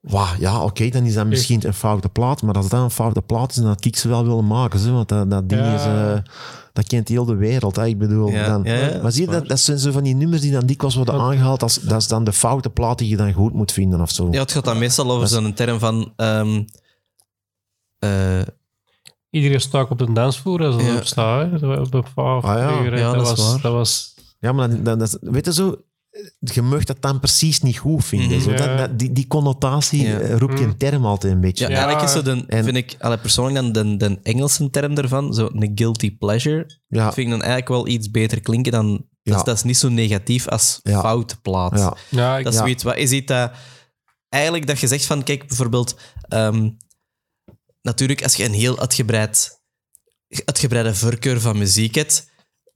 Wauw, 0.03 0.35
ja, 0.39 0.63
oké, 0.63 0.89
dan 0.89 1.03
is 1.03 1.13
dat 1.13 1.25
misschien 1.27 1.67
een 1.67 1.73
foute 1.73 2.09
plaat, 2.09 2.41
maar 2.41 2.55
als 2.55 2.69
dat 2.69 2.81
een 2.81 2.89
foute 2.89 3.21
plaat 3.21 3.49
is, 3.49 3.55
dan 3.55 3.65
had 3.65 3.85
ik 3.85 3.95
ze 3.95 4.07
wel 4.07 4.25
willen 4.25 4.47
maken, 4.47 4.79
zo, 4.79 4.93
want 4.93 5.09
dat, 5.09 5.29
dat 5.29 5.49
ding 5.49 5.61
Ja. 5.61 5.73
is... 5.75 5.85
eh, 5.85 6.31
dat 6.73 6.87
kent 6.87 7.07
heel 7.07 7.25
de 7.25 7.35
wereld, 7.35 7.75
hè. 7.75 7.85
ik 7.85 7.97
bedoel. 7.97 8.29
Ja, 8.29 8.47
dan, 8.47 8.63
ja, 8.63 8.73
ja, 8.75 9.01
maar 9.01 9.11
zie 9.11 9.25
je, 9.25 9.31
dat 9.31 9.47
dat, 9.47 9.59
zijn 9.59 9.79
zo 9.79 9.91
van 9.91 10.03
die 10.03 10.15
nummers 10.15 10.41
die 10.41 10.51
dan 10.51 10.65
dikwijls 10.65 10.95
worden 10.95 11.15
aangehaald, 11.19 11.63
als, 11.63 11.75
dat 11.75 12.01
is 12.01 12.07
dan 12.07 12.23
de 12.23 12.33
foute 12.33 12.69
plaat 12.69 12.97
die 12.97 13.09
je 13.09 13.17
dan 13.17 13.33
goed 13.33 13.53
moet 13.53 13.71
vinden 13.71 14.01
of 14.01 14.09
zo. 14.11 14.27
ja, 14.31 14.39
het 14.39 14.51
gaat 14.51 14.65
dan 14.65 14.77
meestal 14.77 15.11
over 15.11 15.27
zo'n 15.27 15.53
term 15.53 15.79
van... 15.79 16.13
ehm, 16.15 16.63
eh, 17.99 18.41
Iedereen 19.29 19.61
staat 19.61 19.89
op 19.89 19.97
de 19.97 20.13
dansvloer 20.13 20.63
als 20.65 20.75
het 20.75 20.85
Ja. 20.85 20.95
op 20.95 21.05
staat. 21.05 21.51
hè. 21.51 21.59
Dat 21.59 21.61
was 21.79 21.87
Op 21.87 21.93
een 22.15 22.23
Ah, 22.43 22.57
ja. 22.57 22.89
dat, 22.89 22.99
dat 23.15 23.27
was, 23.27 23.51
waar. 23.51 23.61
dat 23.61 23.73
was... 23.73 24.13
Ja, 24.39 24.51
maar 24.51 24.69
dat, 24.69 24.85
dat, 24.85 24.99
dat- 24.99 25.17
weet 25.21 25.45
je 25.45 25.53
zo, 25.53 25.75
je 26.39 26.61
mag 26.61 26.83
dat 26.83 27.01
dan 27.01 27.19
precies 27.19 27.61
niet 27.61 27.77
goed 27.77 28.05
vinden. 28.05 28.37
Mhm. 28.37 28.41
zo. 28.41 28.51
Ja. 28.51 28.57
Dat, 28.57 28.77
dat- 28.77 28.99
die, 28.99 29.11
die 29.11 29.27
connotatie 29.27 30.07
Ja. 30.07 30.19
eh, 30.19 30.37
roept 30.37 30.53
Mhm. 30.53 30.63
een 30.63 30.77
term 30.77 31.05
altijd 31.05 31.33
een 31.33 31.41
beetje. 31.41 31.63
ja, 31.63 31.69
Ja. 31.71 31.75
eigenlijk 31.77 32.07
is 32.07 32.13
zo 32.15 32.21
de, 32.21 32.43
En- 32.47 32.63
vind 32.63 32.75
ik 32.77 32.95
allee, 32.99 33.17
persoonlijk 33.17 33.73
dan 33.73 33.73
de, 33.73 33.97
de 33.97 34.19
Engelse 34.23 34.69
term 34.69 34.97
ervan, 34.97 35.33
zo 35.33 35.49
een 35.53 35.71
guilty 35.75 36.17
pleasure, 36.17 36.79
Ja, 36.87 37.03
vind 37.13 37.25
ik 37.25 37.31
dan 37.31 37.41
eigenlijk 37.41 37.69
wel 37.69 37.87
iets 37.87 38.11
beter 38.11 38.41
klinken 38.41 38.71
dan... 38.71 38.91
Dat, 38.91 39.33
Ja. 39.33 39.35
is, 39.39 39.43
dat 39.43 39.55
is 39.55 39.63
niet 39.63 39.77
zo 39.77 39.89
negatief 39.89 40.47
als 40.47 40.79
Ja. 40.83 40.99
foute 41.01 41.41
plaat. 41.41 41.77
ja. 41.79 41.97
Ja, 42.09 42.37
ik, 42.37 42.43
Dat 42.43 42.53
is 42.53 42.59
Ja. 42.59 42.65
zoiets, 42.65 42.83
wat 42.83 42.97
is 42.97 43.11
iets 43.11 43.25
dat... 43.25 43.51
Eigenlijk 44.29 44.67
dat 44.67 44.79
je 44.79 44.87
zegt 44.87 45.05
van, 45.05 45.23
kijk, 45.23 45.47
bijvoorbeeld... 45.47 45.95
ehm, 46.27 46.69
natuurlijk, 47.81 48.23
als 48.23 48.35
je 48.35 48.43
een 48.45 48.53
heel 48.53 48.79
uitgebreid, 48.79 49.61
uitgebreide 50.45 50.95
voorkeur 50.95 51.41
van 51.41 51.57
muziek 51.57 51.95
hebt, 51.95 52.31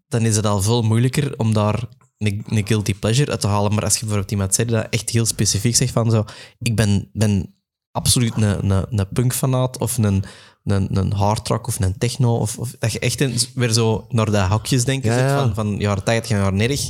dan 0.07 0.21
is 0.21 0.35
het 0.35 0.45
al 0.45 0.61
veel 0.61 0.81
moeilijker 0.81 1.37
om 1.39 1.53
daar 1.53 1.83
een, 2.17 2.43
een 2.47 2.67
guilty 2.67 2.93
pleasure 2.93 3.31
uit 3.31 3.41
te 3.41 3.47
halen. 3.47 3.73
Maar 3.73 3.83
als 3.83 3.93
je 3.93 3.99
bijvoorbeeld 3.99 4.31
iemand 4.31 4.55
zegt 4.55 4.69
dat 4.69 4.87
echt 4.89 5.09
heel 5.09 5.25
specifiek 5.25 5.75
zegt 5.75 5.91
van 5.91 6.11
zo... 6.11 6.25
Ik 6.59 6.75
ben, 6.75 7.09
ben 7.13 7.55
absoluut 7.91 8.35
een, 8.35 8.71
een, 8.71 8.87
een 8.89 9.07
punkfanaat 9.13 9.77
of 9.77 9.97
een, 9.97 10.23
een, 10.63 10.97
een 10.97 11.13
hardrock 11.13 11.67
of 11.67 11.79
een 11.79 11.97
techno. 11.97 12.35
Of, 12.35 12.57
of 12.57 12.75
dat 12.79 12.91
je 12.91 12.99
echt 12.99 13.21
een, 13.21 13.37
weer 13.55 13.73
zo 13.73 14.05
naar 14.09 14.31
de 14.31 14.41
hokjes 14.41 14.85
denkt 14.85 15.05
Ja, 15.05 15.13
zit 15.13 15.21
ja. 15.21 15.39
van, 15.39 15.53
van 15.53 15.77
jaren 15.77 16.03
80 16.03 16.31
en 16.31 16.37
jaren 16.37 16.57
90. 16.57 16.89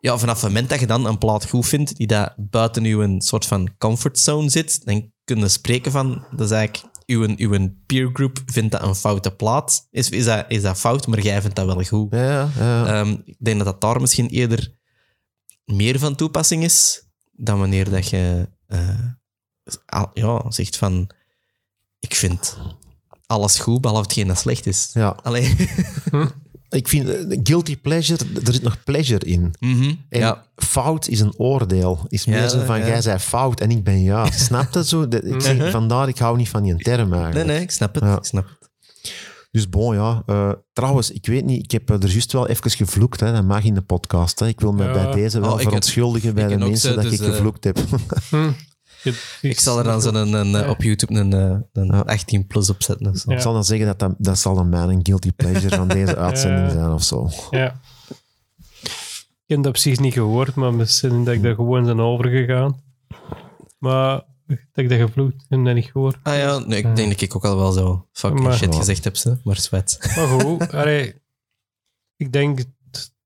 Ja, 0.00 0.18
vanaf 0.18 0.40
het 0.40 0.50
moment 0.50 0.68
dat 0.68 0.80
je 0.80 0.86
dan 0.86 1.06
een 1.06 1.18
plaat 1.18 1.48
goed 1.48 1.66
vindt, 1.66 1.96
die 1.96 2.06
dat 2.06 2.34
buiten 2.36 2.84
uw 2.84 3.20
soort 3.20 3.46
van 3.46 3.76
comfortzone 3.78 4.50
zit, 4.50 4.84
dan 4.84 5.12
kun 5.24 5.38
je 5.38 5.48
spreken 5.48 5.92
van, 5.92 6.24
dat 6.30 6.40
is 6.40 6.50
eigenlijk, 6.50 6.91
uw, 7.06 7.34
uw 7.36 7.74
peergroup 7.86 8.38
vindt 8.46 8.72
dat 8.72 8.82
een 8.82 8.94
foute 8.94 9.30
plaat. 9.34 9.88
Is, 9.90 10.10
is, 10.10 10.24
dat, 10.24 10.44
is 10.48 10.62
dat 10.62 10.78
fout, 10.78 11.06
maar 11.06 11.20
jij 11.20 11.40
vindt 11.40 11.56
dat 11.56 11.66
wel 11.66 11.84
goed. 11.84 12.10
Ja, 12.10 12.50
ja. 12.58 12.86
Ehm, 12.86 13.16
ik 13.24 13.36
denk 13.38 13.56
dat 13.56 13.66
dat 13.66 13.80
daar 13.80 14.00
misschien 14.00 14.28
eerder 14.28 14.74
meer 15.64 15.98
van 15.98 16.14
toepassing 16.14 16.64
is, 16.64 17.08
dan 17.32 17.58
wanneer 17.58 17.90
dat 17.90 18.08
je 18.08 18.48
eh, 18.66 19.06
ja, 20.12 20.44
zegt 20.50 20.76
van, 20.76 21.10
ik 21.98 22.14
vind 22.14 22.58
alles 23.26 23.58
goed, 23.58 23.80
behalve 23.80 24.02
hetgeen 24.02 24.26
dat 24.26 24.38
slecht 24.38 24.66
is. 24.66 24.90
ja. 24.92 25.08
Allee. 25.22 25.56
Ik 26.72 26.88
vind 26.88 27.08
eh, 27.08 27.38
guilty 27.42 27.76
pleasure, 27.76 28.24
er 28.44 28.52
zit 28.52 28.62
nog 28.62 28.82
pleasure 28.84 29.24
in. 29.26 29.54
Mhm. 29.58 29.94
En 30.08 30.20
Ja. 30.20 30.44
fout 30.56 31.08
is 31.08 31.20
een 31.20 31.34
oordeel. 31.36 32.04
Is 32.08 32.26
meer 32.26 32.36
Ja, 32.38 32.48
zo 32.48 32.64
van, 32.64 32.78
ja. 32.78 32.86
jij 32.86 33.02
zei 33.02 33.18
fout 33.18 33.60
en 33.60 33.70
ik 33.70 33.84
ben 33.84 34.02
juist. 34.02 34.40
Snap 34.40 34.72
je 34.74 34.84
zo? 34.84 35.08
Dat- 35.08 35.24
ik 35.24 35.40
zeg, 35.40 35.70
vandaar, 35.70 36.08
ik 36.08 36.18
hou 36.18 36.36
niet 36.36 36.48
van 36.48 36.62
die 36.62 36.76
term 36.76 37.12
eigenlijk. 37.12 37.46
Nee, 37.46 37.54
nee, 37.56 37.64
ik 37.64 37.70
snap 37.70 37.94
het. 37.94 38.04
Ja. 38.04 38.16
Ik 38.16 38.24
snap 38.24 38.44
het. 38.58 38.70
Dus 39.50 39.68
bon, 39.68 39.94
ja. 39.94 40.22
Eh, 40.26 40.52
trouwens, 40.72 41.10
ik 41.10 41.26
weet 41.26 41.44
niet, 41.44 41.62
ik 41.64 41.70
heb 41.70 41.90
er 41.90 42.06
juist 42.08 42.32
wel 42.32 42.48
even 42.48 42.70
gevloekt. 42.70 43.20
Hè. 43.20 43.32
Dat 43.32 43.44
mag 43.44 43.64
in 43.64 43.74
de 43.74 43.82
podcast. 43.82 44.38
Hè. 44.38 44.46
Ik 44.46 44.60
wil 44.60 44.72
me 44.72 44.84
Ja. 44.84 44.92
bij 44.92 45.12
deze 45.12 45.40
wel 45.40 45.50
Oh, 45.52 45.56
ik- 45.60 45.62
verontschuldigen 45.64 46.34
bij 46.34 46.44
ik 46.44 46.50
de 46.50 46.56
mensen 46.58 46.94
dat 46.94 47.04
dus, 47.04 47.12
ik 47.12 47.20
eh, 47.20 47.26
gevloekt 47.26 47.64
heb. 47.64 47.78
Ik 49.40 49.60
zal 49.60 49.78
er 49.78 49.84
dan 49.84 50.00
zo'n 50.00 50.14
een, 50.14 50.32
een, 50.32 50.50
Ja. 50.50 50.70
op 50.70 50.82
YouTube 50.82 51.14
een, 51.14 51.32
eh, 51.32 51.58
een 51.72 51.86
Ja. 51.86 52.00
18 52.00 52.46
plus 52.46 52.70
op 52.70 52.82
zetten. 52.82 53.06
of 53.06 53.16
zo. 53.16 53.30
Ik 53.30 53.40
zal 53.40 53.52
dan 53.52 53.64
zeggen 53.64 53.86
dat 53.86 53.98
dat, 53.98 54.14
dat 54.18 54.38
zal 54.38 54.54
dan 54.54 54.68
mijn 54.68 55.00
guilty 55.02 55.32
pleasure 55.32 55.76
van 55.76 55.88
deze 55.88 56.16
uitzending 56.26 56.66
Ja. 56.66 56.72
zijn 56.72 56.90
of 56.90 57.02
zo. 57.02 57.28
Ja. 57.50 57.80
Ik 59.46 59.58
heb 59.58 59.62
dat 59.62 59.72
precies 59.72 59.98
niet 59.98 60.12
gehoord, 60.12 60.54
maar 60.54 60.74
misschien 60.74 61.24
dat 61.24 61.34
ik 61.34 61.42
daar 61.42 61.54
gewoon 61.54 61.84
zijn 61.84 62.00
overgegaan. 62.00 62.80
Maar 63.78 64.22
dat 64.46 64.84
ik 64.84 64.88
dat 64.88 64.98
gevloed 64.98 65.34
heb 65.48 65.64
dat 65.64 65.74
niet 65.74 65.90
gehoord. 65.90 66.16
Ah 66.22 66.36
ja, 66.36 66.58
nee, 66.58 66.78
ik 66.78 66.96
denk 66.96 67.10
dat 67.10 67.20
ik 67.20 67.36
ook 67.36 67.44
al 67.44 67.56
wel 67.56 67.72
zo 67.72 68.08
fucking 68.12 68.42
Maar- 68.42 68.56
shit 68.56 68.74
gezegd 68.74 69.04
heb, 69.04 69.16
ze, 69.16 69.38
maar 69.44 69.56
zwet. 69.60 69.98
Maar 70.16 70.26
goed, 70.40 70.72
allee, 70.72 71.14
ik 72.16 72.32
denk, 72.32 72.60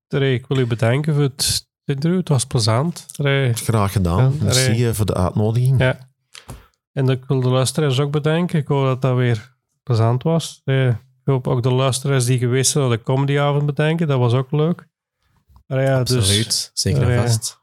allee, 0.07 0.33
ik 0.33 0.45
wil 0.47 0.57
u 0.57 0.65
bedanken 0.65 1.13
voor 1.13 1.23
het 1.23 1.66
interview. 1.89 2.19
Het 2.19 2.29
was 2.29 2.45
plezant. 2.45 3.05
Graag 3.53 3.91
gedaan. 3.91 4.33
Ja, 4.39 4.43
Merci 4.43 4.93
voor 4.93 5.05
de 5.05 5.13
uitnodiging. 5.15 5.79
ja. 5.79 6.05
En 6.93 7.09
ik 7.09 7.23
wil 7.27 7.41
de 7.41 7.49
luisteraars 7.49 7.99
ook 7.99 8.11
bedanken. 8.11 8.59
Ik 8.59 8.67
hoop 8.67 8.85
dat 8.85 9.01
dat 9.01 9.15
weer 9.15 9.55
plezant 9.83 10.23
was. 10.23 10.61
Ik 10.65 10.95
hoop 11.23 11.47
ook 11.47 11.63
de 11.63 11.71
luisteraars 11.71 12.25
die 12.25 12.37
geweest 12.37 12.71
zijn 12.71 12.83
op 12.85 12.91
de 12.91 13.01
comedyavond 13.01 13.65
bedanken. 13.65 14.07
Dat 14.07 14.19
was 14.19 14.33
ook 14.33 14.51
leuk. 14.51 14.87
Ja, 15.67 16.03
dus, 16.03 16.17
Absoluut, 16.17 16.71
zeker 16.73 17.09
en 17.11 17.21
vast. 17.21 17.57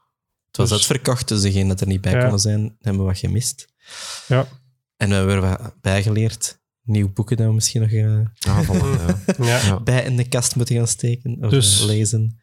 Het 0.47 0.57
was 0.57 0.69
Dus- 0.69 0.77
uitverkocht, 0.77 1.27
dus 1.27 1.41
degenen 1.41 1.67
dat 1.67 1.81
er 1.81 1.87
niet 1.87 2.01
bij 2.01 2.11
Ja. 2.11 2.21
konden 2.21 2.39
zijn, 2.39 2.75
hebben 2.79 3.01
we 3.01 3.07
wat 3.07 3.17
gemist. 3.17 3.67
Ja. 4.27 4.45
En 4.97 5.09
we 5.09 5.15
hebben 5.15 5.41
wat 5.41 5.73
bijgeleerd. 5.81 6.59
Nieuwe 6.83 7.09
boeken 7.09 7.37
dat 7.37 7.45
we 7.47 7.53
misschien 7.53 7.81
nog 7.81 7.89
eh, 7.91 8.19
Ja, 8.33 8.63
voilà, 8.63 9.15
ja. 9.37 9.45
ja. 9.45 9.59
Ja. 9.65 9.79
bij 9.79 10.03
in 10.03 10.17
de 10.17 10.27
kast 10.27 10.55
moeten 10.55 10.75
gaan 10.75 10.87
steken 10.87 11.37
of 11.41 11.49
Dus- 11.49 11.79
eh, 11.81 11.85
lezen. 11.87 12.39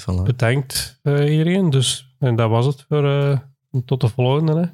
Voilà. 0.00 0.22
Bedankt 0.22 0.98
eh, 1.02 1.30
iedereen. 1.30 1.70
Dus, 1.70 2.14
en 2.18 2.36
dat 2.36 2.50
was 2.50 2.66
het 2.66 2.84
voor 2.88 3.08
eh, 3.08 3.38
tot 3.84 4.00
de 4.00 4.08
volgende. 4.08 4.60
Hè. 4.60 4.66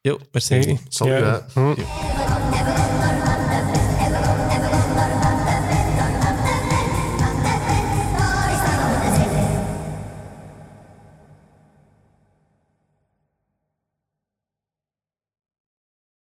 Jo, 0.00 0.18
merci. 0.32 0.54
Hey. 0.54 0.78
Ja. 0.88 1.44
hè. 1.54 1.60
Hm. 1.60 2.91